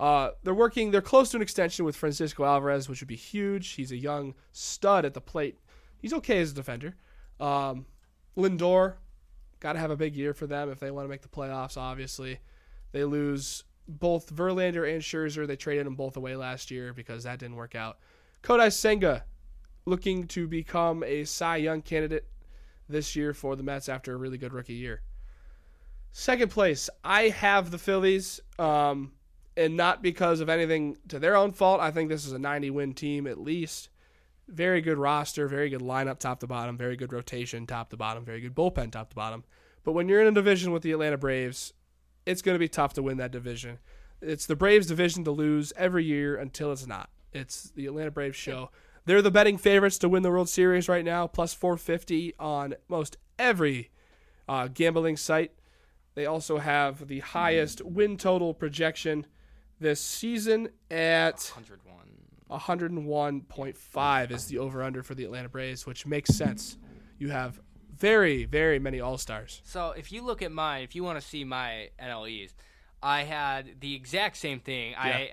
Uh, 0.00 0.30
they're 0.42 0.52
working. 0.52 0.90
They're 0.90 1.00
close 1.00 1.30
to 1.30 1.36
an 1.36 1.42
extension 1.42 1.84
with 1.84 1.94
Francisco 1.94 2.44
Alvarez, 2.44 2.88
which 2.88 3.00
would 3.00 3.08
be 3.08 3.14
huge. 3.14 3.68
He's 3.74 3.92
a 3.92 3.96
young 3.96 4.34
stud 4.50 5.04
at 5.04 5.14
the 5.14 5.20
plate. 5.20 5.60
He's 5.98 6.12
okay 6.14 6.40
as 6.40 6.50
a 6.50 6.54
defender. 6.54 6.96
Um, 7.38 7.86
Lindor, 8.36 8.94
got 9.60 9.74
to 9.74 9.78
have 9.78 9.92
a 9.92 9.96
big 9.96 10.16
year 10.16 10.34
for 10.34 10.48
them 10.48 10.70
if 10.70 10.80
they 10.80 10.90
want 10.90 11.04
to 11.04 11.08
make 11.08 11.22
the 11.22 11.28
playoffs. 11.28 11.76
Obviously, 11.76 12.40
they 12.90 13.04
lose 13.04 13.62
both 13.88 14.34
Verlander 14.34 14.90
and 14.92 15.02
Scherzer. 15.02 15.46
They 15.46 15.56
traded 15.56 15.86
them 15.86 15.96
both 15.96 16.16
away 16.16 16.36
last 16.36 16.70
year 16.70 16.92
because 16.92 17.24
that 17.24 17.38
didn't 17.38 17.56
work 17.56 17.74
out. 17.74 17.98
Kodai 18.42 18.72
Senga, 18.72 19.24
looking 19.86 20.26
to 20.28 20.46
become 20.46 21.02
a 21.02 21.24
Cy 21.24 21.56
Young 21.56 21.82
candidate 21.82 22.26
this 22.88 23.16
year 23.16 23.34
for 23.34 23.56
the 23.56 23.62
Mets 23.62 23.88
after 23.88 24.12
a 24.12 24.16
really 24.16 24.38
good 24.38 24.52
rookie 24.52 24.74
year. 24.74 25.02
Second 26.12 26.50
place, 26.50 26.88
I 27.04 27.28
have 27.28 27.70
the 27.70 27.78
Phillies, 27.78 28.40
um, 28.58 29.12
and 29.56 29.76
not 29.76 30.02
because 30.02 30.40
of 30.40 30.48
anything 30.48 30.96
to 31.08 31.18
their 31.18 31.36
own 31.36 31.52
fault. 31.52 31.80
I 31.80 31.90
think 31.90 32.08
this 32.08 32.26
is 32.26 32.32
a 32.32 32.38
90 32.38 32.70
win 32.70 32.94
team 32.94 33.26
at 33.26 33.38
least. 33.38 33.88
Very 34.46 34.80
good 34.80 34.98
roster, 34.98 35.46
very 35.48 35.68
good 35.68 35.82
lineup 35.82 36.18
top 36.18 36.40
to 36.40 36.46
bottom, 36.46 36.78
very 36.78 36.96
good 36.96 37.12
rotation 37.12 37.66
top 37.66 37.90
to 37.90 37.96
bottom, 37.96 38.24
very 38.24 38.40
good 38.40 38.54
bullpen 38.54 38.92
top 38.92 39.10
to 39.10 39.16
bottom. 39.16 39.44
But 39.84 39.92
when 39.92 40.08
you're 40.08 40.22
in 40.22 40.28
a 40.28 40.32
division 40.32 40.72
with 40.72 40.82
the 40.82 40.92
Atlanta 40.92 41.18
Braves, 41.18 41.74
it's 42.28 42.42
going 42.42 42.54
to 42.54 42.58
be 42.58 42.68
tough 42.68 42.92
to 42.92 43.02
win 43.02 43.16
that 43.16 43.30
division. 43.30 43.78
It's 44.20 44.44
the 44.44 44.54
Braves 44.54 44.86
division 44.86 45.24
to 45.24 45.30
lose 45.30 45.72
every 45.76 46.04
year 46.04 46.36
until 46.36 46.70
it's 46.72 46.86
not. 46.86 47.08
It's 47.32 47.70
the 47.70 47.86
Atlanta 47.86 48.10
Braves 48.10 48.36
show. 48.36 48.70
They're 49.06 49.22
the 49.22 49.30
betting 49.30 49.56
favorites 49.56 49.96
to 49.98 50.10
win 50.10 50.22
the 50.22 50.30
World 50.30 50.50
Series 50.50 50.90
right 50.90 51.04
now, 51.04 51.26
plus 51.26 51.54
450 51.54 52.34
on 52.38 52.74
most 52.86 53.16
every 53.38 53.90
uh, 54.46 54.68
gambling 54.68 55.16
site. 55.16 55.52
They 56.14 56.26
also 56.26 56.58
have 56.58 57.08
the 57.08 57.20
highest 57.20 57.82
win 57.82 58.18
total 58.18 58.52
projection 58.52 59.26
this 59.80 60.00
season 60.00 60.68
at 60.90 61.50
101. 61.54 61.96
101.5 62.50 64.30
is 64.30 64.46
the 64.46 64.58
over 64.58 64.82
under 64.82 65.02
for 65.02 65.14
the 65.14 65.24
Atlanta 65.24 65.48
Braves, 65.48 65.86
which 65.86 66.04
makes 66.04 66.34
sense. 66.34 66.76
You 67.18 67.30
have 67.30 67.58
very, 67.98 68.44
very 68.44 68.78
many 68.78 69.00
All 69.00 69.18
Stars. 69.18 69.60
So 69.64 69.90
if 69.90 70.12
you 70.12 70.22
look 70.22 70.42
at 70.42 70.52
mine, 70.52 70.82
if 70.82 70.94
you 70.94 71.04
want 71.04 71.20
to 71.20 71.26
see 71.26 71.44
my 71.44 71.90
NLEs, 72.00 72.52
I 73.02 73.22
had 73.22 73.80
the 73.80 73.94
exact 73.94 74.36
same 74.36 74.60
thing. 74.60 74.94
I, 74.96 75.30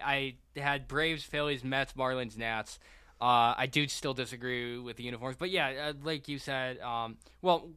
I 0.55 0.59
had 0.59 0.87
Braves, 0.87 1.23
Phillies, 1.23 1.63
Mets, 1.63 1.93
Marlins, 1.93 2.37
Nats. 2.37 2.79
Uh, 3.19 3.55
I 3.57 3.67
do 3.67 3.87
still 3.87 4.13
disagree 4.13 4.77
with 4.77 4.97
the 4.97 5.03
uniforms, 5.03 5.37
but 5.39 5.49
yeah, 5.49 5.89
uh, 5.89 5.93
like 6.03 6.27
you 6.27 6.37
said, 6.37 6.79
um, 6.79 7.17
well, 7.41 7.69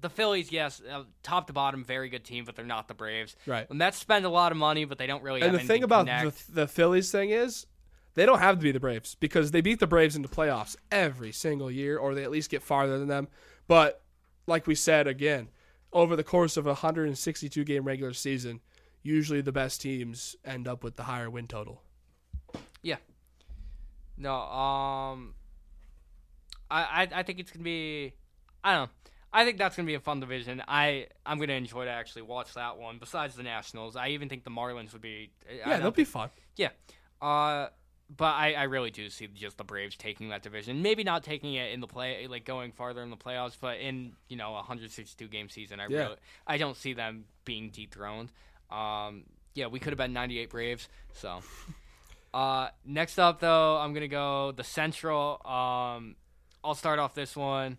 the 0.00 0.10
Phillies, 0.10 0.52
yes, 0.52 0.82
uh, 0.90 1.04
top 1.22 1.46
to 1.46 1.52
bottom, 1.52 1.84
very 1.84 2.10
good 2.10 2.24
team, 2.24 2.44
but 2.44 2.54
they're 2.54 2.64
not 2.64 2.86
the 2.86 2.94
Braves. 2.94 3.34
Right. 3.46 3.66
The 3.66 3.74
Mets 3.74 3.96
spend 3.96 4.24
a 4.24 4.28
lot 4.28 4.52
of 4.52 4.58
money, 4.58 4.84
but 4.84 4.98
they 4.98 5.06
don't 5.06 5.22
really. 5.22 5.40
And 5.40 5.54
the 5.54 5.58
thing 5.58 5.82
about 5.82 6.06
the, 6.06 6.34
the 6.52 6.68
Phillies 6.68 7.10
thing 7.10 7.30
is, 7.30 7.66
they 8.14 8.26
don't 8.26 8.38
have 8.38 8.56
to 8.56 8.62
be 8.62 8.72
the 8.72 8.80
Braves 8.80 9.14
because 9.14 9.50
they 9.50 9.60
beat 9.60 9.80
the 9.80 9.86
Braves 9.86 10.16
into 10.16 10.28
playoffs 10.28 10.76
every 10.90 11.32
single 11.32 11.70
year, 11.70 11.98
or 11.98 12.14
they 12.14 12.24
at 12.24 12.30
least 12.30 12.50
get 12.50 12.62
farther 12.62 12.98
than 12.98 13.08
them. 13.08 13.28
But 13.68 14.02
like 14.46 14.66
we 14.66 14.74
said 14.74 15.06
again, 15.06 15.48
over 15.92 16.16
the 16.16 16.24
course 16.24 16.56
of 16.56 16.66
a 16.66 16.70
162 16.70 17.64
game 17.64 17.84
regular 17.84 18.12
season, 18.12 18.60
usually 19.02 19.40
the 19.40 19.52
best 19.52 19.80
teams 19.80 20.36
end 20.44 20.68
up 20.68 20.84
with 20.84 20.96
the 20.96 21.04
higher 21.04 21.30
win 21.30 21.46
total. 21.46 21.82
Yeah. 22.82 22.96
No, 24.18 24.34
um, 24.34 25.34
I, 26.70 26.82
I 26.82 27.08
I 27.16 27.22
think 27.22 27.38
it's 27.38 27.50
gonna 27.50 27.64
be, 27.64 28.14
I 28.64 28.74
don't 28.74 28.86
know. 28.86 28.90
I 29.32 29.44
think 29.44 29.58
that's 29.58 29.76
gonna 29.76 29.86
be 29.86 29.94
a 29.94 30.00
fun 30.00 30.20
division. 30.20 30.62
I 30.66 31.08
I'm 31.26 31.38
gonna 31.38 31.52
enjoy 31.52 31.84
to 31.84 31.90
actually 31.90 32.22
watch 32.22 32.54
that 32.54 32.78
one. 32.78 32.98
Besides 32.98 33.34
the 33.34 33.42
Nationals, 33.42 33.94
I 33.96 34.08
even 34.08 34.28
think 34.28 34.44
the 34.44 34.50
Marlins 34.50 34.92
would 34.92 35.02
be. 35.02 35.30
Yeah, 35.54 35.78
they'll 35.78 35.90
be 35.90 36.04
fun. 36.04 36.30
yeah. 36.56 36.70
Uh, 37.20 37.68
but 38.14 38.34
I, 38.34 38.52
I 38.54 38.62
really 38.64 38.90
do 38.90 39.08
see 39.08 39.26
just 39.26 39.58
the 39.58 39.64
Braves 39.64 39.96
taking 39.96 40.28
that 40.28 40.42
division. 40.42 40.82
Maybe 40.82 41.02
not 41.04 41.24
taking 41.24 41.54
it 41.54 41.72
in 41.72 41.80
the 41.80 41.86
play, 41.86 42.26
like 42.28 42.44
going 42.44 42.72
farther 42.72 43.02
in 43.02 43.10
the 43.10 43.16
playoffs, 43.16 43.56
but 43.60 43.78
in 43.78 44.12
you 44.28 44.36
know 44.36 44.50
a 44.50 44.54
162 44.54 45.26
game 45.28 45.48
season, 45.48 45.80
I 45.80 45.86
Yeah. 45.88 45.98
really 45.98 46.16
I 46.46 46.56
don't 46.58 46.76
see 46.76 46.92
them 46.92 47.24
being 47.44 47.70
dethroned. 47.70 48.30
Um, 48.70 49.24
yeah, 49.54 49.66
we 49.68 49.78
could 49.80 49.90
have 49.92 49.98
been 49.98 50.12
98 50.12 50.50
Braves. 50.50 50.88
So, 51.14 51.40
uh, 52.34 52.68
next 52.84 53.18
up 53.18 53.40
though, 53.40 53.76
I'm 53.78 53.92
gonna 53.94 54.08
go 54.08 54.52
the 54.52 54.64
Central. 54.64 55.40
Um, 55.44 56.16
I'll 56.62 56.74
start 56.74 56.98
off 56.98 57.14
this 57.14 57.36
one. 57.36 57.78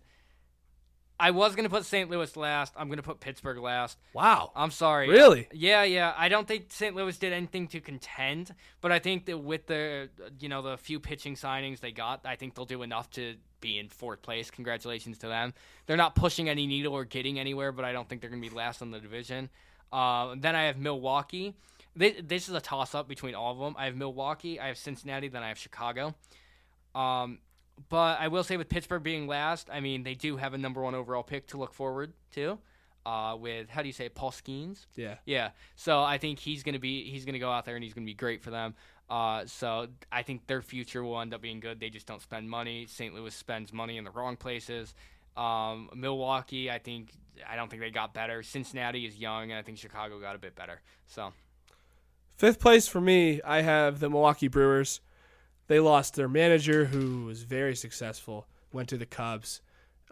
I 1.20 1.32
was 1.32 1.54
gonna 1.54 1.68
put 1.68 1.84
St. 1.84 2.08
Louis 2.08 2.36
last. 2.36 2.74
I'm 2.76 2.88
gonna 2.88 3.02
put 3.02 3.20
Pittsburgh 3.20 3.58
last. 3.58 3.98
Wow. 4.12 4.52
I'm 4.54 4.70
sorry. 4.70 5.08
Really? 5.08 5.48
Yeah, 5.52 5.82
yeah. 5.82 6.14
I 6.16 6.28
don't 6.28 6.46
think 6.46 6.66
St. 6.68 6.94
Louis 6.94 7.16
did 7.16 7.32
anything 7.32 7.68
to 7.68 7.80
contend, 7.80 8.54
but 8.80 8.92
I 8.92 8.98
think 8.98 9.26
that 9.26 9.38
with 9.38 9.66
the 9.66 10.08
you 10.38 10.48
know 10.48 10.62
the 10.62 10.76
few 10.76 11.00
pitching 11.00 11.34
signings 11.34 11.80
they 11.80 11.92
got, 11.92 12.20
I 12.24 12.36
think 12.36 12.54
they'll 12.54 12.64
do 12.64 12.82
enough 12.82 13.10
to 13.12 13.36
be 13.60 13.78
in 13.78 13.88
fourth 13.88 14.22
place. 14.22 14.50
Congratulations 14.50 15.18
to 15.18 15.28
them. 15.28 15.54
They're 15.86 15.96
not 15.96 16.14
pushing 16.14 16.48
any 16.48 16.66
needle 16.66 16.94
or 16.94 17.04
getting 17.04 17.38
anywhere, 17.38 17.72
but 17.72 17.84
I 17.84 17.92
don't 17.92 18.08
think 18.08 18.20
they're 18.20 18.30
going 18.30 18.42
to 18.42 18.48
be 18.48 18.54
last 18.54 18.82
in 18.82 18.90
the 18.90 19.00
division. 19.00 19.50
Uh, 19.92 20.34
then 20.38 20.54
I 20.54 20.64
have 20.64 20.76
Milwaukee. 20.76 21.54
This, 21.96 22.14
this 22.22 22.48
is 22.48 22.54
a 22.54 22.60
toss 22.60 22.94
up 22.94 23.08
between 23.08 23.34
all 23.34 23.52
of 23.52 23.58
them. 23.58 23.74
I 23.78 23.86
have 23.86 23.96
Milwaukee, 23.96 24.60
I 24.60 24.68
have 24.68 24.78
Cincinnati, 24.78 25.28
then 25.28 25.42
I 25.42 25.48
have 25.48 25.58
Chicago. 25.58 26.14
Um, 26.94 27.38
but 27.88 28.18
I 28.20 28.28
will 28.28 28.44
say 28.44 28.56
with 28.56 28.68
Pittsburgh 28.68 29.02
being 29.02 29.26
last, 29.26 29.68
I 29.72 29.80
mean 29.80 30.02
they 30.02 30.14
do 30.14 30.36
have 30.36 30.54
a 30.54 30.58
number 30.58 30.80
one 30.82 30.94
overall 30.94 31.22
pick 31.22 31.46
to 31.48 31.56
look 31.58 31.74
forward 31.74 32.12
to. 32.32 32.58
uh, 33.06 33.36
with 33.38 33.70
how 33.70 33.80
do 33.82 33.88
you 33.88 33.92
say 33.92 34.06
it, 34.06 34.14
Paul 34.14 34.30
Skenes? 34.32 34.86
Yeah. 34.94 35.14
Yeah. 35.24 35.50
So 35.76 36.02
I 36.02 36.18
think 36.18 36.38
he's 36.38 36.62
gonna 36.62 36.78
be 36.78 37.04
he's 37.10 37.24
gonna 37.24 37.38
go 37.38 37.50
out 37.50 37.64
there 37.64 37.74
and 37.74 37.82
he's 37.84 37.94
gonna 37.94 38.04
be 38.04 38.14
great 38.14 38.42
for 38.42 38.50
them. 38.50 38.74
Uh, 39.08 39.46
so 39.46 39.86
I 40.12 40.22
think 40.22 40.46
their 40.46 40.60
future 40.60 41.02
will 41.02 41.18
end 41.20 41.32
up 41.32 41.40
being 41.40 41.60
good. 41.60 41.80
They 41.80 41.88
just 41.88 42.06
don't 42.06 42.20
spend 42.20 42.50
money. 42.50 42.84
St. 42.86 43.14
Louis 43.14 43.34
spends 43.34 43.72
money 43.72 43.96
in 43.96 44.04
the 44.04 44.10
wrong 44.10 44.36
places. 44.36 44.94
Um, 45.36 45.88
Milwaukee, 45.94 46.70
I 46.70 46.78
think 46.78 47.12
I 47.48 47.56
don't 47.56 47.70
think 47.70 47.80
they 47.80 47.90
got 47.90 48.12
better. 48.12 48.42
Cincinnati 48.42 49.06
is 49.06 49.16
young, 49.16 49.50
and 49.50 49.58
I 49.58 49.62
think 49.62 49.78
Chicago 49.78 50.20
got 50.20 50.34
a 50.36 50.38
bit 50.38 50.54
better. 50.54 50.82
So 51.06 51.32
Fifth 52.36 52.60
place 52.60 52.86
for 52.86 53.00
me, 53.00 53.40
I 53.42 53.62
have 53.62 53.98
the 54.00 54.08
Milwaukee 54.10 54.48
Brewers. 54.48 55.00
They 55.68 55.80
lost 55.80 56.14
their 56.14 56.28
manager, 56.28 56.86
who 56.86 57.24
was 57.26 57.42
very 57.42 57.76
successful, 57.76 58.46
went 58.72 58.88
to 58.88 58.96
the 58.98 59.06
Cubs, 59.06 59.60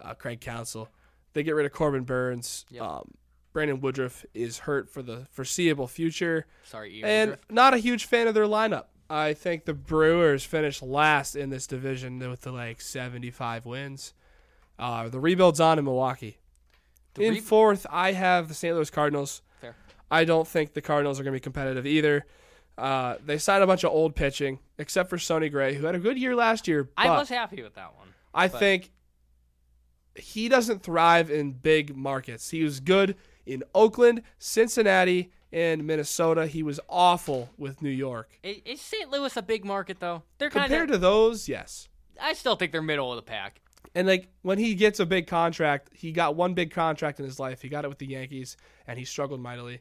uh, 0.01 0.15
Craig 0.15 0.41
Counsell. 0.41 0.89
They 1.33 1.43
get 1.43 1.55
rid 1.55 1.67
of 1.67 1.73
Corbin 1.73 2.05
Burnes. 2.05 2.65
Yep. 2.71 2.83
Um, 2.83 3.15
Brandon 3.53 3.81
Woodruff 3.81 4.25
is 4.35 4.59
hurt 4.61 4.89
for 4.91 5.03
the 5.03 5.27
foreseeable 5.33 5.87
future. 5.89 6.47
sorry, 6.65 6.95
Ian 6.99 7.05
And 7.09 7.31
Woodruff. 7.31 7.51
not 7.51 7.75
a 7.75 7.79
huge 7.79 8.05
fan 8.05 8.27
of 8.29 8.35
their 8.35 8.45
lineup. 8.45 8.85
I 9.09 9.35
think 9.35 9.65
the 9.65 9.73
Brewers 9.75 10.45
finished 10.45 10.83
last 10.83 11.37
in 11.37 11.49
this 11.51 11.67
division 11.67 12.19
with 12.29 12.43
the 12.43 12.53
like 12.53 12.81
75 12.81 13.65
wins. 13.65 14.13
Uh, 14.79 15.09
the 15.09 15.21
rebuild's 15.21 15.61
on 15.61 15.79
in 15.79 15.85
Milwaukee. 15.87 16.39
The 17.15 17.23
in 17.25 17.35
re- 17.35 17.41
fourth, 17.41 17.87
I 17.89 18.13
have 18.13 18.49
the 18.49 18.55
St. 18.55 18.75
Louis 18.75 18.91
Cardinals. 18.91 19.41
Fair. 19.61 19.75
I 20.11 20.25
don't 20.25 20.47
think 20.47 20.75
the 20.75 20.83
Cardinals 20.83 21.19
are 21.19 21.23
going 21.23 21.33
to 21.33 21.37
be 21.37 21.43
competitive 21.43 21.87
either. 21.87 22.27
Uh, 22.79 23.17
they 23.25 23.39
signed 23.39 23.63
a 23.63 23.67
bunch 23.67 23.85
of 23.85 23.91
old 23.91 24.15
pitching, 24.15 24.59
except 24.79 25.09
for 25.09 25.19
Sonny 25.19 25.49
Gray, 25.49 25.75
who 25.75 25.87
had 25.87 25.95
a 25.95 25.99
good 25.99 26.19
year 26.19 26.35
last 26.35 26.69
year. 26.69 26.91
I 26.97 27.09
was 27.11 27.29
happy 27.29 27.63
with 27.63 27.75
that 27.75 27.97
one. 27.97 28.09
I 28.35 28.49
but- 28.49 28.59
think 28.59 28.93
he 30.15 30.49
doesn't 30.49 30.83
thrive 30.83 31.31
in 31.31 31.53
big 31.53 31.97
markets. 31.97 32.51
He 32.51 32.63
was 32.63 32.81
good 32.81 33.17
in 33.45 33.63
Oakland, 33.75 34.23
Cincinnati, 34.39 35.31
and 35.53 35.87
Minnesota. 35.87 36.47
He 36.47 36.63
was 36.63 36.81
awful 36.89 37.51
with 37.57 37.81
New 37.81 37.91
York. 37.91 38.39
Is 38.43 38.81
St. 38.81 39.11
Louis 39.11 39.37
a 39.37 39.43
big 39.43 39.65
market 39.65 40.01
though? 40.01 40.23
They're 40.39 40.51
kind 40.51 40.67
Compared 40.67 40.91
to 40.91 40.99
those, 40.99 41.49
yes. 41.49 41.89
I 42.21 42.33
still 42.33 42.57
think 42.57 42.73
they're 42.73 42.83
middle 42.83 43.13
of 43.13 43.17
the 43.17 43.23
pack. 43.23 43.61
And 43.95 44.07
like 44.07 44.29
when 44.43 44.59
he 44.59 44.75
gets 44.75 45.01
a 45.01 45.07
big 45.07 45.27
contract, 45.27 45.91
he 45.95 46.13
got 46.13 46.35
one 46.35 46.55
big 46.55 46.71
contract 46.71 47.19
in 47.19 47.25
his 47.25 47.39
life. 47.39 47.63
He 47.63 47.69
got 47.69 47.85
it 47.85 47.89
with 47.89 47.99
the 47.99 48.07
Yankees, 48.07 48.57
and 48.87 48.99
he 48.99 49.05
struggled 49.05 49.41
mightily. 49.41 49.81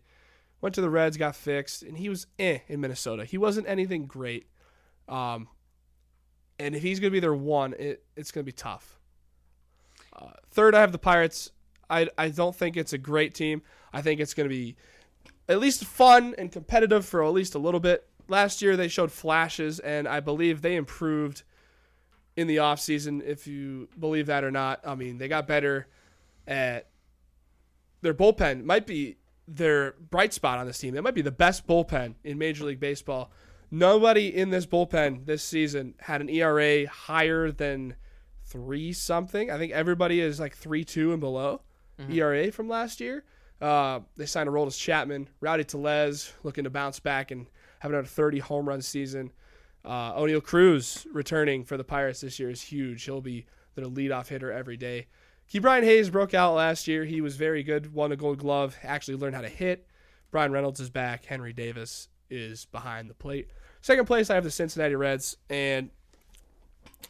Went 0.62 0.76
to 0.76 0.82
the 0.82 0.90
Reds, 0.90 1.18
got 1.18 1.36
fixed, 1.36 1.84
and 1.84 1.98
he 1.98 2.10
was 2.10 2.28
eh 2.40 2.60
in 2.68 2.82
Minnesota. 2.82 3.26
He 3.26 3.38
wasn't 3.38 3.68
anything 3.68 4.06
great. 4.06 4.48
Um, 5.08 5.48
and 6.58 6.76
if 6.76 6.82
he's 6.82 7.00
gonna 7.00 7.12
be 7.12 7.20
their 7.20 7.36
one, 7.36 7.74
it, 7.78 8.04
it's 8.16 8.32
gonna 8.32 8.46
be 8.46 8.52
tough. 8.52 8.98
Uh, 10.14 10.32
third, 10.52 10.74
I 10.74 10.82
have 10.82 10.92
the 10.92 10.98
Pirates. 10.98 11.52
I 11.90 12.10
I 12.18 12.30
don't 12.30 12.56
think 12.56 12.78
it's 12.78 12.94
a 12.94 12.98
great 12.98 13.34
team. 13.34 13.62
I 13.94 14.02
think 14.02 14.20
it's 14.20 14.34
gonna 14.34 14.50
be 14.50 14.76
at 15.48 15.60
least 15.60 15.86
fun 15.86 16.34
and 16.38 16.52
competitive 16.52 17.06
for 17.06 17.24
at 17.24 17.34
least 17.34 17.56
a 17.56 17.60
little 17.60 17.80
bit. 17.80 18.08
Last 18.28 18.62
year 18.62 18.76
they 18.76 18.88
showed 18.88 19.12
flashes, 19.12 19.80
and 19.80 20.08
I 20.08 20.20
believe 20.20 20.62
they 20.62 20.76
improved 20.76 21.44
in 22.36 22.48
the 22.48 22.58
offseason, 22.58 23.24
if 23.24 23.48
you 23.48 23.88
believe 24.00 24.26
that 24.28 24.44
or 24.44 24.52
not. 24.52 24.82
I 24.86 24.96
mean, 24.96 25.18
they 25.18 25.28
got 25.28 25.48
better 25.48 25.88
at 26.48 26.90
their 28.02 28.14
bullpen 28.14 28.64
might 28.64 28.86
be 28.86 29.18
their 29.48 29.94
bright 30.10 30.34
spot 30.34 30.60
on 30.60 30.66
this 30.66 30.78
team. 30.78 30.96
It 30.96 31.04
might 31.04 31.14
be 31.16 31.22
the 31.22 31.32
best 31.32 31.68
bullpen 31.68 32.16
in 32.24 32.38
Major 32.38 32.66
League 32.66 32.80
Baseball. 32.80 33.32
Nobody 33.72 34.36
in 34.36 34.50
this 34.50 34.66
bullpen 34.66 35.26
this 35.26 35.44
season 35.44 35.96
had 36.00 36.22
an 36.22 36.30
ERA 36.30 36.88
higher 36.88 37.52
than 37.52 37.96
three 38.44 38.94
something. 38.94 39.50
I 39.52 39.58
think 39.58 39.72
everybody 39.72 40.20
is 40.22 40.40
like 40.40 40.56
three 40.56 40.84
two 40.84 41.12
and 41.12 41.20
below 41.20 41.62
ERA 42.10 42.52
from 42.52 42.68
last 42.68 43.00
year. 43.00 43.24
Uh, 43.62 44.02
they 44.18 44.26
signed 44.26 44.50
Aroldis 44.50 44.78
Chapman, 44.80 45.30
Rowdy 45.40 45.64
Tellez 45.64 46.34
looking 46.44 46.66
to 46.66 46.70
bounce 46.70 47.00
back 47.00 47.32
and 47.32 47.48
have 47.80 47.92
another 47.92 48.08
30 48.08 48.40
home 48.40 48.68
run 48.68 48.82
season. 48.82 49.32
Uh, 49.84 50.14
Oneil 50.14 50.44
Cruz 50.44 51.08
returning 51.14 51.64
for 51.64 51.78
the 51.78 51.84
Pirates 51.84 52.22
this 52.22 52.40
year 52.40 52.50
is 52.50 52.62
huge. 52.62 53.04
He'll 53.04 53.22
be 53.22 53.46
their 53.76 53.86
leadoff 53.86 54.28
hitter 54.28 54.52
every 54.52 54.78
day. 54.78 55.08
Ke'Bryan 55.52 55.84
Hayes 55.84 56.10
broke 56.10 56.34
out 56.34 56.56
last 56.56 56.88
year. 56.88 57.06
He 57.06 57.22
was 57.22 57.36
very 57.36 57.64
good, 57.64 57.94
won 57.94 58.12
a 58.12 58.16
gold 58.16 58.40
glove, 58.40 58.76
actually 58.84 59.18
learned 59.18 59.36
how 59.36 59.42
to 59.42 59.50
hit. 59.50 59.88
Bryan 60.32 60.52
Reynolds 60.52 60.80
is 60.80 60.90
back. 60.90 61.26
Henry 61.26 61.54
Davis 61.54 62.10
is 62.30 62.66
behind 62.66 63.10
the 63.10 63.14
plate. 63.14 63.50
Second 63.82 64.06
place, 64.06 64.30
I 64.30 64.36
have 64.36 64.44
the 64.44 64.52
Cincinnati 64.52 64.96
Reds. 64.96 65.38
And 65.50 65.92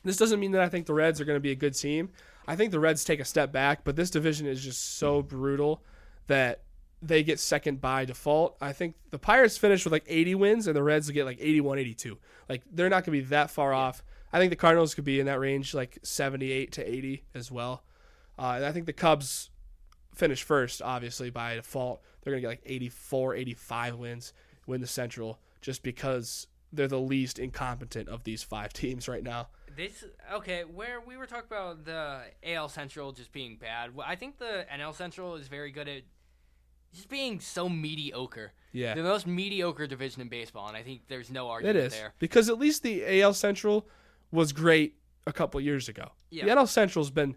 this 0.04 0.18
doesn't 0.18 0.40
mean 0.40 0.52
that 0.52 0.62
I 0.62 0.70
think 0.70 0.86
the 0.86 0.94
Reds 0.94 1.22
are 1.22 1.26
going 1.26 1.38
to 1.38 1.42
be 1.42 1.52
a 1.52 1.56
good 1.56 1.76
team. 1.76 2.10
I 2.48 2.56
think 2.56 2.72
the 2.72 2.80
Reds 2.80 3.04
take 3.04 3.20
a 3.20 3.26
step 3.26 3.52
back, 3.52 3.84
but 3.84 3.96
this 3.96 4.10
division 4.10 4.46
is 4.46 4.64
just 4.64 4.98
so 4.98 5.22
brutal 5.22 5.82
that 6.28 6.62
they 7.02 7.24
get 7.24 7.40
second 7.40 7.82
by 7.82 8.06
default. 8.06 8.58
I 8.62 8.74
think 8.74 8.96
the 9.12 9.20
Pirates 9.20 9.58
finish 9.58 9.84
with 9.84 9.92
like 9.92 10.06
80 10.08 10.36
wins 10.36 10.68
and 10.68 10.76
the 10.76 10.84
Reds 10.84 11.08
will 11.08 11.14
get 11.14 11.26
like 11.26 11.38
81, 11.40 11.80
82. 11.80 12.18
Like 12.50 12.62
they're 12.72 12.90
not 12.90 13.06
going 13.06 13.18
to 13.18 13.24
be 13.24 13.30
that 13.30 13.50
far 13.50 13.74
off. 13.74 14.04
I 14.32 14.40
think 14.40 14.50
the 14.50 14.56
Cardinals 14.56 14.94
could 14.94 15.06
be 15.06 15.20
in 15.20 15.26
that 15.28 15.40
range, 15.40 15.74
like 15.74 15.98
78 16.04 16.72
to 16.74 16.90
80 16.90 17.24
as 17.34 17.52
well. 17.52 17.84
Uh, 18.38 18.54
and 18.58 18.66
I 18.66 18.72
think 18.72 18.86
the 18.86 18.94
Cubs 18.94 19.50
finish 20.14 20.44
first, 20.44 20.82
obviously, 20.82 21.30
by 21.30 21.56
default. 21.56 22.02
They're 22.22 22.32
going 22.32 22.42
to 22.42 22.48
get 22.48 22.50
like 22.50 22.64
84, 22.66 23.36
85 23.36 23.96
wins, 23.96 24.34
win 24.66 24.82
the 24.82 24.88
Central, 24.88 25.40
just 25.62 25.84
because 25.84 26.48
they're 26.74 26.88
the 26.88 27.00
least 27.00 27.40
incompetent 27.40 28.10
of 28.10 28.24
these 28.24 28.44
five 28.44 28.74
teams 28.74 29.08
right 29.08 29.24
now. 29.24 29.50
This 29.76 30.06
okay, 30.34 30.64
where 30.64 31.02
we 31.02 31.18
were 31.18 31.26
talking 31.26 31.48
about 31.48 31.84
the 31.84 32.22
AL 32.44 32.70
Central 32.70 33.12
just 33.12 33.34
being 33.34 33.58
bad. 33.58 33.92
I 34.04 34.16
think 34.16 34.38
the 34.38 34.66
NL 34.74 34.96
Central 34.96 35.36
is 35.36 35.50
very 35.50 35.70
good 35.70 35.90
at 35.90 36.04
just 36.94 37.10
being 37.10 37.42
so 37.42 37.68
mediocre. 37.68 38.54
Yeah. 38.72 38.96
The 38.96 39.04
most 39.04 39.28
mediocre 39.28 39.86
division 39.86 40.22
in 40.22 40.30
baseball, 40.30 40.70
and 40.70 40.78
I 40.78 40.82
think 40.82 41.02
there's 41.10 41.30
no 41.30 41.50
argument 41.50 41.78
is 41.78 41.94
there. 41.94 42.14
because 42.20 42.48
at 42.50 42.58
least 42.58 42.84
the 42.84 43.22
AL 43.22 43.34
Central 43.34 43.86
was 44.32 44.54
great 44.54 44.96
a 45.28 45.34
couple 45.34 45.60
years 45.60 45.90
ago. 45.90 46.10
Yeah. 46.30 46.46
The 46.46 46.52
NL 46.52 46.68
Central's 46.70 47.12
been 47.12 47.36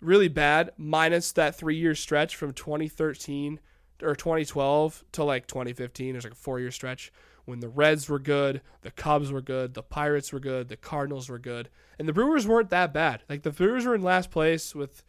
really 0.00 0.28
bad, 0.28 0.70
minus 0.76 1.32
that 1.32 1.56
three-year 1.56 1.94
stretch 1.94 2.36
from 2.36 2.52
2013 2.52 3.60
or 4.02 4.14
2012 4.14 5.04
to 5.12 5.24
like 5.24 5.46
2015. 5.46 6.12
There's 6.12 6.24
like 6.24 6.32
a 6.32 6.36
four-year 6.36 6.70
stretch 6.70 7.12
when 7.44 7.60
the 7.60 7.68
Reds 7.68 8.10
were 8.10 8.18
good, 8.18 8.60
the 8.82 8.90
Cubs 8.90 9.32
were 9.32 9.40
good, 9.40 9.72
the 9.72 9.82
Pirates 9.82 10.34
were 10.34 10.40
good, 10.40 10.68
the 10.68 10.76
Cardinals 10.76 11.30
were 11.30 11.38
good, 11.38 11.70
and 11.98 12.06
the 12.06 12.12
Brewers 12.12 12.46
weren't 12.46 12.68
that 12.68 12.92
bad. 12.92 13.22
Like 13.26 13.42
the 13.42 13.50
Brewers 13.50 13.86
were 13.86 13.94
in 13.94 14.02
last 14.02 14.30
place 14.30 14.74
with 14.74 15.02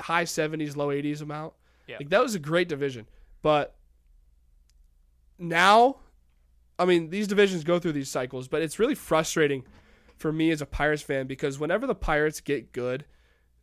high 0.00 0.24
70s, 0.24 0.76
low 0.76 0.88
80s 0.88 1.22
amount. 1.22 1.52
Yeah. 1.86 1.98
Like 2.00 2.08
that 2.10 2.22
was 2.22 2.34
a 2.34 2.40
great 2.40 2.68
division, 2.68 3.06
but 3.40 3.76
now 5.38 5.98
I 6.80 6.86
mean, 6.86 7.10
these 7.10 7.28
divisions 7.28 7.62
go 7.62 7.78
through 7.78 7.92
these 7.92 8.08
cycles, 8.08 8.48
but 8.48 8.62
it's 8.62 8.78
really 8.78 8.94
frustrating 8.94 9.64
for 10.16 10.32
me 10.32 10.50
as 10.50 10.62
a 10.62 10.66
Pirates 10.66 11.02
fan 11.02 11.26
because 11.26 11.58
whenever 11.58 11.86
the 11.86 11.94
Pirates 11.94 12.40
get 12.40 12.72
good, 12.72 13.04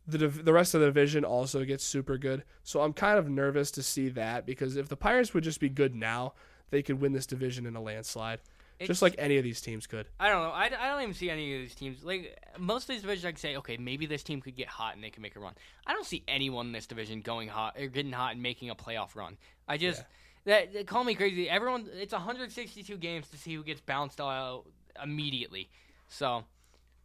the 0.08 0.18
div- 0.18 0.44
the 0.44 0.52
rest 0.52 0.74
of 0.74 0.80
the 0.80 0.86
division 0.86 1.24
also 1.24 1.64
gets 1.64 1.84
super 1.84 2.16
good. 2.18 2.42
So 2.64 2.80
I'm 2.80 2.92
kind 2.92 3.18
of 3.18 3.28
nervous 3.28 3.70
to 3.72 3.82
see 3.82 4.08
that 4.10 4.46
because 4.46 4.76
if 4.76 4.88
the 4.88 4.96
Pirates 4.96 5.34
would 5.34 5.44
just 5.44 5.60
be 5.60 5.68
good 5.68 5.94
now, 5.94 6.32
they 6.70 6.82
could 6.82 7.00
win 7.00 7.12
this 7.12 7.26
division 7.26 7.66
in 7.66 7.76
a 7.76 7.80
landslide, 7.80 8.40
It's- 8.78 8.88
just 8.88 9.02
like 9.02 9.14
any 9.18 9.36
of 9.36 9.44
these 9.44 9.60
teams 9.60 9.86
could. 9.86 10.06
I 10.18 10.28
don't 10.30 10.42
know. 10.42 10.50
I, 10.50 10.64
I 10.66 10.88
don't 10.90 11.02
even 11.02 11.14
see 11.14 11.28
any 11.30 11.54
of 11.54 11.60
these 11.60 11.74
teams. 11.74 12.02
Like 12.02 12.38
most 12.58 12.84
of 12.84 12.88
these 12.88 13.02
divisions, 13.02 13.24
I 13.26 13.30
can 13.32 13.38
say, 13.38 13.56
okay, 13.58 13.76
maybe 13.76 14.06
this 14.06 14.22
team 14.22 14.40
could 14.40 14.56
get 14.56 14.68
hot 14.68 14.94
and 14.94 15.04
they 15.04 15.10
can 15.10 15.22
make 15.22 15.36
a 15.36 15.40
run. 15.40 15.54
I 15.86 15.92
don't 15.92 16.06
see 16.06 16.24
anyone 16.26 16.66
in 16.66 16.72
this 16.72 16.86
division 16.86 17.20
going 17.20 17.48
hot 17.48 17.76
or 17.78 17.86
getting 17.88 18.12
hot 18.12 18.32
and 18.32 18.42
making 18.42 18.70
a 18.70 18.74
playoff 18.74 19.14
run. 19.14 19.36
I 19.68 19.76
just 19.76 20.02
that, 20.46 20.72
that- 20.72 20.86
call 20.86 21.04
me 21.04 21.14
crazy. 21.14 21.50
Everyone, 21.50 21.86
it's 21.94 22.12
162 22.14 22.96
games 22.96 23.28
to 23.28 23.36
see 23.36 23.54
who 23.54 23.62
gets 23.62 23.80
bounced 23.82 24.20
out 24.20 24.64
immediately. 25.02 25.68
So 26.08 26.44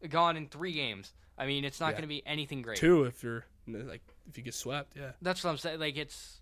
gone 0.09 0.37
in 0.37 0.47
three 0.47 0.71
games. 0.73 1.13
I 1.37 1.45
mean, 1.45 1.65
it's 1.65 1.79
not 1.79 1.87
Yeah. 1.87 1.91
going 1.93 2.01
to 2.03 2.07
be 2.07 2.23
anything 2.25 2.61
great. 2.61 2.77
Two 2.77 3.03
if 3.05 3.23
you're 3.23 3.45
like 3.67 4.01
if 4.29 4.37
you 4.37 4.43
get 4.43 4.53
swept, 4.53 4.95
yeah. 4.95 5.11
That's 5.21 5.43
what 5.43 5.51
I'm 5.51 5.57
saying. 5.57 5.79
Like 5.79 5.97
it's, 5.97 6.41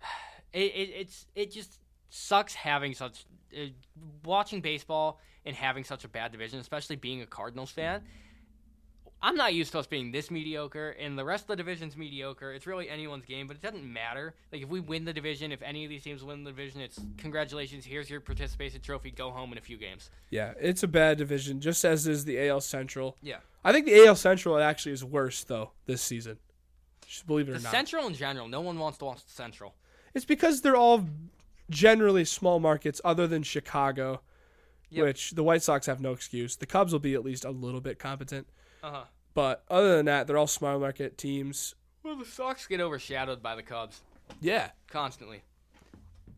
it, 0.52 0.58
it 0.74 0.90
it's 1.00 1.26
it 1.34 1.50
just 1.52 1.78
sucks 2.10 2.54
having 2.54 2.94
such 2.94 3.24
uh, 3.56 3.66
watching 4.24 4.60
baseball 4.60 5.20
and 5.44 5.54
having 5.54 5.84
such 5.84 6.04
a 6.04 6.08
bad 6.08 6.32
division, 6.32 6.58
especially 6.60 6.96
being 6.96 7.22
a 7.22 7.26
Cardinals 7.26 7.70
fan. 7.70 8.02
I'm 9.22 9.36
not 9.36 9.54
used 9.54 9.72
to 9.72 9.78
us 9.78 9.86
being 9.86 10.12
this 10.12 10.30
mediocre, 10.30 10.90
and 10.90 11.18
the 11.18 11.24
rest 11.24 11.44
of 11.44 11.48
the 11.48 11.56
division's 11.56 11.96
mediocre. 11.96 12.52
It's 12.52 12.66
really 12.66 12.90
anyone's 12.90 13.24
game, 13.24 13.46
but 13.46 13.56
it 13.56 13.62
doesn't 13.62 13.82
matter. 13.90 14.34
Like 14.52 14.60
if 14.62 14.68
we 14.68 14.80
win 14.80 15.06
the 15.06 15.14
division, 15.14 15.50
if 15.50 15.62
any 15.62 15.84
of 15.84 15.88
these 15.88 16.02
teams 16.02 16.22
win 16.22 16.44
the 16.44 16.50
division, 16.50 16.82
it's 16.82 17.00
congratulations. 17.16 17.86
Here's 17.86 18.10
your 18.10 18.20
participation 18.20 18.82
trophy. 18.82 19.10
Go 19.10 19.30
home 19.30 19.52
in 19.52 19.56
a 19.58 19.62
few 19.62 19.78
games. 19.78 20.10
Yeah, 20.28 20.52
it's 20.60 20.82
a 20.82 20.88
bad 20.88 21.16
division, 21.16 21.60
just 21.60 21.84
as 21.86 22.06
is 22.06 22.26
the 22.26 22.48
AL 22.48 22.60
Central. 22.60 23.16
Yeah. 23.22 23.38
I 23.64 23.72
think 23.72 23.86
the 23.86 24.06
AL 24.06 24.16
Central 24.16 24.58
actually 24.58 24.92
is 24.92 25.04
worse 25.04 25.44
though 25.44 25.70
this 25.86 26.02
season. 26.02 26.38
Just 27.06 27.26
believe 27.26 27.48
it 27.48 27.52
or 27.52 27.58
The 27.58 27.62
not. 27.64 27.72
Central 27.72 28.06
in 28.06 28.14
general, 28.14 28.48
no 28.48 28.60
one 28.60 28.78
wants 28.78 28.98
to 28.98 29.04
watch 29.06 29.24
the 29.24 29.30
Central. 29.32 29.74
It's 30.14 30.24
because 30.24 30.60
they're 30.60 30.76
all 30.76 31.04
generally 31.70 32.24
small 32.24 32.60
markets, 32.60 33.00
other 33.04 33.26
than 33.26 33.42
Chicago, 33.42 34.20
Yep. 34.90 35.04
which 35.04 35.30
the 35.32 35.42
White 35.42 35.62
Sox 35.62 35.86
have 35.86 36.00
no 36.00 36.12
excuse. 36.12 36.56
The 36.56 36.66
Cubs 36.66 36.92
will 36.92 37.00
be 37.00 37.14
at 37.14 37.24
least 37.24 37.44
a 37.44 37.50
little 37.50 37.80
bit 37.80 37.98
competent, 37.98 38.46
Uh 38.82 38.90
huh. 38.90 39.04
but 39.34 39.64
other 39.70 39.96
than 39.96 40.06
that, 40.06 40.26
they're 40.26 40.36
all 40.38 40.46
small 40.46 40.78
market 40.78 41.16
teams. 41.18 41.74
Well, 42.02 42.16
the 42.16 42.24
Sox 42.26 42.66
get 42.66 42.80
overshadowed 42.80 43.42
by 43.42 43.56
the 43.56 43.62
Cubs. 43.62 44.02
Yeah. 44.40 44.70
constantly. 44.88 45.42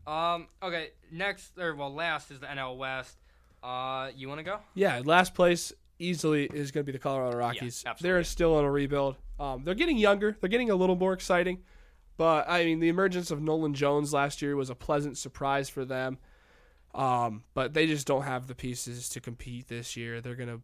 Um. 0.07 0.47
Okay. 0.63 0.91
Next, 1.11 1.59
or 1.59 1.75
well, 1.75 1.93
last 1.93 2.31
is 2.31 2.39
the 2.41 2.47
NL 2.47 2.77
West. 2.77 3.17
Uh, 3.63 4.11
you 4.15 4.29
want 4.29 4.39
to 4.39 4.45
go? 4.45 4.61
Yeah, 4.75 5.03
last 5.05 5.35
place 5.35 5.73
easily 5.99 6.45
is 6.45 6.71
going 6.71 6.85
to 6.85 6.87
be 6.87 6.93
the 6.93 6.99
Colorado 7.03 7.37
Rockies. 7.37 7.85
absolutely. 7.87 8.03
they're 8.03 8.25
still 8.25 8.59
in 8.59 8.65
a 8.65 8.71
rebuild. 8.71 9.17
Um, 9.39 9.65
they're 9.65 9.75
getting 9.75 9.99
younger. 9.99 10.37
They're 10.41 10.51
getting 10.51 10.71
a 10.71 10.75
little 10.75 10.97
more 10.97 11.13
exciting. 11.13 11.63
But 12.17 12.49
I 12.49 12.65
mean, 12.65 12.81
the 12.81 12.89
emergence 12.89 13.31
of 13.31 13.41
Nolan 13.43 13.75
Jones 13.75 14.13
last 14.13 14.41
year 14.41 14.57
was 14.57 14.71
a 14.71 14.75
pleasant 14.75 15.19
surprise 15.19 15.69
for 15.69 15.85
them. 15.85 16.19
Um, 16.95 17.45
but 17.53 17.75
they 17.75 17.87
just 17.87 18.07
don't 18.07 18.23
have 18.23 18.47
the 18.47 18.55
pieces 18.55 19.09
to 19.11 19.21
compete 19.21 19.69
this 19.69 19.97
year. 19.97 20.21
They're 20.21 20.35
going 20.35 20.49
to 20.49 20.63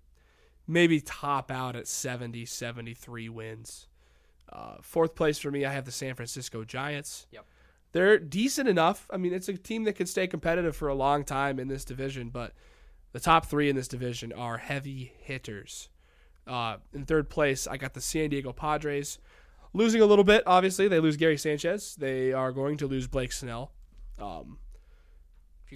maybe 0.67 1.01
top 1.01 1.51
out 1.51 1.77
at 1.77 1.87
70, 1.87 2.47
73 2.47 3.29
wins. 3.29 3.87
Uh, 4.51 4.77
fourth 4.81 5.15
place 5.15 5.39
for 5.39 5.51
me, 5.51 5.65
I 5.65 5.73
have 5.73 5.85
the 5.85 5.93
San 5.93 6.15
Francisco 6.15 6.65
Giants. 6.65 7.27
Yep. 7.33 7.45
They're 7.93 8.19
decent 8.19 8.69
enough. 8.69 9.07
I 9.11 9.19
mean, 9.19 9.35
it's 9.35 9.49
a 9.49 9.55
team 9.55 9.85
that 9.85 9.95
could 9.95 10.09
stay 10.09 10.27
competitive 10.27 10.75
for 10.75 10.89
a 10.89 10.95
long 10.95 11.25
time 11.25 11.59
in 11.59 11.69
this 11.69 11.85
division, 11.85 12.31
but 12.31 12.53
the 13.13 13.21
top 13.21 13.47
three 13.47 13.69
in 13.69 13.77
this 13.77 13.89
division 13.89 14.33
are 14.33 14.59
heavy 14.59 15.13
hitters. 15.21 15.89
Uh, 16.47 16.77
in 16.93 17.05
third 17.05 17.31
place, 17.31 17.67
I 17.67 17.77
got 17.77 17.95
the 17.95 18.01
San 18.01 18.31
Diego 18.31 18.53
Padres. 18.53 19.19
Losing 19.75 20.03
a 20.03 20.07
little 20.07 20.25
bit, 20.25 20.43
obviously. 20.47 20.89
They 20.89 21.01
lose 21.01 21.17
Gary 21.17 21.39
Sanchez. 21.39 21.95
They 21.97 22.33
are 22.33 22.53
going 22.53 22.77
to 22.79 22.87
lose 22.87 23.07
Blake 23.07 23.33
Snell. 23.33 23.73
Um, 24.19 24.59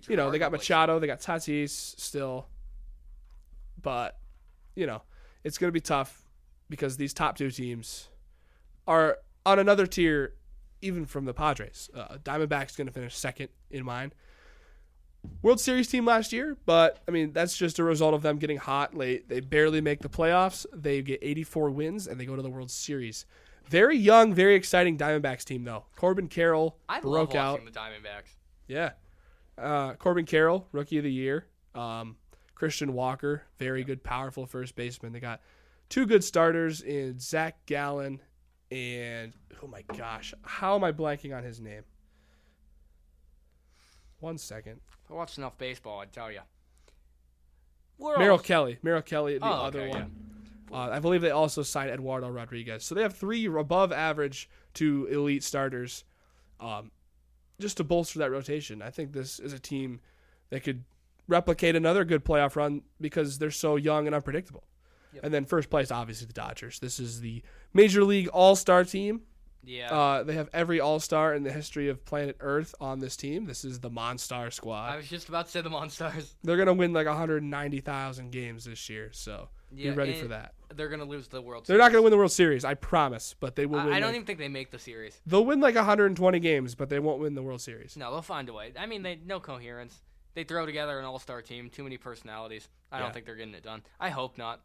you 0.09 0.17
know, 0.17 0.31
they 0.31 0.39
got 0.39 0.53
Machado, 0.53 0.99
they 0.99 1.07
got 1.07 1.21
Tatis 1.21 1.71
still. 1.99 2.49
But, 3.81 4.19
you 4.75 4.87
know, 4.87 5.03
it's 5.45 5.59
going 5.59 5.69
to 5.69 5.73
be 5.73 5.81
tough 5.81 6.25
because 6.69 6.97
these 6.97 7.15
top 7.15 7.37
two 7.37 7.51
teams 7.51 8.09
are 8.87 9.19
on 9.45 9.59
another 9.59 9.87
tier, 9.87 10.35
even 10.83 11.07
from 11.07 11.25
the 11.25 11.33
Padres. 11.33 11.89
Uh, 11.95 12.19
Diamondbacks 12.23 12.77
going 12.77 12.87
to 12.87 12.93
finish 12.93 13.17
second 13.17 13.49
in 13.71 13.85
mine. 13.85 14.13
World 15.43 15.61
Series 15.61 15.89
team 15.89 16.05
last 16.05 16.33
year, 16.33 16.57
but 16.67 17.03
I 17.07 17.11
mean 17.11 17.33
that's 17.33 17.57
just 17.57 17.79
a 17.79 17.85
result 17.85 18.15
of 18.15 18.23
them 18.23 18.39
getting 18.39 18.57
hot 18.57 18.95
late. 18.95 19.29
They 19.29 19.41
barely 19.41 19.81
make 19.81 20.01
the 20.01 20.09
playoffs. 20.09 20.67
They 20.73 21.03
get 21.03 21.21
84 21.23 21.71
wins 21.71 22.07
and 22.07 22.19
they 22.19 22.27
go 22.27 22.37
to 22.37 22.43
the 22.43 22.51
World 22.51 22.71
Series. 22.71 23.27
Very 23.69 23.97
young, 23.97 24.33
very 24.33 24.55
exciting 24.55 24.97
Diamondbacks 24.97 25.45
team 25.45 25.65
though. 25.65 25.85
Corbin 25.97 26.29
Carroll 26.29 26.79
I 26.89 27.01
broke 27.01 27.35
out. 27.35 27.65
the 27.65 27.71
Diamondbacks. 27.71 28.35
Yeah. 28.67 28.93
Uh, 29.59 29.95
Corbin 29.95 30.27
Carroll, 30.27 30.67
rookie 30.73 30.99
of 30.99 31.05
the 31.05 31.13
year. 31.13 31.47
Um, 31.75 32.17
Christian 32.55 32.93
Walker, 32.93 33.43
very 33.59 33.85
good, 33.85 34.03
powerful 34.03 34.47
first 34.47 34.77
baseman. 34.77 35.13
They 35.13 35.21
got 35.21 35.41
two 35.89 36.07
good 36.07 36.25
starters 36.25 36.81
in 36.81 37.19
Zach 37.19 37.65
Gallen 37.67 38.21
and 38.71 39.33
oh 39.63 39.67
my 39.67 39.83
gosh, 39.97 40.35
how 40.43 40.75
am 40.75 40.85
I 40.85 40.93
blanking 40.93 41.37
on 41.37 41.45
his 41.45 41.61
name? 41.61 41.83
One 44.21 44.39
second. 44.39 44.81
If 45.05 45.11
I 45.11 45.15
watched 45.15 45.39
enough 45.39 45.57
baseball, 45.59 46.01
I'd 46.01 46.13
tell 46.13 46.31
you. 46.33 46.41
Merrill 47.99 48.39
Kelly. 48.39 48.79
Merrill 48.83 49.03
Kelly, 49.03 49.39
the 49.39 49.45
Oh, 49.47 49.49
other 49.51 49.81
okay, 49.83 49.91
one. 49.91 50.11
Uh, 50.73 50.91
I 50.91 50.99
believe 50.99 51.21
they 51.23 51.31
also 51.31 51.63
signed 51.63 51.91
Eduardo 51.91 52.29
Rodriguez. 52.29 52.85
So 52.85 52.95
they 52.95 53.03
have 53.03 53.15
three 53.15 53.47
above 53.47 53.93
average 53.93 54.51
to 54.75 55.07
elite 55.07 55.45
starters 55.45 56.05
um, 56.61 56.91
just 57.61 57.77
to 57.79 57.85
bolster 57.85 58.19
that 58.19 58.31
rotation. 58.31 58.83
I 58.83 58.91
think 58.91 59.13
this 59.13 59.39
is 59.39 59.53
a 59.53 59.59
team 59.59 60.01
that 60.51 60.63
could 60.65 60.85
replicate 61.29 61.77
another 61.77 62.05
good 62.05 62.25
playoff 62.25 62.57
run 62.57 62.83
because 63.01 63.39
they're 63.39 63.51
so 63.51 63.77
young 63.77 64.07
and 64.07 64.15
unpredictable. 64.15 64.65
Yep. 65.15 65.25
And 65.25 65.33
then 65.35 65.45
first 65.45 65.71
place, 65.71 65.91
obviously, 65.91 66.27
the 66.27 66.33
Dodgers. 66.33 66.79
This 66.81 66.99
is 67.01 67.21
the 67.21 67.43
Major 67.73 68.05
League 68.05 68.29
All 68.29 68.57
Star 68.57 68.85
team. 68.85 69.23
Yeah. 69.65 69.93
Uh, 69.93 70.23
they 70.23 70.35
have 70.35 70.49
every 70.53 70.79
All 70.81 71.01
Star 71.01 71.35
in 71.35 71.43
the 71.43 71.51
history 71.53 71.89
of 71.89 72.05
planet 72.05 72.37
Earth 72.41 72.75
on 72.81 73.01
this 73.01 73.17
team. 73.17 73.47
This 73.47 73.65
is 73.65 73.81
the 73.81 73.91
Monstar 73.91 74.53
Squad. 74.53 74.93
I 74.93 74.97
was 74.97 75.09
just 75.09 75.29
about 75.29 75.47
to 75.47 75.51
say 75.51 75.61
the 75.61 75.71
Monstars. 75.71 76.35
They're 76.45 76.57
going 76.57 76.67
to 76.67 76.73
win 76.75 76.93
like 76.93 77.07
190,000 77.07 78.31
games 78.31 78.65
this 78.65 78.89
year. 78.89 79.11
So 79.13 79.49
Yeah, 79.75 79.91
be 79.91 79.97
ready 79.97 80.15
for 80.15 80.29
that. 80.29 80.55
They're 80.75 80.89
gonna 80.89 81.05
lose 81.05 81.29
the 81.29 81.41
World. 81.41 81.65
They're 81.67 81.79
not 81.79 81.93
going 81.93 81.99
to 82.01 82.03
win 82.03 82.11
the 82.11 82.17
World 82.17 82.33
Series, 82.33 82.65
I 82.65 82.75
promise, 82.75 83.35
but 83.39 83.55
they 83.57 83.67
will 83.67 83.79
I, 83.81 83.85
win. 83.85 83.93
I 83.95 84.01
don't 84.01 84.09
like- 84.09 84.15
even 84.17 84.27
think 84.27 84.39
they 84.39 84.49
make 84.49 84.71
the 84.71 84.79
series. 84.79 85.21
They'll 85.27 85.45
win 85.45 85.61
like 85.61 85.75
120 85.77 86.41
games, 86.41 86.75
but 86.75 86.89
they 86.89 86.99
won't 86.99 87.21
win 87.21 87.35
the 87.35 87.43
World 87.43 87.61
Series. 87.61 87.97
No, 87.97 88.11
they'll 88.11 88.23
find 88.23 88.49
a 88.49 88.53
way. 88.53 88.73
I 88.79 88.87
mean, 88.87 89.03
they 89.03 89.19
no 89.25 89.39
coherence. 89.41 90.01
They 90.35 90.45
throw 90.45 90.67
together 90.67 90.99
an 90.99 91.05
all-star 91.07 91.41
team. 91.41 91.71
Too 91.71 91.83
many 91.83 91.97
personalities. 91.97 92.69
I 92.93 92.99
Yeah. 92.99 93.05
don't 93.05 93.15
think 93.15 93.27
they're 93.27 93.37
getting 93.37 93.55
it 93.55 93.63
done. 93.63 93.83
I 93.99 94.11
hope 94.11 94.37
not. 94.39 94.61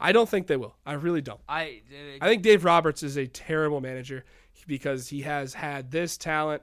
I 0.00 0.12
don't 0.12 0.28
think 0.28 0.46
they 0.46 0.56
will. 0.56 0.76
I 0.84 0.94
really 0.94 1.20
don't. 1.22 1.40
I. 1.48 1.82
Uh, 1.90 2.18
I 2.24 2.28
think 2.28 2.42
Dave 2.42 2.64
Roberts 2.64 3.02
is 3.02 3.16
a 3.16 3.26
terrible 3.26 3.80
manager 3.80 4.24
because 4.66 5.08
he 5.08 5.22
has 5.22 5.54
had 5.54 5.90
this 5.90 6.16
talent 6.16 6.62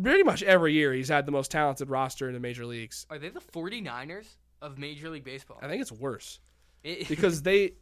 pretty 0.00 0.22
much 0.22 0.42
every 0.42 0.72
year. 0.72 0.92
He's 0.92 1.08
had 1.08 1.26
the 1.26 1.32
most 1.32 1.50
talented 1.50 1.88
roster 1.90 2.28
in 2.28 2.34
the 2.34 2.40
major 2.40 2.64
leagues. 2.66 3.06
are 3.10 3.18
they 3.18 3.28
the 3.30 3.40
49ers 3.40 4.26
of 4.62 4.78
Major 4.78 5.10
League 5.10 5.24
Baseball? 5.24 5.58
I 5.62 5.68
think 5.68 5.80
it's 5.82 5.92
worse 5.92 6.40
It- 6.84 7.08
because 7.08 7.42
they, 7.42 7.72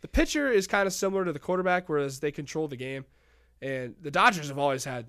the 0.00 0.08
pitcher 0.08 0.50
is 0.50 0.66
kind 0.66 0.86
of 0.86 0.92
similar 0.92 1.24
to 1.24 1.32
the 1.32 1.38
quarterback, 1.38 1.88
whereas 1.88 2.20
they 2.20 2.30
control 2.32 2.68
the 2.68 2.76
game. 2.76 3.04
And 3.60 3.94
the 4.02 4.10
Dodgers 4.10 4.48
have 4.48 4.58
always 4.58 4.84
had 4.84 5.06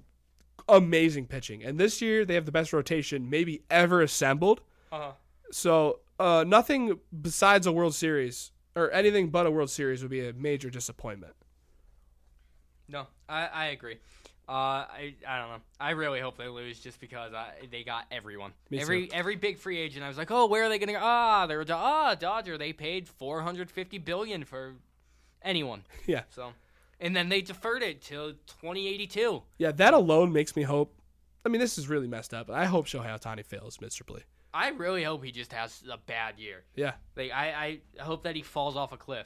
amazing 0.69 1.25
pitching, 1.25 1.63
and 1.63 1.79
this 1.79 2.01
year 2.01 2.23
they 2.23 2.35
have 2.35 2.45
the 2.45 2.51
best 2.51 2.71
rotation 2.71 3.29
maybe 3.29 3.63
ever 3.69 4.01
assembled. 4.01 4.61
Uh-huh. 4.91 5.11
So 5.51 5.99
uh, 6.19 6.45
nothing 6.47 6.99
besides 7.21 7.65
a 7.67 7.71
World 7.71 7.95
Series 7.95 8.51
or 8.75 8.91
anything 8.91 9.29
but 9.29 9.45
a 9.45 9.51
World 9.51 9.69
Series 9.69 10.01
would 10.01 10.11
be 10.11 10.27
a 10.27 10.33
major 10.33 10.69
disappointment. 10.69 11.33
no, 12.87 13.07
I, 13.27 13.45
I 13.47 13.65
agree. 13.67 13.97
Uh, 14.47 14.51
I 14.51 15.15
I 15.25 15.39
don't 15.39 15.49
know. 15.49 15.61
I 15.79 15.91
really 15.91 16.19
hope 16.19 16.37
they 16.37 16.49
lose 16.49 16.79
just 16.79 16.99
because 16.99 17.33
I, 17.33 17.53
they 17.71 17.83
got 17.83 18.05
everyone. 18.11 18.51
Me 18.69 18.79
every 18.79 19.07
too. 19.07 19.15
every 19.15 19.35
big 19.37 19.57
free 19.57 19.77
agent. 19.77 20.03
I 20.03 20.09
was 20.09 20.17
like, 20.17 20.31
oh, 20.31 20.47
where 20.47 20.65
are 20.65 20.69
they 20.69 20.77
gonna 20.79 20.91
go? 20.91 20.99
Ah, 21.01 21.45
they're 21.47 21.63
ah 21.69 22.13
Dodger. 22.15 22.57
They 22.57 22.73
paid 22.73 23.07
450 23.07 23.97
billion 23.99 24.43
for 24.43 24.73
anyone. 25.41 25.83
Yeah. 26.05 26.23
So, 26.29 26.51
and 26.99 27.15
then 27.15 27.29
they 27.29 27.41
deferred 27.41 27.83
it 27.83 28.01
till 28.01 28.31
2082. 28.33 29.43
Yeah, 29.59 29.71
that 29.71 29.93
alone 29.93 30.33
makes 30.33 30.55
me 30.57 30.63
hope. 30.63 30.93
I 31.45 31.49
mean, 31.49 31.61
this 31.61 31.77
is 31.77 31.87
really 31.87 32.07
messed 32.07 32.33
up, 32.33 32.47
but 32.47 32.57
I 32.57 32.65
hope 32.65 32.85
Shohei 32.85 33.17
Ohtani 33.17 33.45
fails 33.45 33.79
miserably. 33.79 34.23
I 34.53 34.69
really 34.69 35.03
hope 35.03 35.23
he 35.23 35.31
just 35.31 35.51
has 35.53 35.83
a 35.91 35.97
bad 35.97 36.37
year. 36.39 36.63
Yeah. 36.75 36.93
Like 37.15 37.31
I, 37.31 37.79
I 37.97 38.03
hope 38.03 38.23
that 38.23 38.35
he 38.35 38.41
falls 38.43 38.75
off 38.75 38.91
a 38.91 38.97
cliff. 38.97 39.25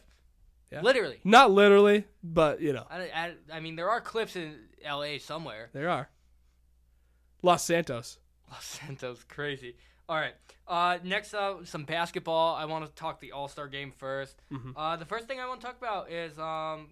Yeah. 0.71 0.81
Literally. 0.81 1.19
Not 1.23 1.51
literally, 1.51 2.05
but, 2.23 2.59
you 2.61 2.73
know, 2.73 2.85
I, 2.89 2.99
I, 3.03 3.33
I 3.53 3.59
mean, 3.61 3.75
there 3.75 3.89
are 3.89 4.01
cliffs 4.01 4.35
in 4.35 4.55
L.A. 4.83 5.17
somewhere. 5.19 5.69
there 5.73 5.89
are. 5.89 6.09
Los 7.41 7.63
Santos. 7.63 8.19
Los 8.51 8.65
Santos, 8.65 9.23
crazy. 9.23 9.75
All 10.09 10.17
right. 10.17 10.33
Uh, 10.67 10.97
next 11.03 11.33
up, 11.33 11.65
some 11.67 11.83
basketball. 11.85 12.55
I 12.55 12.65
want 12.65 12.85
to 12.85 12.91
talk 12.93 13.19
the 13.19 13.31
All 13.31 13.47
Star 13.47 13.67
game 13.67 13.93
1st 14.01 14.35
Mhm. 14.51 14.73
Uh, 14.75 14.95
the 14.97 15.05
first 15.05 15.27
thing 15.27 15.39
I 15.39 15.47
want 15.47 15.61
to 15.61 15.67
talk 15.67 15.77
about 15.77 16.11
is, 16.11 16.37
um, 16.39 16.89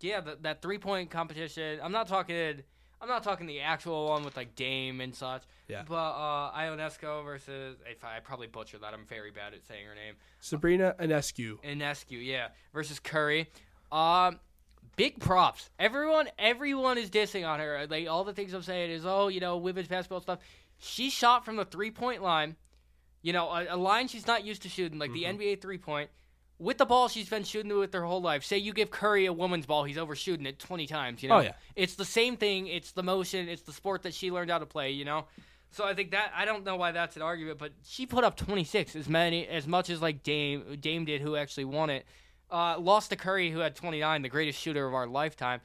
yeah, 0.00 0.20
the, 0.20 0.38
that 0.42 0.62
three 0.62 0.78
point 0.78 1.10
competition. 1.10 1.80
I'm 1.82 1.92
not 1.92 2.06
talking. 2.08 2.62
I'm 3.00 3.08
not 3.08 3.22
talking 3.22 3.46
the 3.46 3.60
actual 3.60 4.08
one 4.08 4.24
with 4.24 4.36
like 4.36 4.54
Dame 4.54 5.00
and 5.00 5.14
such. 5.14 5.42
Yeah. 5.68 5.82
But 5.88 5.94
uh, 5.94 6.52
Ionesco 6.52 7.24
versus. 7.24 7.78
If 7.86 8.04
I, 8.04 8.20
probably 8.20 8.46
butchered 8.46 8.82
that. 8.82 8.92
I'm 8.92 9.06
very 9.06 9.30
bad 9.30 9.54
at 9.54 9.64
saying 9.66 9.86
her 9.86 9.94
name. 9.94 10.14
Sabrina 10.40 10.94
Ionescu. 10.98 11.58
Inescu, 11.64 12.24
yeah, 12.24 12.48
versus 12.74 13.00
Curry. 13.00 13.48
Um, 13.90 14.38
big 14.96 15.18
props. 15.18 15.70
Everyone, 15.78 16.28
everyone 16.38 16.98
is 16.98 17.08
dissing 17.10 17.48
on 17.48 17.58
her. 17.60 17.86
Like 17.88 18.08
all 18.08 18.24
the 18.24 18.34
things 18.34 18.52
I'm 18.52 18.62
saying 18.62 18.90
is, 18.90 19.06
oh, 19.06 19.28
you 19.28 19.40
know, 19.40 19.56
women's 19.56 19.88
basketball 19.88 20.20
stuff. 20.20 20.40
She 20.78 21.10
shot 21.10 21.44
from 21.44 21.56
the 21.56 21.64
three 21.64 21.90
point 21.90 22.22
line. 22.22 22.56
You 23.22 23.32
know, 23.34 23.48
a, 23.50 23.66
a 23.70 23.76
line 23.76 24.08
she's 24.08 24.26
not 24.26 24.44
used 24.44 24.62
to 24.62 24.68
shooting, 24.68 24.98
like 24.98 25.10
Mm-hmm. 25.10 25.38
the 25.38 25.44
NBA 25.46 25.60
three 25.62 25.78
point. 25.78 26.10
With 26.60 26.76
the 26.76 26.84
ball 26.84 27.08
she's 27.08 27.28
been 27.28 27.42
shooting 27.42 27.76
with 27.76 27.94
her 27.94 28.04
whole 28.04 28.20
life. 28.20 28.44
Say 28.44 28.58
you 28.58 28.74
give 28.74 28.90
Curry 28.90 29.24
a 29.24 29.32
woman's 29.32 29.64
ball, 29.64 29.84
he's 29.84 29.96
overshooting 29.96 30.44
it 30.44 30.58
20 30.58 30.86
times, 30.86 31.22
you 31.22 31.30
know? 31.30 31.38
Oh, 31.38 31.40
yeah. 31.40 31.52
It's 31.74 31.94
the 31.94 32.04
same 32.04 32.36
thing. 32.36 32.66
It's 32.66 32.92
the 32.92 33.02
motion. 33.02 33.48
It's 33.48 33.62
the 33.62 33.72
sport 33.72 34.02
that 34.02 34.12
she 34.12 34.30
learned 34.30 34.50
how 34.50 34.58
to 34.58 34.66
play, 34.66 34.90
you 34.90 35.06
know? 35.06 35.24
So 35.70 35.84
I 35.84 35.94
think 35.94 36.10
that 36.10 36.32
I 36.36 36.44
don't 36.44 36.64
know 36.64 36.76
why 36.76 36.92
that's 36.92 37.16
an 37.16 37.22
argument, 37.22 37.58
but 37.58 37.72
she 37.84 38.04
put 38.04 38.24
up 38.24 38.36
26 38.36 38.94
as 38.94 39.08
many 39.08 39.46
as 39.46 39.66
much 39.66 39.88
as 39.88 40.02
like 40.02 40.22
Dame 40.22 40.76
Dame 40.80 41.04
did, 41.04 41.22
who 41.22 41.36
actually 41.36 41.64
won 41.64 41.90
it. 41.90 42.04
Uh, 42.50 42.76
lost 42.78 43.10
to 43.10 43.16
Curry, 43.16 43.50
who 43.50 43.60
had 43.60 43.76
29, 43.76 44.22
the 44.22 44.28
greatest 44.28 44.58
shooter 44.58 44.86
of 44.86 44.92
our 44.92 45.06
lifetime. 45.06 45.60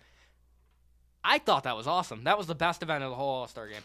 I 1.24 1.40
thought 1.40 1.64
that 1.64 1.76
was 1.76 1.88
awesome. 1.88 2.24
That 2.24 2.38
was 2.38 2.46
the 2.46 2.56
best 2.56 2.84
event 2.84 3.04
of 3.04 3.10
the 3.10 3.16
whole 3.16 3.28
All 3.28 3.48
Star 3.48 3.68
game. 3.68 3.82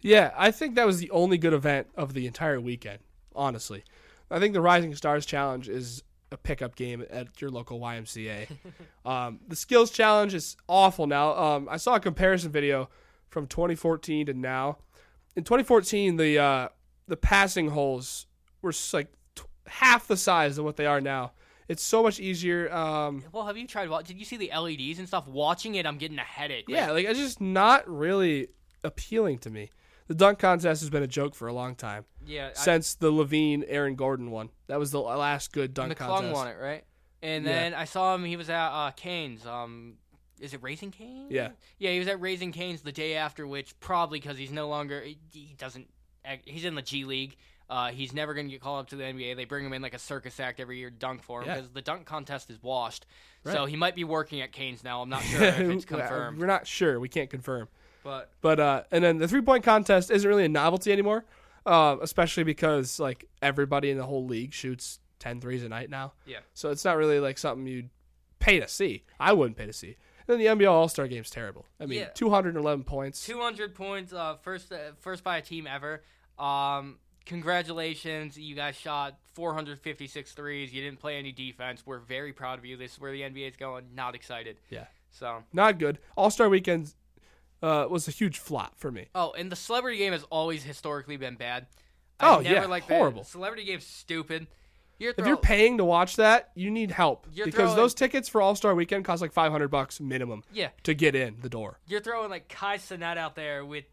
Yeah, 0.00 0.32
I 0.36 0.50
think 0.50 0.74
that 0.74 0.86
was 0.86 0.98
the 0.98 1.10
only 1.10 1.38
good 1.38 1.52
event 1.52 1.86
of 1.94 2.14
the 2.14 2.26
entire 2.26 2.60
weekend, 2.60 2.98
honestly. 3.34 3.84
I 4.30 4.40
think 4.40 4.54
the 4.54 4.60
Rising 4.60 4.94
Stars 4.96 5.24
Challenge 5.24 5.68
is 5.68 6.02
a 6.32 6.36
pickup 6.36 6.76
game 6.76 7.04
at 7.10 7.40
your 7.40 7.50
local 7.50 7.80
YMCA. 7.80 8.48
um, 9.04 9.40
the 9.48 9.56
Skills 9.56 9.90
Challenge 9.90 10.34
is 10.34 10.56
awful 10.68 11.06
now. 11.06 11.36
Um, 11.36 11.68
I 11.70 11.76
saw 11.76 11.96
a 11.96 12.00
comparison 12.00 12.50
video 12.52 12.88
from 13.28 13.46
2014 13.46 14.26
to 14.26 14.34
now. 14.34 14.78
In 15.36 15.44
2014, 15.44 16.16
the 16.16 16.38
uh, 16.38 16.68
the 17.06 17.16
passing 17.16 17.68
holes 17.68 18.26
were 18.62 18.72
like 18.92 19.12
t- 19.34 19.42
half 19.66 20.06
the 20.06 20.16
size 20.16 20.58
of 20.58 20.64
what 20.64 20.76
they 20.76 20.86
are 20.86 21.00
now. 21.00 21.32
It's 21.68 21.82
so 21.84 22.02
much 22.02 22.18
easier. 22.18 22.72
Um, 22.74 23.22
Well, 23.32 23.46
have 23.46 23.56
you 23.56 23.66
tried? 23.66 23.88
Did 24.04 24.18
you 24.18 24.24
see 24.24 24.36
the 24.36 24.50
LEDs 24.56 24.98
and 24.98 25.06
stuff? 25.06 25.28
Watching 25.28 25.76
it, 25.76 25.86
I'm 25.86 25.98
getting 25.98 26.18
a 26.18 26.22
headache. 26.22 26.68
Like, 26.68 26.76
yeah, 26.76 26.90
like 26.90 27.06
it's 27.06 27.18
just 27.18 27.40
not 27.40 27.88
really 27.88 28.48
appealing 28.82 29.38
to 29.38 29.50
me. 29.50 29.70
The 30.10 30.16
dunk 30.16 30.40
contest 30.40 30.82
has 30.82 30.90
been 30.90 31.04
a 31.04 31.06
joke 31.06 31.36
for 31.36 31.46
a 31.46 31.52
long 31.52 31.76
time 31.76 32.04
yeah. 32.26 32.48
I, 32.50 32.58
since 32.58 32.94
the 32.94 33.12
LaVine 33.12 33.62
Aaron 33.68 33.94
Gordon 33.94 34.32
one. 34.32 34.48
That 34.66 34.80
was 34.80 34.90
the 34.90 34.98
last 35.00 35.52
good 35.52 35.72
dunk 35.72 35.92
McClung 35.92 36.08
contest. 36.08 36.34
won 36.34 36.48
it, 36.48 36.56
right? 36.60 36.82
And 37.22 37.44
Yeah. 37.44 37.52
then 37.52 37.74
I 37.74 37.84
saw 37.84 38.16
him. 38.16 38.24
He 38.24 38.34
was 38.36 38.50
at 38.50 38.70
uh, 38.70 38.90
Canes. 38.90 39.46
Um, 39.46 39.98
is 40.40 40.52
it 40.52 40.64
Raising 40.64 40.90
Canes? 40.90 41.30
Yeah. 41.30 41.50
Yeah, 41.78 41.92
he 41.92 42.00
was 42.00 42.08
at 42.08 42.20
Raising 42.20 42.50
Canes 42.50 42.82
the 42.82 42.90
day 42.90 43.14
after, 43.14 43.46
which 43.46 43.78
probably 43.78 44.18
because 44.18 44.36
he's 44.36 44.50
no 44.50 44.66
longer 44.66 45.00
he, 45.00 45.54
doesn't 45.56 45.88
he's 46.44 46.64
in 46.64 46.74
the 46.74 46.82
G 46.82 47.04
League. 47.04 47.36
Uh, 47.68 47.92
he's 47.92 48.12
never 48.12 48.34
going 48.34 48.46
to 48.48 48.50
get 48.50 48.60
called 48.60 48.80
up 48.80 48.88
to 48.88 48.96
the 48.96 49.04
NBA. 49.04 49.36
They 49.36 49.44
bring 49.44 49.64
him 49.64 49.72
in 49.74 49.80
like 49.80 49.94
a 49.94 49.98
circus 50.00 50.40
act 50.40 50.58
every 50.58 50.78
year, 50.78 50.90
dunk 50.90 51.22
for 51.22 51.42
him 51.42 51.46
Yeah. 51.46 51.54
because 51.54 51.70
the 51.70 51.82
dunk 51.82 52.06
contest 52.06 52.50
is 52.50 52.60
washed. 52.60 53.06
So 53.44 53.64
he 53.64 53.76
might 53.76 53.94
be 53.94 54.02
working 54.02 54.40
at 54.40 54.50
Canes 54.50 54.82
now. 54.82 55.02
I'm 55.02 55.08
not 55.08 55.22
sure 55.22 55.40
if 55.44 55.60
it's 55.60 55.84
confirmed, 55.84 56.40
We're 56.40 56.46
not 56.46 56.66
sure. 56.66 56.98
We 56.98 57.08
can't 57.08 57.30
confirm. 57.30 57.68
But 58.02 58.30
But 58.40 58.60
uh, 58.60 58.82
and 58.90 59.02
then 59.04 59.18
the 59.18 59.28
three 59.28 59.42
point 59.42 59.64
contest 59.64 60.10
isn't 60.10 60.28
really 60.28 60.44
a 60.44 60.48
novelty 60.48 60.92
anymore, 60.92 61.24
uh, 61.66 61.96
especially 62.02 62.44
because 62.44 62.98
like 63.00 63.26
everybody 63.42 63.90
in 63.90 63.98
the 63.98 64.06
whole 64.06 64.24
league 64.26 64.52
shoots 64.52 65.00
10 65.20 65.40
threes 65.40 65.62
a 65.64 65.68
night 65.68 65.90
now. 65.90 66.12
Yeah. 66.26 66.38
So 66.54 66.70
it's 66.70 66.84
not 66.84 66.96
really 66.96 67.20
like 67.20 67.38
something 67.38 67.66
you'd 67.66 67.90
pay 68.38 68.58
to 68.60 68.68
see. 68.68 69.04
I 69.18 69.32
wouldn't 69.32 69.56
pay 69.56 69.66
to 69.66 69.72
see. 69.72 69.96
And 70.26 70.38
then 70.38 70.38
the 70.38 70.46
NBA 70.64 70.70
All 70.70 70.88
Star 70.88 71.06
Game's 71.08 71.30
terrible. 71.30 71.66
I 71.78 71.86
mean, 71.86 72.00
Yeah. 72.00 72.08
211 72.14 72.84
points. 72.84 73.26
200 73.26 73.74
points, 73.74 74.12
uh, 74.12 74.36
first 74.42 74.72
uh, 74.72 74.92
first 75.00 75.22
by 75.24 75.38
a 75.38 75.42
team 75.42 75.66
ever. 75.66 76.02
Um, 76.38 76.98
congratulations, 77.26 78.38
you 78.38 78.54
guys 78.54 78.76
shot 78.76 79.18
456 79.34 80.32
threes. 80.32 80.72
You 80.72 80.82
didn't 80.82 81.00
play 81.00 81.18
any 81.18 81.32
defense. 81.32 81.82
We're 81.84 81.98
very 81.98 82.32
proud 82.32 82.58
of 82.58 82.64
you. 82.64 82.76
This 82.76 82.92
is 82.94 83.00
where 83.00 83.12
the 83.12 83.22
NBA 83.22 83.48
is 83.50 83.56
going. 83.56 83.86
Not 83.94 84.14
excited. 84.14 84.58
Yeah. 84.70 84.86
So, 85.10 85.42
Not 85.52 85.78
good. 85.78 85.98
All 86.16 86.30
Star 86.30 86.48
Weekend 86.48 86.94
uh, 87.62 87.86
was 87.90 88.08
a 88.08 88.10
huge 88.10 88.38
flop 88.38 88.78
for 88.78 88.90
me. 88.90 89.06
oh, 89.14 89.32
and 89.32 89.50
the 89.52 89.56
celebrity 89.56 89.98
game 89.98 90.12
has 90.12 90.24
always 90.30 90.62
historically 90.62 91.16
been 91.16 91.36
bad. 91.36 91.66
I 92.18 92.36
Oh, 92.36 92.40
never 92.40 92.54
yeah, 92.54 92.66
liked 92.66 92.88
horrible. 92.88 93.22
The 93.22 93.28
celebrity 93.30 93.64
game's 93.64 93.86
stupid. 93.86 94.46
You're 94.98 95.14
If 95.16 95.26
you're 95.26 95.38
paying 95.38 95.78
to 95.78 95.84
watch 95.84 96.16
that, 96.16 96.50
you 96.54 96.70
need 96.70 96.90
help 96.90 97.26
You're 97.32 97.46
because 97.46 97.60
throwing- 97.70 97.76
those 97.76 97.94
tickets 97.94 98.28
for 98.28 98.42
All 98.42 98.54
Star 98.54 98.74
Weekend 98.74 99.04
cost 99.06 99.22
like 99.22 99.32
500 99.32 99.68
bucks 99.68 99.98
minimum 100.00 100.42
yeah, 100.52 100.68
to 100.82 100.92
get 100.92 101.14
in 101.14 101.38
the 101.40 101.48
door. 101.48 101.78
you're 101.86 102.00
throwing 102.02 102.28
like 102.28 102.48
Kai 102.48 102.76
Cenat 102.76 103.16
out 103.16 103.34
there 103.34 103.64
with 103.64 103.84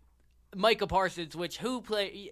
Micah 0.56 0.88
Parsons, 0.88 1.34
which 1.36 1.58
who 1.60 1.82
play? 1.82 2.32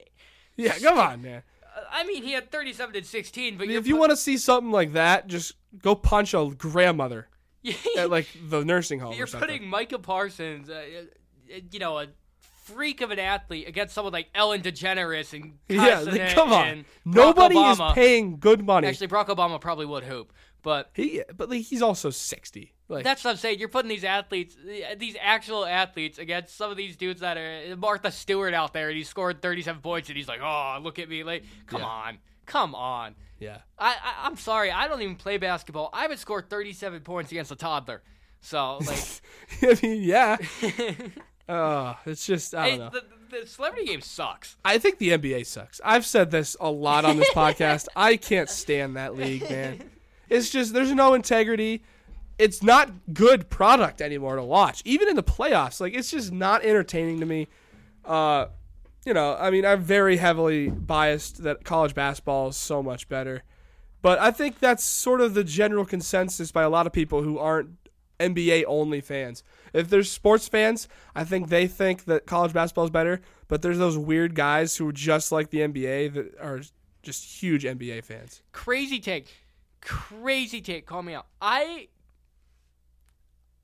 Yeah, 0.57 0.77
come 0.79 0.97
on, 0.99 1.21
man. 1.21 1.43
I 1.91 2.05
mean, 2.05 2.23
he 2.23 2.31
had 2.33 2.51
37 2.51 2.95
and 2.95 3.05
16, 3.05 3.57
but 3.57 3.69
If 3.69 3.87
you 3.87 3.95
put- 3.95 3.99
want 3.99 4.11
to 4.11 4.17
see 4.17 4.37
something 4.37 4.71
like 4.71 4.93
that, 4.93 5.27
just 5.27 5.53
go 5.81 5.95
punch 5.95 6.33
a 6.33 6.49
grandmother 6.57 7.27
at 7.97 8.09
like 8.09 8.27
the 8.49 8.63
nursing 8.65 8.99
home. 8.99 9.13
You're 9.13 9.23
or 9.23 9.27
something. 9.27 9.47
putting 9.49 9.69
Micah 9.69 9.99
Parsons, 9.99 10.69
uh, 10.69 10.83
you 11.71 11.79
know, 11.79 11.99
a 11.99 12.07
freak 12.63 13.01
of 13.01 13.11
an 13.11 13.19
athlete 13.19 13.67
against 13.67 13.93
someone 13.93 14.11
like 14.13 14.27
Ellen 14.33 14.61
DeGeneres 14.61 15.33
and 15.33 15.53
yeah, 15.69 15.99
like, 15.99 16.31
come 16.33 16.51
on. 16.51 16.85
Nobody 17.05 17.57
is 17.57 17.79
paying 17.93 18.37
good 18.39 18.65
money. 18.65 18.87
Actually, 18.87 19.07
Barack 19.07 19.27
Obama 19.27 19.61
probably 19.61 19.85
would 19.85 20.03
hoop, 20.03 20.33
but 20.63 20.89
he, 20.93 21.21
but 21.35 21.49
like, 21.49 21.61
he's 21.61 21.81
also 21.81 22.09
60. 22.09 22.73
Like, 22.87 23.03
that's 23.03 23.23
what 23.23 23.31
I'm 23.31 23.37
saying. 23.37 23.57
You're 23.59 23.69
putting 23.69 23.89
these 23.89 24.03
athletes, 24.03 24.55
these 24.97 25.15
actual 25.19 25.65
athletes, 25.65 26.19
against 26.19 26.55
some 26.55 26.69
of 26.69 26.77
these 26.77 26.95
dudes 26.95 27.21
that 27.21 27.35
are 27.37 27.75
Martha 27.77 28.11
Stewart 28.11 28.53
out 28.53 28.73
there, 28.73 28.89
and 28.89 28.97
he 28.97 29.03
scored 29.03 29.41
37 29.41 29.81
points, 29.81 30.09
and 30.09 30.15
he's 30.17 30.27
like, 30.27 30.39
"Oh, 30.43 30.77
look 30.81 30.99
at 30.99 31.09
me!" 31.09 31.23
Like, 31.23 31.43
come 31.65 31.81
Yeah. 31.81 31.87
on, 31.87 32.17
come 32.45 32.75
on. 32.75 33.15
yeah. 33.39 33.57
I, 33.79 33.89
I 33.93 34.27
I'm 34.27 34.37
sorry, 34.37 34.71
I 34.71 34.87
don't 34.87 35.01
even 35.01 35.15
play 35.15 35.37
basketball. 35.39 35.89
I 35.93 36.05
would 36.07 36.19
score 36.19 36.41
37 36.43 37.01
points 37.01 37.31
against 37.31 37.51
a 37.51 37.55
toddler. 37.55 38.03
So 38.41 38.77
like, 38.85 38.99
I 39.63 39.79
mean, 39.81 40.03
yeah. 40.03 40.37
Uh, 41.47 41.93
it's 42.05 42.25
just 42.25 42.55
I 42.55 42.69
don't 42.71 42.79
know. 42.79 42.89
the, 42.89 43.03
the 43.41 43.47
celebrity 43.47 43.85
game 43.85 44.01
sucks. 44.01 44.55
I 44.65 44.77
think 44.77 44.97
the 44.97 45.09
NBA 45.11 45.45
sucks. 45.45 45.79
I've 45.83 46.05
said 46.05 46.31
this 46.31 46.55
a 46.59 46.69
lot 46.71 47.05
on 47.05 47.17
this 47.17 47.29
podcast. 47.33 47.87
I 47.95 48.17
can't 48.17 48.49
stand 48.49 48.95
that 48.97 49.15
league, 49.15 49.49
man. 49.49 49.83
It's 50.27 50.49
just 50.49 50.73
there's 50.73 50.91
no 50.91 51.13
integrity. 51.13 51.83
It's 52.39 52.63
not 52.63 52.89
good 53.13 53.47
product 53.47 54.01
anymore 54.01 54.37
to 54.37 54.43
watch. 54.43 54.81
Even 54.83 55.07
in 55.07 55.15
the 55.15 55.21
playoffs, 55.21 55.79
like 55.79 55.93
it's 55.93 56.09
just 56.09 56.31
not 56.31 56.63
entertaining 56.65 57.19
to 57.19 57.27
me. 57.27 57.47
Uh, 58.03 58.47
you 59.05 59.13
know, 59.13 59.37
I 59.39 59.51
mean, 59.51 59.67
I'm 59.67 59.81
very 59.81 60.17
heavily 60.17 60.69
biased 60.69 61.43
that 61.43 61.63
college 61.63 61.93
basketball 61.93 62.47
is 62.47 62.57
so 62.57 62.81
much 62.81 63.07
better. 63.07 63.43
But 64.01 64.17
I 64.17 64.31
think 64.31 64.57
that's 64.59 64.83
sort 64.83 65.21
of 65.21 65.35
the 65.35 65.43
general 65.43 65.85
consensus 65.85 66.51
by 66.51 66.63
a 66.63 66.69
lot 66.69 66.87
of 66.87 66.91
people 66.91 67.21
who 67.21 67.37
aren't 67.37 67.69
NBA 68.19 68.63
only 68.67 69.01
fans. 69.01 69.43
If 69.73 69.89
there's 69.89 70.11
sports 70.11 70.47
fans, 70.47 70.87
I 71.15 71.23
think 71.23 71.49
they 71.49 71.67
think 71.67 72.05
that 72.05 72.25
college 72.25 72.53
basketball 72.53 72.85
is 72.85 72.91
better. 72.91 73.21
But 73.47 73.61
there's 73.61 73.77
those 73.77 73.97
weird 73.97 74.35
guys 74.35 74.75
who 74.77 74.87
are 74.87 74.93
just 74.93 75.31
like 75.31 75.49
the 75.49 75.59
NBA 75.59 76.13
that 76.13 76.39
are 76.39 76.61
just 77.03 77.41
huge 77.41 77.63
NBA 77.63 78.03
fans. 78.03 78.41
crazy 78.51 78.99
take 78.99 79.27
crazy 79.81 80.61
take 80.61 80.87
call 80.87 81.03
me 81.03 81.13
out 81.13 81.27
i 81.39 81.87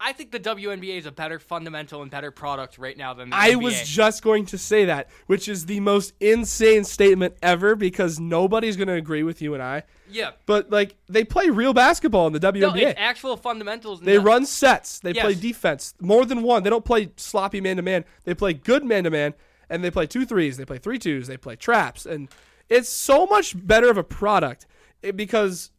i 0.04 0.12
think 0.14 0.32
the 0.32 0.40
WNBA 0.40 0.98
is 0.98 1.06
a 1.06 1.12
better 1.12 1.38
fundamental 1.40 2.02
and 2.02 2.10
better 2.10 2.32
product 2.32 2.78
right 2.78 2.98
now 2.98 3.14
than 3.14 3.30
the 3.30 3.36
I 3.36 3.52
NBA. 3.52 3.62
was 3.64 3.88
just 3.88 4.24
going 4.24 4.46
to 4.48 4.58
say 4.58 4.86
that, 4.86 5.10
which 5.28 5.48
is 5.48 5.68
the 5.68 5.80
most 5.80 6.14
insane 6.20 6.84
statement 6.84 7.36
ever 7.44 7.76
because 7.76 8.20
nobody's 8.20 8.76
going 8.78 8.88
to 8.88 8.96
agree 8.96 9.24
with 9.24 9.42
you 9.42 9.54
and 9.54 9.62
I. 9.62 9.84
yeah 10.10 10.32
But 10.48 10.72
like 10.72 10.96
they 11.08 11.24
play 11.24 11.50
real 11.50 11.74
basketball 11.74 12.26
in 12.28 12.34
the 12.34 12.40
WNBA. 12.40 12.62
no 12.62 12.76
it's 12.76 13.00
actual 13.00 13.38
fundamentals 13.38 14.02
They 14.02 14.18
no. 14.18 14.24
run 14.24 14.46
sets. 14.46 15.00
They 15.00 15.14
play 15.14 15.36
defense. 15.36 15.94
More 16.02 16.26
than 16.26 16.42
one. 16.42 16.64
They 16.64 16.70
don't 16.72 16.86
play 16.86 17.12
sloppy 17.18 17.62
man 17.62 17.76
to 17.78 17.82
man. 17.84 18.04
They 18.24 18.34
play 18.34 18.54
good 18.54 18.84
man 18.84 19.04
to 19.04 19.12
man, 19.12 19.36
and 19.70 19.84
they 19.84 19.92
play 19.92 20.08
two 20.08 20.26
threes. 20.26 20.58
They 20.58 20.66
play 20.66 20.80
three 20.80 20.98
twos. 21.00 21.28
They 21.28 21.38
play 21.38 21.56
traps, 21.56 22.06
and 22.08 22.28
it's 22.70 22.90
so 22.90 23.26
much 23.28 23.54
better 23.68 23.90
of 23.90 23.98
a 23.98 24.04
product 24.04 24.66
eh, 25.04 25.12
because 25.12 25.70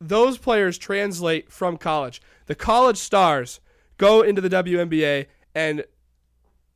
those 0.00 0.36
players 0.38 0.78
translate 0.78 1.50
from 1.52 1.76
college. 1.76 2.20
The 2.52 2.56
college 2.56 2.98
stars 2.98 3.60
go 3.96 4.20
into 4.20 4.42
the 4.42 4.50
WNBA 4.50 5.24
and 5.54 5.84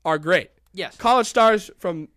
are 0.06 0.16
great. 0.18 0.48
yes 0.72 0.96
College 0.96 1.26
stars 1.26 1.70
from 1.76 2.08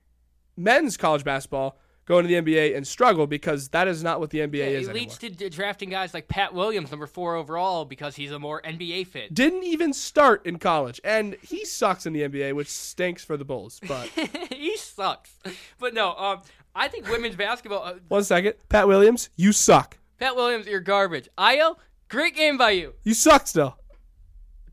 men's 0.56 0.96
college 0.96 1.26
basketball 1.26 1.78
go 2.06 2.20
into 2.20 2.30
the 2.30 2.36
NBA 2.42 2.78
and 2.78 2.88
struggle 2.88 3.28
because 3.28 3.68
that 3.70 3.90
is 3.90 4.02
not 4.02 4.22
what 4.22 4.30
the 4.30 4.38
NBA 4.40 4.54
Yeah, 4.60 4.64
is 4.68 4.88
it 4.88 4.92
anymore. 4.92 4.94
leads 4.94 5.18
to 5.18 5.50
drafting 5.50 5.90
guys 5.90 6.14
like 6.14 6.30
Pat 6.30 6.54
Williams, 6.54 6.90
number 6.90 7.06
four 7.06 7.36
overall, 7.36 7.84
because 7.84 8.16
he's 8.16 8.32
a 8.32 8.40
more 8.40 8.62
NBA 8.62 9.08
fit. 9.08 9.34
didn't 9.34 9.64
even 9.66 9.92
start 9.92 10.46
in 10.46 10.58
college, 10.58 11.02
and 11.04 11.36
he 11.42 11.66
sucks 11.66 12.06
in 12.06 12.14
the 12.14 12.22
NBA, 12.22 12.54
which 12.56 12.70
stinks 12.70 13.26
for 13.26 13.36
the 13.36 13.44
Bulls. 13.46 13.82
But 13.86 14.08
he 14.52 14.78
sucks. 14.78 15.38
But 15.80 15.94
no, 15.94 16.16
um, 16.16 16.42
I 16.74 16.88
think 16.88 17.10
women's 17.10 17.36
basketball. 17.36 17.84
Uh, 17.84 17.94
one 18.08 18.24
second, 18.24 18.54
Pat 18.70 18.88
Williams, 18.88 19.30
you 19.36 19.52
suck. 19.52 19.98
Pat 20.18 20.36
Williams, 20.36 20.66
you're 20.66 20.80
garbage. 20.80 21.30
Ayo, 21.38 21.76
great 22.10 22.36
game 22.36 22.58
by 22.58 22.72
you. 22.72 22.94
You 23.04 23.14
suck 23.14 23.48
still. 23.48 23.78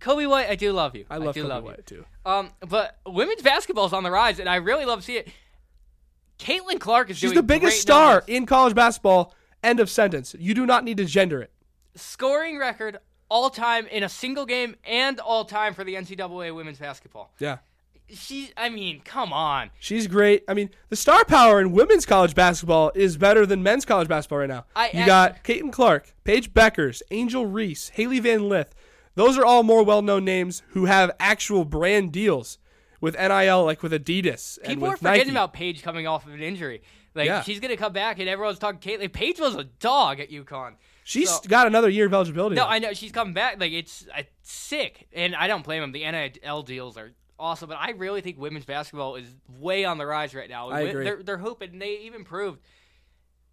Coby 0.00 0.28
White, 0.28 0.48
I 0.50 0.56
do 0.56 0.72
love 0.72 0.94
you. 0.94 1.06
I 1.08 1.16
love 1.18 1.34
do 1.34 1.44
Coby 1.44 1.48
love 1.48 1.62
you. 1.64 1.68
White 1.70 1.86
too. 1.86 2.04
Um, 2.24 2.50
but 2.60 2.98
women's 3.06 3.42
basketball 3.42 3.86
is 3.86 3.92
on 3.92 4.02
the 4.02 4.10
rise, 4.10 4.38
and 4.40 4.48
I 4.48 4.56
really 4.56 4.84
love 4.84 5.00
to 5.00 5.04
see 5.04 5.16
it. 5.16 5.28
Caitlin 6.38 6.78
Clark 6.78 7.10
is 7.10 7.16
She's 7.16 7.32
the 7.32 7.42
biggest 7.42 7.80
star 7.80 8.14
numbers. 8.16 8.28
in 8.28 8.46
college 8.46 8.74
basketball. 8.74 9.34
End 9.62 9.80
of 9.80 9.88
sentence. 9.88 10.34
You 10.38 10.54
do 10.54 10.66
not 10.66 10.84
need 10.84 10.98
to 10.98 11.04
gender 11.06 11.40
it. 11.40 11.50
scoring 11.94 12.58
record 12.58 12.98
all 13.28 13.50
time 13.50 13.86
in 13.86 14.02
a 14.02 14.08
single 14.08 14.44
game 14.46 14.76
and 14.84 15.18
all 15.18 15.44
time 15.44 15.74
for 15.74 15.82
the 15.82 15.94
NCAA 15.94 16.54
women's 16.54 16.78
basketball. 16.78 17.32
Yeah. 17.40 17.58
She, 18.08 18.50
I 18.56 18.68
mean, 18.68 19.00
come 19.04 19.32
on. 19.32 19.70
She's 19.80 20.06
great. 20.06 20.44
I 20.48 20.54
mean, 20.54 20.70
the 20.90 20.96
star 20.96 21.24
power 21.24 21.60
in 21.60 21.72
women's 21.72 22.06
college 22.06 22.34
basketball 22.34 22.92
is 22.94 23.16
better 23.16 23.44
than 23.46 23.62
men's 23.62 23.84
college 23.84 24.06
basketball 24.08 24.38
right 24.38 24.48
now. 24.48 24.64
I 24.76 24.90
you 24.92 25.00
act- 25.00 25.06
got 25.06 25.44
Caitlin 25.44 25.72
Clark, 25.72 26.14
Paige 26.24 26.52
Bueckers, 26.54 27.02
Angel 27.10 27.46
Reese, 27.46 27.88
Hailey 27.90 28.20
Van 28.20 28.48
Lith. 28.48 28.74
Those 29.16 29.36
are 29.38 29.44
all 29.44 29.62
more 29.62 29.82
well-known 29.82 30.24
names 30.24 30.62
who 30.68 30.84
have 30.84 31.10
actual 31.18 31.64
brand 31.64 32.12
deals 32.12 32.58
with 33.00 33.14
NIL, 33.18 33.64
like 33.64 33.82
with 33.82 33.92
Adidas 33.92 34.58
and 34.58 34.74
People 34.74 34.88
are 34.88 34.96
forgetting 34.96 35.18
Nike. 35.20 35.30
about 35.30 35.52
Paige 35.52 35.82
coming 35.82 36.06
off 36.06 36.26
of 36.26 36.32
an 36.32 36.42
injury. 36.42 36.82
Like 37.14 37.26
Yeah. 37.26 37.42
she's 37.42 37.60
gonna 37.60 37.76
come 37.76 37.92
back, 37.92 38.18
and 38.18 38.28
everyone's 38.28 38.58
talking 38.58 38.78
Caitlin. 38.78 39.12
Paige 39.12 39.40
was 39.40 39.54
a 39.56 39.64
dog 39.64 40.20
at 40.20 40.30
UConn. 40.30 40.74
She's 41.02 41.30
So- 41.30 41.40
got 41.48 41.66
another 41.66 41.88
year 41.88 42.06
of 42.06 42.12
eligibility. 42.14 42.56
No, 42.56 42.62
left. 42.62 42.72
I 42.72 42.78
know 42.78 42.92
she's 42.92 43.12
coming 43.12 43.32
back. 43.34 43.58
Like 43.58 43.72
it's 43.72 44.06
uh, 44.16 44.22
sick, 44.42 45.08
and 45.12 45.34
I 45.34 45.46
don't 45.48 45.64
blame 45.64 45.80
them. 45.80 45.92
The 45.92 46.04
NIL 46.10 46.62
deals 46.62 46.96
are 46.98 47.12
awesome, 47.38 47.68
but 47.68 47.78
I 47.80 47.90
really 47.90 48.20
think 48.20 48.38
women's 48.38 48.64
basketball 48.64 49.16
is 49.16 49.28
way 49.58 49.84
on 49.84 49.98
the 49.98 50.06
rise 50.06 50.34
right 50.34 50.48
now. 50.48 50.70
I 50.70 50.80
agree. 50.80 51.04
They're 51.04 51.22
they're 51.22 51.38
hoping 51.38 51.72
and 51.72 51.82
they 51.82 51.98
even 52.00 52.24
proved 52.24 52.60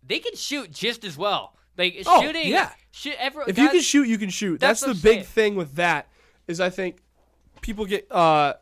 they 0.06 0.20
can 0.20 0.36
shoot 0.36 0.72
just 0.72 1.04
as 1.04 1.18
well. 1.18 1.56
Like 1.78 2.04
Oh, 2.06 2.22
shooting, 2.22 2.48
yeah. 2.48 2.72
Shoot, 2.92 3.16
every, 3.18 3.46
if 3.48 3.58
you 3.58 3.70
can 3.70 3.82
shoot, 3.82 4.08
you 4.08 4.18
can 4.18 4.30
shoot. 4.30 4.60
That's 4.60 4.82
That's, 4.82 5.02
the 5.02 5.08
big 5.08 5.14
saying. 5.16 5.26
thing 5.26 5.56
with 5.56 5.76
that. 5.76 6.08
Is 6.48 6.60
I 6.60 6.70
think 6.70 6.98
people 7.62 7.86
get 7.86 8.12
uh, 8.12 8.56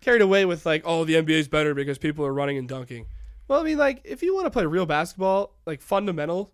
carried 0.00 0.22
away 0.22 0.44
with 0.44 0.66
like, 0.66 0.82
oh, 0.84 1.04
the 1.04 1.14
NBA 1.14 1.30
is 1.30 1.48
better 1.48 1.74
because 1.74 1.98
people 1.98 2.24
are 2.24 2.32
running 2.32 2.58
and 2.58 2.68
dunking. 2.68 3.06
Well, 3.48 3.60
I 3.60 3.64
mean, 3.64 3.78
like 3.78 4.02
if 4.04 4.22
you 4.22 4.34
want 4.34 4.46
to 4.46 4.50
play 4.50 4.66
real 4.66 4.86
basketball, 4.86 5.54
like 5.66 5.80
fundamental, 5.80 6.52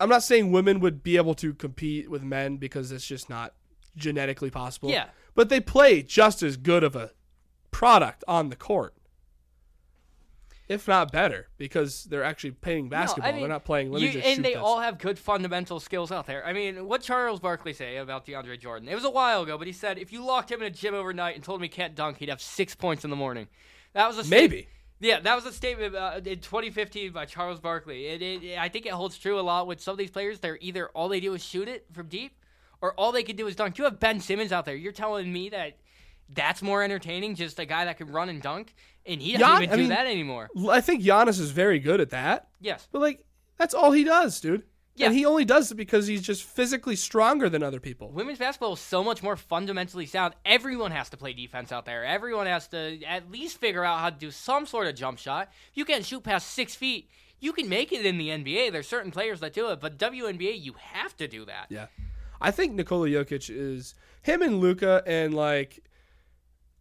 I'm 0.00 0.08
not 0.08 0.22
saying 0.22 0.50
women 0.50 0.80
would 0.80 1.02
be 1.02 1.16
able 1.16 1.34
to 1.34 1.54
compete 1.54 2.10
with 2.10 2.22
men 2.22 2.56
because 2.56 2.90
it's 2.90 3.06
just 3.06 3.28
not 3.28 3.54
genetically 3.96 4.50
possible. 4.50 4.90
Yeah. 4.90 5.06
But 5.36 5.48
they 5.50 5.60
play 5.60 6.02
just 6.02 6.42
as 6.42 6.56
good 6.56 6.82
of 6.82 6.96
a 6.96 7.12
product 7.70 8.24
on 8.26 8.48
the 8.48 8.56
court. 8.56 8.94
If 10.68 10.88
not 10.88 11.12
better, 11.12 11.46
because 11.58 12.04
they're 12.04 12.24
actually 12.24 12.50
playing 12.50 12.88
basketball. 12.88 13.28
I 13.28 13.32
mean, 13.32 13.42
they're 13.42 13.48
not 13.48 13.64
playing. 13.64 13.92
Let 13.92 14.02
you- 14.02 14.10
just 14.10 14.26
and 14.26 14.44
they 14.44 14.54
this. 14.54 14.62
all 14.62 14.80
have 14.80 14.98
good 14.98 15.16
fundamental 15.16 15.78
skills 15.78 16.10
out 16.10 16.26
there. 16.26 16.44
I 16.44 16.52
mean, 16.52 16.88
what 16.88 17.02
Charles 17.02 17.38
Barkley 17.38 17.72
say 17.72 17.98
about 17.98 18.26
DeAndre 18.26 18.58
Jordan? 18.58 18.88
It 18.88 18.96
was 18.96 19.04
a 19.04 19.10
while 19.10 19.42
ago, 19.42 19.56
but 19.56 19.68
he 19.68 19.72
said 19.72 19.96
if 19.96 20.12
you 20.12 20.24
locked 20.24 20.50
him 20.50 20.62
in 20.62 20.66
a 20.66 20.70
gym 20.70 20.92
overnight 20.92 21.36
and 21.36 21.44
told 21.44 21.60
him 21.60 21.62
he 21.62 21.68
can't 21.68 21.94
dunk, 21.94 22.18
he'd 22.18 22.30
have 22.30 22.42
six 22.42 22.74
points 22.74 23.04
in 23.04 23.10
the 23.10 23.16
morning. 23.16 23.46
That 23.92 24.08
was 24.08 24.18
a 24.18 24.28
Maybe. 24.28 24.66
Yeah, 24.98 25.20
that 25.20 25.34
was 25.36 25.44
a 25.44 25.52
statement 25.52 25.94
uh, 25.94 26.20
in 26.24 26.40
2015 26.40 27.12
by 27.12 27.26
Charles 27.26 27.60
Barkley. 27.60 28.06
It, 28.06 28.22
it, 28.22 28.58
I 28.58 28.68
think 28.68 28.86
it 28.86 28.92
holds 28.92 29.18
true 29.18 29.38
a 29.38 29.42
lot 29.42 29.66
with 29.66 29.80
some 29.80 29.92
of 29.92 29.98
these 29.98 30.10
players. 30.10 30.40
They're 30.40 30.58
either 30.60 30.88
all 30.88 31.08
they 31.08 31.20
do 31.20 31.34
is 31.34 31.44
shoot 31.44 31.68
it 31.68 31.84
from 31.92 32.08
deep, 32.08 32.32
or 32.86 32.94
all 32.94 33.12
they 33.12 33.22
could 33.22 33.36
do 33.36 33.46
is 33.46 33.56
dunk. 33.56 33.78
You 33.78 33.84
have 33.84 33.98
Ben 34.00 34.20
Simmons 34.20 34.52
out 34.52 34.64
there. 34.64 34.76
You're 34.76 34.92
telling 34.92 35.32
me 35.32 35.48
that 35.50 35.76
that's 36.32 36.62
more 36.62 36.82
entertaining, 36.82 37.34
just 37.34 37.58
a 37.58 37.64
guy 37.66 37.84
that 37.84 37.98
can 37.98 38.10
run 38.10 38.28
and 38.28 38.40
dunk, 38.42 38.74
and 39.04 39.20
he 39.20 39.32
doesn't 39.36 39.46
Gian- 39.48 39.62
even 39.64 39.70
I 39.72 39.76
do 39.76 39.80
mean- 39.82 39.88
that 39.90 40.06
anymore. 40.06 40.48
I 40.70 40.80
think 40.80 41.02
Giannis 41.02 41.40
is 41.40 41.50
very 41.50 41.78
good 41.78 42.00
at 42.00 42.10
that. 42.10 42.48
Yes. 42.60 42.88
But 42.90 43.00
like 43.00 43.24
that's 43.58 43.74
all 43.74 43.92
he 43.92 44.04
does, 44.04 44.40
dude. 44.40 44.62
Yeah. 44.94 45.06
And 45.06 45.14
he 45.14 45.26
only 45.26 45.44
does 45.44 45.70
it 45.70 45.74
because 45.74 46.06
he's 46.06 46.22
just 46.22 46.42
physically 46.42 46.96
stronger 46.96 47.50
than 47.50 47.62
other 47.62 47.80
people. 47.80 48.10
Women's 48.10 48.38
basketball 48.38 48.72
is 48.72 48.80
so 48.80 49.04
much 49.04 49.22
more 49.22 49.36
fundamentally 49.36 50.06
sound. 50.06 50.34
Everyone 50.46 50.90
has 50.90 51.10
to 51.10 51.18
play 51.18 51.34
defense 51.34 51.70
out 51.70 51.84
there. 51.84 52.02
Everyone 52.02 52.46
has 52.46 52.66
to 52.68 53.02
at 53.04 53.30
least 53.30 53.58
figure 53.60 53.84
out 53.84 54.00
how 54.00 54.08
to 54.08 54.16
do 54.16 54.30
some 54.30 54.64
sort 54.64 54.86
of 54.86 54.94
jump 54.94 55.18
shot. 55.18 55.50
If 55.70 55.76
you 55.76 55.84
can't 55.84 56.04
shoot 56.04 56.22
past 56.22 56.50
six 56.52 56.74
feet, 56.74 57.10
you 57.40 57.52
can 57.52 57.68
make 57.68 57.92
it 57.92 58.06
in 58.06 58.16
the 58.16 58.30
NBA. 58.30 58.72
There's 58.72 58.88
certain 58.88 59.10
players 59.10 59.40
that 59.40 59.52
do 59.52 59.68
it, 59.68 59.80
but 59.80 59.98
WNBA, 59.98 60.58
you 60.64 60.74
have 60.80 61.14
to 61.18 61.28
do 61.28 61.44
that. 61.44 61.66
Yeah. 61.68 61.86
I 62.40 62.50
think 62.50 62.72
Nikola 62.74 63.08
Jokic 63.08 63.48
is 63.54 63.94
him 64.22 64.42
and 64.42 64.60
Luka 64.60 65.02
and 65.06 65.34
like 65.34 65.82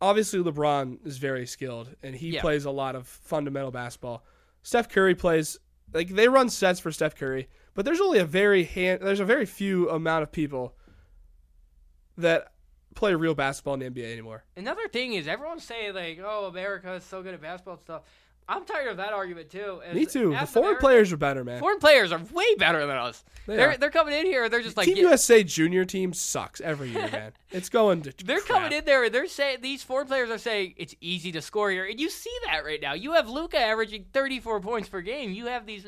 obviously 0.01 0.39
LeBron 0.39 1.05
is 1.05 1.17
very 1.17 1.45
skilled 1.45 1.95
and 2.03 2.15
he 2.15 2.31
Yeah. 2.31 2.41
plays 2.41 2.65
a 2.65 2.71
lot 2.71 2.95
of 2.95 3.07
fundamental 3.07 3.71
basketball. 3.71 4.25
Steph 4.61 4.89
Curry 4.89 5.15
plays 5.15 5.57
like 5.93 6.09
they 6.09 6.27
run 6.27 6.49
sets 6.49 6.79
for 6.79 6.91
Steph 6.91 7.15
Curry, 7.15 7.47
but 7.73 7.85
there's 7.85 8.01
only 8.01 8.19
a 8.19 8.25
very 8.25 8.63
hand 8.63 9.01
there's 9.01 9.19
a 9.19 9.25
very 9.25 9.45
few 9.45 9.89
amount 9.89 10.23
of 10.23 10.31
people 10.31 10.75
that 12.17 12.51
play 12.95 13.13
real 13.13 13.35
basketball 13.35 13.73
in 13.75 13.79
the 13.81 13.85
NBA 13.89 14.11
anymore. 14.11 14.43
Another 14.55 14.87
thing 14.87 15.13
is 15.13 15.27
everyone's 15.27 15.63
saying 15.63 15.93
like, 15.93 16.19
"Oh, 16.23 16.45
America 16.45 16.93
is 16.93 17.03
so 17.03 17.21
good 17.21 17.33
at 17.33 17.41
basketball 17.41 17.73
and 17.75 17.81
stuff." 17.83 18.03
I'm 18.47 18.63
tired 18.65 18.89
of 18.89 18.97
that 18.97 19.11
argument 19.11 19.49
too. 19.49 19.81
As- 19.83 19.95
Me 19.95 20.05
too. 20.05 20.29
The 20.31 20.45
foreign 20.45 20.65
America- 20.67 20.79
players 20.81 21.11
are 21.11 21.17
better, 21.17 21.43
man. 21.43 21.59
foreign 21.59 21.79
players 21.79 22.11
are 22.11 22.19
way 22.31 22.53
better 22.55 22.85
than 22.85 22.95
us. 22.95 23.23
They 23.47 23.59
are 23.63 23.75
they're 23.77 23.89
coming 23.89 24.13
in 24.13 24.25
here. 24.25 24.43
And 24.43 24.53
they're 24.53 24.61
just 24.61 24.77
like 24.77 24.85
Team 24.85 24.97
yeah, 24.97 25.03
USA 25.03 25.43
junior 25.43 25.83
team 25.85 26.13
sucks 26.13 26.61
every 26.61 26.89
year, 26.89 27.09
man. 27.11 27.31
It's 27.51 27.69
going 27.69 28.01
to 28.03 28.13
They're 28.23 28.41
crap. 28.41 28.61
coming 28.63 28.77
in 28.77 28.85
there 28.85 29.03
and 29.05 29.13
they're 29.15 29.27
saying 29.27 29.59
these 29.61 29.81
foreign 29.81 30.07
players 30.07 30.29
are 30.29 30.37
saying 30.37 30.75
it's 30.77 30.93
easy 31.01 31.31
to 31.31 31.41
score 31.41 31.71
here, 31.71 31.85
and 31.85 31.99
you 31.99 32.09
see 32.09 32.35
that 32.45 32.63
right 32.65 32.81
now. 32.81 32.93
You 32.93 33.13
have 33.13 33.29
Luka 33.29 33.57
averaging 33.59 34.05
34 34.13 34.59
points 34.61 34.89
per 34.89 35.01
game. 35.01 35.31
You 35.31 35.45
have 35.47 35.65
these 35.65 35.85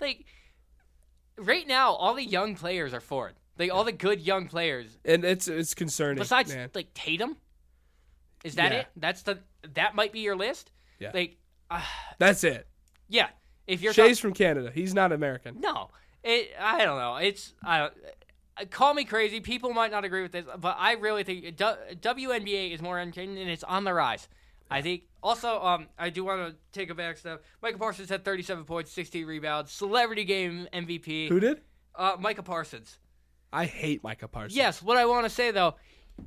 like 0.00 0.24
right 1.36 1.66
now, 1.66 1.92
all 1.92 2.14
the 2.14 2.24
young 2.24 2.54
players 2.54 2.94
are 2.94 3.00
foreign. 3.00 3.34
Like 3.58 3.72
all 3.72 3.84
the 3.84 3.92
good 3.92 4.20
young 4.20 4.46
players, 4.46 4.96
and 5.04 5.24
it's 5.24 5.48
it's 5.48 5.74
concerning. 5.74 6.18
besides 6.18 6.54
man. 6.54 6.70
like 6.74 6.94
Tatum. 6.94 7.36
Is 8.44 8.54
that 8.54 8.70
Yeah. 8.72 8.78
it? 8.80 8.86
That's 8.96 9.22
the 9.22 9.40
that 9.74 9.94
might 9.96 10.12
be 10.12 10.20
your 10.20 10.36
list. 10.36 10.70
Yeah. 11.00 11.10
Like, 11.12 11.36
uh, 11.70 11.82
That's 12.18 12.44
it. 12.44 12.66
yeah. 13.08 13.28
If 13.66 13.82
you're 13.82 13.92
Shai's 13.92 14.18
from 14.18 14.32
Canada. 14.32 14.70
He's 14.74 14.94
not 14.94 15.12
American. 15.12 15.60
No, 15.60 15.90
it. 16.24 16.52
I 16.58 16.84
don't 16.86 16.96
know. 16.98 17.16
It's. 17.16 17.52
I 17.62 17.78
don't. 17.80 17.92
uh, 18.58 18.64
Call 18.70 18.94
me 18.94 19.04
crazy. 19.04 19.40
People 19.40 19.74
might 19.74 19.90
not 19.90 20.06
agree 20.06 20.22
with 20.22 20.32
this, 20.32 20.46
but 20.58 20.76
I 20.78 20.92
really 20.92 21.22
think 21.22 21.54
du- 21.56 21.76
WNBA 22.00 22.72
is 22.72 22.80
more 22.80 22.98
entertaining 22.98 23.36
and 23.38 23.50
it's 23.50 23.64
on 23.64 23.84
the 23.84 23.92
rise. 23.92 24.26
I 24.70 24.80
think. 24.80 25.02
Also, 25.22 25.60
um, 25.62 25.88
I 25.98 26.08
do 26.10 26.24
want 26.24 26.48
to 26.48 26.56
take 26.72 26.88
a 26.90 26.94
back 26.94 27.18
step. 27.18 27.42
Micah 27.60 27.76
Parsons 27.76 28.08
had 28.08 28.24
37 28.24 28.64
points, 28.64 28.90
16 28.92 29.26
rebounds, 29.26 29.70
celebrity 29.72 30.24
game 30.24 30.66
MVP. 30.72 31.28
Who 31.28 31.38
did? 31.40 31.60
Uh, 31.94 32.16
Micah 32.18 32.42
Parsons. 32.44 32.98
I 33.52 33.64
hate 33.66 34.02
Micah 34.02 34.28
Parsons. 34.28 34.56
Yes. 34.56 34.80
What 34.82 34.96
I 34.96 35.04
want 35.06 35.24
to 35.26 35.30
say 35.30 35.50
though, 35.50 35.74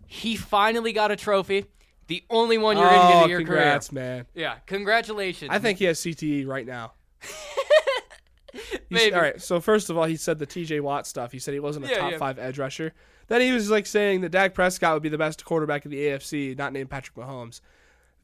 he 0.06 0.36
finally 0.36 0.92
got 0.94 1.10
a 1.10 1.16
trophy. 1.16 1.66
The 2.12 2.26
only 2.30 2.58
one 2.58 2.76
you're 2.76 2.88
oh, 2.88 2.90
going 2.90 3.02
to 3.02 3.14
get 3.14 3.24
in 3.24 3.30
your 3.30 3.40
congrats, 3.40 3.90
man. 3.90 4.26
Yeah. 4.36 4.56
Congratulations. 4.66 5.50
I 5.50 5.60
think 5.60 5.80
he 5.80 5.86
has 5.86 5.98
CTE 5.98 6.46
right 6.46 6.66
now. 6.66 6.92
Maybe. 8.90 9.16
All 9.16 9.22
right. 9.22 9.42
So 9.42 9.62
first 9.62 9.90
of 9.90 9.98
all, 9.98 10.04
he 10.04 10.18
said 10.18 10.38
the 10.38 10.46
TJ 10.46 10.82
Watt 10.82 11.08
stuff. 11.08 11.32
He 11.32 11.40
said 11.40 11.54
he 11.54 11.62
wasn't 11.62 11.86
a 11.86 11.88
Yeah, 11.88 12.00
top 12.00 12.12
yeah. 12.12 12.18
five 12.18 12.38
edge 12.38 12.60
rusher. 12.60 12.92
Then 13.30 13.40
he 13.40 13.54
was 13.54 13.72
like 13.72 13.86
saying 13.86 14.20
that 14.22 14.30
Dak 14.34 14.54
Prescott 14.54 14.94
would 14.94 15.04
be 15.04 15.08
the 15.08 15.18
best 15.18 15.46
quarterback 15.46 15.86
in 15.86 15.92
the 15.92 16.02
AFC, 16.02 16.58
not 16.58 16.74
named 16.74 16.90
Patrick 16.90 17.16
Mahomes. 17.16 17.62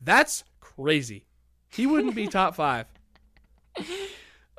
That's 0.01 0.43
crazy. 0.59 1.25
He 1.69 1.87
wouldn't 1.87 2.13
be 2.13 2.27
top 2.27 2.55
five. 2.55 2.87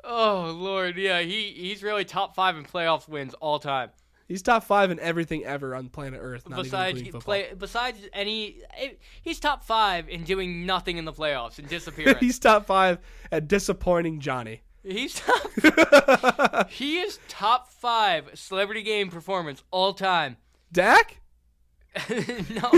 Oh 0.01 0.55
Lord, 0.57 0.95
yeah. 0.95 1.19
He 1.19 1.51
he's 1.51 1.83
really 1.83 2.05
top 2.05 2.33
five 2.33 2.55
in 2.55 2.63
playoff 2.63 3.09
wins 3.09 3.33
all 3.35 3.59
time. 3.59 3.89
He's 4.29 4.43
top 4.43 4.63
five 4.63 4.91
in 4.91 4.99
everything 4.99 5.43
ever 5.43 5.73
on 5.75 5.89
planet 5.89 6.19
Earth. 6.21 6.47
Not 6.47 6.61
besides 6.61 7.01
even 7.01 7.07
including 7.07 7.11
football. 7.13 7.21
play 7.21 7.47
besides 7.57 7.97
any 8.13 8.57
he's 9.23 9.39
top 9.39 9.63
five 9.63 10.07
in 10.07 10.23
doing 10.23 10.67
nothing 10.67 10.97
in 10.97 11.05
the 11.05 11.11
playoffs 11.11 11.57
and 11.57 11.67
disappearing. 11.67 12.15
he's, 12.19 12.35
He's 12.35 12.39
top 12.39 12.67
five 12.67 12.99
at 13.31 13.47
disappointing 13.47 14.19
Johnny. 14.19 14.61
He's 14.83 15.15
top 15.15 16.69
he 16.69 16.99
is 16.99 17.17
top 17.27 17.69
five 17.71 18.29
celebrity 18.35 18.83
game 18.83 19.09
performance 19.09 19.63
all 19.71 19.93
time. 19.93 20.37
Dak? 20.71 21.19
no, 22.07 22.71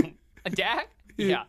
a 0.46 0.50
Dak. 0.50 0.88
Yeah. 1.18 1.44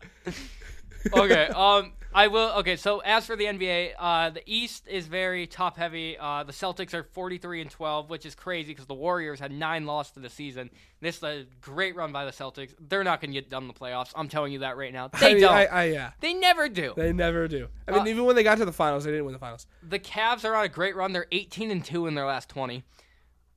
Okay. 1.14 1.46
Um. 1.48 1.94
I 2.15 2.27
will. 2.27 2.49
Okay. 2.60 2.76
So 2.76 2.99
as 2.99 3.26
for 3.26 3.35
the 3.35 3.45
NBA, 3.45 3.94
uh, 3.98 4.30
the 4.30 4.44
East 4.45 4.88
is 4.88 5.07
very 5.07 5.48
top 5.48 5.77
heavy. 5.77 6.18
Uh, 6.18 6.44
the 6.44 6.53
Celtics 6.53 6.94
are 6.94 7.03
43 7.03 7.61
and 7.61 7.72
12, 7.72 8.10
which 8.10 8.26
is 8.26 8.35
crazy 8.35 8.72
because 8.72 8.85
the 8.85 8.94
Warriors 8.94 9.40
had 9.40 9.52
nine 9.52 9.85
losses 9.85 10.14
to 10.14 10.19
the 10.19 10.30
season. 10.30 10.69
This 11.02 11.18
is 11.18 11.23
a 11.23 11.45
great 11.61 11.95
run 11.95 12.11
by 12.11 12.26
the 12.26 12.31
Celtics. 12.31 12.73
They're 12.80 13.03
not 13.03 13.22
going 13.22 13.31
to 13.31 13.40
get 13.40 13.49
done 13.49 13.64
in 13.64 13.68
the 13.68 13.73
playoffs. 13.73 14.11
I'm 14.15 14.30
telling 14.30 14.53
you 14.53 14.60
that 14.60 14.77
right 14.77 14.94
now. 14.94 15.10
They 15.19 15.31
I 15.31 15.34
mean, 15.34 15.41
don't. 15.41 15.53
I, 15.53 15.65
I, 15.65 15.84
yeah. 15.85 16.11
they 16.19 16.34
never 16.34 16.69
do. 16.69 16.94
They 16.95 17.14
never 17.14 17.48
do. 17.48 17.68
I 17.88 17.91
mean, 17.91 18.02
Uh, 18.02 18.06
even 18.06 18.26
when 18.26 18.35
they 18.35 18.44
got 18.44 18.57
to 18.57 18.65
the 18.65 18.72
finals, 18.72 19.03
they 19.06 19.11
didn't 19.11 19.26
win 19.26 19.34
the 19.34 19.40
finals. 19.40 19.68
The 19.88 19.99
Cavs 19.99 20.44
are 20.44 20.56
on 20.56 20.65
a 20.65 20.69
great 20.69 20.95
run. 20.95 21.14
They're 21.14 21.27
18 21.31 21.72
and 21.72 21.84
2 21.84 22.07
in 22.07 22.15
their 22.15 22.26
last 22.26 22.49
20. 22.49 22.84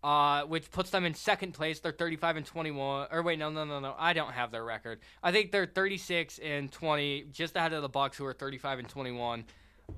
Uh, 0.07 0.45
which 0.45 0.71
puts 0.71 0.91
them 0.91 1.05
in 1.05 1.15
second 1.15 1.51
place. 1.51 1.81
They're 1.81 1.91
35 1.91 2.37
and 2.37 2.47
21. 2.47 3.09
Or 3.11 3.23
wait, 3.25 3.41
no, 3.41 3.51
no, 3.51 3.65
no, 3.65 3.81
no. 3.81 3.93
I 3.99 4.13
don't 4.13 4.31
have 4.31 4.53
their 4.53 4.63
record. 4.63 5.01
I 5.21 5.33
think 5.33 5.51
they're 5.51 5.67
36 5.67 6.39
and 6.39 6.71
20, 6.71 7.25
just 7.33 7.57
ahead 7.57 7.73
of 7.73 7.83
the 7.83 7.89
Bucks, 7.89 8.17
who 8.17 8.25
are 8.25 8.33
35 8.33 8.79
and 8.79 8.89
21. 8.89 9.45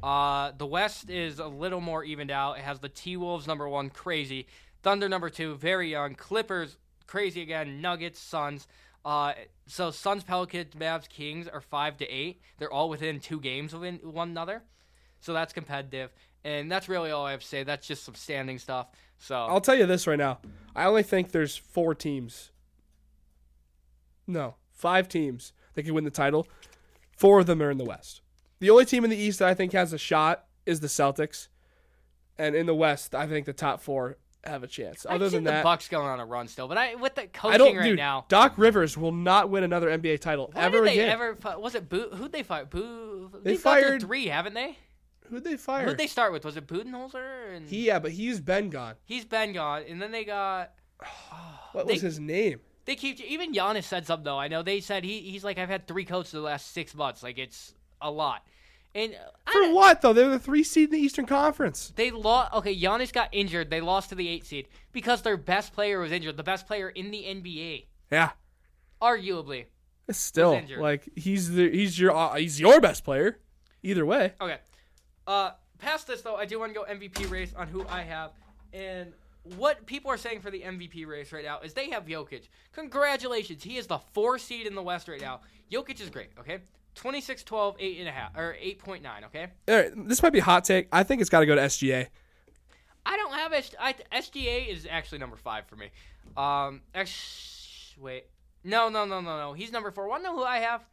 Uh, 0.02 0.52
the 0.56 0.64
West 0.64 1.10
is 1.10 1.40
a 1.40 1.46
little 1.46 1.82
more 1.82 2.04
evened 2.04 2.30
out. 2.30 2.56
It 2.56 2.64
has 2.64 2.78
the 2.78 2.88
T 2.88 3.18
Wolves 3.18 3.46
number 3.46 3.68
one, 3.68 3.90
crazy. 3.90 4.46
Thunder 4.82 5.10
number 5.10 5.28
two, 5.28 5.56
very 5.56 5.90
young. 5.90 6.14
Clippers, 6.14 6.78
crazy 7.06 7.42
again. 7.42 7.82
Nuggets, 7.82 8.18
Suns. 8.18 8.66
Uh, 9.04 9.34
so 9.66 9.90
Suns, 9.90 10.24
Pelicans, 10.24 10.72
Mavs, 10.74 11.06
Kings 11.10 11.48
are 11.48 11.60
five 11.60 11.98
to 11.98 12.06
eight. 12.08 12.40
They're 12.56 12.72
all 12.72 12.88
within 12.88 13.20
two 13.20 13.40
games 13.40 13.74
of 13.74 13.82
one 13.82 14.30
another. 14.30 14.62
So 15.20 15.34
that's 15.34 15.52
competitive. 15.52 16.14
And 16.44 16.72
that's 16.72 16.88
really 16.88 17.10
all 17.10 17.26
I 17.26 17.32
have 17.32 17.40
to 17.40 17.46
say. 17.46 17.62
That's 17.62 17.86
just 17.86 18.04
some 18.04 18.14
standing 18.14 18.58
stuff. 18.58 18.86
So 19.18 19.36
I'll 19.36 19.60
tell 19.60 19.74
you 19.74 19.86
this 19.86 20.06
right 20.06 20.18
now. 20.18 20.38
I 20.76 20.84
only 20.84 21.02
think 21.02 21.32
there's 21.32 21.56
four 21.56 21.94
teams. 21.94 22.50
No, 24.26 24.56
five 24.72 25.08
teams 25.08 25.52
that 25.74 25.84
can 25.84 25.94
win 25.94 26.04
the 26.04 26.10
title. 26.10 26.46
Four 27.16 27.40
of 27.40 27.46
them 27.46 27.62
are 27.62 27.70
in 27.70 27.78
the 27.78 27.84
West. 27.84 28.20
The 28.60 28.70
only 28.70 28.84
team 28.84 29.04
in 29.04 29.10
the 29.10 29.16
East 29.16 29.38
that 29.40 29.48
I 29.48 29.54
think 29.54 29.72
has 29.72 29.92
a 29.92 29.98
shot 29.98 30.44
is 30.66 30.80
the 30.80 30.86
Celtics, 30.86 31.48
and 32.36 32.54
in 32.54 32.66
the 32.66 32.74
West, 32.74 33.14
I 33.14 33.26
think 33.26 33.46
the 33.46 33.52
top 33.52 33.80
four 33.80 34.18
have 34.44 34.62
a 34.62 34.66
chance. 34.66 35.04
Other 35.08 35.28
see 35.28 35.36
than 35.36 35.44
the 35.44 35.50
that, 35.50 35.64
Bucks 35.64 35.88
going 35.88 36.06
on 36.06 36.20
a 36.20 36.26
run 36.26 36.46
still, 36.48 36.68
but 36.68 36.78
I 36.78 36.94
with 36.94 37.14
the 37.14 37.26
coaching 37.26 37.54
I 37.54 37.58
don't. 37.58 37.76
right 37.76 37.84
dude, 37.84 37.96
now. 37.98 38.24
Doc 38.28 38.54
Rivers 38.56 38.96
will 38.96 39.12
not 39.12 39.50
win 39.50 39.64
another 39.64 39.88
NBA 39.88 40.20
title 40.20 40.50
Why 40.52 40.62
ever 40.62 40.78
did 40.78 40.88
they 40.88 40.92
again. 41.00 41.08
ever? 41.10 41.36
Was 41.58 41.74
it 41.74 41.88
Boo? 41.88 42.10
Who'd 42.14 42.32
they 42.32 42.42
fire? 42.42 42.64
Boo. 42.64 43.30
They 43.42 43.52
their 43.52 43.58
fired- 43.58 44.02
three, 44.02 44.26
haven't 44.26 44.54
they? 44.54 44.76
Who'd 45.30 45.44
they 45.44 45.56
fire? 45.56 45.84
Who'd 45.86 45.98
they 45.98 46.06
start 46.06 46.32
with? 46.32 46.44
Was 46.44 46.56
it 46.56 46.66
Budenholzer? 46.66 47.54
And 47.56 47.68
he, 47.68 47.86
yeah, 47.86 47.98
but 47.98 48.12
he's 48.12 48.40
been 48.40 48.70
gone. 48.70 48.94
he's 49.04 49.24
been 49.24 49.52
gone, 49.52 49.82
and 49.88 50.00
then 50.00 50.10
they 50.12 50.24
got. 50.24 50.72
What 51.72 51.86
They- 51.86 51.94
was 51.94 52.02
his 52.02 52.18
name? 52.20 52.60
They 52.86 52.94
keep 52.96 53.20
even 53.20 53.52
Giannis 53.52 53.84
said 53.84 54.06
something 54.06 54.24
though. 54.24 54.38
I 54.38 54.48
know 54.48 54.62
they 54.62 54.80
said 54.80 55.04
he 55.04 55.20
he's 55.20 55.44
like 55.44 55.58
I've 55.58 55.68
had 55.68 55.86
three 55.86 56.06
coaches 56.06 56.30
the 56.32 56.40
last 56.40 56.72
six 56.72 56.94
months. 56.94 57.22
Like 57.22 57.36
it's 57.36 57.74
a 58.00 58.10
lot, 58.10 58.46
and 58.94 59.12
uh, 59.14 59.18
I 59.46 59.52
For 59.52 59.74
what 59.74 60.00
though? 60.00 60.14
They're 60.14 60.30
the 60.30 60.38
three 60.38 60.64
seed 60.64 60.84
in 60.88 60.92
the 60.92 60.98
Eastern 60.98 61.26
Conference. 61.26 61.92
They 61.96 62.10
lost. 62.10 62.54
Okay, 62.54 62.74
Giannis 62.74 63.12
got 63.12 63.28
injured. 63.32 63.68
They 63.68 63.82
lost 63.82 64.08
to 64.08 64.14
the 64.14 64.26
eight 64.26 64.46
seed 64.46 64.68
because 64.92 65.20
their 65.20 65.36
best 65.36 65.74
player 65.74 66.00
was 66.00 66.12
injured. 66.12 66.38
The 66.38 66.42
best 66.42 66.66
player 66.66 66.88
in 66.88 67.10
the 67.10 67.24
NBA, 67.24 67.84
Yeah. 68.10 68.30
arguably. 69.02 69.66
Still, 70.10 70.58
like 70.78 71.06
he's 71.14 71.50
the 71.50 71.70
he's 71.70 72.00
your 72.00 72.16
uh, 72.16 72.36
he's 72.36 72.58
your 72.58 72.80
best 72.80 73.04
player. 73.04 73.38
Either 73.82 74.06
way, 74.06 74.32
Okay. 74.40 74.56
Uh, 75.28 75.50
past 75.78 76.06
this 76.06 76.22
though, 76.22 76.36
I 76.36 76.46
do 76.46 76.58
want 76.58 76.72
to 76.72 76.80
go 76.80 76.86
MVP 76.90 77.30
race 77.30 77.52
on 77.54 77.68
who 77.68 77.86
I 77.86 78.02
have, 78.02 78.30
and 78.72 79.12
what 79.56 79.84
people 79.84 80.10
are 80.10 80.16
saying 80.16 80.40
for 80.40 80.50
the 80.50 80.62
MVP 80.62 81.06
race 81.06 81.32
right 81.32 81.44
now 81.44 81.60
is 81.60 81.74
they 81.74 81.90
have 81.90 82.06
Jokic. 82.06 82.48
Congratulations, 82.72 83.62
he 83.62 83.76
is 83.76 83.86
the 83.86 83.98
four 83.98 84.38
seed 84.38 84.66
in 84.66 84.74
the 84.74 84.82
West 84.82 85.06
right 85.06 85.20
now. 85.20 85.40
Jokic 85.70 86.00
is 86.00 86.08
great. 86.08 86.30
Okay, 86.40 86.60
26, 86.94 87.44
12, 87.44 87.76
8 87.78 87.98
and 88.00 88.08
a 88.08 88.12
half 88.12 88.36
or 88.36 88.56
8.9. 88.60 89.24
Okay. 89.26 89.46
All 89.68 89.76
right, 89.76 90.08
this 90.08 90.22
might 90.22 90.32
be 90.32 90.40
hot 90.40 90.64
take. 90.64 90.88
I 90.90 91.02
think 91.02 91.20
it's 91.20 91.30
got 91.30 91.40
to 91.40 91.46
go 91.46 91.54
to 91.54 91.60
SGA. 91.60 92.06
I 93.04 93.16
don't 93.16 93.32
have 93.34 93.52
S- 93.52 93.74
I, 93.78 93.94
SGA 94.12 94.68
is 94.68 94.86
actually 94.90 95.18
number 95.18 95.36
five 95.36 95.66
for 95.66 95.76
me. 95.76 95.90
Um, 96.38 96.80
X, 96.94 97.94
wait, 98.00 98.24
no, 98.64 98.88
no, 98.88 99.04
no, 99.04 99.20
no, 99.20 99.36
no. 99.38 99.52
He's 99.52 99.72
number 99.72 99.90
four. 99.90 100.08
Want 100.08 100.22
to 100.24 100.30
know 100.30 100.36
who 100.36 100.44
I 100.44 100.58
have? 100.58 100.84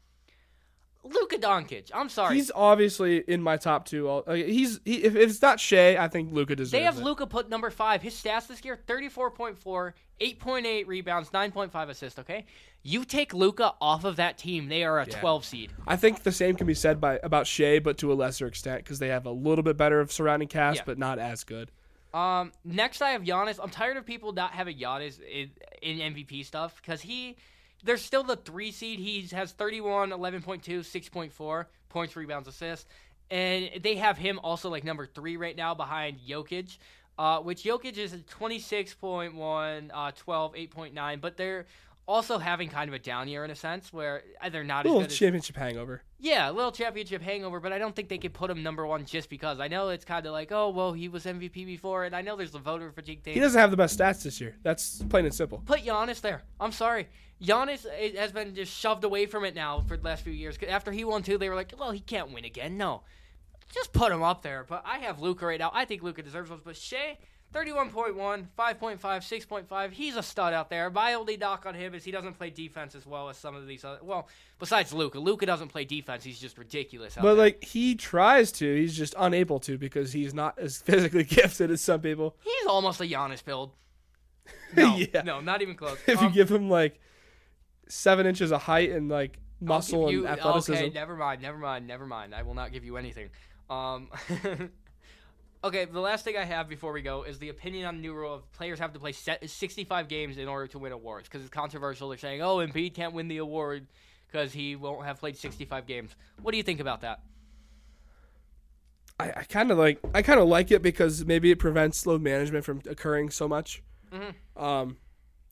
Luka 1.06 1.38
Doncic. 1.38 1.92
I'm 1.94 2.10
sorry. 2.10 2.36
He's 2.36 2.52
obviously 2.56 3.18
in 3.20 3.42
my 3.42 3.58
top 3.58 3.86
two. 3.86 4.10
Uh, 4.10 4.34
He's 4.34 4.80
he, 4.84 5.04
if, 5.04 5.16
if 5.16 5.30
it's 5.30 5.42
not 5.42 5.60
Shai, 5.60 5.98
I 5.98 6.08
think 6.08 6.32
Luka 6.34 6.56
deserves 6.56 6.74
it. 6.74 6.78
they 6.78 6.84
have. 6.84 6.98
Luka 6.98 7.28
put 7.28 7.48
number 7.50 7.70
five. 7.70 8.02
His 8.02 8.16
stats 8.16 8.48
this 8.48 8.66
year: 8.66 8.80
34.4, 8.88 9.94
8.8 10.20 10.88
rebounds, 10.88 11.30
9.5 11.30 11.90
assists. 11.90 12.20
Okay, 12.20 12.46
you 12.84 13.06
take 13.06 13.34
Luka 13.34 13.74
off 13.80 14.04
of 14.04 14.16
that 14.16 14.38
team, 14.38 14.68
they 14.68 14.84
are 14.84 15.00
a 15.00 15.06
12 15.06 15.46
seed. 15.46 15.72
I 15.88 15.96
think 15.96 16.24
the 16.24 16.32
same 16.32 16.56
can 16.56 16.68
be 16.68 16.74
said 16.74 17.00
by 17.00 17.20
about 17.24 17.48
Shai, 17.48 17.80
but 17.80 17.98
to 18.00 18.12
a 18.12 18.16
lesser 18.16 18.48
extent 18.48 18.84
because 18.84 19.00
they 19.00 19.10
have 19.10 19.26
a 19.26 19.32
little 19.32 19.64
bit 19.64 19.78
better 19.78 20.00
of 20.00 20.12
surrounding 20.12 20.48
cast, 20.48 20.78
Yeah. 20.78 20.84
but 20.86 20.98
not 20.98 21.20
as 21.20 21.44
good. 21.44 21.72
Um, 22.14 22.52
next 22.64 23.02
I 23.02 23.10
have 23.10 23.24
Giannis. 23.24 23.60
I'm 23.62 23.70
tired 23.70 23.98
of 23.98 24.06
people 24.06 24.32
not 24.32 24.52
having 24.52 24.78
Giannis 24.80 25.20
in, 25.22 25.52
in 25.82 26.14
MVP 26.14 26.46
stuff 26.46 26.76
because 26.82 27.02
he, 27.02 27.36
there's 27.86 28.02
still 28.02 28.24
the 28.24 28.36
three 28.36 28.72
seed. 28.72 29.00
He 29.00 29.22
has 29.36 29.52
31, 29.54 30.10
11.2, 30.10 30.62
6.4 30.80 31.66
points, 31.90 32.16
rebounds, 32.16 32.48
assists, 32.48 32.86
and 33.32 33.70
they 33.82 33.96
have 33.96 34.18
him 34.18 34.40
also 34.44 34.70
like 34.70 34.84
number 34.84 35.06
three 35.06 35.38
right 35.38 35.56
now 35.56 35.74
behind 35.74 36.20
Jokic. 36.28 36.78
Uh, 37.18 37.40
which 37.40 37.64
Jokic 37.64 37.98
is 37.98 38.12
at 38.12 38.28
26.1, 38.28 39.90
uh, 39.94 40.12
12, 40.18 40.54
8.9, 40.54 41.22
but 41.22 41.38
they're 41.38 41.66
also 42.08 42.38
having 42.38 42.70
kind 42.70 42.88
of 42.88 42.94
a 42.94 43.00
down 43.00 43.28
year 43.28 43.44
in 43.44 43.52
a 43.52 43.56
sense 43.56 43.92
where 43.92 44.24
they're 44.52 44.64
not 44.64 44.86
A 44.86 44.90
as 44.90 44.94
little 44.94 45.08
as 45.08 45.18
championship 45.18 45.56
hangover. 45.56 46.02
yeah, 46.20 46.50
a 46.50 46.54
little 46.54 46.72
championship 46.72 47.22
hangover, 47.22 47.60
but 47.60 47.74
I 47.74 47.80
don't 47.80 47.96
think 47.96 48.10
they 48.10 48.18
could 48.20 48.34
put 48.34 48.50
him 48.52 48.62
number 48.62 48.86
one 48.86 49.06
just 49.06 49.30
because. 49.30 49.60
I 49.60 49.68
know 49.68 49.90
it's 49.90 50.06
kind 50.06 50.26
of 50.26 50.32
like, 50.32 50.52
oh, 50.52 50.70
well, 50.70 50.94
he 50.94 51.10
was 51.10 51.26
MVP 51.26 51.66
before, 51.66 52.04
and 52.06 52.16
I 52.16 52.22
know 52.22 52.36
there's 52.36 52.52
the 52.52 52.60
voter 52.60 52.92
fatigue 52.92 53.24
thing. 53.24 53.34
He 53.34 53.40
doesn't 53.40 53.60
have 53.60 53.72
the 53.72 53.78
best 53.78 53.98
stats 54.00 54.24
this 54.24 54.40
year. 54.40 54.56
That's 54.64 55.02
plain 55.10 55.26
and 55.26 55.34
simple. 55.34 55.64
Put 55.66 55.82
Giannis 55.84 56.22
there. 56.22 56.44
I'm 56.60 56.72
sorry. 56.72 57.08
Giannis 57.42 57.86
has 58.16 58.32
been 58.32 58.56
just 58.56 58.72
shoved 58.72 59.04
away 59.04 59.26
from 59.26 59.44
it 59.44 59.56
now 59.56 59.82
for 59.88 59.98
the 59.98 60.04
last 60.04 60.24
few 60.24 60.32
years. 60.34 60.58
After 60.70 60.92
he 60.92 61.04
won 61.04 61.24
two, 61.24 61.38
they 61.38 61.50
were 61.50 61.56
like, 61.56 61.74
well, 61.78 61.92
he 61.92 62.00
can't 62.00 62.32
win 62.32 62.46
again. 62.46 62.78
No. 62.78 63.02
Just 63.74 63.92
put 63.94 64.12
him 64.12 64.22
up 64.24 64.42
there. 64.42 64.64
But 64.68 64.84
I 64.86 65.00
have 65.00 65.20
Luka 65.20 65.46
right 65.48 65.60
now. 65.60 65.72
I 65.74 65.86
think 65.86 66.02
Luka 66.04 66.22
deserves 66.22 66.50
those. 66.50 66.62
But 66.64 66.78
Shai, 66.78 67.18
31.1, 67.56 68.48
5.5, 68.60 69.00
6.5. 69.00 69.92
He's 69.92 70.18
a 70.18 70.24
stud 70.24 70.54
out 70.54 70.70
there. 70.70 70.90
My 70.90 71.14
only 71.14 71.38
knock 71.38 71.66
on 71.66 71.74
him 71.74 71.94
is 71.96 72.04
he 72.04 72.12
doesn't 72.12 72.34
play 72.38 72.50
defense 72.50 72.96
as 72.96 73.06
well 73.06 73.30
as 73.30 73.38
some 73.38 73.56
of 73.56 73.66
these 73.66 73.86
other. 73.86 74.00
Well, 74.02 74.28
besides 74.60 74.92
Luka. 74.94 75.20
Luka 75.20 75.46
doesn't 75.46 75.70
play 75.70 75.86
defense. 75.86 76.24
He's 76.24 76.40
just 76.40 76.58
ridiculous 76.58 77.16
But 77.16 77.24
there. 77.24 77.34
like 77.34 77.64
he 77.64 77.96
tries 77.96 78.52
to, 78.54 78.76
he's 78.76 78.96
just 78.98 79.16
unable 79.18 79.60
to 79.62 79.78
because 79.78 80.12
he's 80.12 80.34
not 80.34 80.60
as 80.60 80.78
physically 80.82 81.24
gifted 81.24 81.72
as 81.72 81.82
some 81.82 82.02
people. 82.02 82.36
He's 82.44 82.68
almost 82.68 83.00
a 83.00 83.06
Giannis 83.06 83.44
build. 83.44 83.72
No, 84.76 84.96
Yeah. 84.98 85.22
no, 85.22 85.40
not 85.40 85.62
even 85.62 85.76
close. 85.76 85.98
If 86.06 86.20
you 86.20 86.28
Um, 86.28 86.34
give 86.34 86.52
him 86.52 86.70
like 86.70 87.00
seven 87.88 88.26
inches 88.28 88.52
of 88.52 88.62
height 88.64 88.92
and 88.92 89.08
like 89.10 89.40
muscle 89.62 90.12
you- 90.12 90.28
and 90.28 90.38
athleticism, 90.38 90.74
Okay, 90.84 90.90
never 90.94 91.16
mind, 91.16 91.42
never 91.42 91.58
mind, 91.58 91.88
never 91.88 92.06
mind. 92.06 92.36
I 92.36 92.42
will 92.44 92.54
not 92.56 92.72
give 92.74 92.84
you 92.84 92.98
anything. 92.98 93.30
Um, 93.70 94.10
okay, 95.66 95.86
the 95.86 96.00
last 96.00 96.24
thing 96.24 96.38
I 96.38 96.46
have 96.46 96.70
before 96.70 96.92
we 96.92 97.02
go 97.02 97.24
is 97.24 97.40
the 97.40 97.50
opinion 97.50 97.88
on 97.88 97.96
the 97.96 98.02
new 98.02 98.14
rule 98.14 98.36
of 98.36 98.52
players 98.54 98.80
have 98.80 98.94
to 98.94 99.00
play 99.00 99.12
65 99.12 100.08
games 100.08 100.38
in 100.38 100.48
order 100.48 100.68
to 100.68 100.80
win 100.80 100.92
awards 100.92 101.28
because 101.28 101.42
it's 101.42 101.50
controversial. 101.50 102.10
They're 102.10 102.18
saying, 102.18 102.42
oh, 102.42 102.58
Embiid 102.58 102.94
can't 102.94 103.14
win 103.14 103.28
the 103.28 103.38
award 103.38 103.88
because 104.28 104.54
he 104.54 104.76
won't 104.76 105.06
have 105.06 105.20
played 105.20 105.36
65 105.36 105.88
games. 105.88 106.16
What 106.42 106.52
do 106.52 106.58
you 106.58 106.64
think 106.64 106.80
about 106.80 107.02
that? 107.02 107.22
I, 109.20 109.32
I 109.32 109.44
kind 109.44 109.72
of 109.72 109.78
like 109.78 110.00
I 110.14 110.22
kind 110.22 110.40
of 110.40 110.48
like 110.48 110.72
it 110.72 110.82
because 110.82 111.26
maybe 111.26 111.50
it 111.50 111.58
prevents 111.58 112.06
load 112.06 112.22
management 112.22 112.66
from 112.66 112.82
occurring 112.88 113.30
so 113.30 113.48
much. 113.48 113.82
Mhm. 114.12 114.34
Um, 114.62 114.98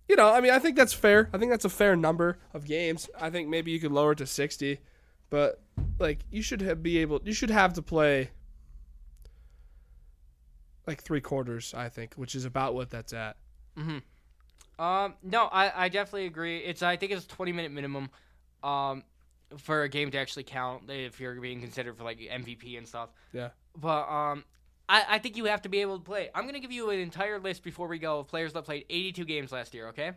you 0.07 0.17
know, 0.17 0.29
I 0.29 0.41
mean, 0.41 0.51
I 0.51 0.59
think 0.59 0.75
that's 0.75 0.93
fair. 0.93 1.29
I 1.33 1.37
think 1.37 1.49
that's 1.49 1.63
a 1.63 1.69
fair 1.69 1.95
number 1.95 2.37
of 2.53 2.65
games. 2.65 3.09
I 3.19 3.29
think 3.29 3.47
maybe 3.47 3.71
you 3.71 3.79
could 3.79 3.93
lower 3.93 4.11
it 4.11 4.17
to 4.17 4.27
sixty, 4.27 4.79
but 5.29 5.61
like 5.97 6.19
you 6.29 6.41
should 6.41 6.61
have, 6.61 6.83
be 6.83 6.97
able, 6.97 7.21
you 7.23 7.31
should 7.31 7.49
have 7.49 7.73
to 7.73 7.81
play 7.81 8.31
like 10.87 11.01
three 11.01 11.21
quarters. 11.21 11.73
I 11.75 11.89
think, 11.89 12.13
which 12.15 12.35
is 12.35 12.45
about 12.45 12.73
what 12.73 12.89
that's 12.89 13.13
at. 13.13 13.37
Um, 14.79 15.13
no, 15.21 15.45
I, 15.45 15.85
I 15.85 15.89
definitely 15.89 16.25
agree. 16.25 16.59
It's 16.59 16.81
I 16.81 16.97
think 16.97 17.11
it's 17.11 17.25
a 17.25 17.27
20 17.27 17.51
minute 17.51 17.71
minimum, 17.71 18.09
um, 18.63 19.03
for 19.57 19.83
a 19.83 19.89
game 19.89 20.11
to 20.11 20.17
actually 20.17 20.43
count 20.43 20.89
if 20.89 21.19
you're 21.19 21.39
being 21.39 21.61
considered 21.61 21.97
for 21.97 22.03
like 22.03 22.19
MVP 22.19 22.77
and 22.77 22.87
stuff. 22.87 23.09
Yeah. 23.31 23.49
But 23.79 24.09
um, 24.09 24.43
I, 24.89 25.05
I 25.09 25.19
think 25.19 25.37
you 25.37 25.45
have 25.45 25.61
to 25.63 25.69
be 25.69 25.81
able 25.81 25.99
to 25.99 26.03
play. 26.03 26.29
I'm 26.33 26.45
gonna 26.45 26.59
give 26.59 26.71
you 26.71 26.89
an 26.89 26.99
entire 26.99 27.39
list 27.39 27.63
before 27.63 27.87
we 27.87 27.99
go 27.99 28.19
of 28.19 28.27
players 28.27 28.53
that 28.53 28.65
played 28.65 28.85
82 28.89 29.25
games 29.25 29.51
last 29.51 29.73
year. 29.73 29.89
Okay. 29.89 30.11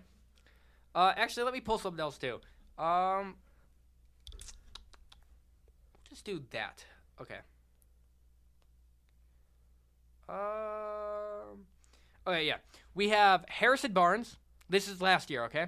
Uh, 0.94 1.12
actually, 1.16 1.44
let 1.44 1.52
me 1.52 1.60
pull 1.60 1.78
something 1.78 2.00
else 2.00 2.16
too. 2.16 2.40
Um, 2.78 3.36
just 6.08 6.24
do 6.24 6.42
that. 6.50 6.84
Okay. 7.20 7.38
Um. 10.28 11.64
Okay, 12.26 12.46
yeah. 12.46 12.56
We 12.94 13.10
have 13.10 13.44
Harrison 13.48 13.92
Barnes. 13.92 14.36
This 14.68 14.88
is 14.88 15.00
last 15.00 15.30
year, 15.30 15.44
okay? 15.44 15.66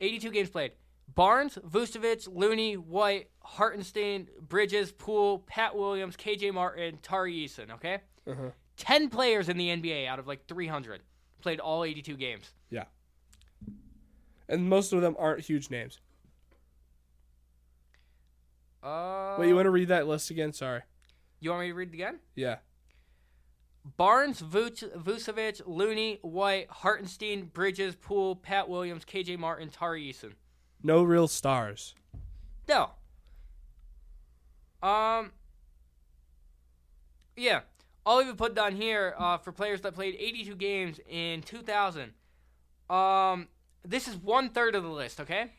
82 0.00 0.30
games 0.30 0.50
played. 0.50 0.72
Barnes, 1.14 1.58
Vucevic, 1.68 2.26
Looney, 2.32 2.74
White, 2.76 3.28
Hartenstein, 3.40 4.28
Bridges, 4.40 4.90
Poole, 4.92 5.40
Pat 5.40 5.76
Williams, 5.76 6.16
KJ 6.16 6.52
Martin, 6.54 6.98
Tari 7.02 7.34
Eason, 7.34 7.70
okay? 7.72 7.98
Uh-huh. 8.26 8.50
10 8.78 9.10
players 9.10 9.48
in 9.48 9.58
the 9.58 9.68
NBA 9.68 10.06
out 10.06 10.18
of 10.18 10.26
like 10.26 10.46
300 10.46 11.02
played 11.40 11.60
all 11.60 11.84
82 11.84 12.16
games. 12.16 12.52
Yeah. 12.70 12.84
And 14.48 14.68
most 14.68 14.92
of 14.92 15.02
them 15.02 15.14
aren't 15.18 15.40
huge 15.40 15.70
names. 15.70 16.00
Uh, 18.82 19.36
Wait, 19.38 19.48
you 19.48 19.54
want 19.54 19.66
to 19.66 19.70
read 19.70 19.88
that 19.88 20.06
list 20.06 20.30
again? 20.30 20.52
Sorry. 20.52 20.82
you 21.40 21.50
want 21.50 21.62
me 21.62 21.68
to 21.68 21.74
read 21.74 21.88
it 21.88 21.94
again? 21.94 22.18
Yeah. 22.34 22.56
Barnes, 23.84 24.40
Vuce- 24.40 24.96
Vucevic, 24.96 25.60
Looney, 25.66 26.18
White, 26.22 26.70
Hartenstein, 26.70 27.46
Bridges, 27.46 27.94
Poole, 27.94 28.34
Pat 28.36 28.68
Williams, 28.68 29.04
KJ 29.04 29.38
Martin, 29.38 29.68
Tari 29.68 30.10
Eason. 30.10 30.32
No 30.82 31.02
real 31.02 31.28
stars. 31.28 31.94
No. 32.68 32.90
Um. 34.82 35.32
Yeah, 37.36 37.60
I'll 38.06 38.22
even 38.22 38.36
put 38.36 38.54
down 38.54 38.76
here 38.76 39.14
uh, 39.18 39.38
for 39.38 39.50
players 39.50 39.80
that 39.82 39.94
played 39.94 40.14
82 40.18 40.54
games 40.56 41.00
in 41.08 41.42
2000. 41.42 42.12
Um, 42.88 43.48
this 43.84 44.06
is 44.08 44.16
one 44.16 44.50
third 44.50 44.74
of 44.74 44.82
the 44.82 44.88
list. 44.90 45.20
Okay. 45.20 45.50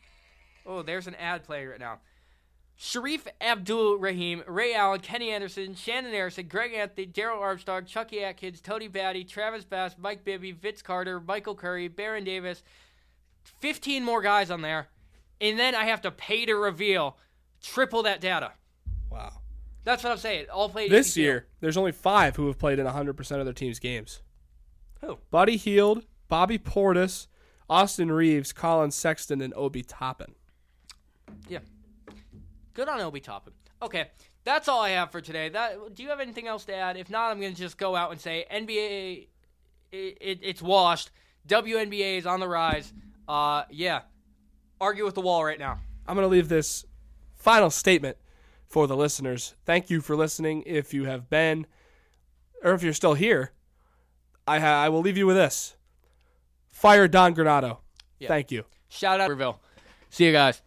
Oh, 0.64 0.82
there's 0.82 1.06
an 1.06 1.14
ad 1.16 1.44
playing 1.44 1.68
right 1.68 1.78
now. 1.80 1.98
Sharif 2.78 3.26
Abdul 3.40 3.96
Rahim, 3.96 4.42
Ray 4.46 4.74
Allen, 4.74 5.00
Kenny 5.00 5.30
Anderson, 5.30 5.74
Shannon 5.74 6.12
Harrison, 6.12 6.46
Greg 6.46 6.74
Anthony, 6.74 7.06
Darrell 7.06 7.40
Armstrong, 7.40 7.86
Chucky 7.86 8.22
Atkins, 8.22 8.60
Tony 8.60 8.86
Battie, 8.88 9.26
Travis 9.26 9.64
Bass, 9.64 9.96
Mike 9.98 10.24
Bibby, 10.24 10.52
Vince 10.52 10.82
Carter, 10.82 11.18
Michael 11.18 11.54
Curry, 11.54 11.88
Baron 11.88 12.24
Davis. 12.24 12.62
15 13.60 14.04
more 14.04 14.20
guys 14.20 14.50
on 14.50 14.60
there. 14.60 14.88
And 15.40 15.58
then 15.58 15.74
I 15.74 15.84
have 15.86 16.02
to 16.02 16.10
pay 16.10 16.44
to 16.44 16.54
reveal 16.54 17.16
triple 17.62 18.02
that 18.02 18.20
data. 18.20 18.52
Wow. 19.10 19.32
That's 19.84 20.02
what 20.04 20.12
I'm 20.12 20.18
saying. 20.18 20.46
All 20.52 20.68
played 20.68 20.90
This 20.90 21.12
82. 21.16 21.22
year, 21.22 21.46
there's 21.60 21.76
only 21.78 21.92
five 21.92 22.36
who 22.36 22.46
have 22.48 22.58
played 22.58 22.78
in 22.78 22.86
100% 22.86 23.38
of 23.38 23.44
their 23.46 23.54
team's 23.54 23.78
games. 23.78 24.20
Who? 25.00 25.18
Buddy 25.30 25.56
Hield, 25.56 26.04
Bobby 26.28 26.58
Portis, 26.58 27.26
Austin 27.70 28.12
Reaves, 28.12 28.52
Collin 28.52 28.90
Sexton, 28.90 29.40
and 29.40 29.54
Obi 29.56 29.82
Toppin. 29.82 30.34
Good 32.76 32.88
on 32.88 33.00
Obi 33.00 33.20
Toppin. 33.20 33.54
Okay, 33.82 34.10
that's 34.44 34.68
all 34.68 34.82
I 34.82 34.90
have 34.90 35.10
for 35.10 35.20
today. 35.20 35.48
That 35.48 35.94
do 35.94 36.02
you 36.02 36.10
have 36.10 36.20
anything 36.20 36.46
else 36.46 36.64
to 36.66 36.74
add? 36.74 36.96
If 36.96 37.10
not, 37.10 37.32
I'm 37.32 37.40
gonna 37.40 37.54
just 37.54 37.78
go 37.78 37.96
out 37.96 38.12
and 38.12 38.20
say 38.20 38.46
NBA, 38.52 39.26
it, 39.92 40.18
it, 40.20 40.38
it's 40.42 40.62
washed. 40.62 41.10
WNBA 41.48 42.18
is 42.18 42.26
on 42.26 42.40
the 42.40 42.48
rise. 42.48 42.92
Uh, 43.26 43.64
yeah, 43.70 44.02
argue 44.80 45.04
with 45.04 45.14
the 45.14 45.20
wall 45.20 45.44
right 45.44 45.58
now. 45.58 45.78
I'm 46.06 46.14
going 46.14 46.24
to 46.24 46.28
leave 46.28 46.48
this 46.48 46.84
final 47.34 47.70
statement 47.70 48.16
for 48.68 48.86
the 48.86 48.96
listeners. 48.96 49.54
Thank 49.64 49.90
you 49.90 50.00
for 50.00 50.16
listening. 50.16 50.62
If 50.66 50.94
you 50.94 51.04
have 51.04 51.28
been, 51.28 51.66
or 52.62 52.74
if 52.74 52.82
you're 52.82 52.92
still 52.92 53.14
here, 53.14 53.52
I, 54.46 54.60
ha- 54.60 54.82
I 54.82 54.88
will 54.88 55.00
leave 55.00 55.16
you 55.16 55.26
with 55.26 55.36
this. 55.36 55.76
Fire 56.70 57.08
Don 57.08 57.34
Granado. 57.34 57.78
Yeah. 58.18 58.28
Thank 58.28 58.52
you. 58.52 58.64
Shout 58.88 59.20
out 59.20 59.28
to 59.28 59.34
Riverville. 59.34 59.58
See 60.10 60.26
you 60.26 60.32
guys. 60.32 60.62